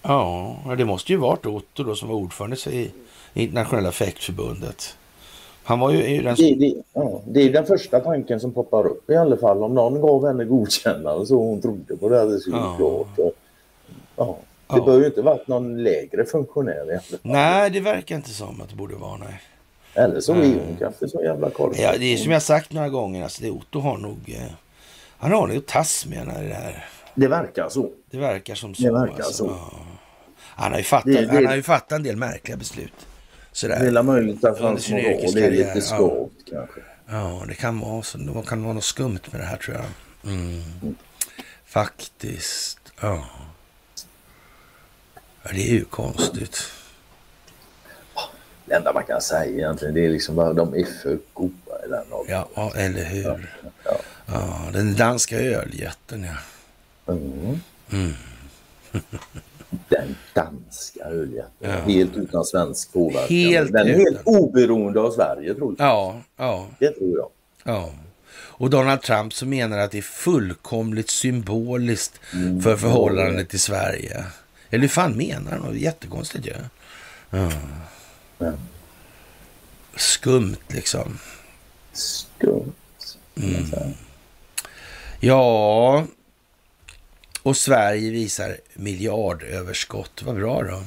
ja, 0.02 0.56
det 0.78 0.84
måste 0.84 1.12
ju 1.12 1.18
varit 1.18 1.46
Otto 1.46 1.84
då 1.84 1.94
som 1.94 2.08
var 2.08 2.16
ordförande 2.16 2.56
i 2.70 2.92
internationella 3.34 3.92
fäktförbundet. 3.92 4.96
Han 5.64 5.80
var 5.80 5.90
ju, 5.90 6.22
den 6.22 6.34
Det, 6.34 6.54
det, 6.54 6.74
ja, 6.92 7.20
det 7.26 7.40
är 7.42 7.52
den 7.52 7.66
första 7.66 8.00
tanken 8.00 8.40
som 8.40 8.52
poppar 8.52 8.86
upp 8.86 9.10
i 9.10 9.16
alla 9.16 9.36
fall. 9.36 9.62
Om 9.62 9.74
någon 9.74 10.00
gav 10.00 10.26
henne 10.26 10.44
godkännande 10.44 11.26
så 11.26 11.34
hon 11.36 11.60
trodde 11.62 11.96
på 11.96 12.08
det. 12.08 12.24
Det 12.32 12.40
skulle 12.40 12.56
Ja. 12.56 12.74
klart. 12.76 13.18
Och, 13.18 13.34
ja. 14.16 14.36
Det 14.68 14.76
Ja. 14.76 14.84
bör 14.84 15.00
ju 15.00 15.06
inte 15.06 15.22
varit 15.22 15.48
någon 15.48 15.82
lägre 15.82 16.24
funktionär 16.24 16.86
i 16.88 16.90
alla 16.92 17.00
fall. 17.00 17.18
Nej, 17.22 17.70
det 17.70 17.80
verkar 17.80 18.16
inte 18.16 18.30
som 18.30 18.60
att 18.60 18.68
det 18.68 18.74
borde 18.76 18.94
vara 18.94 19.16
nej. 19.16 19.40
Eller 19.94 20.20
så 20.20 20.32
är 20.32 20.36
hon 20.36 20.76
kanske 20.78 21.08
så 21.08 21.22
jävla 21.22 21.50
koll. 21.50 21.74
Ja, 21.76 21.92
det 21.98 22.12
är 22.12 22.16
som 22.16 22.32
jag 22.32 22.42
sagt 22.42 22.72
några 22.72 22.88
gånger, 22.88 23.22
alltså 23.22 23.42
det 23.42 23.50
Otto 23.50 23.80
har 23.80 23.98
nog... 23.98 24.18
Eh, 24.26 24.52
han 25.20 25.32
har 25.32 25.46
nog 25.46 25.56
att 25.56 25.66
tas 25.66 26.06
med 26.06 26.26
när 26.26 26.42
det 26.42 26.54
här. 26.54 26.88
Det 27.14 27.28
verkar 27.28 27.68
så. 27.68 27.90
Det 28.10 28.18
verkar 28.18 28.54
som 28.54 28.74
så. 28.74 28.82
Det 28.82 28.92
verkar 28.92 29.14
alltså. 29.24 29.32
så. 29.32 29.46
Ja. 29.46 29.72
Han 30.40 30.70
har 30.72 30.78
ju 30.78 30.84
fattat, 30.84 31.06
Det- 31.06 31.26
det- 31.26 31.34
Han 31.34 31.46
har 31.46 31.56
ju 31.56 31.62
fattat 31.62 31.92
en 31.92 32.02
del 32.02 32.16
märkliga 32.16 32.56
beslut. 32.56 32.92
Det 32.98 33.06
Sådär. 33.56 33.96
är 33.98 34.02
möjligt 34.02 34.44
att 34.44 34.50
Under 34.56 34.68
hans 34.68 34.82
sin 34.84 34.96
moral 34.96 35.36
är 35.38 35.50
lite 35.50 35.72
ja. 35.74 35.80
skavt 35.80 36.30
kanske. 36.50 36.80
Ja, 37.10 37.44
det 37.48 37.54
kan 37.54 37.80
vara 37.80 38.02
så. 38.02 38.18
Det 38.18 38.42
kan 38.46 38.62
vara 38.64 38.72
något 38.74 38.84
skumt 38.84 39.18
med 39.30 39.40
det 39.40 39.44
här 39.46 39.56
tror 39.56 39.76
jag. 39.76 40.32
Mm. 40.32 40.62
Faktiskt. 41.64 42.78
Ja. 43.00 43.24
ja. 45.42 45.50
Det 45.52 45.68
är 45.70 45.72
ju 45.74 45.84
konstigt. 45.84 46.62
Det 48.64 48.74
enda 48.74 48.92
man 48.92 49.04
kan 49.04 49.20
säga 49.20 49.52
egentligen 49.52 49.94
det 49.94 50.04
är 50.04 50.08
liksom 50.08 50.34
bara 50.36 50.52
de 50.52 50.74
är 50.74 50.84
för 51.02 51.18
goda 51.32 51.52
den 51.88 52.12
åldern. 52.12 52.32
Ja, 52.36 52.48
ja, 52.54 52.72
eller 52.76 53.04
hur. 53.04 53.50
Ja. 53.84 53.90
Ja, 54.32 54.70
den 54.72 54.94
danska 54.94 55.38
öljätten 55.40 56.24
ja. 56.24 56.36
Mm. 57.12 57.60
Mm. 57.92 58.12
Den 59.88 60.16
danska 60.34 61.04
öljätten. 61.04 61.70
Ja. 61.70 61.70
Helt 61.80 62.16
utan 62.16 62.44
svensk 62.44 62.92
påverkan. 62.92 63.26
Helt 63.28 63.72
den 63.72 63.86
är 63.86 63.90
utan. 63.90 64.00
helt 64.00 64.20
oberoende 64.24 65.00
av 65.00 65.10
Sverige 65.10 65.54
tror 65.54 65.74
jag. 65.78 65.86
Ja, 65.88 66.20
ja, 66.36 66.68
Det 66.78 66.90
tror 66.90 67.18
jag. 67.18 67.28
ja. 67.74 67.90
Och 68.32 68.70
Donald 68.70 69.02
Trump 69.02 69.32
som 69.34 69.48
menar 69.50 69.78
att 69.78 69.90
det 69.90 69.98
är 69.98 70.02
fullkomligt 70.02 71.10
symboliskt 71.10 72.20
Mm. 72.34 72.62
för 72.62 72.76
förhållandet 72.76 73.48
till 73.48 73.60
Sverige. 73.60 74.24
Eller 74.70 74.80
hur 74.80 74.88
fan 74.88 75.16
menar 75.16 75.52
han? 75.58 75.78
Jättekonstigt 75.78 76.46
ju. 76.46 76.52
Ja. 77.30 77.50
Ja. 78.38 78.52
Skumt 79.96 80.56
liksom. 80.68 81.18
Skumt. 81.92 82.72
Mm. 83.36 83.64
Ja, 85.20 86.04
och 87.42 87.56
Sverige 87.56 88.10
visar 88.10 88.56
miljardöverskott. 88.74 90.22
Vad 90.22 90.36
bra 90.36 90.62
då. 90.62 90.82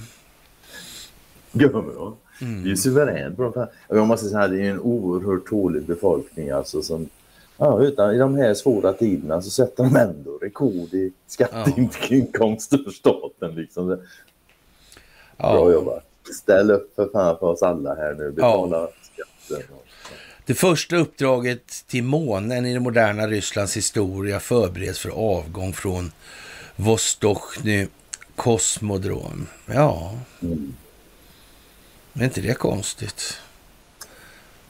Gummibra. 1.52 2.14
Mm. 2.42 2.64
Det 2.64 2.72
är 2.72 2.76
suveränt 2.76 3.38
bra. 3.38 3.68
Jag 3.90 4.08
måste 4.08 4.30
säga 4.30 4.48
det 4.48 4.62
är 4.62 4.72
en 4.72 4.80
oerhört 4.80 5.48
tålig 5.48 5.84
befolkning 5.86 6.50
alltså 6.50 6.82
som 6.82 7.10
Ja, 7.58 7.82
utan 7.84 8.16
i 8.16 8.18
de 8.18 8.36
här 8.36 8.54
svåra 8.54 8.94
tiderna 8.94 9.42
så 9.42 9.50
sätter 9.50 9.84
de 9.84 9.96
ändå 9.96 10.38
rekord 10.38 10.94
i 10.94 11.12
skatteinkomster 11.28 12.78
för 12.78 12.92
staten. 12.92 13.56
Liksom. 13.56 13.88
Bra 13.88 14.00
Ja. 15.38 15.72
jobbat. 15.72 16.04
Ställ 16.34 16.72
upp 16.72 16.96
för 16.96 17.10
fan 17.14 17.38
för 17.40 17.48
oss 17.48 17.64
alla 17.64 17.96
här 17.96 18.14
nu. 18.14 18.32
Betala 18.32 18.88
skatten. 19.14 19.68
Det 20.46 20.54
första 20.54 20.96
uppdraget 20.96 21.84
till 21.88 22.04
månen 22.04 22.66
i 22.66 22.74
det 22.74 22.80
moderna 22.80 23.28
Rysslands 23.28 23.78
historia 23.78 24.40
förbereds 24.40 25.00
för 25.00 25.10
avgång 25.10 25.74
från 25.74 26.12
Vostochny 26.76 27.88
kosmodrom. 28.36 29.48
Ja, 29.66 30.14
är 32.14 32.24
inte 32.24 32.42
det 32.42 32.54
konstigt? 32.54 33.38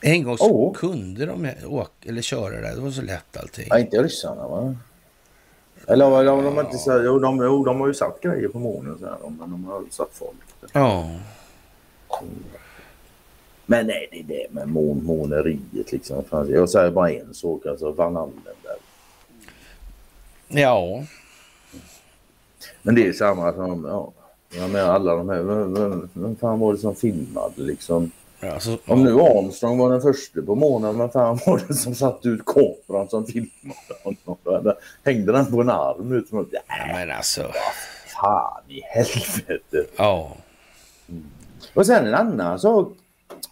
En 0.01 0.23
gång 0.23 0.37
så 0.37 0.51
Oh. 0.51 0.73
kunde 0.73 1.25
de 1.25 1.51
åka, 1.65 1.91
eller 2.09 2.21
köra 2.21 2.61
där. 2.61 2.75
Det 2.75 2.81
var 2.81 2.91
så 2.91 3.01
lätt 3.01 3.37
allting. 3.37 3.67
Ja, 3.69 3.79
inte 3.79 4.03
ryssarna 4.03 4.47
va? 4.47 4.75
Eller 5.87 6.05
de, 6.09 6.25
de, 6.25 6.43
de, 6.43 6.55
har 6.55 6.63
inte 6.63 6.77
så, 6.77 6.91
jo, 6.91 7.19
de, 7.19 7.37
de 7.65 7.79
har 7.79 7.87
ju 7.87 7.93
satt 7.93 8.21
grejer 8.21 8.47
på 8.47 8.59
månen 8.59 8.97
så 8.99 9.05
här, 9.05 9.17
men 9.23 9.51
de 9.51 9.65
har 9.65 9.83
satt 9.89 10.09
folk. 10.11 10.37
Ja, 10.73 11.09
Men 13.73 13.87
nej, 13.87 14.07
det 14.11 14.19
är 14.19 14.23
det 14.23 14.53
med 14.53 14.67
mån, 14.67 15.03
måneriet 15.03 15.91
liksom. 15.91 16.23
Jag 16.49 16.69
säger 16.69 16.91
bara 16.91 17.11
en 17.11 17.33
sak, 17.33 17.65
alltså 17.65 17.91
Van 17.91 18.17
Allenberg. 18.17 18.77
ja, 20.47 21.03
Men 22.81 22.95
det 22.95 23.07
är 23.07 23.13
samma 23.13 23.53
som, 23.53 23.85
ja, 23.85 24.11
jag 24.59 24.69
menar 24.69 24.89
alla 24.93 25.15
de 25.15 25.29
här, 25.29 25.41
vem, 25.41 25.73
vem, 25.73 26.09
vem 26.13 26.35
fan 26.35 26.59
var 26.59 26.73
det 26.73 26.79
som 26.79 26.95
filmade 26.95 27.53
liksom? 27.61 28.11
alltså, 28.41 28.77
Om 28.85 29.03
nu 29.03 29.13
Armstrong 29.21 29.77
var 29.77 29.91
den 29.91 30.01
första 30.01 30.41
på 30.41 30.55
månen, 30.55 30.97
vem 30.97 31.09
fan 31.09 31.39
var 31.45 31.61
det 31.67 31.73
som 31.73 31.95
satte 31.95 32.27
ut 32.27 32.45
kameran 32.45 33.09
som 33.09 33.25
filmade 33.25 33.93
honom? 34.03 34.59
Eller 34.59 34.75
Hängde 35.03 35.31
den 35.31 35.45
på 35.45 35.61
en 35.61 35.69
arm 35.69 36.11
ut 36.11 36.31
mot, 36.31 36.47
ja, 36.51 36.61
men 36.67 37.11
alltså, 37.11 37.51
fan 38.21 38.63
i 38.67 38.81
helvete. 38.81 39.85
ja, 39.97 40.31
Och 41.73 41.85
sen 41.85 42.07
en 42.07 42.13
annan 42.13 42.59
sak. 42.59 42.93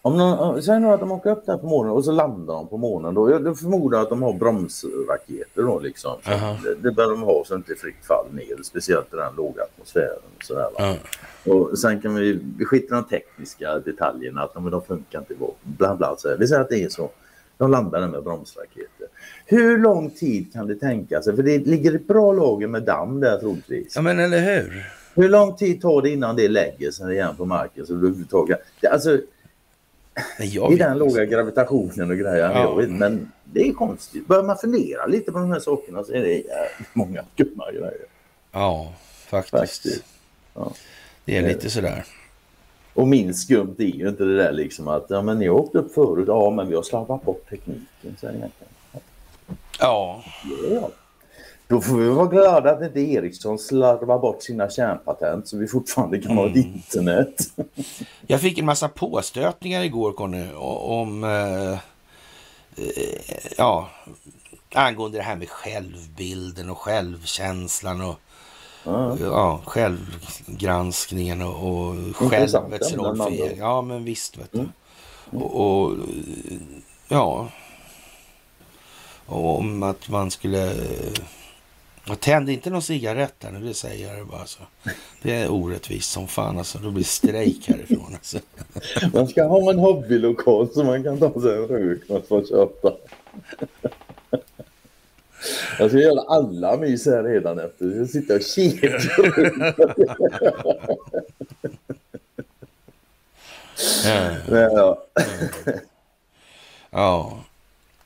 Om 0.03 0.17
någon, 0.17 0.63
säg 0.63 0.79
nu 0.79 0.87
att 0.87 0.99
de 0.99 1.11
åker 1.11 1.31
upp 1.31 1.45
där 1.45 1.57
på 1.57 1.67
månen 1.67 1.91
och 1.91 2.05
så 2.05 2.11
landar 2.11 2.53
de 2.53 2.67
på 2.67 2.77
månen 2.77 3.13
då. 3.13 3.31
Jag 3.31 3.59
förmodar 3.59 4.01
att 4.01 4.09
de 4.09 4.21
har 4.21 4.33
bromsraketer 4.33 5.61
då 5.61 5.79
liksom. 5.79 6.15
Så 6.23 6.31
Aha. 6.31 6.57
det, 6.63 6.75
det 6.75 6.91
bör 6.91 7.09
de 7.09 7.21
ha 7.21 7.43
så 7.45 7.55
inte 7.55 7.75
fritt 7.75 8.05
fall 8.05 8.25
ner. 8.31 8.63
Speciellt 8.63 9.13
i 9.13 9.15
den 9.15 9.35
låga 9.35 9.63
atmosfären. 9.63 10.19
Och 10.37 10.43
sådär, 10.43 10.69
va? 10.79 10.95
ja, 11.43 11.53
Och 11.53 11.79
sen 11.79 12.01
kan 12.01 12.15
vi, 12.15 12.39
vi 12.57 12.65
skiter 12.65 12.95
i 12.95 12.99
de 13.01 13.03
tekniska 13.03 13.79
detaljerna. 13.79 14.41
Att 14.43 14.53
de, 14.53 14.71
de 14.71 14.81
funkar 14.81 15.19
inte. 15.19 15.33
Bla 15.63 15.95
bla. 15.95 16.15
Så 16.17 16.29
här. 16.29 16.37
Vi 16.37 16.47
säger 16.47 16.61
att 16.61 16.69
det 16.69 16.83
är 16.83 16.89
så. 16.89 17.09
De 17.57 17.71
landar 17.71 18.01
där 18.01 18.07
med 18.07 18.23
bromsraketer. 18.23 19.07
Hur 19.45 19.77
lång 19.77 20.09
tid 20.09 20.53
kan 20.53 20.67
det 20.67 20.75
tänka 20.75 21.21
sig? 21.21 21.35
För 21.35 21.43
det 21.43 21.57
ligger 21.57 21.95
ett 21.95 22.07
bra 22.07 22.33
lager 22.33 22.67
med 22.67 22.83
damm 22.83 23.19
där 23.19 23.37
troligtvis. 23.37 23.95
ja, 23.95 24.01
men 24.01 24.19
eller 24.19 24.39
hur? 24.39 24.85
Hur 25.15 25.29
lång 25.29 25.55
tid 25.55 25.81
tar 25.81 26.01
det 26.01 26.09
innan 26.09 26.35
det 26.35 26.47
lägger 26.47 26.91
sig 26.91 27.13
igen 27.13 27.35
på 27.35 27.45
marken? 27.45 27.85
Så 27.85 27.93
det 27.93 28.57
det, 28.81 28.87
alltså, 28.87 29.17
I 30.39 30.75
den 30.75 30.97
låga 30.97 31.25
gravitationen 31.25 32.11
och 32.11 32.17
grejer. 32.17 32.51
Ja. 32.51 32.81
Men 32.87 33.31
det 33.43 33.67
är 33.67 33.73
konstigt. 33.73 34.27
Börjar 34.27 34.43
man 34.43 34.57
fundera 34.57 35.05
lite 35.05 35.31
på 35.31 35.39
de 35.39 35.51
här 35.51 35.59
sakerna 35.59 36.03
så 36.03 36.13
är 36.13 36.21
det 36.21 36.33
jävligt 36.33 36.95
många 36.95 37.23
skumma 37.33 37.71
grejer. 37.71 38.05
Ja, 38.51 38.93
faktiskt. 39.27 39.59
Faktiskt. 39.59 40.03
Ja. 40.53 40.73
Det 41.25 41.37
är 41.37 41.47
lite 41.47 41.69
sådär. 41.69 42.05
Och 42.93 43.07
min 43.07 43.33
skumt 43.33 43.75
är 43.77 43.83
ju 43.83 44.09
inte 44.09 44.23
det 44.23 44.37
där 44.37 44.51
liksom 44.51 44.87
att 44.87 45.05
ja, 45.09 45.21
men 45.21 45.39
ni 45.39 45.47
har 45.47 45.55
åkt 45.55 45.75
upp 45.75 45.93
förut. 45.93 46.25
Ja, 46.27 46.49
men 46.49 46.69
vi 46.69 46.75
har 46.75 46.83
slarvat 46.83 47.23
bort 47.23 47.49
tekniken. 47.49 48.15
Så 48.19 48.27
är 48.27 48.31
det. 48.31 48.49
Ja, 49.79 50.23
Ja. 50.71 50.89
Då 51.71 51.81
får 51.81 51.97
vi 51.97 52.09
vara 52.09 52.25
glada 52.27 52.71
att 52.71 52.81
inte 52.83 52.99
Ericsson 52.99 53.59
slarvar 53.59 54.19
bort 54.19 54.43
sina 54.43 54.69
kärnpatent 54.69 55.47
så 55.47 55.57
vi 55.57 55.67
fortfarande 55.67 56.21
kan 56.21 56.37
ha 56.37 56.45
ett 56.49 56.55
Mm. 56.55 56.73
internet. 56.73 57.35
Jag 58.27 58.41
fick 58.41 58.57
en 58.57 58.65
massa 58.65 58.87
påstötningar 58.87 59.83
igår 59.83 60.11
Conny 60.13 60.51
om 60.53 61.23
eh, 61.23 61.71
eh, 61.71 61.77
ja, 63.57 63.89
angående 64.75 65.17
det 65.17 65.23
här 65.23 65.35
med 65.35 65.49
självbilden 65.49 66.69
och 66.69 66.77
självkänslan 66.77 68.01
och 68.01 68.15
Ja. 68.83 69.17
ja, 69.21 69.61
självgranskningen 69.65 71.41
och, 71.41 71.87
och 71.87 71.95
självets 72.15 72.93
roll 72.93 73.17
för 73.17 73.29
egen. 73.31 73.57
Ja, 73.57 73.81
men 73.81 74.03
visst 74.03 74.37
vet 74.37 74.51
du. 74.51 74.59
Mm. 74.59 74.71
Och, 75.31 75.81
och 75.85 75.97
ja, 77.07 77.47
och 79.25 79.59
om 79.59 79.83
att 79.83 80.09
man 80.09 80.31
skulle 80.31 80.73
och 82.11 82.19
tänd 82.19 82.49
inte 82.49 82.69
någon 82.69 82.81
cigarett 82.81 83.33
där 83.39 83.51
nu, 83.51 83.59
det 83.59 83.73
säger 83.73 84.17
jag 84.17 84.27
bara. 84.27 84.45
Så. 84.45 84.59
Det 85.21 85.35
är 85.35 85.51
orättvist 85.51 86.11
som 86.11 86.27
fan 86.27 86.57
alltså. 86.57 86.77
Då 86.77 86.91
blir 86.91 87.03
strejk 87.03 87.67
härifrån 87.67 88.13
alltså. 88.13 88.39
Man 89.13 89.27
ska 89.27 89.43
ha 89.43 89.71
en 89.71 89.79
hobbylokal 89.79 90.69
så 90.73 90.83
man 90.83 91.03
kan 91.03 91.19
ta 91.19 91.41
sig 91.41 91.55
en 91.55 91.67
rök 91.67 92.09
och 92.09 92.27
få 92.27 92.45
köpa. 92.45 92.93
Jag 95.79 95.89
ska 95.89 95.99
göra 95.99 96.21
alla 96.21 96.77
mys 96.77 97.05
här 97.05 97.23
redan 97.23 97.59
efter. 97.59 97.97
Jag 97.97 98.09
sitter 98.09 98.35
och 98.35 98.41
kikar. 98.41 99.01
Ja. 104.03 104.31
Ja. 104.49 105.03
ja. 106.91 107.43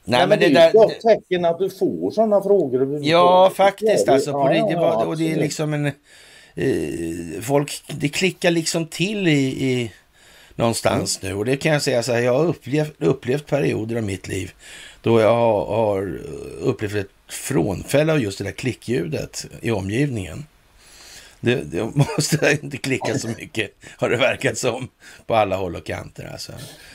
Nej, 0.06 0.20
Nej, 0.20 0.28
men 0.28 0.40
det 0.40 0.46
är 0.46 0.50
ju 0.50 0.56
där... 0.56 0.68
ett 0.68 0.74
gott 0.74 1.02
tecken 1.02 1.46
att 1.46 1.60
du 1.60 1.70
får 1.70 2.12
sådana 2.12 2.42
frågor. 2.42 3.00
Ja, 3.02 3.52
faktiskt 3.56 4.08
Ja, 4.08 4.14
alltså. 4.14 4.32
På 4.32 4.48
det, 4.48 4.66
det 4.70 4.76
var, 4.76 5.06
och 5.06 5.18
det 5.18 5.32
är 5.32 5.36
liksom 5.36 5.74
en... 5.74 5.86
Eh, 6.56 7.42
folk, 7.42 7.84
det 7.88 8.10
klickar 8.10 8.52
liksom 8.52 8.86
till 8.86 9.28
i, 9.28 9.72
i 9.72 9.92
någonstans 10.56 11.22
nu. 11.22 11.34
Och 11.34 11.46
det 11.46 11.58
kan 11.58 11.74
jag 11.74 11.82
säga 11.82 12.04
så 12.04 12.14
här, 12.14 12.22
jag 12.22 12.34
har 12.34 12.46
upplevt, 12.46 12.94
upplevt 13.00 13.46
perioder 13.46 13.96
av 13.96 14.04
mitt 14.04 14.28
liv 14.28 14.52
då 15.02 15.22
jag 15.22 15.36
har, 15.36 15.66
har 15.66 16.20
upplevt 16.60 16.96
ett 16.96 17.12
frånfälle 17.30 18.14
av 18.14 18.20
just 18.20 18.38
det 18.38 18.44
där 18.44 18.52
klickljudet 18.52 19.46
i 19.62 19.72
omgivningen. 19.72 20.46
Det, 21.40 21.56
det 21.56 21.84
måste 21.96 22.58
inte 22.62 22.78
klicka 22.78 23.20
så 23.20 23.28
mycket, 23.28 23.72
har 23.98 24.10
det 24.10 24.18
verkat 24.18 24.58
som, 24.58 24.88
på 25.28 25.36
alla 25.36 25.56
håll 25.56 25.76
och 25.76 25.86
kanter. 25.86 26.30
Alltså. 26.32 26.52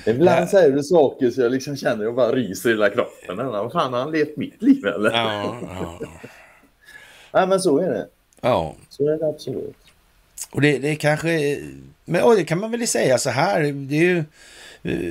Ibland 0.07 0.43
Ja. 0.43 0.47
säger 0.47 0.71
du 0.73 0.83
saker 0.83 1.31
så 1.31 1.41
jag 1.41 1.53
liksom 1.53 1.77
känner 1.77 2.05
jag 2.05 2.15
bara 2.15 2.33
ryser 2.33 2.69
i 2.71 2.73
hela 2.73 2.91
kroppen. 2.91 3.37
Vad 3.37 3.73
fan, 3.73 3.93
har 3.93 4.01
han 4.01 4.13
levt 4.13 4.37
mitt 4.37 4.63
liv 4.63 4.87
eller? 4.87 5.11
Ja, 5.11 5.59
ja, 5.63 6.01
Nej, 7.33 7.47
men 7.47 7.61
så 7.61 7.79
är 7.79 7.91
det. 7.91 8.07
ja. 8.41 8.75
Så 8.89 9.09
är 9.09 9.19
det 9.19 9.29
absolut. 9.29 9.77
Och 10.51 10.61
det, 10.61 10.79
det 10.79 10.97
kanske, 10.97 11.59
men 12.05 12.37
det 12.37 12.45
kan 12.45 12.61
man 12.61 12.71
väl 12.71 12.87
säga 12.87 13.19
så 13.19 13.31
här, 13.31 13.61
det 13.63 13.95
är 13.97 14.03
ju, 14.03 14.25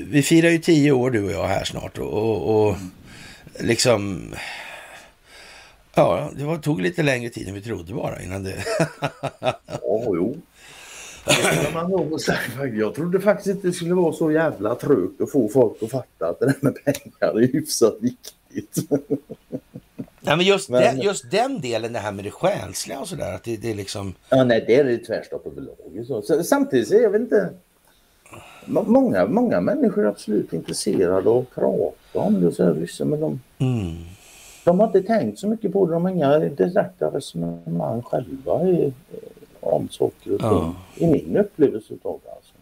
vi 0.06 0.22
firar 0.24 0.50
ju 0.50 0.58
tio 0.58 0.92
år 0.92 1.12
du 1.12 1.24
och 1.26 1.32
jag 1.32 1.48
här 1.48 1.64
snart 1.64 1.98
och, 1.98 2.14
och, 2.14 2.68
och 2.68 2.76
liksom, 3.60 4.34
ja, 6.00 6.30
det 6.38 6.44
var, 6.44 6.58
tog 6.58 6.82
lite 6.82 7.04
längre 7.04 7.30
tid 7.30 7.48
än 7.48 7.54
vi 7.54 7.62
trodde 7.62 7.94
bara 7.94 8.22
innan 8.22 8.44
det, 8.44 8.56
Ja, 9.42 10.04
jo. 10.06 10.38
Man 11.74 11.92
nog 11.92 12.22
säga. 12.22 12.38
Jag 12.74 12.96
trodde 12.96 13.20
faktiskt 13.22 13.48
inte 13.48 13.68
det 13.68 13.74
skulle 13.74 13.94
vara 13.94 14.14
så 14.14 14.32
jävla 14.32 14.76
trögt 14.76 15.22
att 15.22 15.32
få 15.32 15.50
folk 15.50 15.84
att 15.84 15.92
fatta 15.92 16.28
att 16.30 16.40
det 16.40 16.46
där 16.46 16.56
med 16.62 16.76
pengar 16.86 17.42
är 17.44 17.48
hyfsat 17.54 17.96
viktigt. 18.00 18.90
nej 20.22 20.38
men 20.38 20.42
just, 20.46 20.70
Men- 20.70 20.82
den, 20.82 21.02
just 21.02 21.32
den 21.32 21.62
delen, 21.62 21.94
det 21.94 22.00
här 22.00 22.12
med 22.12 22.24
det 22.26 22.32
själsliga 22.32 23.00
och 23.00 23.08
sådär, 23.08 23.34
att 23.34 23.44
det, 23.44 23.58
det 23.58 23.72
är 23.72 23.76
liksom, 23.76 24.14
Ja, 24.30 24.44
nej, 24.44 24.64
det 24.68 24.76
är 24.76 24.84
det 24.84 24.98
tvärstopp 24.98 25.46
överlag. 25.48 26.46
Samtidigt 26.46 26.92
är 26.92 27.02
jag 27.02 27.10
väl 27.10 27.22
inte... 27.22 27.50
må- 28.66 28.84
Många, 28.84 29.26
många 29.26 29.62
människor 29.62 30.04
är 30.06 30.10
absolut 30.10 30.54
intresserade 30.54 31.30
av 31.30 31.38
att 31.38 31.56
prata 31.56 32.20
om 32.20 32.42
det. 32.42 32.52
Så 32.52 32.64
här, 32.64 32.74
liksom, 32.74 33.10
men 33.10 33.20
de, 33.20 33.42
mm, 33.60 33.96
de 34.64 34.80
har 34.80 34.88
inte 34.88 35.02
tänkt 35.04 35.40
så 35.40 35.48
mycket 35.48 35.74
på 35.74 35.86
det. 35.86 35.94
De 35.94 36.04
har 36.06 36.12
inga 36.12 36.40
direkta 36.40 37.06
resonemang 37.08 38.02
själva 38.02 38.64
i, 38.68 38.94
om 39.60 39.90
saker 39.90 40.34
och 40.34 40.40
ting. 40.40 40.50
Ja. 40.50 40.76
I 40.96 41.08
min 41.08 41.38
upplevelse 41.38 41.94
av 42.04 42.20
det. 42.24 42.32
Alltså. 42.32 42.54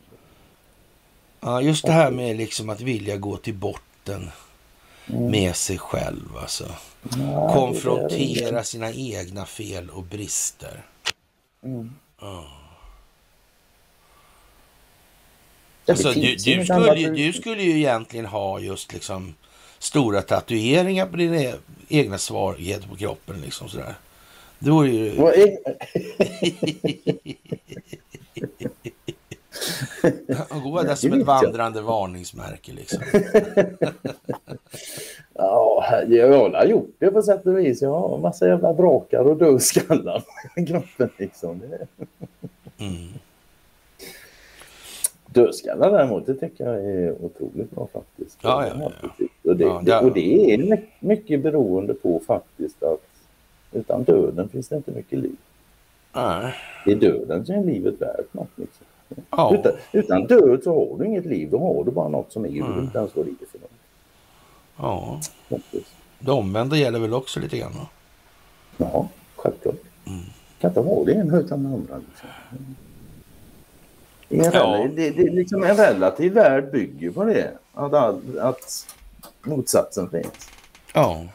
ja, 1.39 1.61
just 1.61 1.85
det 1.85 1.91
här 1.91 2.11
med 2.11 2.37
liksom 2.37 2.69
att 2.69 2.81
vilja 2.81 3.17
gå 3.17 3.37
till 3.37 3.53
botten 3.55 4.29
Mm. 5.09 5.31
med 5.31 5.55
sig 5.55 5.77
själv 5.77 6.37
alltså. 6.41 6.63
Det 7.03 7.21
är- 7.23 7.53
Konfrontera 7.53 8.63
sina 8.63 8.91
egna 8.93 9.45
fel 9.45 9.89
och 9.89 10.03
brister. 10.03 10.85
Mm. 11.63 11.91
Ja. 12.21 12.43
Det 15.85 15.91
Alltså, 15.91 16.11
du, 16.11 16.21
du, 16.35 16.65
skulle, 16.65 17.09
du 17.09 17.33
skulle 17.33 17.63
ju 17.63 17.77
egentligen 17.77 18.25
ha 18.25 18.59
just 18.59 18.93
liksom 18.93 19.35
stora 19.79 20.21
tatueringar 20.21 21.05
på 21.05 21.17
dina 21.17 21.35
e- 21.35 21.53
egna 21.87 22.17
svagheter 22.17 22.87
på 22.87 22.95
kroppen. 22.95 23.41
Liksom 23.41 23.69
sådär. 23.69 23.95
Det 24.59 24.71
vore 24.71 24.89
ju... 24.89 25.11
Gå 30.63 30.81
där 30.81 30.95
som 30.95 31.13
ett 31.13 31.25
vandrande 31.25 31.81
varningsmärke 31.81 32.71
liksom. 32.71 33.01
Ja, 35.33 35.85
jag 36.07 36.49
har 36.49 36.65
gjort 36.65 36.95
det 36.99 37.11
på 37.11 37.21
sätt 37.21 37.45
och 37.45 37.57
vis. 37.57 37.81
Jag 37.81 37.89
har 37.89 38.15
en 38.15 38.21
massa 38.21 38.47
jävla 38.47 38.73
drakar 38.73 39.19
och 39.19 39.37
dödskallar 39.37 40.23
i 40.55 40.65
kroppen. 40.65 41.09
Liksom. 41.17 41.61
Mm. 42.77 43.07
Dödskallar 45.41 45.91
däremot, 45.91 46.25
det 46.25 46.33
tycker 46.35 46.65
jag 46.65 46.85
är 46.85 47.15
otroligt 47.25 47.71
bra 47.71 47.87
faktiskt. 47.93 48.37
Ja, 48.41 48.67
ja, 48.67 48.91
ja. 49.01 49.09
Och, 49.51 49.55
det, 49.57 49.63
Ja, 49.63 49.81
det, 49.85 49.99
och 49.99 50.13
det 50.13 50.53
är 50.53 50.57
my- 50.57 50.85
mycket 50.99 51.41
beroende 51.43 51.93
på 51.93 52.21
faktiskt 52.27 52.83
att 52.83 53.01
utan 53.71 54.03
döden 54.03 54.49
finns 54.49 54.67
det 54.67 54.75
inte 54.75 54.91
mycket 54.91 55.19
liv. 55.19 55.35
Nej. 56.13 56.53
Det 56.85 56.91
är 56.91 56.95
döden 56.95 57.45
som 57.45 57.55
är 57.55 57.63
livet 57.63 58.01
värt 58.01 58.33
något. 58.33 58.49
Liksom. 58.55 58.85
Ja. 59.29 59.55
Utan, 59.59 59.71
utan 59.91 60.25
död 60.27 60.63
så 60.63 60.89
har 60.91 60.99
du 60.99 61.05
inget 61.05 61.25
liv, 61.25 61.49
då 61.51 61.59
har 61.59 61.83
du 61.83 61.91
bara 61.91 62.07
något 62.09 62.31
som 62.31 62.45
är. 62.45 62.49
Du 62.49 62.57
Mm. 62.59 62.75
vet 62.75 62.83
inte 62.83 62.97
ens 62.97 63.15
vad 63.15 63.25
det 63.25 63.31
är 63.31 63.45
för 63.51 63.59
något. 63.59 63.71
ja. 64.77 65.19
faktiskt. 65.49 65.95
Det 66.19 66.31
omvända 66.31 66.77
gäller 66.77 66.99
väl 66.99 67.13
också 67.13 67.39
lite 67.39 67.57
grann? 67.57 67.71
va? 67.73 67.87
Ja, 68.77 69.07
självklart. 69.35 69.75
Mm. 70.07 70.19
kan 70.59 70.69
inte 70.71 70.79
ha 70.79 71.03
det 71.05 71.11
ena 71.13 71.37
utan 71.39 71.63
det 71.63 71.69
andra. 71.69 71.97
Liksom. 72.09 72.29
En, 74.29 74.43
Ja. 74.53 74.87
det, 74.95 75.09
det, 75.09 75.23
liksom 75.31 75.63
en 75.63 75.77
relativ 75.77 76.33
värld 76.33 76.71
bygger 76.71 77.11
på 77.11 77.23
det. 77.23 77.51
Att, 77.73 77.93
all- 77.93 78.39
att 78.39 78.85
motsatsen 79.41 80.09
finns. 80.09 80.49
Ja. 80.93 81.25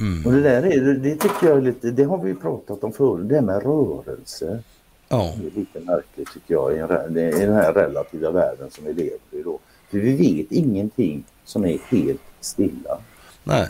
Mm. 0.00 0.26
Och 0.26 0.32
det 0.32 0.40
där 0.40 0.62
är, 0.62 0.94
det- 0.94 1.16
tycker 1.16 1.46
jag 1.48 1.56
är 1.56 1.60
lite, 1.60 1.90
det 1.90 2.04
har 2.04 2.18
vi 2.18 2.34
pratat 2.34 2.84
om 2.84 2.92
förut, 2.92 3.28
det 3.28 3.40
med 3.40 3.62
rörelse. 3.62 4.62
Ja. 5.08 5.32
Det 5.40 5.46
är 5.46 5.50
lite 5.50 5.80
märkligt 5.80 6.32
tycker 6.32 6.54
jag 6.54 6.74
i, 6.76 6.78
en, 6.78 7.16
i 7.18 7.30
den 7.46 7.54
här 7.54 7.72
relativa 7.72 8.30
världen 8.30 8.70
som 8.70 8.84
vi 8.84 8.92
lever 8.92 9.18
i 9.30 9.42
då. 9.42 9.58
För 9.90 9.98
vi 9.98 10.12
vet 10.16 10.52
ingenting 10.52 11.24
som 11.44 11.64
är 11.64 11.78
helt 11.90 12.20
stilla. 12.40 12.98
Nej. 13.44 13.68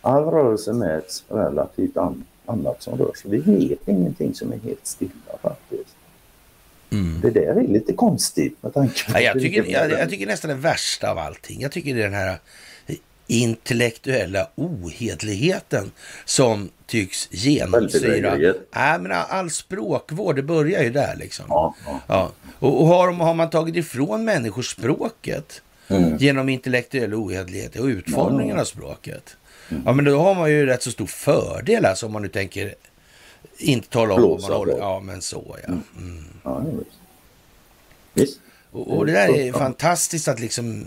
All 0.00 0.24
rörelse 0.24 0.72
mäts 0.72 1.24
relativt 1.28 1.96
an, 1.96 2.24
annat 2.48 2.82
som 2.82 2.98
rör 2.98 3.12
sig. 3.14 3.30
Vi 3.30 3.38
vet 3.38 3.88
ingenting 3.88 4.34
som 4.34 4.52
är 4.52 4.58
helt 4.58 4.86
stilla 4.86 5.38
faktiskt. 5.42 5.96
Mm. 6.90 7.20
Det 7.20 7.30
där 7.30 7.56
är 7.56 7.68
lite 7.68 7.92
konstigt 7.92 8.62
med 8.62 8.74
tanke 8.74 9.04
på 9.04 9.12
Ja, 9.14 9.20
jag, 9.20 9.40
tycker, 9.40 9.64
jag, 9.64 9.90
jag 9.90 10.10
tycker 10.10 10.26
nästan 10.26 10.48
det 10.48 10.56
värsta 10.56 11.10
av 11.10 11.18
allting. 11.18 11.60
Jag 11.60 11.72
tycker 11.72 11.94
det 11.94 12.00
är 12.00 12.04
den 12.04 12.14
här 12.14 12.38
intellektuella 13.26 14.48
ohedligheten 14.54 15.92
som 16.24 16.68
tycks 16.86 17.28
genomsyra... 17.30 18.36
Nej, 18.74 18.98
men 18.98 19.12
all 19.12 19.50
språkvård, 19.50 20.36
det 20.36 20.42
börjar 20.42 20.82
ju 20.82 20.90
där 20.90 21.16
liksom. 21.16 21.44
Ja, 21.48 21.74
ja. 21.86 22.00
Ja. 22.06 22.32
Och, 22.58 22.80
och 22.80 22.86
har, 22.86 23.12
har 23.12 23.34
man 23.34 23.50
tagit 23.50 23.76
ifrån 23.76 24.24
människor 24.24 24.62
språket 24.62 25.62
Mm. 25.90 26.16
genom 26.16 26.48
intellektuell 26.48 27.14
ohederlighet 27.14 27.76
och 27.76 27.84
utformningen 27.86 28.58
av 28.58 28.64
språket. 28.64 29.36
Ja, 29.84 29.92
men 29.92 30.04
då 30.04 30.18
har 30.18 30.34
man 30.34 30.50
ju 30.50 30.66
rätt 30.66 30.82
så 30.82 30.90
stor 30.90 31.06
fördel 31.06 31.84
alltså 31.84 32.06
om 32.06 32.12
man 32.12 32.22
nu 32.22 32.28
tänker 32.28 32.74
inte 33.58 33.88
tala 33.88 34.14
om 34.14 34.20
vad 34.20 34.30
Blåsa 34.30 34.48
man 34.48 34.56
håller... 34.56 34.78
Ja, 34.78 35.00
men 35.00 35.22
så 35.22 35.56
ja. 35.62 35.74
Mm. 35.98 36.24
ja 36.44 36.62
visst. 38.14 38.40
Och, 38.70 38.96
och 38.96 39.06
det 39.06 39.12
där 39.12 39.28
är 39.28 39.52
fantastiskt 39.52 40.28
att 40.28 40.40
liksom 40.40 40.84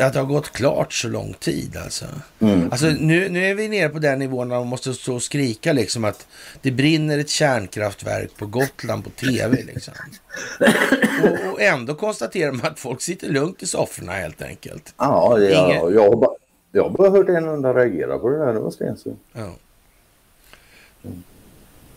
att 0.00 0.12
det 0.12 0.18
har 0.18 0.26
gått 0.26 0.52
klart 0.52 0.92
så 0.92 1.08
lång 1.08 1.34
tid 1.40 1.76
alltså. 1.76 2.04
Mm. 2.40 2.72
Alltså 2.72 2.86
nu, 2.86 3.28
nu 3.28 3.46
är 3.46 3.54
vi 3.54 3.68
nere 3.68 3.88
på 3.88 3.98
den 3.98 4.18
nivån 4.18 4.48
där 4.48 4.56
man 4.56 4.66
måste 4.66 4.94
stå 4.94 5.14
och 5.14 5.22
skrika 5.22 5.72
liksom 5.72 6.04
att 6.04 6.26
det 6.62 6.70
brinner 6.70 7.18
ett 7.18 7.28
kärnkraftverk 7.30 8.36
på 8.36 8.46
Gotland 8.46 9.04
på 9.04 9.10
tv 9.10 9.62
liksom. 9.62 9.94
Och, 11.22 11.52
och 11.52 11.60
ändå 11.60 11.94
konstaterar 11.94 12.52
man 12.52 12.66
att 12.66 12.78
folk 12.78 13.02
sitter 13.02 13.28
lugnt 13.28 13.62
i 13.62 13.66
sofforna 13.66 14.12
helt 14.12 14.42
enkelt. 14.42 14.94
Ja, 14.98 15.38
ja 15.40 15.66
Ingen- 15.66 15.94
jag, 15.94 16.08
har 16.08 16.16
bara, 16.16 16.36
jag 16.72 16.82
har 16.82 16.90
bara 16.90 17.10
hört 17.10 17.28
en 17.28 17.48
enda 17.48 17.74
reagera 17.74 18.18
på 18.18 18.28
det 18.30 18.38
där. 18.38 18.52
Det 18.54 18.60
var 18.60 18.70
Stensson. 18.70 19.16
Ja. 19.32 19.50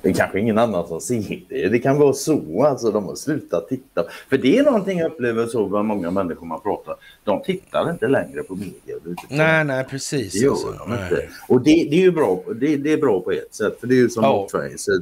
Det 0.02 0.10
är 0.11 0.14
kanske 0.14 0.39
ingen 0.39 0.57
annan 0.57 0.88
som 0.88 1.02
ser 1.02 1.41
det. 1.49 1.68
Det 1.69 1.80
kan 1.80 1.97
vara 1.99 2.14
så 2.14 2.64
alltså. 2.64 2.91
De 2.91 3.03
har 3.06 3.15
slutat 3.15 3.68
titta. 3.69 4.03
För 4.30 4.38
det 4.38 4.57
är 4.57 4.64
någonting 4.64 4.99
jag 4.99 5.11
upplever 5.11 5.45
så 5.47 5.68
bland 5.68 5.88
många 5.88 6.11
människor 6.11 6.45
man 6.45 6.61
pratar. 6.61 6.95
De 7.23 7.41
tittar 7.43 7.91
inte 7.91 8.07
längre 8.07 8.43
på 8.43 8.56
media. 8.56 8.72
överhuvudtaget. 8.88 9.38
Nej, 9.38 9.64
nej, 9.64 9.84
precis. 9.89 10.34
Det 10.34 10.39
gör 10.39 10.52
alltså. 10.52 10.72
de 10.80 10.89
Nej. 10.89 11.03
inte. 11.03 11.30
Och 11.47 11.61
det, 11.61 11.72
det 11.72 11.95
är 11.95 12.02
ju 12.02 12.11
bra, 12.11 12.43
det, 12.56 12.77
det 12.77 12.93
är 12.93 12.97
bra 12.97 13.22
på 13.22 13.31
ett 13.31 13.56
sätt. 13.56 13.80
För 13.80 13.88
det 13.88 13.93
är 13.95 13.97
ju 13.97 14.10
som 14.10 14.23
Ja. 14.23 14.47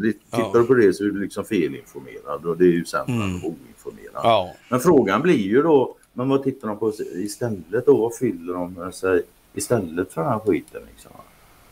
Det- 0.01 0.11
Tittar 0.13 0.19
Ja. 0.31 0.51
du 0.53 0.63
på 0.63 0.73
det 0.73 0.93
så 0.93 1.03
är 1.03 1.07
du 1.07 1.19
liksom 1.21 1.45
felinformerad. 1.45 2.45
Och 2.45 2.57
det 2.57 2.63
är 2.65 2.71
ju 2.71 2.85
sämre 2.85 3.13
Mm. 3.13 3.35
oinformerad. 3.35 4.11
Ja. 4.23 4.53
Men 4.69 4.79
frågan 4.79 5.21
blir 5.21 5.37
ju 5.47 5.61
då, 5.61 5.95
men 6.13 6.29
vad 6.29 6.43
tittar 6.43 6.67
de 6.67 6.79
på 6.79 6.93
istället 7.13 7.85
då? 7.85 7.97
Vad 7.97 8.15
fyller 8.15 8.53
de 8.53 8.91
sig 8.91 9.21
istället 9.53 10.13
för 10.13 10.21
den 10.21 10.31
här 10.31 10.39
skiten? 10.39 10.81
Liksom? 10.93 11.11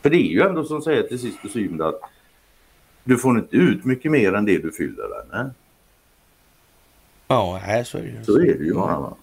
För 0.02 0.10
det 0.10 0.16
är 0.16 0.32
ju 0.32 0.42
ändå 0.42 0.64
som 0.64 0.82
säger 0.82 1.02
till 1.02 1.18
sist 1.18 1.38
och 1.44 1.50
syvende 1.50 1.88
att 1.88 2.00
du 3.04 3.18
får 3.18 3.38
inte 3.38 3.56
ut 3.56 3.84
mycket 3.84 4.10
mer 4.10 4.32
än 4.32 4.44
det 4.44 4.58
du 4.58 4.72
fyller 4.72 5.08
den 5.08 5.28
med. 5.28 5.50
Ja, 7.28 7.60
nej, 7.66 7.84
så 7.84 7.98
är 7.98 8.02
det 8.02 8.08
ju. 8.08 8.24
Så 8.24 8.36
är 8.38 8.58
det 8.58 8.64
ju 8.64 8.74
bara. 8.74 9.00
Va? 9.00 9.16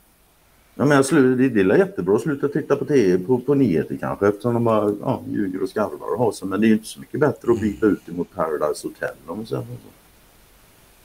Jag 0.76 0.88
menar, 0.88 1.04
slu- 1.04 1.36
det, 1.36 1.50
det 1.50 1.62
är 1.74 1.78
jättebra 1.78 2.16
att 2.16 2.22
sluta 2.22 2.48
titta 2.48 2.76
på 2.76 2.86
TV, 2.86 3.26
på, 3.26 3.40
på 3.40 3.54
nyheter 3.54 3.98
kanske 3.98 4.28
eftersom 4.28 4.54
de 4.54 4.64
bara 4.64 4.96
ja, 5.02 5.24
ljuger 5.30 5.64
och 5.64 5.70
skarvar 5.70 6.14
och 6.14 6.20
har 6.20 6.32
sig. 6.32 6.48
Men 6.48 6.62
det 6.62 6.66
är 6.68 6.70
ju 6.70 6.74
inte 6.74 6.88
så 6.88 7.00
mycket 7.00 7.20
bättre 7.20 7.52
att 7.52 7.62
byta 7.62 7.86
ut 7.86 8.08
mot 8.08 8.36
Paradise 8.36 8.88
Hotel 8.88 9.16
om 9.28 9.46
så. 9.46 9.66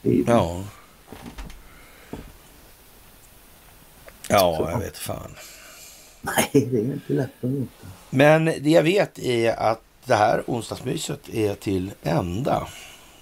Ja. 0.03 0.65
Ja, 4.29 4.71
jag 4.71 4.81
vet 4.81 4.97
fan. 4.99 5.31
Nej, 6.37 6.69
det 6.71 6.79
är 6.79 6.85
inte 6.85 7.13
lätt 7.13 7.31
att 7.45 7.51
veta. 7.51 7.87
Men 8.11 8.45
det 8.45 8.71
jag 8.71 8.83
vet 8.83 9.19
är 9.19 9.57
att 9.57 9.81
det 10.05 10.15
här 10.15 10.43
onsdagsmyset 10.47 11.29
är 11.33 11.55
till 11.55 11.91
ända. 12.03 12.67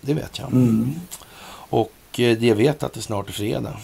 Det 0.01 0.15
vet 0.15 0.39
jag. 0.39 0.53
Mm. 0.53 0.91
Och 1.69 1.93
eh, 2.19 2.39
det 2.39 2.47
jag 2.47 2.57
vet 2.57 2.83
att 2.83 2.93
det 2.93 3.03
snart 3.03 3.29
är 3.29 3.33
fredag. 3.33 3.77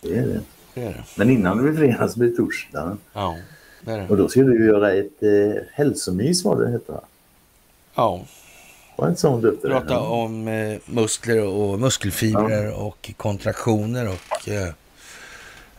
Det 0.00 0.18
är 0.18 0.26
det. 0.26 0.40
Det 0.74 0.82
är 0.82 0.88
det. 0.88 1.04
Men 1.16 1.30
innan 1.30 1.56
det 1.56 1.62
blir 1.62 1.76
fredag 1.76 2.08
så 2.08 2.18
blir 2.18 2.28
det 2.30 2.36
torsdag. 2.36 2.96
Ja, 3.12 3.36
det 3.84 3.92
är 3.92 3.98
det. 3.98 4.08
Och 4.08 4.16
då 4.16 4.28
ska 4.28 4.40
du 4.42 4.66
göra 4.66 4.92
ett 4.92 5.22
eh, 5.22 5.62
hälsomys 5.72 6.44
vad 6.44 6.60
det 6.60 6.70
heter. 6.70 6.92
va? 6.92 7.00
Ja, 7.94 8.20
Var 8.96 9.08
inte 9.08 9.20
så 9.20 9.28
hon 9.28 9.40
döpte 9.40 9.68
det? 9.68 9.74
prata 9.80 10.00
om 10.00 10.48
eh, 10.48 10.78
muskler 10.86 11.44
och 11.46 11.78
muskelfibrer 11.80 12.72
och 12.72 13.10
kontraktioner 13.16 14.08
och 14.08 14.48
eh, 14.48 14.68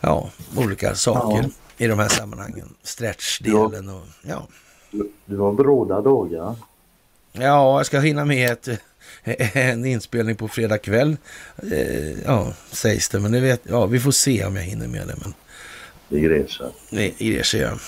ja, 0.00 0.30
olika 0.56 0.94
saker 0.94 1.50
i 1.78 1.86
de 1.86 1.98
här 1.98 2.08
sammanhangen. 2.08 2.74
Stretchdelen 2.82 3.88
och 3.88 4.02
ja. 4.22 4.46
Du 5.26 5.38
har 5.38 5.52
bråda 5.52 6.00
dagar. 6.00 6.56
Ja, 7.32 7.78
jag 7.78 7.86
ska 7.86 8.00
hinna 8.00 8.24
med 8.24 8.52
ett, 8.52 8.68
en 9.54 9.84
inspelning 9.84 10.36
på 10.36 10.48
fredag 10.48 10.78
kväll. 10.78 11.16
Eh, 11.72 12.22
ja, 12.24 12.52
sägs 12.70 13.08
det. 13.08 13.20
Men 13.20 13.32
det 13.32 13.40
vet, 13.40 13.60
ja, 13.62 13.86
vi 13.86 14.00
får 14.00 14.10
se 14.10 14.44
om 14.44 14.56
jag 14.56 14.62
hinner 14.62 14.88
med 14.88 15.06
det. 15.06 15.14
Men 15.22 15.34
Det 16.08 16.50
sig. 16.50 16.66
det 17.18 17.46
sig 17.46 17.60
ja. 17.60 17.78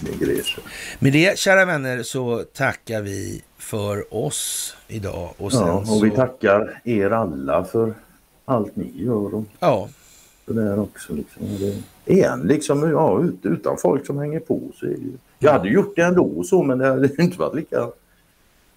Det 0.00 0.44
sig. 0.44 0.64
Med 0.98 1.12
det, 1.12 1.38
kära 1.38 1.64
vänner, 1.64 2.02
så 2.02 2.44
tackar 2.54 3.02
vi 3.02 3.42
för 3.58 4.14
oss 4.14 4.76
idag. 4.88 5.34
Och 5.36 5.52
Ja, 5.52 5.72
och 5.72 5.86
så, 5.86 6.00
vi 6.00 6.10
tackar 6.10 6.80
er 6.84 7.10
alla 7.10 7.64
för 7.64 7.94
allt 8.44 8.76
ni 8.76 8.92
gör 8.94 9.34
och 9.34 9.44
Ja, 9.58 9.88
det 10.46 10.52
där 10.52 10.78
också. 10.78 11.12
Liksom. 11.12 11.58
Det, 11.58 11.82
igen, 12.08 12.40
liksom, 12.40 12.90
ja, 12.90 13.22
ut- 13.22 13.46
utan 13.46 13.76
folk 13.78 14.06
som 14.06 14.18
hänger 14.18 14.40
på 14.40 14.60
ju... 14.82 15.12
Jag 15.38 15.52
hade 15.52 15.68
gjort 15.68 15.96
det 15.96 16.02
ändå 16.02 16.44
så, 16.44 16.62
men 16.62 16.78
det 16.78 16.86
hade 16.86 17.22
inte 17.22 17.38
varit 17.38 17.54
lika... 17.54 17.76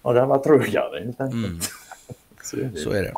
Ja, 0.02 0.12
det 0.12 0.20
hade 0.20 0.26
varit 0.26 0.44
trögare 0.44 1.04
helt 1.04 1.20
enkelt. 1.20 1.44
Mm. 1.46 1.60
så 2.42 2.56
är 2.56 2.64
det. 2.74 2.78
så 2.80 2.90
är 2.90 3.02
det. 3.02 3.14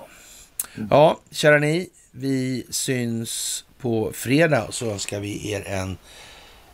Ja, 0.90 1.18
kära 1.30 1.58
ni, 1.58 1.88
vi 2.10 2.66
syns 2.70 3.64
på 3.80 4.10
fredag 4.14 4.66
så 4.70 4.90
önskar 4.90 5.20
vi 5.20 5.52
er 5.52 5.68
en 5.68 5.96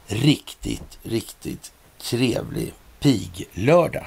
riktigt, 0.07 0.99
riktigt 1.03 1.73
trevlig 1.99 2.75
pig-lördag. 3.01 4.07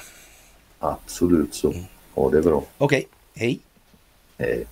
Absolut 0.79 1.55
så. 1.55 1.73
Ha 2.15 2.29
det 2.29 2.41
bra. 2.41 2.63
Okej, 2.77 3.07
hej. 3.35 3.59
Hej. 4.37 4.65